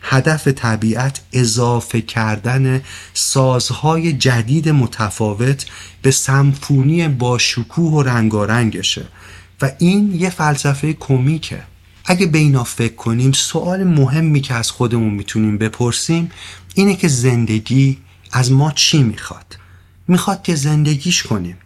هدف 0.01 0.47
طبیعت 0.47 1.21
اضافه 1.33 2.01
کردن 2.01 2.81
سازهای 3.13 4.13
جدید 4.13 4.69
متفاوت 4.69 5.65
به 6.01 6.11
سمفونی 6.11 7.07
با 7.07 7.37
شکوه 7.37 7.93
و 7.93 8.03
رنگارنگشه. 8.03 9.05
و 9.61 9.71
این 9.79 10.15
یه 10.15 10.29
فلسفه 10.29 10.93
کمیکه. 10.93 11.74
اگه 12.05 12.25
به 12.25 12.37
اینا 12.37 12.63
فکر 12.63 12.95
کنیم 12.95 13.31
سوال 13.31 13.83
مهمی 13.83 14.41
که 14.41 14.53
از 14.53 14.71
خودمون 14.71 15.13
می‌تونیم 15.13 15.57
بپرسیم 15.57 16.31
اینه 16.75 16.95
که 16.95 17.07
زندگی 17.07 17.97
از 18.31 18.51
ما 18.51 18.71
چی 18.71 19.03
می‌خواد؟ 19.03 19.57
می‌خواد 20.07 20.43
که 20.43 20.55
زندگیش 20.55 21.23
کنیم. 21.23 21.57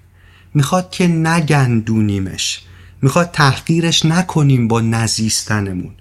می‌خواد 0.54 0.92
که 0.92 1.08
نگندونیمش. 1.08 2.62
می‌خواد 3.02 3.32
تحقیرش 3.32 4.06
نکنیم 4.06 4.68
با 4.68 4.82
نزیستنمون. 4.82 5.92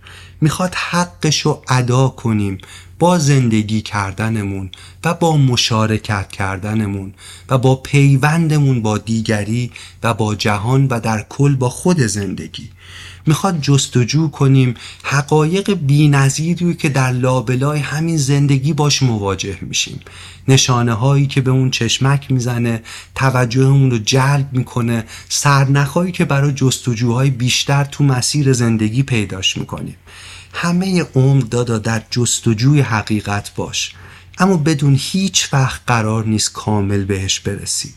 می‌خواد 0.41 0.75
حقش 0.75 1.41
رو 1.41 1.62
ادا 1.68 2.08
کنیم 2.08 2.58
با 2.99 3.18
زندگی 3.18 3.81
کردنمون 3.81 4.70
و 5.05 5.15
با 5.15 5.36
مشارکت 5.36 6.28
کردنمون 6.28 7.15
و 7.49 7.58
با 7.58 7.76
پیوندمون 7.76 8.83
با 8.83 8.99
دیگری 8.99 9.73
و 10.02 10.15
با 10.15 10.34
جهان 10.34 10.86
و 10.86 11.00
در 11.00 11.26
کل 11.28 11.57
با 11.57 11.68
خود 11.68 12.00
زندگی. 12.00 12.70
می‌خواد 13.28 13.60
جستجو 13.60 14.28
کنیم 14.28 14.74
حقایق 15.02 15.74
بینظیری 15.74 16.74
که 16.74 16.89
در 16.89 17.12
لابلای 17.12 17.78
همین 17.78 18.16
زندگی 18.16 18.73
باش 18.73 19.02
مواجه 19.02 19.58
میشیم. 19.60 20.00
نشانه 20.48 20.92
هایی 20.92 21.26
که 21.26 21.40
به 21.40 21.50
اون 21.50 21.70
چشمک 21.70 22.31
می‌زنه 22.31 22.82
توجهمون 23.15 23.90
رو 23.90 23.98
جلب 23.98 24.48
می‌کنه 24.52 25.05
سرنخهایی 25.28 26.12
که 26.12 26.24
برای 26.24 26.52
جستجوهای 26.52 27.31
بیشتر 27.31 27.84
تو 27.84 28.05
مسیر 28.05 28.52
زندگی 28.52 29.02
پیداش 29.02 29.57
می‌کنیم. 29.57 29.97
همه 30.52 31.02
عمر 31.15 31.42
دادا 31.42 31.78
در 31.78 32.02
جستجوی 32.10 32.81
حقیقت 32.81 33.55
باش. 33.55 33.94
اما 34.39 34.57
بدون 34.57 34.97
هیچ 35.00 35.48
وقت 35.52 35.81
قرار 35.86 36.26
نیست 36.26 36.52
کامل 36.52 37.05
بهش 37.05 37.40
برسی. 37.40 37.94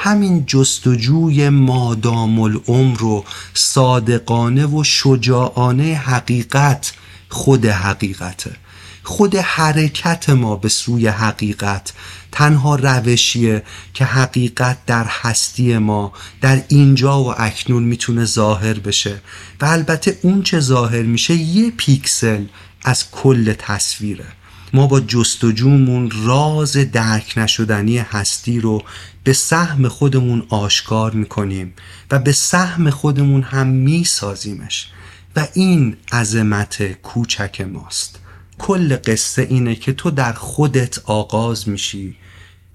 همین 0.00 0.46
جستجوی 0.46 1.48
مادام 1.48 2.40
العمر 2.40 3.04
و 3.04 3.24
صادقانه 3.54 4.66
و 4.66 4.84
شجاعانه 4.84 5.94
حقیقت 5.94 6.92
خود 7.28 7.66
حقیقته. 7.66 8.56
خود 9.02 9.36
حرکت 9.36 10.30
ما 10.30 10.56
به 10.56 10.68
سوی 10.68 11.06
حقیقت 11.08 11.92
تنها 12.32 12.76
روشیه 12.76 13.62
که 13.94 14.04
حقیقت 14.04 14.78
در 14.86 15.04
هستی 15.04 15.78
ما 15.78 16.12
در 16.40 16.62
اینجا 16.68 17.22
و 17.22 17.42
اکنون 17.42 17.82
می‌تونه 17.82 18.24
ظاهر 18.24 18.78
بشه. 18.78 19.20
و 19.60 19.64
البته 19.64 20.18
اون 20.22 20.42
چه 20.42 20.60
ظاهر 20.60 21.02
میشه 21.02 21.34
یه 21.34 21.70
پیکسل 21.70 22.44
از 22.84 23.10
کل 23.10 23.52
تصویره. 23.52 24.26
ما 24.72 24.86
با 24.86 25.00
جستجومون 25.00 26.10
راز 26.10 26.72
درک 26.76 27.34
نشدنی 27.36 27.98
هستی 27.98 28.60
رو 28.60 28.82
به 29.24 29.32
سهم 29.32 29.88
خودمون 29.88 30.46
آشکار 30.48 31.12
می‌کنیم 31.12 31.74
و 32.10 32.18
به 32.18 32.32
سهم 32.32 32.90
خودمون 32.90 33.42
هم 33.42 33.66
میسازیمش. 33.66 34.90
و 35.36 35.46
این 35.54 35.96
عظمت 36.12 36.92
کوچک 36.92 37.60
ماست. 37.60 38.18
کل 38.58 38.96
قصه 38.96 39.42
اینه 39.42 39.74
که 39.74 39.92
تو 39.92 40.10
در 40.10 40.32
خودت 40.32 40.98
آغاز 41.04 41.68
میشی 41.68 42.16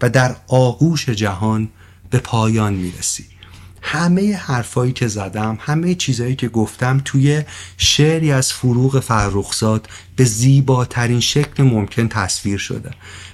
و 0.02 0.10
در 0.10 0.36
آغوش 0.48 1.10
جهان 1.10 1.70
به 2.10 2.20
پایان 2.20 2.74
می‌رسی. 2.74 3.26
همه 3.86 4.36
حرفایی 4.36 4.92
که 4.92 5.08
زدم 5.08 5.58
همه 5.62 5.96
چیزایی 5.96 6.36
که 6.36 6.48
گفتم 6.48 7.02
توی 7.06 7.42
شعری 7.78 8.32
از 8.32 8.54
فروغ 8.54 9.00
فرخزاد 9.00 9.90
به 10.16 10.24
زیباترین 10.24 11.20
شکل 11.20 11.64
ممکن 11.64 12.08
تصویر 12.08 12.58
شده. 12.58 12.92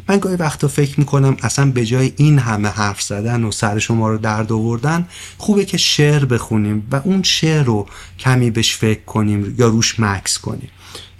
من 0.07 0.19
گاهی 0.19 0.35
وقتا 0.35 0.67
فکر 0.67 0.99
می‌کنم 0.99 1.37
اصلا 1.43 1.71
به 1.71 1.85
جای 1.85 2.13
این 2.15 2.39
همه 2.39 2.69
حرف 2.69 3.01
زدن 3.01 3.43
و 3.43 3.51
سر 3.51 3.79
شما 3.79 4.09
رو 4.09 4.17
درد 4.17 4.51
آوردن 4.51 5.07
خوبه 5.37 5.65
که 5.65 5.77
شعر 5.77 6.25
بخونیم 6.25 6.87
و 6.91 7.01
اون 7.03 7.23
شعر 7.23 7.63
رو 7.63 7.87
کمی 8.19 8.51
بهش 8.51 8.75
فکر 8.75 9.03
کنیم 9.03 9.55
یا 9.57 9.67
روش 9.67 9.99
مکس 9.99 10.37
کنیم. 10.37 10.69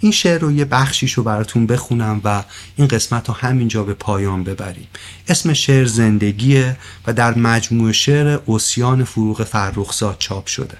این 0.00 0.12
شعر 0.12 0.40
رو 0.40 0.52
یه 0.52 0.64
بخشیش 0.64 1.12
رو 1.12 1.22
براتون 1.22 1.66
بخونم 1.66 2.20
و 2.24 2.44
این 2.76 2.88
قسمت 2.88 3.28
رو 3.28 3.34
همینجا 3.34 3.84
به 3.84 3.94
پایان 3.94 4.44
ببریم. 4.44 4.88
اسم 5.28 5.52
شعر 5.52 5.86
زندگیه 5.86 6.76
و 7.06 7.12
در 7.12 7.38
مجموع 7.38 7.92
شعر 7.92 8.38
اوسیان 8.46 9.04
فروغ 9.04 9.44
فرخزاد 9.44 10.16
چاپ 10.18 10.46
شده. 10.46 10.78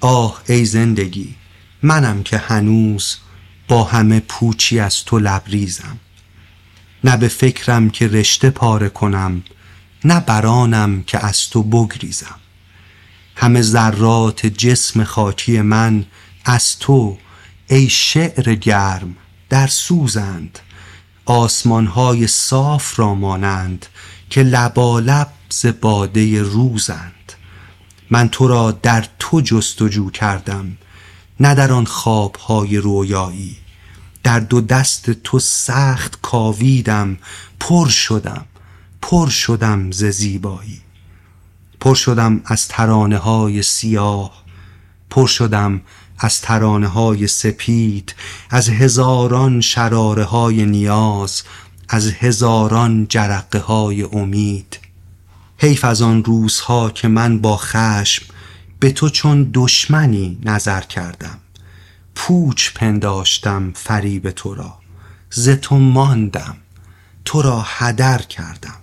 آه 0.00 0.42
ای 0.48 0.64
زندگی 0.64 1.34
منم 1.82 2.22
که 2.22 2.38
هنوز 2.38 3.16
با 3.68 3.84
همه 3.84 4.20
پوچی 4.20 4.80
از 4.80 5.04
تو 5.04 5.18
لبریزم. 5.18 5.98
نه 7.04 7.16
به 7.16 7.28
فکرم 7.28 7.90
که 7.90 8.08
رشته 8.08 8.50
پاره 8.50 8.88
کنم 8.88 9.42
نه 10.04 10.20
برانم 10.20 11.02
که 11.02 11.26
از 11.26 11.48
تو 11.48 11.62
بگریزم. 11.62 12.36
همه 13.36 13.62
ذرات 13.62 14.46
جسم 14.46 15.04
خاکی 15.04 15.60
من 15.60 16.04
از 16.44 16.78
تو 16.78 17.18
ای 17.72 17.88
شعر 17.88 18.54
گرم 18.54 19.16
در 19.48 19.66
سوزند. 19.66 20.58
آسمانهای 21.24 22.26
صاف 22.26 22.98
را 22.98 23.14
مانند 23.14 23.86
که 24.30 24.42
لبالب 24.42 25.28
ز 25.50 25.66
باده 25.66 26.42
روزند. 26.42 27.32
من 28.10 28.28
تو 28.28 28.48
را 28.48 28.70
در 28.70 29.06
تو 29.18 29.40
جستجو 29.40 30.10
کردم 30.10 30.76
نه 31.40 31.54
در 31.54 31.72
آن 31.72 31.84
خوابهای 31.84 32.76
رویایی. 32.76 33.56
در 34.22 34.40
دو 34.40 34.60
دست 34.60 35.10
تو 35.10 35.38
سخت 35.38 36.18
کاویدم 36.22 37.18
پر 37.60 37.88
شدم 37.88 38.44
پر 39.02 39.28
شدم 39.28 39.90
ز 39.90 40.04
زیبایی. 40.04 40.80
پر 41.80 41.94
شدم 41.94 42.40
از 42.44 42.68
ترانه 42.68 43.18
های 43.18 43.62
سیاه 43.62 44.42
پر 45.10 45.26
شدم 45.26 45.80
از 46.24 46.40
ترانه 46.40 46.86
های 46.86 47.26
سپید 47.26 48.14
از 48.50 48.68
هزاران 48.68 49.60
شراره 49.60 50.24
های 50.24 50.66
نیاز 50.66 51.42
از 51.88 52.12
هزاران 52.12 53.06
جرقه 53.08 53.58
های 53.58 54.02
امید. 54.02 54.78
حیف 55.58 55.84
از 55.84 56.02
آن 56.02 56.24
روزها 56.24 56.90
که 56.90 57.08
من 57.08 57.38
با 57.38 57.56
خشم 57.56 58.26
به 58.80 58.90
تو 58.90 59.08
چون 59.08 59.50
دشمنی 59.54 60.38
نظر 60.44 60.80
کردم. 60.80 61.38
پوچ 62.14 62.72
پنداشتم 62.74 63.72
فریب 63.74 64.30
تو 64.30 64.54
را. 64.54 64.78
ز 65.30 65.48
تو 65.48 65.78
ماندم. 65.78 66.56
تو 67.24 67.42
را 67.42 67.64
هدر 67.66 68.22
کردم. 68.22 68.80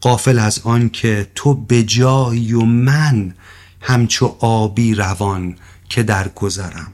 قافل 0.00 0.38
از 0.38 0.60
آن 0.64 0.88
که 0.88 1.30
تو 1.34 1.54
به 1.54 1.82
جایی 1.82 2.52
و 2.52 2.60
من 2.60 3.34
همچو 3.80 4.36
آبی 4.40 4.94
روان 4.94 5.56
که 5.92 6.02
در 6.02 6.28
گذرم. 6.28 6.92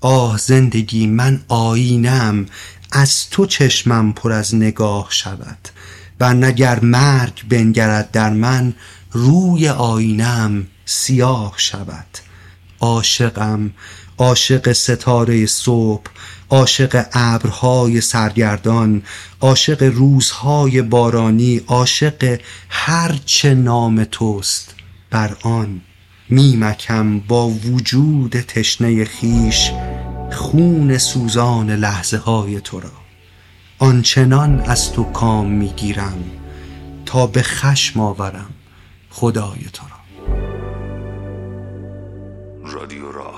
آه 0.00 0.38
زندگی 0.38 1.06
من 1.06 1.44
آینم 1.48 2.46
از 2.92 3.30
تو 3.30 3.46
چشمم 3.46 4.12
پر 4.12 4.32
از 4.32 4.54
نگاه 4.54 5.06
شود. 5.10 5.68
و 6.20 6.34
نگر 6.34 6.80
مرگ 6.80 7.48
بنگرد 7.48 8.10
در 8.10 8.30
من 8.30 8.74
روی 9.12 9.68
آینم 9.68 10.66
سیاه 10.84 11.54
شود. 11.56 12.06
عاشقم 12.80 13.70
عاشق 14.18 14.72
ستاره 14.72 15.46
صبح 15.46 16.10
عاشق 16.50 17.06
ابرهای 17.12 18.00
سرگردان 18.00 19.02
عاشق 19.40 19.82
روزهای 19.82 20.82
بارانی 20.82 21.60
عاشق 21.66 22.40
هرچه 22.68 23.54
نام 23.54 24.04
توست 24.04 24.74
بر 25.10 25.36
آن. 25.42 25.80
میمکم 26.28 27.18
با 27.18 27.48
وجود 27.48 28.30
تشنه 28.40 29.04
خیش 29.04 29.70
خون 30.32 30.98
سوزان 30.98 31.70
لحظه 31.70 32.16
های 32.16 32.60
تو 32.60 32.80
را. 32.80 32.90
آنچنان 33.78 34.60
از 34.60 34.92
تو 34.92 35.04
کام 35.04 35.50
می‌گیرم 35.50 36.24
تا 37.06 37.26
به 37.26 37.42
خشم 37.42 38.00
آورم 38.00 38.50
خدای 39.10 39.64
تو 39.72 39.86
را. 39.88 40.04
رادیو 42.64 43.12
راه 43.12 43.33